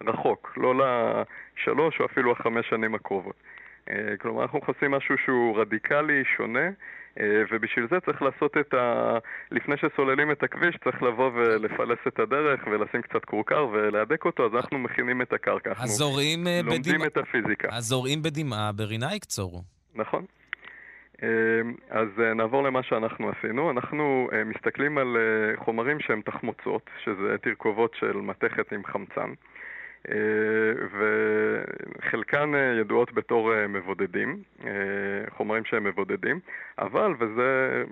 הרחוק, 0.00 0.52
לא 0.56 0.74
לשלוש 0.74 2.00
או 2.00 2.04
אפילו 2.04 2.32
החמש 2.32 2.68
שנים 2.68 2.94
הקרובות. 2.94 3.36
כלומר, 4.20 4.42
אנחנו 4.42 4.58
מחפשים 4.58 4.90
משהו 4.90 5.18
שהוא 5.18 5.60
רדיקלי, 5.60 6.24
שונה, 6.36 6.60
אה, 6.60 6.70
ובשביל 7.50 7.86
זה 7.90 8.00
צריך 8.00 8.22
לעשות 8.22 8.56
את 8.56 8.74
ה... 8.74 9.18
לפני 9.50 9.74
שסוללים 9.76 10.30
את 10.30 10.42
הכביש 10.42 10.76
צריך 10.84 11.02
לבוא 11.02 11.30
ולפלס 11.34 11.98
את 12.08 12.18
הדרך 12.18 12.60
ולשים 12.70 13.02
קצת 13.02 13.24
כורכר 13.24 13.66
ולהדק 13.72 14.24
אותו, 14.24 14.46
אז 14.46 14.54
אנחנו 14.54 14.78
מכינים 14.78 15.22
את 15.22 15.32
הקרקע. 15.32 15.72
הזורעים 15.76 16.46
אה, 16.46 16.60
בדמעה. 16.62 16.74
לומדים 16.74 17.04
את 17.04 17.16
הפיזיקה. 17.16 17.68
הזורעים 17.72 18.22
בדמעה 18.22 18.72
ברינה 18.72 19.14
יקצורו. 19.14 19.62
נכון. 19.94 20.24
אה, 21.22 21.28
אז 21.90 22.08
נעבור 22.36 22.62
למה 22.62 22.82
שאנחנו 22.82 23.30
עשינו. 23.30 23.70
אנחנו 23.70 24.28
מסתכלים 24.46 24.98
על 24.98 25.16
חומרים 25.56 26.00
שהם 26.00 26.20
תחמוצות, 26.20 26.90
שזה 27.04 27.38
תרכובות 27.42 27.94
של 28.00 28.16
מתכת 28.16 28.72
עם 28.72 28.84
חמצן. 28.84 29.32
וחלקן 30.92 32.54
אה, 32.54 32.80
ידועות 32.80 33.12
בתור 33.12 33.54
אה, 33.54 33.66
מבודדים, 33.66 34.42
אה, 34.64 34.70
חומרים 35.28 35.64
שהם 35.64 35.84
מבודדים, 35.84 36.40
אבל, 36.78 37.14
וזה 37.18 37.82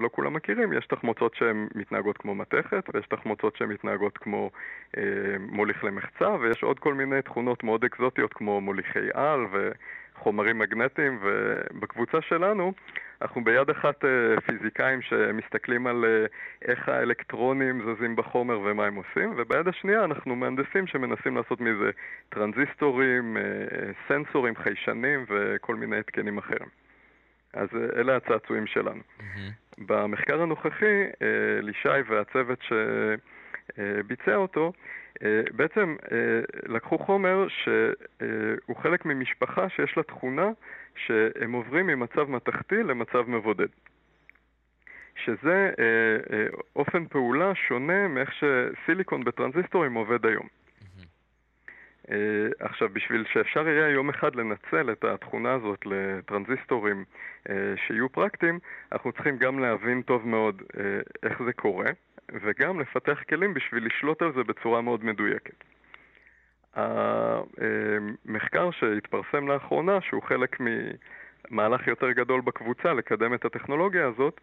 לא 0.00 0.08
כולם 0.12 0.34
מכירים, 0.34 0.72
יש 0.72 0.86
תחמוצות 0.86 1.34
שהן 1.34 1.68
מתנהגות 1.74 2.16
כמו 2.16 2.34
מתכת, 2.34 2.84
ויש 2.94 3.06
תחמוצות 3.06 3.56
שהן 3.56 3.68
מתנהגות 3.68 4.18
כמו 4.18 4.50
מוליך 5.38 5.84
למחצה, 5.84 6.28
ויש 6.40 6.62
עוד 6.62 6.78
כל 6.78 6.94
מיני 6.94 7.22
תכונות 7.22 7.64
מאוד 7.64 7.84
אקזוטיות 7.84 8.32
כמו 8.32 8.60
מוליכי 8.60 9.08
על 9.14 9.40
וחומרים 9.52 10.58
מגנטיים, 10.58 11.18
ובקבוצה 11.22 12.20
שלנו 12.20 12.72
אנחנו 13.22 13.44
ביד 13.44 13.70
אחת 13.70 14.04
אה, 14.04 14.40
פיזיקאים 14.40 15.02
שמסתכלים 15.02 15.86
על 15.86 16.04
אה, 16.04 16.26
איך 16.68 16.88
האלקטרונים 16.88 17.82
זזים 17.82 18.16
בחומר 18.16 18.60
ומה 18.60 18.86
הם 18.86 18.94
עושים, 18.94 19.34
וביד 19.36 19.68
השנייה 19.68 20.04
אנחנו 20.04 20.36
מהנדסים 20.36 20.86
שמנסים 20.86 21.36
לעשות 21.36 21.60
מזה 21.60 21.90
טרנזיסטורים, 22.28 23.36
אה, 23.36 23.42
סנסורים, 24.08 24.56
חיישנים 24.56 25.24
וכל 25.28 25.74
מיני 25.74 25.98
התקנים 25.98 26.38
אחרים. 26.38 26.68
אז 27.52 27.68
אלה 27.96 28.16
הצעצועים 28.16 28.66
שלנו. 28.66 29.00
Mm-hmm. 29.18 29.82
במחקר 29.86 30.42
הנוכחי, 30.42 31.04
לישי 31.62 32.00
והצוות 32.08 32.58
שביצע 33.76 34.36
אותו, 34.36 34.72
בעצם 35.52 35.96
לקחו 36.66 36.98
חומר 36.98 37.46
שהוא 37.48 38.76
חלק 38.82 39.04
ממשפחה 39.04 39.68
שיש 39.68 39.96
לה 39.96 40.02
תכונה 40.02 40.50
שהם 40.96 41.52
עוברים 41.52 41.86
ממצב 41.86 42.30
מתכתי 42.30 42.82
למצב 42.82 43.28
מבודד. 43.28 43.68
שזה 45.24 45.70
אה, 45.78 46.36
אה, 46.36 46.46
אופן 46.76 47.06
פעולה 47.06 47.54
שונה 47.54 48.08
מאיך 48.08 48.30
שסיליקון 48.32 49.24
בטרנזיסטורים 49.24 49.94
עובד 49.94 50.26
היום. 50.26 50.46
אה, 52.12 52.16
עכשיו, 52.58 52.88
בשביל 52.92 53.24
שאפשר 53.32 53.68
יהיה 53.68 53.88
יום 53.88 54.08
אחד 54.08 54.36
לנצל 54.36 54.92
את 54.92 55.04
התכונה 55.04 55.52
הזאת 55.52 55.86
לטרנזיסטורים 55.86 57.04
אה, 57.48 57.74
שיהיו 57.86 58.08
פרקטיים, 58.08 58.58
אנחנו 58.92 59.12
צריכים 59.12 59.36
גם 59.36 59.58
להבין 59.58 60.02
טוב 60.02 60.28
מאוד 60.28 60.62
אה, 60.78 61.00
איך 61.22 61.42
זה 61.42 61.52
קורה, 61.52 61.86
וגם 62.42 62.80
לפתח 62.80 63.22
כלים 63.28 63.54
בשביל 63.54 63.86
לשלוט 63.86 64.22
על 64.22 64.32
זה 64.32 64.42
בצורה 64.42 64.80
מאוד 64.80 65.04
מדויקת. 65.04 65.64
המחקר 66.74 68.70
שהתפרסם 68.70 69.48
לאחרונה, 69.48 70.00
שהוא 70.00 70.22
חלק 70.22 70.56
ממהלך 70.60 71.86
יותר 71.86 72.10
גדול 72.10 72.40
בקבוצה 72.40 72.92
לקדם 72.92 73.34
את 73.34 73.44
הטכנולוגיה 73.44 74.06
הזאת, 74.06 74.40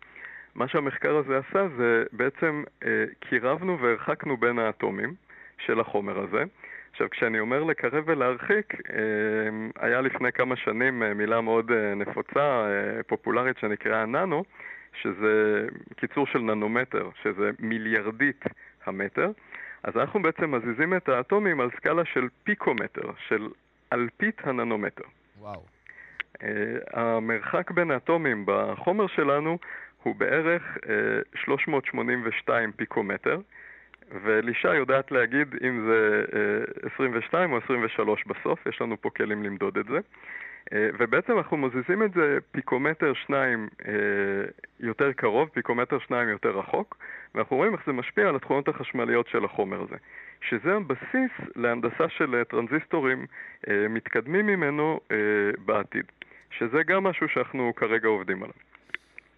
מה 0.56 0.68
שהמחקר 0.68 1.18
הזה 1.18 1.38
עשה 1.38 1.68
זה 1.78 2.04
בעצם 2.12 2.64
קירבנו 3.20 3.80
והרחקנו 3.80 4.38
בין 4.38 4.60
האטומים 4.60 5.14
של 5.58 5.80
החומר 5.80 6.20
הזה. 6.20 6.44
עכשיו, 6.98 7.10
כשאני 7.10 7.40
אומר 7.40 7.64
לקרב 7.64 8.04
ולהרחיק, 8.08 8.74
אה, 8.74 9.86
היה 9.88 10.02
לפני 10.02 10.32
כמה 10.32 10.56
שנים 10.56 11.04
אה, 11.04 11.14
מילה 11.14 11.42
מאוד 11.42 11.72
נפוצה, 11.96 12.68
פופולרית, 13.08 13.58
שנקראה 13.58 14.06
ננו, 14.06 14.44
שזה 15.02 15.66
קיצור 15.96 16.28
של 16.28 16.40
ננומטר, 16.40 17.10
שזה 17.24 17.52
מיליארדית 17.60 18.46
המטר. 18.86 19.32
אז 19.84 19.98
אנחנו 19.98 20.22
בעצם 20.22 20.56
מזיזים 20.56 20.94
את 20.94 21.10
האטומים 21.10 21.62
על 21.62 21.70
סקאלה 21.76 22.06
של 22.06 22.28
פיקומטר, 22.44 23.12
של 23.28 23.50
אלפית 23.94 24.42
הננומטר. 24.44 25.06
וואו. 25.40 25.64
המרחק 26.94 27.72
בין 27.72 27.92
האטומים 27.92 28.44
בחומר 28.48 29.08
שלנו 29.08 29.58
הוא 30.04 30.16
בערך 30.16 30.78
uh, 30.78 30.90
אה, 30.90 31.20
382 31.36 32.72
פיקומטר, 32.72 33.40
ולישה 34.24 34.74
יודעת 34.76 35.12
להגיד 35.12 35.48
אם 35.64 35.88
זה 35.88 36.24
uh, 36.28 36.86
אה, 36.86 36.90
22 36.94 37.52
או 37.52 37.58
23 37.58 38.24
בסוף, 38.28 38.68
יש 38.68 38.82
לנו 38.82 39.02
פה 39.02 39.10
כלים 39.10 39.44
למדוד 39.44 39.78
את 39.78 39.86
זה. 39.86 40.00
אה, 40.74 40.90
ובעצם 41.00 41.38
אנחנו 41.38 41.58
מזיזים 41.58 42.04
את 42.04 42.14
זה 42.14 42.38
פיקומטר 42.52 43.14
שניים 43.14 43.68
אה, 43.88 43.94
יותר 44.80 45.12
קרוב, 45.12 45.50
פיקומטר 45.50 45.98
שניים 46.08 46.30
יותר 46.30 46.60
רחוק, 46.60 46.98
ואנחנו 47.36 47.58
רואים 47.58 47.74
איך 47.74 47.82
זה 47.86 47.92
משפיע 47.92 48.30
על 48.30 48.36
התכונות 48.36 48.68
החשמליות 48.68 49.28
של 49.28 49.46
החומר 49.46 49.82
הזה. 49.82 49.96
שזה 50.50 50.74
הבסיס 50.74 51.32
להנדסה 51.56 52.10
של 52.10 52.44
טרנזיסטורים 52.50 53.26
מתקדמים 53.90 54.46
ממנו 54.46 55.00
בעתיד. 55.66 56.06
שזה 56.52 56.78
גם 56.88 57.04
משהו 57.04 57.28
שאנחנו 57.30 57.74
כרגע 57.76 58.08
עובדים 58.08 58.44
עליו. 58.44 58.56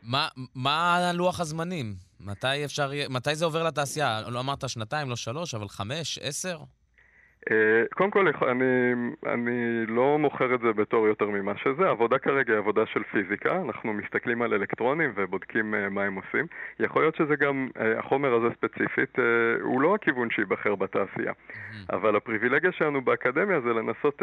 מה, 0.04 0.28
מה 0.56 1.12
לוח 1.14 1.40
הזמנים? 1.40 2.09
מתי 2.20 2.66
אפשר, 2.66 2.92
מתי 3.10 3.36
זה 3.36 3.46
עובר 3.46 3.64
לתעשייה? 3.64 4.22
לא 4.28 4.40
אמרת 4.40 4.70
שנתיים, 4.70 5.10
לא 5.10 5.16
שלוש, 5.16 5.54
אבל 5.54 5.70
חמש, 5.70 6.20
עשר? 6.22 6.60
אה, 7.52 7.84
קודם 7.94 8.12
כל, 8.12 8.28
אני, 8.28 8.94
אני 9.26 9.86
לא 9.88 10.18
מוכר 10.20 10.56
את 10.56 10.60
זה 10.60 10.74
בתור 10.74 11.08
יותר 11.08 11.30
ממה 11.30 11.58
שזה. 11.58 11.88
העבודה 11.88 12.18
כרגע 12.18 12.54
היא 12.54 12.58
עבודה 12.58 12.86
של 12.86 13.04
פיזיקה. 13.04 13.62
אנחנו 13.62 13.94
מסתכלים 13.94 14.42
על 14.42 14.54
אלקטרונים 14.54 15.12
ובודקים 15.16 15.76
אה, 15.76 15.90
מה 15.90 16.04
הם 16.04 16.16
עושים. 16.16 16.46
יכול 16.80 17.02
להיות 17.02 17.16
שזה 17.16 17.36
גם, 17.36 17.68
אה, 17.80 18.00
החומר 18.00 18.34
הזה 18.34 18.48
ספציפית, 18.56 19.18
הוא 19.62 19.82
לא 19.82 19.96
הכיוון 19.96 20.30
שייבחר 20.30 20.76
בתעשייה. 20.76 21.34
אבל 21.90 22.16
הפריבילגיה 22.16 22.72
שלנו 22.72 23.02
באקדמיה 23.02 23.62
זה 23.62 23.74
לנסות 23.74 24.22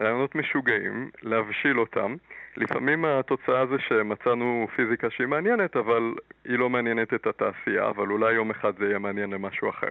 רעיונות 0.00 0.34
משוגעים, 0.34 1.10
להבשיל 1.22 1.80
אותם. 1.80 2.14
לפעמים 2.56 3.04
התוצאה 3.04 3.66
זה 3.66 3.78
שמצאנו 3.78 4.66
פיזיקה 4.76 5.10
שהיא 5.10 5.26
מעניינת, 5.26 5.76
אבל 5.76 6.14
היא 6.44 6.58
לא 6.58 6.70
מעניינת 6.70 7.14
את 7.14 7.26
התעשייה, 7.26 7.88
אבל 7.88 8.10
אולי 8.10 8.34
יום 8.34 8.50
אחד 8.50 8.72
זה 8.78 8.84
יהיה 8.84 8.98
מעניין 8.98 9.30
למשהו 9.30 9.70
אחר. 9.70 9.90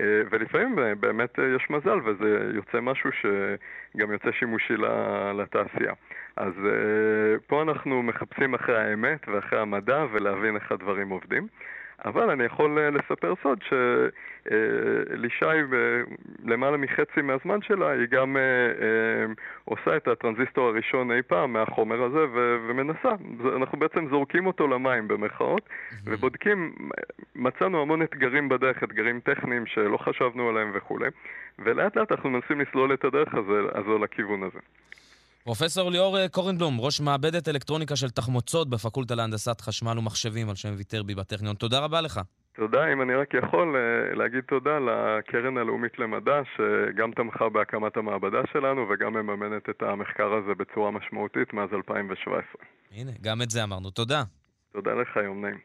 אה, 0.00 0.22
ולפעמים 0.30 0.78
אה, 0.78 0.94
באמת 0.94 1.38
אה, 1.38 1.44
יש 1.56 1.70
מזל 1.70 1.98
וזה 2.04 2.50
יוצא 2.54 2.80
משהו 2.80 3.10
שגם 3.12 4.12
יוצא 4.12 4.32
שימושי 4.32 4.74
לתעשייה. 5.34 5.92
אז 6.36 6.52
פה 7.46 7.62
אנחנו 7.62 8.02
מחפשים 8.02 8.54
אחרי 8.54 8.78
האמת 8.78 9.28
ואחרי 9.28 9.58
המדע 9.60 10.04
ולהבין 10.12 10.56
איך 10.56 10.72
הדברים 10.72 11.08
עובדים. 11.10 11.46
אבל 12.04 12.30
אני 12.30 12.44
יכול 12.44 12.78
אה, 12.78 12.90
לספר 12.90 13.34
סוד 13.42 13.58
שלישי, 13.62 15.44
למעלה 16.44 16.76
מחצי 16.76 17.22
מהזמן 17.22 17.62
שלה, 17.62 17.90
היא 17.90 18.06
גם 18.10 18.36
אה, 18.36 18.42
אה, 18.42 19.26
עושה 19.64 19.96
את 19.96 20.08
הטרנזיסטור 20.08 20.68
הראשון 20.68 21.12
אי 21.12 21.22
פעם 21.22 21.52
מהחומר 21.52 22.02
הזה 22.02 22.24
ומנסה. 22.68 23.08
אנחנו 23.56 23.78
בעצם 23.78 24.06
זורקים 24.10 24.46
אותו 24.46 24.66
למים 24.66 25.08
במרכאות, 25.08 25.68
ובודקים, 26.04 26.74
מצאנו 27.34 27.82
המון 27.82 28.02
אתגרים 28.02 28.48
בדרך, 28.48 28.84
אתגרים 28.84 29.20
טכניים 29.20 29.66
שלא 29.66 29.96
חשבנו 29.96 30.48
עליהם 30.48 30.70
וכולי, 30.74 31.08
ולאט 31.58 31.96
לאט 31.96 32.12
אנחנו 32.12 32.30
מנסים 32.30 32.60
לסלול 32.60 32.94
את 32.94 33.04
הדרך 33.04 33.34
הזו 33.74 33.98
לכיוון 33.98 34.42
הזה. 34.42 34.58
פרופסור 35.44 35.90
ליאור 35.90 36.18
אה, 36.18 36.28
קורנבלום, 36.28 36.80
ראש 36.80 37.00
מעבדת 37.00 37.48
אלקטרוניקה 37.48 37.96
של 37.96 38.10
תחמוצות 38.10 38.70
בפקולטה 38.70 39.14
להנדסת 39.14 39.60
חשמל 39.60 39.98
ומחשבים 39.98 40.48
על 40.48 40.54
שם 40.54 40.68
ויטרבי 40.76 41.14
בטכניון. 41.14 41.54
תודה 41.56 41.78
רבה 41.80 42.00
לך. 42.00 42.20
תודה, 42.52 42.92
אם 42.92 43.02
אני 43.02 43.14
רק 43.14 43.34
יכול 43.34 43.76
אה, 43.76 44.14
להגיד 44.14 44.40
תודה 44.40 44.78
לקרן 44.78 45.58
הלאומית 45.58 45.98
למדע, 45.98 46.40
שגם 46.56 47.12
תמכה 47.12 47.48
בהקמת 47.48 47.96
המעבדה 47.96 48.40
שלנו 48.52 48.86
וגם 48.90 49.12
מממנת 49.12 49.68
את 49.70 49.82
המחקר 49.82 50.32
הזה 50.32 50.54
בצורה 50.58 50.90
משמעותית 50.90 51.52
מאז 51.52 51.68
2017. 51.72 52.42
הנה, 52.92 53.10
גם 53.20 53.42
את 53.42 53.50
זה 53.50 53.64
אמרנו. 53.64 53.90
תודה. 53.90 54.22
תודה 54.72 54.90
לך, 54.94 55.16
יום 55.16 55.44
נעים. 55.44 55.58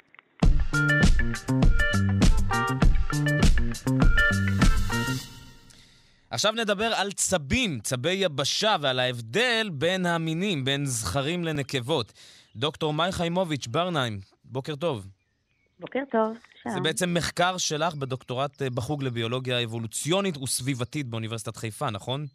עכשיו 6.36 6.52
נדבר 6.52 6.92
על 6.96 7.12
צבים, 7.12 7.80
צבי 7.80 8.14
יבשה, 8.14 8.76
ועל 8.82 9.00
ההבדל 9.00 9.70
בין 9.74 10.06
המינים, 10.06 10.66
בין 10.66 10.86
זכרים 10.86 11.44
לנקבות. 11.44 12.14
דוקטור 12.56 12.94
מאי 12.94 13.12
חיימוביץ', 13.12 13.68
ברנהיים, 13.68 14.20
בוקר 14.46 14.76
טוב. 14.76 15.08
בוקר 15.80 16.00
טוב, 16.12 16.38
שלום. 16.64 16.76
זה 16.76 16.82
בעצם 16.82 17.14
מחקר 17.14 17.58
שלך 17.58 17.96
בדוקטורט 17.96 18.62
אה, 18.62 18.70
בחוג 18.70 19.04
לביולוגיה 19.04 19.64
אבולוציונית 19.64 20.38
וסביבתית 20.38 21.08
באוניברסיטת 21.08 21.56
חיפה, 21.56 21.90
נכון? 21.90 22.26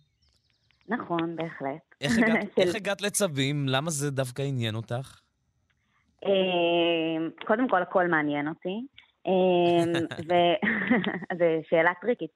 נכון, 0.89 1.37
בהחלט. 1.37 1.95
איך 2.01 2.19
הגעת, 2.19 2.49
איך 2.63 2.75
הגעת 2.75 3.01
לצבים? 3.01 3.69
למה 3.69 3.91
זה 3.91 4.11
דווקא 4.11 4.43
עניין 4.43 4.75
אותך? 4.75 5.21
אמ, 6.27 6.31
קודם 7.47 7.69
כל, 7.69 7.83
הכל 7.83 8.09
מעניין 8.09 8.49
אותי. 8.49 8.87
אמ, 9.27 9.93
זו 11.39 11.45
שאלה 11.71 11.91
טריקית. 12.01 12.31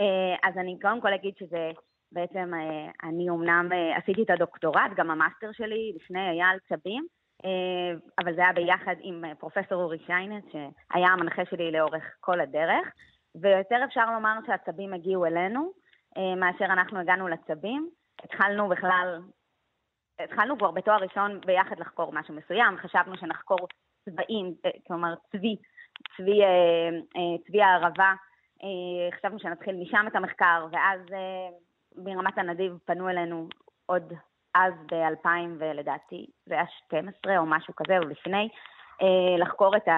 אה, 0.00 0.48
אז 0.48 0.58
אני 0.58 0.78
קודם 0.82 1.00
כל 1.00 1.14
אגיד 1.14 1.34
שזה 1.38 1.70
בעצם, 2.12 2.54
אה, 2.54 3.08
אני 3.08 3.28
אומנם 3.28 3.68
אה, 3.72 3.96
עשיתי 3.96 4.22
את 4.22 4.30
הדוקטורט, 4.30 4.90
גם 4.96 5.10
המאסטר 5.10 5.52
שלי, 5.52 5.92
לפני 5.96 6.30
על 6.30 6.58
צבים, 6.68 7.06
אבל 8.18 8.34
זה 8.34 8.40
היה 8.40 8.52
ביחד 8.52 8.94
עם 9.02 9.24
פרופסור 9.38 9.82
אורי 9.82 9.98
שיינץ, 10.06 10.44
שהיה 10.52 11.08
המנחה 11.08 11.42
שלי 11.50 11.72
לאורך 11.72 12.04
כל 12.20 12.40
הדרך, 12.40 12.88
ויותר 13.40 13.84
אפשר 13.84 14.12
לומר 14.12 14.38
שהצבים 14.46 14.94
הגיעו 14.94 15.26
אלינו, 15.26 15.72
מאשר 16.36 16.64
אנחנו 16.64 16.98
הגענו 16.98 17.28
לצבים. 17.28 17.90
התחלנו 18.24 18.68
בכלל, 18.68 19.20
התחלנו 20.20 20.58
כבר 20.58 20.70
בתואר 20.70 20.96
ראשון 20.96 21.40
ביחד 21.46 21.78
לחקור 21.78 22.12
משהו 22.12 22.34
מסוים, 22.34 22.76
חשבנו 22.76 23.16
שנחקור 23.16 23.58
צבעים, 24.04 24.54
כלומר 24.86 25.14
צבי, 25.32 25.56
צבי, 26.16 26.40
צבי 27.46 27.62
הערבה, 27.62 28.12
חשבנו 29.18 29.38
שנתחיל 29.38 29.76
משם 29.76 30.04
את 30.08 30.16
המחקר, 30.16 30.66
ואז 30.72 31.00
מרמת 31.96 32.38
הנדיב 32.38 32.78
פנו 32.84 33.08
אלינו 33.08 33.48
עוד 33.86 34.12
אז 34.54 34.72
ב-2000 34.90 35.28
ולדעתי 35.58 36.26
זה 36.46 36.54
היה 36.54 36.64
12 36.86 37.38
או 37.38 37.46
משהו 37.46 37.74
כזה, 37.76 37.98
או 37.98 38.04
לפני, 38.08 38.48
לחקור 39.38 39.76
את 39.76 39.88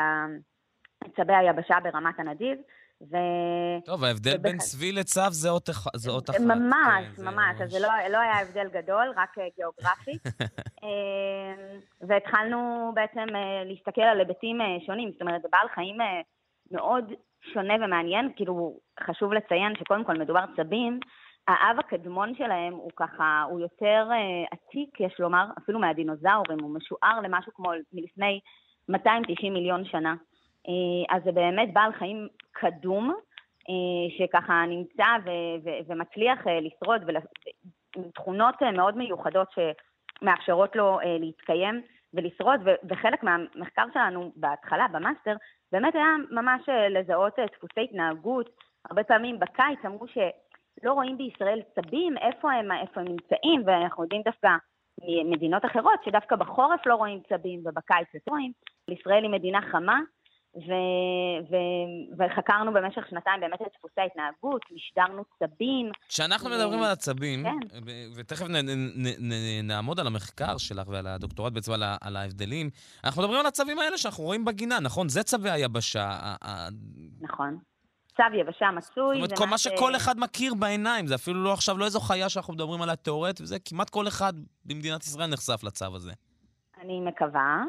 צבי 1.17 1.35
היבשה 1.35 1.77
ברמת 1.83 2.19
הנדיב. 2.19 2.59
ו... 3.11 3.17
טוב, 3.85 4.05
ההבדל 4.05 4.35
ובח... 4.35 4.43
בין 4.43 4.59
צבי 4.59 4.93
לצו 4.93 5.21
זה 5.31 5.51
אות, 5.51 5.71
אח... 5.71 5.87
זה 5.97 6.11
אות 6.11 6.31
אחת. 6.31 6.41
ממש, 6.41 7.05
כן, 7.17 7.25
ממש. 7.25 7.59
זה... 7.59 7.65
אז 7.65 7.71
זה 7.71 7.79
לא, 7.81 7.89
לא 8.11 8.19
היה 8.19 8.41
הבדל 8.41 8.69
גדול, 8.69 9.13
רק 9.17 9.35
גיאוגרפית. 9.57 10.23
והתחלנו 12.09 12.93
בעצם 12.95 13.27
להסתכל 13.65 14.03
על 14.03 14.19
היבטים 14.19 14.59
שונים. 14.87 15.13
זאת 15.13 15.21
אומרת, 15.21 15.43
זה 15.43 15.49
בעל 15.53 15.69
חיים 15.75 15.99
מאוד 16.71 17.13
שונה 17.43 17.75
ומעניין. 17.81 18.33
כאילו, 18.37 18.77
חשוב 19.01 19.33
לציין 19.33 19.77
שקודם 19.77 20.05
כל 20.05 20.19
מדובר 20.19 20.45
צבים. 20.57 21.01
האב 21.49 21.79
הקדמון 21.79 22.35
שלהם 22.35 22.73
הוא 22.73 22.91
ככה, 22.97 23.45
הוא 23.51 23.61
יותר 23.61 24.09
עתיק, 24.51 25.01
יש 25.01 25.21
לומר, 25.21 25.45
אפילו 25.59 25.79
מהדינוזאורים, 25.79 26.59
הוא 26.61 26.75
משוער 26.75 27.21
למשהו 27.21 27.53
כמו 27.55 27.71
מלפני 27.93 28.41
290 28.89 29.53
מיליון 29.53 29.85
שנה. 29.85 30.15
אז 31.11 31.23
זה 31.25 31.33
באמת 31.33 31.73
בעל 31.73 31.93
חיים 31.93 32.29
קדום, 32.53 33.15
שככה 34.19 34.65
נמצא 34.69 35.07
ו- 35.25 35.65
ו- 35.65 35.79
ומצליח 35.87 36.39
לשרוד, 36.47 37.03
עם 37.97 38.11
תכונות 38.15 38.55
מאוד 38.75 38.97
מיוחדות 38.97 39.49
שמאפשרות 39.53 40.77
לו 40.77 40.99
להתקיים 41.21 41.83
ולשרוד, 42.15 42.61
ו- 42.65 42.89
וחלק 42.89 43.23
מהמחקר 43.23 43.85
שלנו 43.95 44.33
בהתחלה, 44.37 44.87
במאסטר, 44.93 45.37
באמת 45.73 45.95
היה 45.95 46.15
ממש 46.31 46.63
לזהות 46.91 47.33
דפוסי 47.57 47.81
התנהגות. 47.85 48.51
הרבה 48.91 49.05
פעמים 49.05 49.39
בקיץ 49.39 49.79
אמרו 49.87 50.07
שלא 50.09 50.93
רואים 50.93 51.19
בישראל 51.19 51.61
צבים, 51.75 52.19
איפה 52.19 52.53
הם, 52.53 52.73
איפה 52.73 53.01
הם 53.01 53.09
נמצאים, 53.09 53.63
ואנחנו 53.67 54.03
יודעים 54.03 54.23
דווקא 54.23 54.49
ממדינות 55.03 55.65
אחרות 55.65 56.05
שדווקא 56.05 56.37
בחורף 56.37 56.87
לא 56.87 56.95
רואים 56.95 57.21
צבים 57.29 57.61
ובקיץ 57.65 58.15
יותר 58.15 58.31
רואים. 58.31 58.53
ישראל 58.89 59.23
היא 59.23 59.31
מדינה 59.31 59.61
חמה, 59.63 60.01
ו- 60.57 61.51
ו- 61.51 62.15
וחקרנו 62.19 62.73
במשך 62.73 63.07
שנתיים 63.11 63.41
באמת 63.41 63.63
את 63.63 63.67
דפוסי 63.79 64.01
ההתנהגות, 64.01 64.63
משדרנו 64.73 65.25
צבים. 65.39 65.91
כשאנחנו 66.09 66.51
ו- 66.51 66.53
מדברים 66.55 66.83
על 66.83 66.91
הצבים, 66.91 67.45
כן. 67.45 67.79
ותכף 68.17 68.47
נ- 68.49 68.57
נ- 68.57 69.33
נ- 69.33 69.67
נעמוד 69.67 70.01
על 70.01 70.07
המחקר 70.07 70.59
שלך 70.59 70.89
ועל 70.89 71.07
הדוקטורט 71.07 71.53
בעצם 71.53 71.73
על, 71.73 71.83
על 72.01 72.17
ההבדלים, 72.17 72.71
אנחנו 73.05 73.23
מדברים 73.23 73.41
על 73.41 73.47
הצבים 73.47 73.79
האלה 73.79 73.99
שאנחנו 73.99 74.25
רואים 74.25 74.45
בגינה, 74.45 74.81
נכון? 74.81 75.09
זה 75.09 75.23
צבי 75.23 75.51
היבשה. 75.51 76.35
נכון. 77.21 77.59
צב 78.17 78.35
יבשה 78.41 78.71
מצוי. 78.71 78.95
זאת 78.95 79.15
אומרת, 79.17 79.39
כל 79.39 79.47
מה 79.47 79.59
שכל 79.59 79.97
אחד 79.97 80.19
מכיר 80.19 80.55
בעיניים, 80.55 81.07
זה 81.07 81.15
אפילו 81.15 81.45
לא 81.45 81.53
עכשיו, 81.53 81.79
לא 81.79 81.85
איזו 81.85 82.01
חיה 82.01 82.29
שאנחנו 82.29 82.55
מדברים 82.55 82.83
עליה 82.83 82.97
תיאורטית, 82.97 83.41
וזה 83.41 83.57
כמעט 83.65 83.91
כל 83.91 84.09
אחד 84.09 84.33
במדינת 84.65 85.03
ישראל 85.03 85.27
נחשף 85.31 85.65
לצו 85.65 85.95
הזה. 85.95 86.13
אני 86.81 87.01
מקווה. 87.01 87.63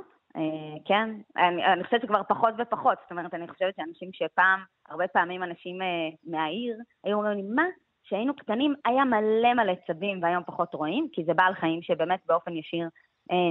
כן, 0.86 1.10
אני, 1.38 1.66
אני 1.74 1.84
חושבת 1.84 2.02
שכבר 2.02 2.22
פחות 2.30 2.54
ופחות, 2.60 2.98
זאת 3.04 3.12
אומרת, 3.12 3.34
אני 3.34 3.48
חושבת 3.48 3.76
שאנשים 3.76 4.10
שפעם, 4.14 4.60
הרבה 4.90 5.08
פעמים 5.08 5.44
אנשים 5.44 5.80
מהעיר, 6.24 6.78
היו 7.04 7.18
אומרים 7.18 7.38
לי, 7.38 7.44
מה? 7.56 7.66
כשהיינו 8.04 8.36
קטנים 8.36 8.74
היה 8.86 9.06
מלא 9.06 9.54
מלא 9.54 9.74
צבים 9.88 10.24
והיום 10.24 10.44
פחות 10.46 10.74
רואים, 10.74 11.08
כי 11.14 11.24
זה 11.26 11.34
בעל 11.34 11.54
חיים 11.54 11.82
שבאמת 11.82 12.20
באופן 12.26 12.52
ישיר 12.54 12.88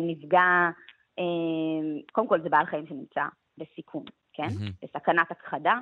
נפגע, 0.03 0.69
קודם 2.13 2.29
כל 2.29 2.41
זה 2.43 2.49
בעל 2.49 2.67
חיים 2.67 2.87
שנמצא 2.87 3.21
בסיכון, 3.59 4.05
כן? 4.33 4.49
בסכנת 4.83 5.31
הכחדה. 5.31 5.75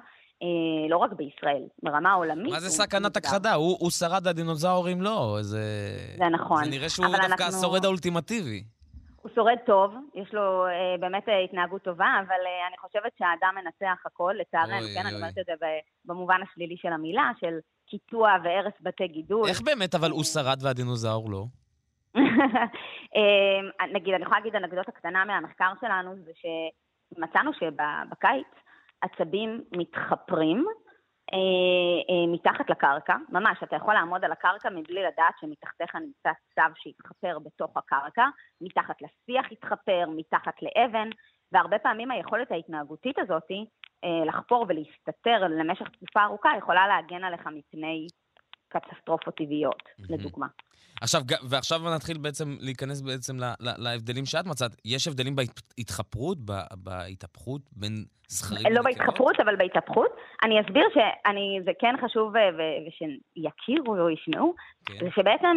לא 0.91 0.97
רק 0.97 1.13
בישראל, 1.13 1.63
ברמה 1.83 2.11
העולמית. 2.11 2.53
מה 2.53 2.61
זה 2.61 2.69
סכנת 2.69 3.17
הכחדה? 3.17 3.55
הוא, 3.55 3.77
הוא 3.81 3.91
שרד 3.91 4.27
הדינוזאורים 4.27 5.03
לא, 5.03 5.39
זה... 5.41 5.65
זה 6.19 6.29
נכון. 6.29 6.65
זה 6.65 6.71
נראה 6.71 6.89
שהוא 6.89 7.07
דווקא 7.07 7.27
אנחנו... 7.27 7.45
השורד 7.45 7.85
האולטימטיבי. 7.85 8.65
הוא 9.23 9.31
שורד 9.35 9.59
טוב, 9.67 9.95
יש 10.15 10.35
לו 10.35 10.67
אה, 10.67 10.99
באמת 11.01 11.29
אה, 11.29 11.39
התנהגות 11.39 11.83
טובה, 11.83 12.15
אבל 12.27 12.41
אה, 12.47 12.69
אני 12.69 12.77
חושבת 12.79 13.13
שהאדם 13.19 13.55
מנצח 13.55 14.03
הכל, 14.07 14.35
לצערנו, 14.41 14.87
כן, 14.95 15.01
אוי. 15.01 15.01
אני 15.01 15.15
אומרת 15.17 15.39
את 15.39 15.47
זה 15.47 15.53
במובן 16.05 16.41
השלילי 16.43 16.77
של 16.77 16.93
המילה, 16.93 17.31
של 17.41 17.59
קיטוע 17.87 18.37
והרס 18.45 18.73
בתי 18.81 19.09
גידול. 19.09 19.49
איך 19.49 19.61
באמת 19.61 19.95
אבל 19.95 20.11
הוא 20.11 20.25
שרד 20.25 20.59
והדינוזאור 20.63 21.31
לא? 21.31 21.45
נגיד, 23.95 24.15
אני 24.15 24.23
יכולה 24.23 24.39
להגיד 24.39 24.57
אנקדוטה 24.57 24.93
קטנה 24.93 25.25
מהמחקר 25.25 25.73
שלנו, 25.81 26.15
זה 26.25 26.31
שמצאנו 27.15 27.51
שבקיץ 27.53 28.47
עצבים 29.01 29.65
מתחפרים, 29.73 30.59
אה, 30.59 30.73
אה, 30.73 30.90
מתחת 32.29 32.71
לקרקע, 32.71 33.17
ממש, 33.29 33.59
אתה 33.63 33.77
יכול 33.77 33.95
לעמוד 33.95 34.25
על 34.25 34.33
הקרקע 34.33 34.71
מבלי 34.71 35.03
לדעת 35.03 35.35
שמתחתיך 35.41 35.95
נמצא 35.95 36.31
צב 36.55 36.71
שהתחפר 36.75 37.39
בתוך 37.39 37.77
הקרקע, 37.77 38.25
מתחת 38.61 38.97
לשיח 39.03 39.53
התחפר, 39.53 40.05
מתחת 40.17 40.55
לאבן, 40.63 41.09
והרבה 41.53 41.79
פעמים 41.79 42.11
היכולת 42.11 42.51
ההתנהגותית 42.51 43.19
הזאת 43.19 43.51
אה, 44.05 44.25
לחפור 44.27 44.67
ולהסתתר 44.69 45.49
למשך 45.49 45.89
תקופה 45.89 46.25
ארוכה 46.25 46.51
יכולה 46.59 46.87
להגן 46.87 47.25
עליך 47.25 47.47
מפני 47.47 48.07
קטסטרופות 48.69 49.35
טבעיות, 49.37 49.83
mm-hmm. 49.83 50.05
לדוגמה. 50.09 50.47
עכשיו, 51.01 51.21
ועכשיו 51.51 51.81
נתחיל 51.95 52.19
בעצם 52.19 52.57
להיכנס 52.61 53.01
בעצם 53.01 53.37
להבדלים 53.61 54.25
שאת 54.25 54.47
מצאת. 54.47 54.71
יש 54.85 55.09
הבדלים 55.09 55.37
בהתחפרות, 55.37 56.39
בהתהפכות 56.77 57.63
בין 57.73 58.05
זכרים 58.29 58.73
לא 58.73 58.83
בהתחפרות, 58.83 59.41
אבל 59.41 59.57
בהתהפכות. 59.57 60.11
אני 60.45 60.61
אסביר 60.61 60.85
שזה 60.93 61.71
כן 61.79 61.95
חשוב 62.05 62.33
ושיכירו 62.87 63.97
או 63.97 64.11
ישמעו, 64.11 64.55
כן. 64.87 64.95
זה 65.01 65.11
שבעצם 65.15 65.57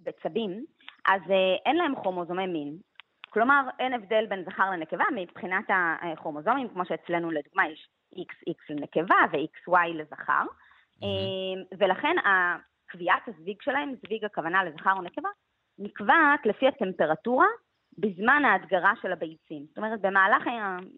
בצבים, 0.00 0.64
אז 1.08 1.20
אה, 1.30 1.56
אין 1.66 1.76
להם 1.76 1.94
כרומוזומי 2.02 2.46
מין. 2.46 2.76
כלומר, 3.30 3.62
אין 3.78 3.92
הבדל 3.92 4.26
בין 4.28 4.44
זכר 4.44 4.70
לנקבה 4.70 5.04
מבחינת 5.16 5.64
הכרומוזומים, 6.02 6.68
כמו 6.68 6.82
שאצלנו 6.84 7.30
לדוגמה 7.30 7.62
יש 7.68 7.88
XX 8.14 8.54
לנקבה 8.70 9.16
ו-XY 9.32 9.88
לזכר. 9.94 10.42
Mm-hmm. 10.42 11.76
ולכן 11.78 12.16
קביעת 12.90 13.28
הזוויג 13.28 13.56
שלהם, 13.62 13.94
זוויג 14.04 14.24
הכוונה 14.24 14.64
לזכר 14.64 14.92
או 14.96 15.02
נקבה, 15.02 15.28
נקבעת 15.78 16.46
לפי 16.46 16.68
הטמפרטורה 16.68 17.46
בזמן 17.98 18.42
ההדגרה 18.44 18.92
של 19.02 19.12
הביצים. 19.12 19.66
זאת 19.68 19.78
אומרת, 19.78 20.00
במהלך 20.00 20.44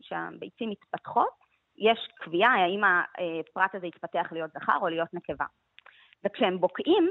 שהביצים 0.01 0.70
מתפתחות, 0.70 1.43
יש 1.78 2.09
קביעה 2.16 2.55
האם 2.55 2.81
הפרט 2.85 3.74
הזה 3.74 3.86
יתפתח 3.86 4.28
להיות 4.32 4.51
זכר 4.51 4.78
או 4.81 4.89
להיות 4.89 5.09
נקבה. 5.14 5.44
וכשהם 6.24 6.59
בוקעים, 6.60 7.10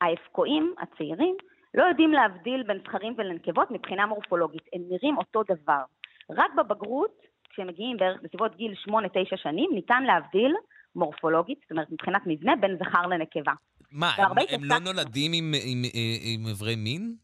האבקועים 0.00 0.74
הצעירים 0.78 1.36
לא 1.74 1.84
יודעים 1.84 2.12
להבדיל 2.12 2.62
בין 2.62 2.78
זכרים 2.78 3.14
ולנקבות 3.18 3.70
מבחינה 3.70 4.06
מורפולוגית, 4.06 4.62
הם 4.72 4.82
נראים 4.88 5.18
אותו 5.18 5.42
דבר. 5.42 5.82
רק 6.30 6.54
בבגרות, 6.54 7.22
כשהם 7.50 7.66
מגיעים 7.66 7.96
בערך 7.96 8.22
בסביבות 8.22 8.56
גיל 8.56 8.74
8-9 8.88 8.92
שנים, 9.36 9.70
ניתן 9.72 10.02
להבדיל 10.02 10.54
מורפולוגית, 10.94 11.58
זאת 11.62 11.70
אומרת 11.70 11.90
מבחינת 11.90 12.22
מבנה, 12.26 12.56
בין 12.56 12.76
זכר 12.78 13.06
לנקבה. 13.06 13.52
מה, 13.92 14.10
הם, 14.16 14.32
הם 14.50 14.64
לא 14.64 14.78
נולדים 14.78 15.32
עם, 15.34 15.52
עם, 15.64 15.82
עם, 15.94 16.40
עם 16.40 16.46
איברי 16.46 16.76
מין? 16.76 17.14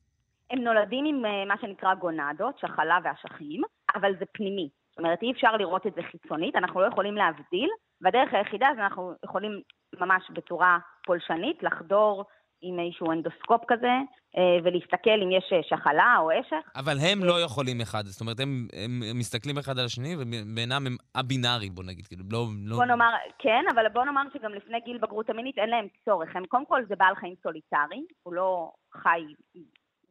הם 0.50 0.58
נולדים 0.58 1.04
עם 1.04 1.24
אה, 1.26 1.44
מה 1.44 1.54
שנקרא 1.60 1.94
גונדות, 1.94 2.58
שחלה 2.58 2.98
ואשכים, 3.04 3.62
אבל 3.96 4.12
זה 4.18 4.24
פנימי. 4.32 4.68
זאת 4.90 4.98
אומרת, 4.98 5.22
אי 5.22 5.32
אפשר 5.32 5.56
לראות 5.56 5.86
את 5.86 5.94
זה 5.94 6.02
חיצונית, 6.02 6.56
אנחנו 6.56 6.80
לא 6.80 6.86
יכולים 6.86 7.14
להבדיל, 7.14 7.70
והדרך 8.00 8.34
היחידה 8.34 8.68
זה 8.76 8.82
אנחנו 8.82 9.12
יכולים 9.24 9.60
ממש 10.00 10.30
בצורה 10.30 10.78
פולשנית 11.06 11.62
לחדור 11.62 12.24
עם 12.66 12.80
איזשהו 12.80 13.12
אנדוסקופ 13.12 13.62
כזה, 13.68 13.94
אה, 14.36 14.56
ולהסתכל 14.64 15.18
אם 15.24 15.30
יש 15.30 15.52
אה, 15.52 15.62
שחלה 15.62 16.16
או 16.18 16.30
אשך. 16.40 16.64
אבל 16.76 16.96
הם 17.06 17.24
לא 17.24 17.40
יכולים 17.40 17.80
אחד, 17.80 18.04
זאת 18.04 18.20
אומרת, 18.20 18.40
הם, 18.40 18.68
הם, 18.84 19.18
מסתכלים 19.18 19.58
אחד 19.58 19.78
על 19.78 19.84
השני, 19.84 20.14
ובעינם 20.18 20.86
הם 20.86 20.96
א-בינארי, 21.14 21.70
בוא 21.70 21.84
נגיד, 21.84 22.06
כאילו, 22.06 22.24
לא... 22.30 22.46
לא... 22.64 22.76
בוא 22.76 22.84
נאמר, 22.84 23.12
כן, 23.38 23.64
אבל 23.74 23.88
בוא 23.88 24.04
נאמר 24.04 24.22
שגם 24.34 24.54
לפני 24.54 24.80
גיל 24.84 24.98
בגרות 24.98 25.30
המינית 25.30 25.58
אין 25.58 25.70
להם 25.70 25.86
צורך. 26.04 26.36
הם, 26.36 26.44
קודם 26.46 26.66
כל 26.66 26.82
זה 26.88 26.94
בעל 26.96 27.14
חיים 27.14 27.34
solitary, 27.42 28.02
הוא 28.22 28.34
לא 28.34 28.72
חי 28.92 29.22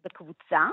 בקבוצה, 0.05 0.63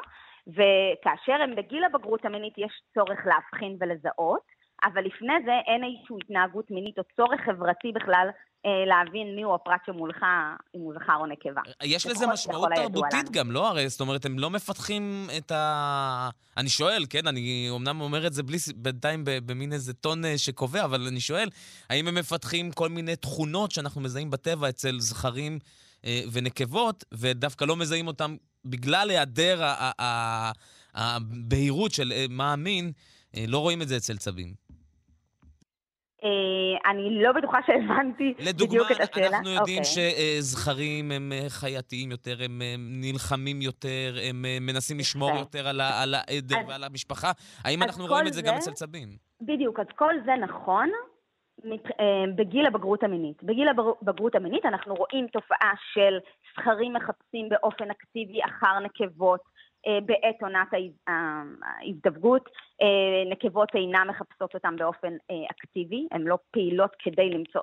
וכאשר 0.47 1.43
הם 1.43 1.57
בגיל 1.57 1.85
הבגרות 1.85 2.25
המינית 2.25 2.55
יש 2.59 2.73
צורך 2.95 3.19
להבחין 3.27 3.77
ולזהות, 3.81 4.61
אבל 4.85 5.05
לפני 5.05 5.35
זה 5.45 5.53
אין 5.67 5.85
איזושהי 5.85 6.17
התנהגות 6.23 6.71
מינית 6.71 6.99
או 6.99 7.03
צורך 7.17 7.41
חברתי 7.41 7.93
בכלל 7.93 8.29
אה, 8.29 8.33
להבין 8.65 9.35
מיהו 9.37 9.55
הפרט 9.55 9.81
שמולך, 9.87 10.23
אם 10.77 10.81
הוא 10.81 10.95
זכר 10.95 11.17
או 11.17 11.27
נקבה. 11.27 11.61
יש 11.83 12.07
לזה 12.07 12.27
משמעות 12.27 12.69
תרבותית 12.75 13.31
גם, 13.31 13.51
לא 13.51 13.69
הרי? 13.69 13.89
זאת 13.89 14.01
אומרת, 14.01 14.25
הם 14.25 14.39
לא 14.39 14.51
מפתחים 14.51 15.29
את 15.39 15.53
ה... 15.53 16.31
אני 16.57 16.69
שואל, 16.69 17.05
כן, 17.11 17.27
אני 17.27 17.67
אומנם 17.71 18.01
אומר 18.01 18.27
את 18.27 18.33
זה 18.33 18.43
בלי, 18.43 18.59
בינתיים 18.77 19.23
במין 19.25 19.73
איזה 19.73 19.95
טון 19.95 20.25
אה, 20.25 20.39
שקובע, 20.39 20.85
אבל 20.85 21.07
אני 21.07 21.21
שואל, 21.21 21.49
האם 21.91 22.09
הם 22.09 22.15
מפתחים 22.15 22.73
כל 22.73 22.89
מיני 22.89 23.17
תכונות 23.17 23.71
שאנחנו 23.71 24.01
מזהים 24.01 24.31
בטבע 24.31 24.69
אצל 24.69 25.01
זכרים 25.01 25.59
אה, 26.05 26.21
ונקבות, 26.33 27.05
ודווקא 27.13 27.65
לא 27.65 27.77
מזהים 27.77 28.07
אותם 28.07 28.37
בגלל 28.65 29.11
היעדר 29.11 29.73
הבהירות 30.95 31.93
של 31.93 32.13
מה 32.29 32.53
המין, 32.53 32.93
לא 33.49 33.59
רואים 33.59 33.83
את 33.83 33.89
זה 33.89 33.97
אצל 33.97 34.17
צבים. 34.17 34.70
אה, 36.25 36.91
אני 36.91 37.23
לא 37.23 37.33
בטוחה 37.33 37.59
שהבנתי 37.67 38.35
בדיוק 38.47 38.91
את 38.91 39.01
השאלה. 39.01 39.27
לדוגמה, 39.27 39.37
אנחנו 39.37 39.51
יודעים 39.51 39.83
okay. 39.83 39.85
שזכרים 39.85 41.13
הם 41.13 41.33
אה, 41.33 41.49
חייתיים 41.49 42.11
יותר, 42.11 42.37
הם 42.45 42.63
נלחמים 43.01 43.63
יותר, 43.63 44.15
הם 44.29 44.45
אה, 44.45 44.59
מנסים 44.61 44.99
לשמור 44.99 45.31
יותר 45.39 45.69
על, 45.69 45.81
על 45.81 46.15
העדר 46.15 46.59
אז, 46.61 46.69
ועל 46.69 46.85
המשפחה. 46.85 47.31
האם 47.65 47.83
אנחנו 47.83 48.07
רואים 48.07 48.27
את 48.27 48.33
זה, 48.33 48.41
זה 48.41 48.47
גם 48.47 48.55
אצל 48.55 48.71
צבים? 48.71 49.09
בדיוק, 49.41 49.81
אז 49.81 49.87
כל 49.97 50.15
זה 50.25 50.33
נכון 50.37 50.91
בגיל 52.37 52.67
הבגרות 52.67 53.03
המינית. 53.03 53.43
בגיל 53.43 53.69
הבגרות 53.69 54.35
המינית 54.35 54.67
אנחנו 54.67 54.95
רואים 54.95 55.27
תופעה 55.27 55.73
של 55.93 56.19
זכרים 56.53 56.93
מחפשים 56.93 57.49
באופן 57.49 57.91
אקטיבי 57.91 58.41
אחר 58.45 58.79
נקבות, 58.79 59.41
אה, 59.41 59.50
בעת 59.87 60.43
עונת 60.43 60.69
ההזדווגות. 61.07 62.49
אה, 62.83 63.31
נקבות 63.31 63.69
אינן 63.75 64.09
מחפשות 64.09 64.55
אותם 64.55 64.77
באופן 64.77 65.13
אה, 65.31 65.37
אקטיבי, 65.51 66.07
הן 66.13 66.23
לא 66.23 66.39
פעילות 66.51 66.91
כדי 66.99 67.31
למצוא, 67.31 67.61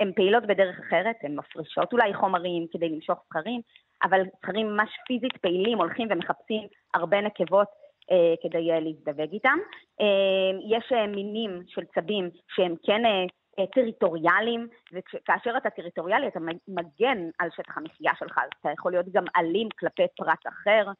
הן 0.00 0.12
פעילות 0.12 0.46
בדרך 0.46 0.78
אחרת, 0.78 1.16
הן 1.22 1.36
מפרישות 1.36 1.92
אולי 1.92 2.14
חומרים 2.14 2.66
כדי 2.72 2.88
למשוך 2.88 3.18
זכרים, 3.26 3.60
אבל 4.04 4.20
זכרים 4.36 4.66
ממש 4.66 4.90
פיזית 5.06 5.36
פעילים, 5.36 5.78
הולכים 5.78 6.08
ומחפשים 6.10 6.66
הרבה 6.94 7.20
נקבות 7.20 7.68
אה, 8.10 8.34
כדי 8.42 8.68
להזדווג 8.80 9.32
איתם. 9.32 9.58
אה, 10.00 10.76
יש 10.76 10.92
אה, 10.92 11.06
מינים 11.06 11.62
של 11.66 11.82
צבים 11.94 12.30
שהם 12.54 12.74
כן 12.82 13.04
אה, 13.06 13.66
טריטוריאליים, 13.66 14.68
וכאשר 14.92 15.56
אתה 15.56 15.70
טריטוריאלי 15.70 16.28
אתה 16.28 16.40
מגן 16.68 17.18
על 17.38 17.48
שטח 17.56 17.78
המחיה 17.78 18.12
שלך, 18.18 18.38
אז 18.38 18.48
אתה 18.60 18.70
יכול 18.72 18.92
להיות 18.92 19.06
גם 19.12 19.24
אלים 19.36 19.68
כלפי 19.78 20.02
פרט 20.16 20.46
אחר. 20.48 20.90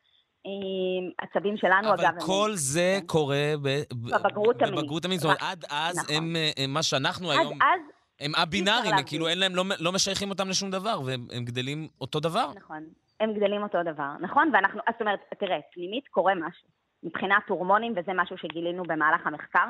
הצווים 1.22 1.56
שלנו, 1.56 1.88
אבל 1.88 2.00
אגב... 2.00 2.14
אבל 2.14 2.26
כל 2.26 2.48
הם... 2.50 2.56
זה 2.56 2.96
כן. 3.00 3.06
קורה 3.06 3.54
בבגרות 3.62 4.62
המינית. 4.62 4.80
בבגרות 4.80 5.04
המינית, 5.04 5.20
זאת 5.20 5.24
אומרת, 5.24 5.42
עד 5.42 5.64
אז 5.70 5.98
נכון. 5.98 6.14
הם, 6.16 6.36
הם, 6.56 6.70
מה 6.70 6.82
שאנחנו 6.82 7.30
עד 7.30 7.38
היום... 7.38 7.62
אז... 7.62 7.80
הם 8.20 8.32
א-בינאריים, 8.34 8.94
כאילו 9.06 9.28
אין 9.28 9.38
להם, 9.38 9.54
לא, 9.54 9.64
לא 9.80 9.92
משייכים 9.92 10.30
אותם 10.30 10.48
לשום 10.48 10.70
דבר, 10.70 11.00
והם 11.04 11.44
גדלים 11.44 11.88
אותו 12.00 12.20
דבר. 12.20 12.52
נכון, 12.56 12.84
הם 13.20 13.34
גדלים 13.34 13.62
אותו 13.62 13.78
דבר, 13.82 14.12
נכון? 14.20 14.50
ואנחנו, 14.52 14.80
זאת 14.92 15.00
אומרת, 15.00 15.20
תראה, 15.38 15.58
פנימית 15.72 16.08
קורה 16.08 16.34
משהו. 16.34 16.68
מבחינת 17.02 17.42
הורמונים, 17.48 17.92
וזה 17.96 18.12
משהו 18.14 18.38
שגילינו 18.38 18.82
במהלך 18.82 19.26
המחקר, 19.26 19.66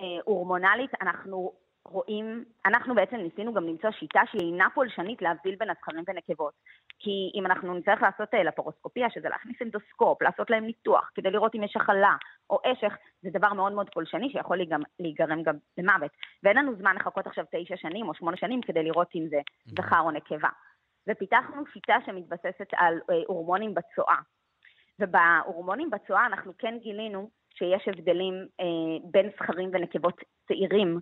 אה, 0.00 0.04
הורמונלית, 0.24 0.90
אנחנו 1.02 1.52
רואים, 1.90 2.44
אנחנו 2.66 2.94
בעצם 2.94 3.16
ניסינו 3.16 3.54
גם 3.54 3.66
למצוא 3.66 3.90
שיטה 3.90 4.20
שהיא 4.30 4.52
אינה 4.52 4.68
פולשנית 4.74 5.22
להבדיל 5.22 5.56
בין 5.56 5.70
הזכרים 5.70 6.04
ונקבות. 6.08 6.54
כי 6.98 7.30
אם 7.34 7.46
אנחנו 7.46 7.74
נצטרך 7.74 8.02
לעשות 8.02 8.34
אה, 8.34 8.42
לפרוסקופיה, 8.42 9.10
שזה 9.10 9.28
להכניס 9.28 9.62
אנדוסקופ, 9.62 10.22
לעשות 10.22 10.50
להם 10.50 10.64
ניתוח 10.64 11.10
כדי 11.14 11.30
לראות 11.30 11.54
אם 11.54 11.64
יש 11.64 11.76
החלה 11.76 12.14
או 12.50 12.58
אשך, 12.64 12.96
זה 13.22 13.30
דבר 13.32 13.52
מאוד 13.52 13.72
מאוד 13.72 13.90
פולשני 13.92 14.30
שיכול 14.30 14.58
להיגרם 15.00 15.42
גם 15.42 15.54
למוות. 15.78 16.10
ואין 16.42 16.56
לנו 16.56 16.74
זמן 16.74 16.96
לחכות 16.96 17.26
עכשיו 17.26 17.44
תשע 17.50 17.76
שנים 17.76 18.08
או 18.08 18.14
שמונה 18.14 18.36
שנים 18.36 18.60
כדי 18.60 18.82
לראות 18.82 19.08
אם 19.14 19.26
זה 19.30 19.40
זכר 19.66 20.00
או 20.00 20.10
נקבה. 20.10 20.48
ופיתחנו 21.08 21.62
שיטה 21.72 21.96
שמתבססת 22.06 22.68
על 22.76 23.00
אה, 23.10 23.22
הורמונים 23.26 23.74
בצואה. 23.74 24.16
ובהורמונים 25.00 25.90
בצואה 25.90 26.26
אנחנו 26.26 26.52
כן 26.58 26.78
גילינו 26.82 27.30
שיש 27.54 27.88
הבדלים 27.88 28.34
אה, 28.60 29.08
בין 29.10 29.30
זכרים 29.36 29.70
ונקבות 29.72 30.20
צעירים 30.48 31.00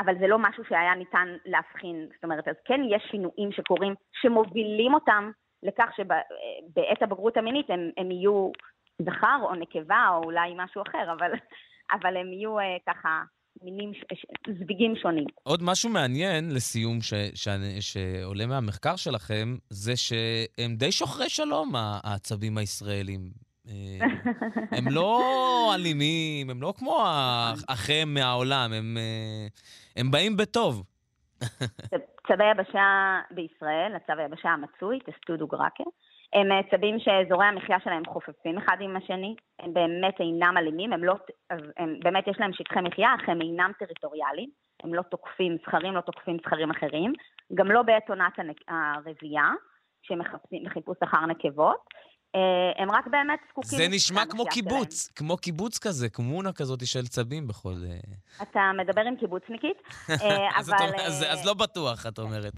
אבל 0.00 0.14
זה 0.20 0.26
לא 0.26 0.38
משהו 0.38 0.64
שהיה 0.68 0.94
ניתן 0.94 1.28
להבחין. 1.44 2.08
זאת 2.14 2.24
אומרת, 2.24 2.48
אז 2.48 2.54
כן 2.64 2.80
יש 2.90 3.02
שינויים 3.10 3.52
שקורים, 3.52 3.94
שמובילים 4.20 4.94
אותם 4.94 5.30
לכך 5.62 5.88
שבעת 5.96 7.02
הבגרות 7.02 7.36
המינית 7.36 7.70
הם, 7.70 7.90
הם 7.96 8.10
יהיו 8.10 8.50
זכר 9.02 9.38
או 9.42 9.54
נקבה 9.54 10.08
או 10.10 10.24
אולי 10.24 10.54
משהו 10.56 10.82
אחר, 10.88 11.12
אבל, 11.18 11.30
אבל 12.00 12.16
הם 12.16 12.32
יהיו 12.32 12.58
אה, 12.58 12.76
ככה 12.86 13.22
מינים, 13.62 13.92
זוויגים 14.58 14.96
שונים. 15.02 15.24
עוד 15.42 15.60
משהו 15.62 15.90
מעניין 15.90 16.54
לסיום 16.54 17.00
ש, 17.00 17.14
ש, 17.34 17.48
שעולה 17.80 18.46
מהמחקר 18.46 18.96
שלכם, 18.96 19.56
זה 19.70 19.92
שהם 19.96 20.76
די 20.76 20.92
שוחרי 20.92 21.28
שלום, 21.28 21.72
העצבים 21.76 22.58
הישראלים. 22.58 23.47
אה, 23.68 24.06
הם 24.78 24.84
לא 24.90 25.20
אלימים, 25.74 26.50
הם 26.50 26.62
לא 26.62 26.74
כמו 26.78 27.02
האחים 27.68 28.14
מהעולם, 28.14 28.72
הם, 28.72 28.96
אה, 28.96 29.46
הם 29.96 30.10
באים 30.10 30.36
בטוב. 30.36 30.82
צבי 32.28 32.50
יבשה 32.50 33.18
בישראל, 33.30 33.92
הצב 33.96 34.18
היבשה 34.18 34.48
המצוי, 34.48 34.98
טסטודו 35.00 35.46
גראקר, 35.46 35.84
הם 36.32 36.52
אה, 36.52 36.60
צבים 36.70 36.98
שאזורי 36.98 37.46
המחיה 37.46 37.76
שלהם 37.84 38.02
חופפים 38.06 38.58
אחד 38.58 38.76
עם 38.80 38.96
השני, 38.96 39.34
הם 39.58 39.74
באמת 39.74 40.20
אינם 40.20 40.54
אלימים, 40.58 40.92
הם, 40.92 41.04
לא, 41.04 41.14
הם 41.76 42.00
באמת 42.04 42.26
יש 42.26 42.36
להם 42.40 42.52
שטחי 42.52 42.80
מחיה, 42.80 43.14
אך 43.14 43.28
הם 43.28 43.40
אינם 43.40 43.72
טריטוריאליים, 43.78 44.50
הם 44.82 44.94
לא 44.94 45.02
תוקפים 45.02 45.56
זכרים, 45.62 45.94
לא 45.94 46.00
תוקפים 46.00 46.36
זכרים 46.38 46.70
אחרים, 46.70 47.12
גם 47.54 47.70
לא 47.70 47.82
בעת 47.82 48.08
עונת 48.10 48.32
הרבייה, 48.68 49.50
שהם 50.02 50.18
מחפשים 50.18 50.64
בחיפוש 50.64 50.96
אחר 51.02 51.26
נקבות, 51.26 51.78
הם 52.78 52.90
רק 52.90 53.06
באמת 53.06 53.38
זקוקים... 53.50 53.78
זה 53.78 53.88
נשמע 53.90 54.26
כמו 54.26 54.44
קיבוץ, 54.46 55.02
שלהם. 55.02 55.14
כמו 55.14 55.36
קיבוץ 55.36 55.78
כזה, 55.78 56.08
קומונה 56.08 56.52
כזאת 56.52 56.86
של 56.86 57.06
צבים 57.06 57.48
בכל... 57.48 57.74
אה. 57.90 58.42
אתה 58.42 58.70
מדבר 58.78 59.00
עם 59.00 59.16
קיבוצניקית, 59.16 59.76
אה, 60.10 60.48
אבל... 60.58 60.76
אז, 61.06 61.24
אז 61.28 61.46
לא 61.46 61.54
בטוח, 61.54 62.06
את 62.06 62.18
אומרת. 62.18 62.52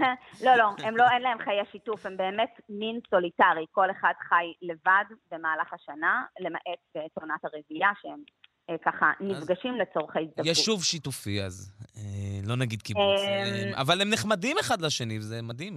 לא, 0.44 0.54
לא, 0.54 0.70
הם 0.78 0.96
לא, 0.96 1.04
אין 1.12 1.22
להם 1.22 1.38
חיי 1.38 1.62
שיתוף, 1.72 2.06
הם 2.06 2.16
באמת 2.16 2.60
מין 2.68 3.00
סוליטרי, 3.10 3.66
כל 3.72 3.90
אחד 3.90 4.12
חי 4.28 4.52
לבד 4.62 5.04
במהלך 5.30 5.72
השנה, 5.72 6.24
למעט 6.40 6.80
בעת 6.94 7.10
עונת 7.20 7.44
הרבייה, 7.44 7.90
שהם 8.02 8.12
אה, 8.12 8.55
ככה 8.84 9.12
נפגשים 9.20 9.74
לצורכי 9.76 10.18
הזדמנות. 10.18 10.46
יישוב 10.46 10.84
שיתופי 10.84 11.42
אז, 11.42 11.72
אה, 11.96 12.48
לא 12.48 12.56
נגיד 12.56 12.82
קיבוץ, 12.82 13.20
אה, 13.20 13.80
אבל 13.80 14.00
הם 14.00 14.10
נחמדים 14.10 14.56
אחד 14.60 14.80
לשני, 14.82 15.18
וזה 15.18 15.42
מדהים. 15.42 15.74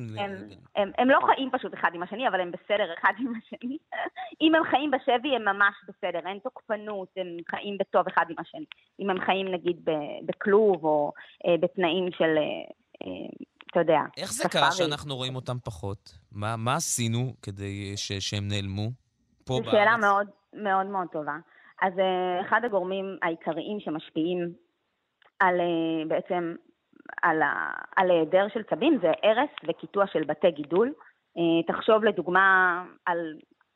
הם 0.75 1.09
לא 1.09 1.19
חיים 1.25 1.49
פשוט 1.51 1.73
אחד 1.73 1.89
עם 1.93 2.03
השני, 2.03 2.27
אבל 2.27 2.41
הם 2.41 2.51
בסדר 2.51 2.93
אחד 2.99 3.13
עם 3.19 3.33
השני. 3.37 3.77
אם 4.41 4.55
הם 4.55 4.63
חיים 4.69 4.91
בשבי, 4.91 5.35
הם 5.35 5.45
ממש 5.45 5.75
בסדר, 5.87 6.19
אין 6.29 6.39
תוקפנות, 6.43 7.07
הם 7.17 7.27
חיים 7.49 7.77
בטוב 7.77 8.07
אחד 8.07 8.25
עם 8.29 8.35
השני. 8.39 8.65
אם 8.99 9.09
הם 9.09 9.17
חיים 9.25 9.47
נגיד 9.53 9.77
בכלוב, 10.25 10.85
או 10.85 11.11
בתנאים 11.61 12.09
של... 12.17 12.35
אתה 13.71 13.79
יודע, 13.79 13.99
איך 14.17 14.33
זה 14.33 14.49
קרה 14.49 14.71
שאנחנו 14.71 15.15
רואים 15.15 15.35
אותם 15.35 15.57
פחות? 15.63 16.17
מה, 16.31 16.75
עשינו 16.75 17.33
כדי 17.41 17.93
שהם 17.97 18.47
נעלמו 18.47 18.89
פה 19.45 19.53
בארץ? 19.53 19.65
זו 19.65 19.71
שאלה 19.71 19.97
מאוד 19.97 20.27
מאוד 20.53 20.85
מאוד 20.85 21.07
טובה. 21.11 21.37
אז 21.81 21.99
אה, 21.99 22.41
אחד 22.41 22.61
הגורמים 22.65 23.17
העיקריים 23.21 23.79
שמשפיעים 23.79 24.53
על 25.39 25.59
אה, 25.59 26.05
בעצם 26.07 26.55
על, 27.21 27.41
על 27.95 28.11
היעדר 28.11 28.47
של 28.53 28.63
צבים 28.63 28.99
זה 29.01 29.11
הרס 29.23 29.49
וקיטוע 29.67 30.07
של 30.07 30.23
בתי 30.23 30.51
גידול. 30.51 30.93
אה, 31.37 31.73
תחשוב 31.73 32.03
לדוגמה 32.03 32.85
על, 33.05 33.33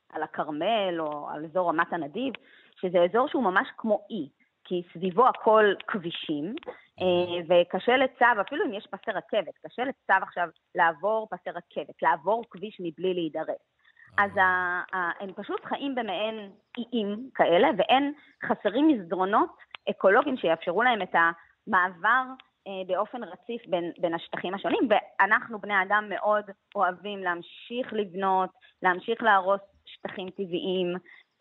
על 0.10 0.24
הכרמל 0.24 0.96
או 1.00 1.30
על 1.30 1.46
אזור 1.46 1.70
רמת 1.70 1.94
הנדיב, 1.94 2.34
שזה 2.82 2.98
אזור 3.04 3.28
שהוא 3.28 3.44
ממש 3.44 3.68
כמו 3.78 4.00
אי, 4.10 4.30
כי 4.64 4.84
סביבו 4.94 5.28
הכל 5.28 5.66
כבישים, 5.88 6.56
וקשה 7.50 7.98
לצו, 7.98 8.26
אפילו 8.42 8.66
אם 8.66 8.74
יש 8.74 8.88
פסי 8.88 9.12
רכבת, 9.12 9.58
קשה 9.66 9.84
לצו 9.84 10.14
עכשיו 10.22 10.48
לעבור 10.76 11.28
פסי 11.32 11.50
רכבת, 11.50 12.02
לעבור 12.02 12.44
כביש 12.50 12.78
מבלי 12.80 13.14
להידרס. 13.14 13.73
אז 14.18 14.32
הם 15.20 15.34
פשוט 15.36 15.66
חיים 15.66 15.96
במעין 15.96 16.52
איים 16.78 17.30
כאלה, 17.36 17.68
ואין, 17.78 18.14
חסרים 18.46 18.88
מסדרונות 18.88 19.50
אקולוגיים 19.90 20.38
שיאפשרו 20.38 20.84
להם 20.84 21.02
את 21.02 21.16
המעבר 21.16 22.24
אה, 22.68 22.72
באופן 22.88 23.24
רציף 23.24 23.62
בין, 23.68 23.92
בין 23.98 24.14
השטחים 24.14 24.54
השונים, 24.54 24.90
ואנחנו 24.90 25.60
בני 25.60 25.82
אדם 25.82 26.06
מאוד 26.10 26.46
אוהבים 26.76 27.20
להמשיך 27.20 27.94
לבנות, 27.94 28.50
להמשיך 28.84 29.24
להרוס 29.24 29.62
שטחים 29.86 30.30
טבעיים, 30.30 30.94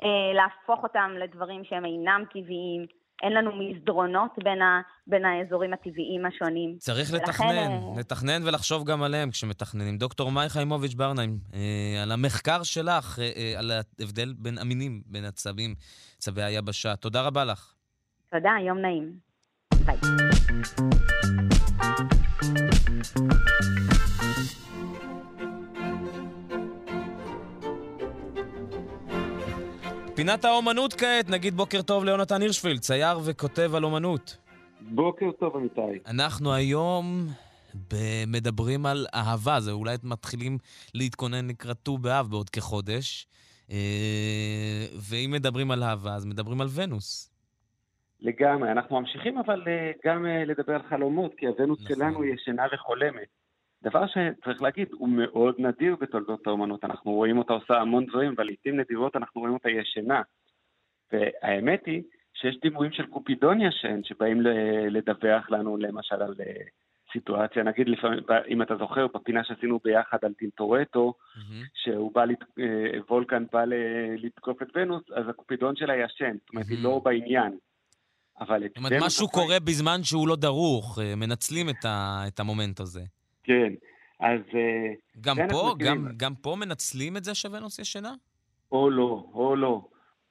אה, 0.05 0.33
להפוך 0.35 0.83
אותם 0.83 1.11
לדברים 1.19 1.65
שהם 1.65 1.85
אינם 1.85 2.25
טבעיים. 2.33 2.87
אין 3.23 3.33
לנו 3.33 3.51
מסדרונות 3.53 4.31
בין, 4.45 4.63
ה, 4.63 4.81
בין 5.07 5.25
האזורים 5.25 5.73
הטבעיים 5.73 6.27
השונים. 6.27 6.77
צריך 6.79 7.11
ולכן, 7.13 7.25
לתכנן, 7.25 7.71
אה... 7.71 8.01
לתכנן 8.01 8.43
ולחשוב 8.45 8.85
גם 8.85 9.03
עליהם 9.03 9.31
כשמתכננים. 9.31 9.99
דוקטור 9.99 10.31
מאי 10.31 10.49
חיימוביץ' 10.49 10.95
ברנהיים, 10.95 11.39
אה, 11.55 12.03
על 12.03 12.13
המחקר 12.13 12.63
שלך, 12.63 13.19
אה, 13.19 13.31
אה, 13.37 13.59
על 13.59 13.71
ההבדל 13.71 14.35
בין 14.39 14.59
המינים, 14.59 15.03
בין 15.07 15.25
הצבים, 15.25 15.75
צבי 16.19 16.43
היבשה. 16.43 16.97
תודה 16.97 17.23
רבה 17.23 17.45
לך. 17.45 17.75
תודה, 18.31 18.51
יום 18.67 18.79
נעים. 18.79 19.13
ביי. 19.85 19.97
פינת 30.23 30.45
האומנות 30.45 30.93
כעת, 30.93 31.31
נגיד 31.31 31.55
בוקר 31.55 31.83
טוב 31.83 32.05
ליונתן 32.05 32.43
הירשפילד, 32.43 32.81
צייר 32.81 33.19
וכותב 33.25 33.75
על 33.75 33.85
אומנות. 33.85 34.39
בוקר 34.81 35.31
טוב, 35.33 35.57
אמיתי. 35.57 35.99
אנחנו 36.07 36.55
היום 36.55 37.27
מדברים 38.27 38.87
על 38.87 39.07
אהבה, 39.15 39.61
זה 39.61 39.73
אולי 39.73 39.97
מתחילים 40.05 40.59
להתכונן 40.95 41.49
לקראת 41.49 41.77
ט"ו 41.83 41.99
באב 41.99 42.27
בעוד 42.31 42.51
כחודש. 42.51 43.27
אה, 43.71 44.87
ואם 45.11 45.31
מדברים 45.31 45.71
על 45.71 45.83
אהבה, 45.83 46.15
אז 46.15 46.25
מדברים 46.25 46.61
על 46.61 46.67
ונוס. 46.75 47.33
לגמרי, 48.21 48.73
אנחנו 48.73 49.01
ממשיכים 49.01 49.39
אבל 49.39 49.63
אה, 49.67 49.91
גם 50.05 50.27
אה, 50.27 50.45
לדבר 50.45 50.75
על 50.75 50.83
חלומות, 50.89 51.33
כי 51.37 51.47
הוונוס 51.47 51.81
נכון. 51.81 51.97
שלנו 51.97 52.25
ישנה 52.25 52.63
וחולמת. 52.75 53.42
דבר 53.83 54.07
שצריך 54.07 54.63
להגיד, 54.63 54.89
הוא 54.93 55.09
מאוד 55.09 55.55
נדיר 55.59 55.97
בתולדות 56.01 56.47
האומנות. 56.47 56.85
אנחנו 56.85 57.11
רואים 57.13 57.39
אותה 57.39 57.53
עושה 57.53 57.81
המון 57.81 58.07
דברים, 58.07 58.33
אבל 58.37 58.45
לעיתים 58.45 58.81
נדירות 58.81 59.17
אנחנו 59.17 59.41
רואים 59.41 59.55
אותה 59.55 59.71
ישנה. 59.71 60.23
והאמת 61.13 61.83
היא 61.87 62.03
שיש 62.35 62.57
דימויים 62.63 62.93
של 62.93 63.07
קופידון 63.07 63.61
ישן 63.61 64.01
שבאים 64.05 64.41
לדווח 64.91 65.51
לנו 65.51 65.77
למשל 65.77 66.23
על 66.23 66.35
אה, 66.41 66.63
סיטואציה, 67.13 67.63
נגיד 67.63 67.89
לפעמים, 67.89 68.19
אם 68.49 68.63
אתה 68.63 68.77
זוכר, 68.77 69.07
בפינה 69.15 69.45
שעשינו 69.45 69.81
ביחד 69.85 70.19
על 70.23 70.33
טינטורטו, 70.33 71.15
mm-hmm. 71.15 71.67
שהוא 71.75 72.15
בא, 72.15 72.25
לת... 72.25 72.39
וולקן 73.11 73.45
בא 73.53 73.65
לתקוף 74.19 74.63
את 74.63 74.69
ונוס, 74.75 75.03
אז 75.17 75.29
הקופידון 75.29 75.77
שלה 75.77 75.97
ישן, 75.97 76.37
זאת 76.41 76.51
אומרת, 76.51 76.67
mm-hmm. 76.67 76.71
היא 76.71 76.85
לא 76.85 77.01
בעניין. 77.05 77.59
אבל 78.41 78.63
זאת 78.69 78.77
אומרת, 78.77 78.93
משהו. 79.03 79.29
קורה 79.29 79.61
בזמן 79.61 80.03
שהוא 80.03 80.29
לא 80.29 80.37
דרוך, 80.37 80.99
אה, 81.03 81.15
מנצלים 81.17 81.69
את, 81.69 81.85
ה, 81.85 82.25
את 82.29 82.41
המומנט 82.41 82.81
הזה. 82.81 83.03
כן, 83.43 83.73
אז... 84.21 84.41
אה, 84.55 84.93
גם 85.21 85.37
פה, 85.51 85.75
גם, 85.79 86.09
גם 86.17 86.35
פה 86.35 86.57
מנצלים 86.61 87.17
את 87.17 87.25
זה 87.25 87.35
שוונוס 87.35 87.79
ישנה? 87.79 88.13
או 88.73 88.91
לא, 88.91 89.25
או 89.35 89.57
לא. 89.57 89.81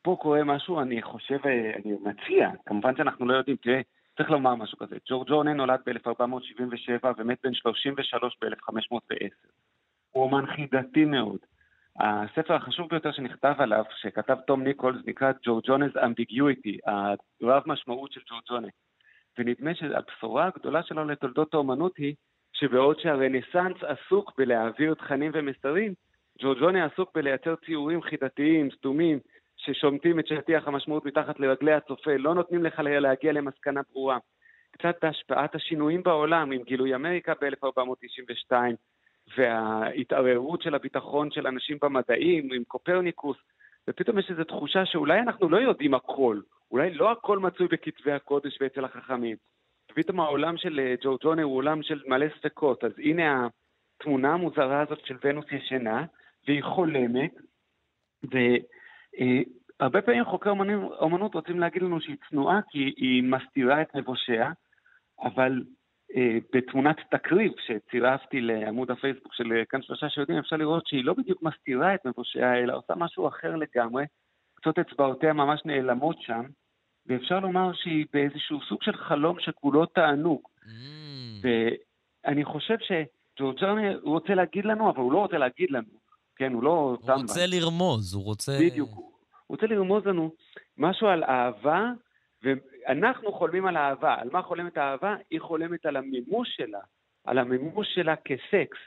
פה 0.02 0.18
קורה 0.22 0.44
משהו, 0.44 0.82
אני 0.82 1.02
חושב, 1.02 1.38
אה, 1.46 1.72
אני 1.76 1.94
מציע, 1.94 2.50
כמובן 2.66 2.96
שאנחנו 2.98 3.26
לא 3.26 3.34
יודעים, 3.34 3.58
תראה, 3.58 3.82
צריך 4.18 4.30
לומר 4.30 4.56
משהו 4.56 4.78
כזה. 4.78 4.96
ג'ורג'ונה 5.10 5.54
נולד 5.54 5.80
ב-1477 5.86 7.08
ומת 7.18 7.38
בן 7.44 7.54
33 7.54 8.38
ב-1510. 8.42 9.28
הוא 10.12 10.24
אומן 10.24 10.46
חידתי 10.56 11.06
מאוד. 11.06 11.40
הספר 12.00 12.54
החשוב 12.54 12.90
ביותר 12.90 13.12
שנכתב 13.12 13.54
עליו, 13.58 13.84
שכתב 14.02 14.38
תום 14.48 14.64
ניקולס, 14.64 15.02
נקרא 15.06 15.32
ג'ורג'ונז 15.44 15.92
אמביגיויטי, 16.06 16.78
הרב 17.42 17.64
משמעות 17.66 18.12
של 18.12 18.22
ג'ורג'ונה. 18.30 18.68
ונדמה 19.38 19.76
שהבשורה 19.76 20.48
הגדולה 20.48 20.84
שלו 20.84 21.06
לתולדות 21.06 21.54
האומנות 21.54 21.98
היא 21.98 22.16
שבעוד 22.54 23.00
שהרנסאנס 23.00 23.78
עסוק 23.84 24.34
בלהעביר 24.38 24.94
תכנים 24.94 25.32
ומסרים, 25.34 25.94
ג'ורג'ונה 26.40 26.86
עסוק 26.86 27.12
בלייצר 27.16 27.56
ציורים 27.56 28.02
חידתיים, 28.02 28.70
סתומים, 28.72 29.20
ששומטים 29.58 30.20
את 30.20 30.28
שטיח 30.28 30.68
המשמעות 30.68 31.06
מתחת 31.06 31.40
לרגלי 31.40 31.74
הצופה, 31.74 32.18
לא 32.18 32.36
נותנים 32.36 32.64
לך 32.64 32.80
להגיע 32.80 33.32
למסקנה 33.32 33.82
ברורה. 33.92 34.18
קצת 34.72 34.96
בהשפעת 35.02 35.56
השינויים 35.56 36.04
בעולם, 36.04 36.52
עם 36.52 36.64
גילוי 36.64 36.96
אמריקה 36.96 37.34
ב-1492, 37.42 38.54
וההתערערות 39.38 40.62
של 40.62 40.76
הביטחון 40.76 41.32
של 41.32 41.48
אנשים 41.48 41.78
במדעים, 41.82 42.50
עם 42.54 42.64
קופרניקוס, 42.64 43.38
ופתאום 43.88 44.20
יש 44.20 44.32
איזו 44.32 44.44
תחושה 44.44 44.86
שאולי 44.86 45.20
אנחנו 45.20 45.50
לא 45.50 45.58
יודעים 45.58 45.94
הכל, 45.94 46.40
אולי 46.72 46.94
לא 46.94 47.12
הכל 47.12 47.40
מצוי 47.40 47.68
בכתבי 47.68 48.12
הקודש 48.12 48.58
ואצל 48.62 48.86
החכמים. 48.86 49.38
ופתאום 49.92 50.20
העולם 50.20 50.58
של 50.58 50.80
אה, 50.80 50.96
ג'ורג'ונה 51.02 51.44
הוא 51.44 51.56
עולם 51.56 51.84
של 51.84 52.02
מלא 52.08 52.26
ספקות, 52.40 52.84
אז 52.84 52.92
הנה 52.98 53.48
התמונה 54.00 54.34
המוזרה 54.34 54.82
הזאת 54.82 55.06
של 55.06 55.18
ונוס 55.24 55.46
ישנה, 55.52 56.06
והיא 56.48 56.64
חולמת, 56.64 57.34
והרבה 58.24 60.00
אה, 60.00 60.06
פעמים 60.06 60.26
חוקרי 60.26 60.54
אומנות 61.00 61.34
רוצים 61.34 61.60
להגיד 61.60 61.82
לנו 61.82 62.02
שהיא 62.02 62.18
צנועה 62.30 62.60
כי 62.70 62.94
היא 62.98 63.24
מסתירה 63.24 63.82
את 63.82 63.96
נבושיה, 63.96 64.52
אבל 65.22 65.64
אה, 66.16 66.38
בתמונת 66.54 66.98
תקריב 67.12 67.52
שצירפתי 67.66 68.42
לעמוד 68.42 68.92
הפייסבוק 68.92 69.34
של 69.34 69.54
אה, 69.54 69.66
כאן 69.66 69.82
שלושה 69.82 70.10
שיודעים, 70.10 70.40
אפשר 70.40 70.56
לראות 70.56 70.88
שהיא 70.88 71.06
לא 71.06 71.14
בדיוק 71.14 71.44
מסתירה 71.44 71.96
את 71.96 72.06
מבושיה, 72.06 72.56
אלא 72.56 72.78
עושה 72.78 72.96
משהו 72.96 73.28
אחר 73.28 73.56
לגמרי. 73.56 74.06
קצות 74.56 74.80
אצבעותיה 74.80 75.34
ממש 75.34 75.62
נעלמות 75.66 76.22
שם, 76.22 76.44
ואפשר 77.06 77.40
לומר 77.40 77.74
שהיא 77.74 78.06
באיזשהו 78.14 78.60
סוג 78.70 78.84
של 78.84 78.98
חלום 78.98 79.40
שכולו 79.40 79.86
תענוג. 79.86 80.42
Mm. 80.64 80.68
ואני 82.26 82.46
חושב 82.46 82.76
שג'ורג'רני, 82.80 83.94
הוא 83.94 84.14
רוצה 84.14 84.34
להגיד 84.36 84.66
לנו, 84.66 84.90
אבל 84.90 85.00
הוא 85.00 85.12
לא 85.12 85.18
רוצה 85.18 85.38
להגיד 85.38 85.72
לנו. 85.72 86.02
כן, 86.36 86.54
הוא 86.54 86.64
לא... 86.64 86.98
הוא 87.02 87.12
רוצה 87.22 87.46
לרמוז, 87.48 88.14
הוא 88.14 88.24
רוצה... 88.24 88.52
בדיוק. 88.60 88.90
הוא 88.96 89.12
רוצה 89.56 89.66
לרמוז 89.66 90.06
לנו 90.06 90.32
משהו 90.78 91.08
על 91.08 91.24
אהבה 91.24 91.92
ואנחנו 92.44 93.32
חולמים 93.32 93.66
על 93.66 93.78
אהבה. 93.78 94.16
על 94.20 94.30
מה 94.32 94.42
חולמת 94.42 94.78
האהבה? 94.78 95.16
היא 95.30 95.42
חולמת 95.42 95.86
על 95.86 95.96
המימוש 95.96 96.50
שלה, 96.56 96.80
על 97.26 97.38
המימוש 97.38 97.88
שלה 97.96 98.16
כסקס. 98.16 98.78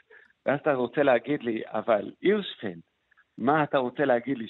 ואז 0.45 0.59
אתה 0.59 0.73
רוצה 0.73 1.03
להגיד 1.03 1.43
לי, 1.43 1.61
אבל 1.65 2.11
הירשפלד, 2.21 2.79
מה 3.37 3.63
אתה 3.63 3.77
רוצה 3.77 4.05
להגיד 4.05 4.37
לי, 4.37 4.47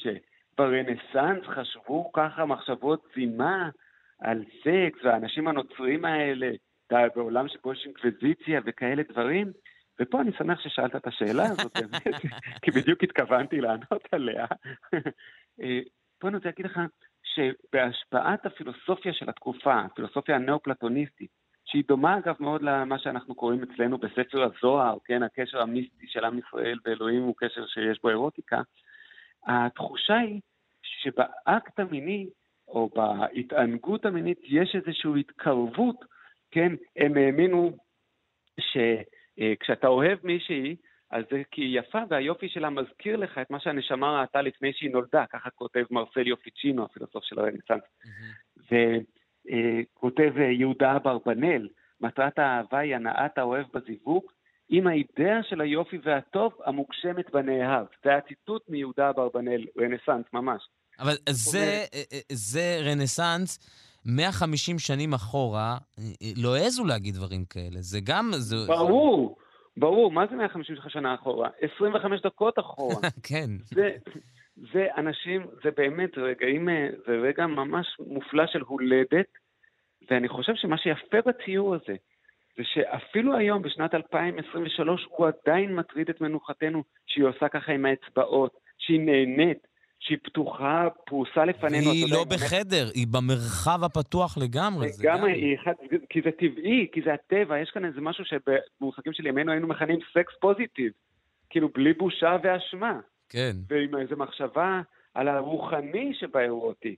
שברנסאנס 0.55 1.43
חשבו 1.47 2.11
ככה 2.11 2.45
מחשבות 2.45 3.07
זימה 3.15 3.69
על 4.19 4.43
סקס, 4.59 5.03
והאנשים 5.03 5.47
הנוצרים 5.47 6.05
האלה, 6.05 6.51
בעולם 7.15 7.47
שבו 7.47 7.73
יש 7.73 7.85
אינקוויזיציה 7.85 8.61
וכאלה 8.65 9.03
דברים? 9.09 9.51
ופה 10.01 10.21
אני 10.21 10.31
שמח 10.37 10.59
ששאלת 10.59 10.95
את 10.95 11.07
השאלה 11.07 11.43
הזאת, 11.43 11.77
באמת, 11.81 12.15
כי 12.61 12.71
בדיוק 12.71 13.03
התכוונתי 13.03 13.61
לענות 13.61 14.07
עליה. 14.11 14.45
אה, 15.61 15.79
פה 16.19 16.27
אני 16.27 16.35
רוצה 16.35 16.49
להגיד 16.49 16.65
לך, 16.65 16.79
שבהשפעת 17.23 18.45
הפילוסופיה 18.45 19.13
של 19.13 19.29
התקופה, 19.29 19.79
הפילוסופיה 19.79 20.35
הנאו-פלטוניסטית, 20.35 21.29
שהיא 21.65 21.83
דומה 21.87 22.17
אגב 22.17 22.35
מאוד 22.39 22.61
למה 22.61 22.99
שאנחנו 22.99 23.35
קוראים 23.35 23.63
אצלנו 23.63 23.97
בספר 23.97 24.43
הזוהר, 24.43 24.97
כן, 25.05 25.23
הקשר 25.23 25.61
המיסטי 25.61 26.07
של 26.07 26.25
עם 26.25 26.39
ישראל 26.39 26.79
באלוהים 26.85 27.21
הוא 27.21 27.35
קשר 27.37 27.65
שיש 27.67 28.01
בו 28.01 28.09
אירוטיקה, 28.09 28.61
התחושה 29.45 30.17
היא 30.17 30.41
שבאקט 30.83 31.79
המיני, 31.79 32.29
או 32.67 32.89
בהתענגות 32.95 34.05
המינית, 34.05 34.39
יש 34.43 34.75
איזושהי 34.75 35.19
התקרבות, 35.19 36.05
כן, 36.51 36.71
הם 36.95 37.17
האמינו 37.17 37.77
שכשאתה 38.59 39.87
אוהב 39.87 40.19
מישהי, 40.23 40.75
אז 41.11 41.23
זה 41.31 41.41
כי 41.51 41.61
היא 41.61 41.79
יפה 41.79 41.99
והיופי 42.09 42.49
שלה 42.49 42.69
מזכיר 42.69 43.15
לך 43.15 43.37
את 43.37 43.49
מה 43.49 43.59
שהנשמה 43.59 44.21
ראתה 44.21 44.41
לפני 44.41 44.73
שהיא 44.73 44.91
נולדה, 44.91 45.25
ככה 45.29 45.49
כותב 45.49 45.83
מרסליו 45.91 46.37
פיצ'ינו, 46.37 46.83
הפילוסוף 46.83 47.23
של 47.23 47.39
הרנסאנס. 47.39 47.81
Mm-hmm. 47.81 48.75
וכותב 49.97 50.33
אה, 50.37 50.43
יהודה 50.43 50.95
אברבנאל, 50.95 51.69
מטרת 52.01 52.39
האהבה 52.39 52.79
היא 52.79 52.95
הנעת 52.95 53.37
האוהב 53.37 53.65
בזיווג, 53.73 54.31
עם 54.69 54.87
האידאה 54.87 55.43
של 55.49 55.61
היופי 55.61 55.97
והטוב 56.03 56.53
המוגשמת 56.65 57.31
בנאהב. 57.33 57.85
זה 58.03 58.15
הציטוט 58.15 58.61
מיהודה 58.69 59.09
אברבנאל, 59.09 59.65
רנסאנס 59.79 60.25
ממש. 60.33 60.61
אבל 60.99 61.13
זה, 61.29 61.83
אה, 61.93 62.01
אה, 62.13 62.19
זה 62.31 62.79
רנסאנס. 62.85 63.59
150 64.05 64.79
שנים 64.79 65.13
אחורה, 65.13 65.77
לא 66.37 66.55
העזו 66.55 66.85
להגיד 66.85 67.15
דברים 67.15 67.45
כאלה. 67.45 67.81
זה 67.81 67.99
גם... 68.03 68.31
זה, 68.33 68.55
ברור. 68.67 69.37
ברור, 69.77 70.11
מה 70.11 70.27
זה 70.29 70.35
150 70.35 70.75
שנה 70.87 71.15
אחורה? 71.15 71.49
25 71.75 72.21
דקות 72.21 72.59
אחורה. 72.59 72.95
כן. 73.29 73.49
זה, 73.65 73.91
זה 74.73 74.87
אנשים, 74.97 75.47
זה 75.63 75.69
באמת 75.77 76.17
רגעים, 76.17 76.69
זה 77.07 77.13
רגע 77.13 77.47
ממש 77.47 77.87
מופלא 77.99 78.43
של 78.47 78.61
הולדת, 78.61 79.27
ואני 80.11 80.27
חושב 80.27 80.53
שמה 80.55 80.77
שיפה 80.77 81.17
בציור 81.25 81.75
הזה, 81.75 81.95
זה 82.57 82.63
שאפילו 82.63 83.37
היום, 83.37 83.61
בשנת 83.61 83.95
2023, 83.95 85.07
הוא 85.09 85.27
עדיין 85.27 85.75
מטריד 85.75 86.09
את 86.09 86.21
מנוחתנו, 86.21 86.83
שהיא 87.05 87.25
עושה 87.25 87.49
ככה 87.49 87.71
עם 87.71 87.85
האצבעות, 87.85 88.59
שהיא 88.77 88.99
נהנית, 88.99 89.67
שהיא 89.99 90.17
פתוחה, 90.23 90.87
פרוסה 91.05 91.45
לפנינו. 91.45 91.91
אתה 91.91 92.15
לא 92.15 92.19
יודע, 92.19 92.35
בחדר, 92.35 92.87
היא 92.93 93.07
במרחב 93.07 93.83
הפתוח 93.83 94.37
לגמרי. 94.37 94.87
גם... 95.01 95.23
היא 95.23 95.55
אחד, 95.55 95.73
כי 96.09 96.21
זה 96.21 96.31
טבעי, 96.31 96.87
כי 96.91 97.01
זה 97.05 97.13
הטבע, 97.13 97.59
יש 97.59 97.69
כאן 97.69 97.85
איזה 97.85 98.01
משהו 98.01 98.23
שבמושגים 98.25 99.13
של 99.13 99.27
ימינו 99.27 99.51
היינו 99.51 99.67
מכנים 99.67 99.99
סקס 100.13 100.33
פוזיטיב, 100.41 100.91
כאילו 101.49 101.69
בלי 101.69 101.93
בושה 101.93 102.37
ואשמה, 102.43 102.99
כן. 103.29 103.51
ועם 103.69 103.97
איזו 103.97 104.15
מחשבה 104.15 104.81
על 105.13 105.27
הרוחני 105.27 106.13
שבאירוטי. 106.19 106.95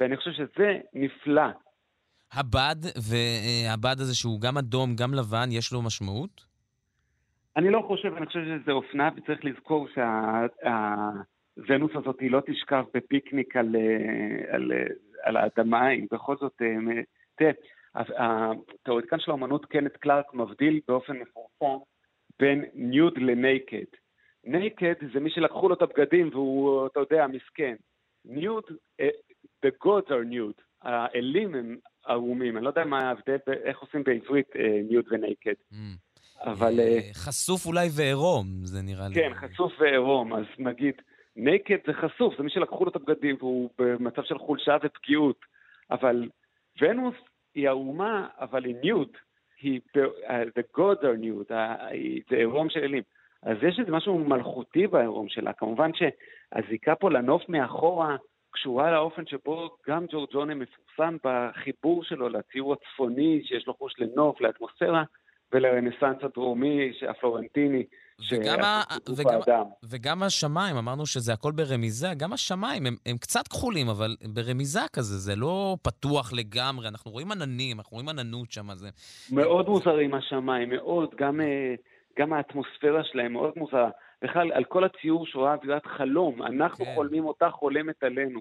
ואני 0.00 0.16
חושב 0.16 0.32
שזה 0.32 0.78
נפלא. 0.94 1.50
הבד, 2.36 2.76
והבד 3.08 4.00
הזה 4.00 4.14
שהוא 4.14 4.40
גם 4.40 4.58
אדום, 4.58 4.96
גם 4.96 5.14
לבן, 5.14 5.48
יש 5.52 5.72
לו 5.72 5.82
משמעות? 5.82 6.44
אני 7.56 7.70
לא 7.70 7.84
חושב, 7.86 8.14
אני 8.16 8.26
חושב 8.26 8.44
שזה 8.44 8.72
אופנה, 8.72 9.10
וצריך 9.16 9.44
לזכור 9.44 9.88
שהוונוס 9.94 11.90
הזאת 11.94 12.20
היא 12.20 12.30
לא 12.30 12.40
תשכב 12.46 12.84
בפיקניק 12.94 13.56
על, 13.56 13.76
אה, 13.76 14.54
על, 14.54 14.72
אה, 14.72 14.86
על 15.22 15.36
האדמה, 15.36 15.86
היא 15.86 16.06
בכל 16.12 16.36
זאת, 16.36 16.62
אה, 16.62 17.02
תראה, 17.36 17.50
התיאורטיקן 17.94 19.20
של 19.20 19.30
האמנות 19.30 19.66
קנט 19.66 19.96
קלארק 19.96 20.34
מבדיל 20.34 20.80
באופן 20.88 21.16
מפורסם 21.16 21.84
בין 22.38 22.64
nude 22.74 23.18
ל 23.18 23.28
naked. 23.28 23.90
naked 24.44 24.94
זה 25.14 25.20
מי 25.20 25.30
שלקחו 25.30 25.68
לו 25.68 25.74
את 25.74 25.82
הבגדים 25.82 26.28
והוא, 26.32 26.86
אתה 26.86 27.00
יודע, 27.00 27.26
מסכן. 27.26 27.74
nude, 28.24 28.64
the 29.66 29.70
gods 29.84 30.08
are 30.08 30.32
nude, 30.32 30.62
האלים 30.82 31.54
הם 31.54 31.76
ערומים, 32.06 32.56
אני 32.56 32.64
לא 32.64 32.68
יודע 32.68 32.84
מה 32.84 32.98
ההבדל, 32.98 33.36
איך 33.64 33.78
עושים 33.78 34.02
בעברית 34.04 34.56
ניוד 34.88 35.04
ונייקד. 35.10 35.54
Mm. 35.72 35.76
אבל... 36.40 36.72
חשוף 37.12 37.66
אולי 37.66 37.88
ועירום, 37.96 38.46
זה 38.62 38.82
נראה 38.82 39.08
לי. 39.08 39.14
כן, 39.14 39.32
חשוף 39.34 39.72
ועירום, 39.80 40.34
אז 40.34 40.44
נגיד, 40.58 40.94
נקד 41.36 41.76
זה 41.86 41.92
חשוף, 41.92 42.36
זה 42.36 42.42
מי 42.42 42.50
שלקחו 42.50 42.84
לו 42.84 42.90
את 42.90 42.96
הבגדים 42.96 43.36
והוא 43.38 43.70
במצב 43.78 44.22
של 44.24 44.38
חולשה 44.38 44.76
ופגיעות. 44.82 45.40
אבל 45.90 46.28
ונוס 46.80 47.14
היא 47.54 47.68
ערומה, 47.68 48.28
אבל 48.40 48.64
היא 48.64 48.74
ניוד. 48.82 49.08
היא, 49.60 49.80
the 50.28 50.78
gods 50.78 51.02
are 51.02 51.22
nude, 51.22 51.54
זה 52.30 52.36
עירום 52.36 52.70
של 52.70 52.80
אלים. 52.80 53.02
אז 53.42 53.56
יש 53.68 53.78
איזה 53.80 53.90
משהו 53.90 54.18
מלכותי 54.18 54.86
בעירום 54.86 55.28
שלה. 55.28 55.52
כמובן 55.52 55.90
שהזיקה 55.94 56.94
פה 56.94 57.10
לנוף 57.10 57.48
מאחורה 57.48 58.16
קשורה 58.56 58.90
לאופן 58.90 59.26
שבו 59.26 59.70
גם 59.88 60.06
ג'ורג'ונה 60.12 60.54
מפורסם 60.54 61.16
בחיבור 61.24 62.04
שלו 62.04 62.28
לציור 62.28 62.72
הצפוני, 62.72 63.42
שיש 63.44 63.66
לו 63.66 63.74
חוש 63.74 63.94
לנוף, 63.98 64.40
לאטמוספירה, 64.40 65.02
ולרנסאנס 65.52 66.16
הדרומי, 66.22 66.92
הפלורנטיני, 67.08 67.84
וגם, 68.32 68.60
ה... 68.60 68.82
וגם, 69.16 69.62
וגם 69.90 70.22
השמיים, 70.22 70.76
אמרנו 70.76 71.06
שזה 71.06 71.32
הכל 71.32 71.52
ברמיזה, 71.52 72.08
גם 72.16 72.32
השמיים 72.32 72.86
הם, 72.86 72.96
הם 73.06 73.16
קצת 73.18 73.48
כחולים, 73.48 73.88
אבל 73.88 74.16
ברמיזה 74.34 74.80
כזה, 74.92 75.18
זה 75.18 75.36
לא 75.36 75.76
פתוח 75.82 76.32
לגמרי, 76.32 76.88
אנחנו 76.88 77.10
רואים 77.10 77.32
עננים, 77.32 77.78
אנחנו 77.78 77.94
רואים 77.94 78.08
עננות 78.08 78.52
שם, 78.52 78.74
זה... 78.74 78.88
מאוד 79.32 79.68
מוזרים 79.68 80.14
השמיים, 80.14 80.68
מאוד, 80.70 81.14
גם, 81.18 81.40
גם 82.18 82.32
האטמוספירה 82.32 83.04
שלהם 83.04 83.32
מאוד 83.32 83.52
מוזרה. 83.56 83.90
בכלל, 84.22 84.52
על 84.52 84.64
כל 84.64 84.84
הציור 84.84 85.26
שואה 85.26 85.54
אווירת 85.54 85.86
חלום, 85.86 86.42
אנחנו 86.42 86.84
כן. 86.84 86.94
חולמים 86.94 87.24
אותה 87.24 87.50
חולמת 87.50 88.02
עלינו. 88.02 88.40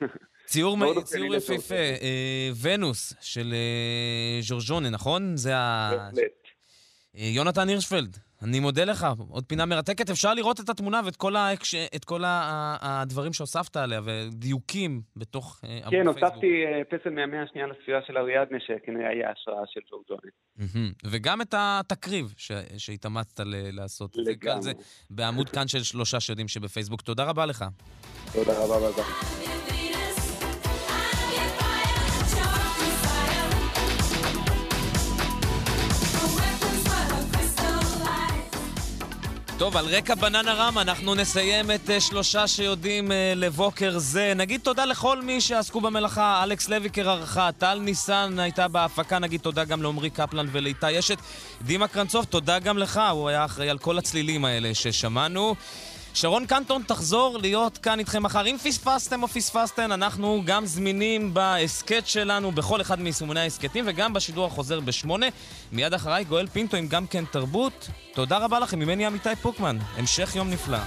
ציור, 0.46 1.02
ציור 1.02 1.34
יפהפה, 1.34 1.74
אה, 1.74 2.50
ונוס 2.62 3.14
של 3.20 3.52
אה, 3.52 4.38
ז'ורג'ונה, 4.40 4.90
נכון? 4.90 5.36
זה 5.36 5.56
ה... 5.56 5.90
בהחלט. 5.92 6.32
אה, 7.16 7.30
יונתן 7.34 7.68
הירשפלד, 7.68 8.16
אני 8.42 8.60
מודה 8.60 8.84
לך. 8.84 9.06
עוד 9.28 9.44
פינה 9.44 9.66
מרתקת. 9.66 10.10
אפשר 10.10 10.34
לראות 10.34 10.60
את 10.60 10.68
התמונה 10.68 11.00
ואת 11.04 11.16
כל, 11.16 11.36
ההקש... 11.36 11.74
את 11.74 12.04
כל 12.04 12.24
ה... 12.24 12.76
הדברים 12.80 13.32
שהוספת 13.32 13.76
עליה, 13.76 14.00
ודיוקים 14.04 15.02
בתוך 15.16 15.58
כן, 15.62 15.68
עמוד 15.68 15.90
פייסבוק. 15.90 16.16
כן, 16.16 16.24
הוספתי 16.24 16.46
פסל 16.90 17.10
מהמאה 17.10 17.42
השנייה 17.42 17.66
לספירה 17.66 18.00
של 18.06 18.18
אריאדנה, 18.18 18.58
שכנראה 18.60 19.08
היה 19.08 19.30
השראה 19.30 19.62
של 19.66 19.80
ז'ורג'ונה. 19.90 20.90
וגם 21.04 21.40
את 21.40 21.54
התקריב 21.58 22.34
ש... 22.36 22.52
שהתאמצת 22.76 23.40
ל... 23.40 23.80
לעשות. 23.80 24.16
לגמרי. 24.16 24.62
זה 24.62 24.72
בעמוד 25.10 25.48
כאן 25.48 25.68
של 25.68 25.82
שלושה 25.82 26.20
שיודעים 26.20 26.48
שבפייסבוק. 26.48 27.00
תודה 27.00 27.24
רבה 27.24 27.46
לך. 27.46 27.64
תודה 28.32 28.52
רבה, 28.64 28.90
ביי. 28.96 29.71
טוב, 39.62 39.76
על 39.76 39.86
רקע 39.86 40.14
בננה 40.14 40.54
רמה 40.54 40.82
אנחנו 40.82 41.14
נסיים 41.14 41.70
את 41.70 41.88
uh, 41.88 42.00
שלושה 42.00 42.46
שיודעים 42.46 43.08
uh, 43.10 43.14
לבוקר 43.36 43.98
זה. 43.98 44.32
נגיד 44.36 44.60
תודה 44.60 44.84
לכל 44.84 45.22
מי 45.22 45.40
שעסקו 45.40 45.80
במלאכה, 45.80 46.42
אלכס 46.44 46.68
לויקר 46.68 47.10
ערכה, 47.10 47.50
טל 47.58 47.78
ניסן 47.78 48.38
הייתה 48.38 48.68
בהפקה, 48.68 49.18
נגיד 49.18 49.40
תודה 49.40 49.64
גם 49.64 49.82
לעמרי 49.82 50.10
קפלן 50.10 50.46
ולאיתי 50.52 50.98
אשת. 50.98 51.18
דימה 51.62 51.88
קרנצוב, 51.88 52.24
תודה 52.24 52.58
גם 52.58 52.78
לך, 52.78 53.00
הוא 53.12 53.28
היה 53.28 53.44
אחראי 53.44 53.70
על 53.70 53.78
כל 53.78 53.98
הצלילים 53.98 54.44
האלה 54.44 54.74
ששמענו. 54.74 55.54
שרון 56.14 56.46
קנטון 56.46 56.82
תחזור 56.86 57.38
להיות 57.38 57.78
כאן 57.78 57.98
איתכם 57.98 58.22
מחר. 58.22 58.46
אם 58.46 58.56
פספסתם 58.62 59.22
או 59.22 59.28
פספסתן, 59.28 59.92
אנחנו 59.92 60.42
גם 60.44 60.66
זמינים 60.66 61.34
בהסכת 61.34 62.06
שלנו, 62.06 62.52
בכל 62.52 62.80
אחד 62.80 63.00
מיישומוני 63.00 63.40
ההסכתים, 63.40 63.84
וגם 63.88 64.12
בשידור 64.12 64.46
החוזר 64.46 64.80
בשמונה. 64.80 65.26
מיד 65.72 65.94
אחריי 65.94 66.24
גואל 66.24 66.46
פינטו 66.46 66.76
עם 66.76 66.88
גם 66.88 67.06
כן 67.06 67.24
תרבות. 67.24 67.88
תודה 68.14 68.38
רבה 68.38 68.60
לכם, 68.60 68.78
ממני 68.78 69.06
עמיתי 69.06 69.36
פוקמן. 69.42 69.78
המשך 69.96 70.36
יום 70.36 70.50
נפלא. 70.50 70.78